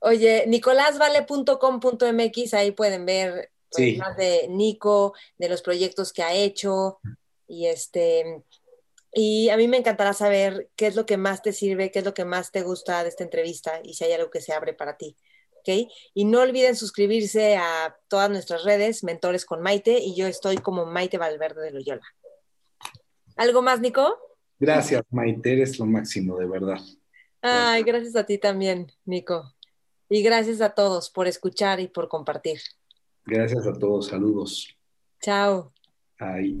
Oye, 0.00 0.44
nicolásvale.com.mx, 0.46 2.54
ahí 2.54 2.70
pueden 2.70 3.04
ver 3.04 3.50
pues, 3.70 3.98
más 3.98 4.16
de 4.16 4.46
Nico, 4.48 5.12
de 5.38 5.48
los 5.48 5.62
proyectos 5.62 6.12
que 6.12 6.22
ha 6.22 6.32
hecho, 6.32 7.00
y 7.48 7.66
este, 7.66 8.44
y 9.18 9.48
a 9.48 9.56
mí 9.56 9.66
me 9.66 9.78
encantará 9.78 10.12
saber 10.12 10.68
qué 10.76 10.86
es 10.86 10.94
lo 10.94 11.06
que 11.06 11.16
más 11.16 11.40
te 11.40 11.54
sirve, 11.54 11.90
qué 11.90 12.00
es 12.00 12.04
lo 12.04 12.12
que 12.12 12.26
más 12.26 12.52
te 12.52 12.60
gusta 12.60 13.02
de 13.02 13.08
esta 13.08 13.24
entrevista 13.24 13.80
y 13.82 13.94
si 13.94 14.04
hay 14.04 14.12
algo 14.12 14.30
que 14.30 14.42
se 14.42 14.52
abre 14.52 14.74
para 14.74 14.98
ti. 14.98 15.16
Y 16.14 16.26
no 16.26 16.42
olviden 16.42 16.76
suscribirse 16.76 17.56
a 17.56 17.96
todas 18.08 18.28
nuestras 18.28 18.62
redes, 18.62 19.02
Mentores 19.02 19.46
con 19.46 19.62
Maite, 19.62 19.98
y 19.98 20.14
yo 20.14 20.26
estoy 20.26 20.58
como 20.58 20.84
Maite 20.84 21.16
Valverde 21.16 21.62
de 21.62 21.70
Loyola. 21.70 22.04
¿Algo 23.36 23.62
más, 23.62 23.80
Nico? 23.80 24.18
Gracias, 24.58 25.02
Maite, 25.10 25.54
eres 25.54 25.78
lo 25.78 25.86
máximo, 25.86 26.36
de 26.36 26.46
verdad. 26.46 26.80
Ay, 27.40 27.84
gracias 27.84 28.16
a 28.16 28.26
ti 28.26 28.36
también, 28.36 28.92
Nico. 29.06 29.54
Y 30.10 30.22
gracias 30.22 30.60
a 30.60 30.74
todos 30.74 31.08
por 31.08 31.26
escuchar 31.26 31.80
y 31.80 31.88
por 31.88 32.08
compartir. 32.08 32.60
Gracias 33.24 33.66
a 33.66 33.72
todos. 33.72 34.08
Saludos. 34.08 34.76
Chao. 35.22 35.72
Ay. 36.18 36.60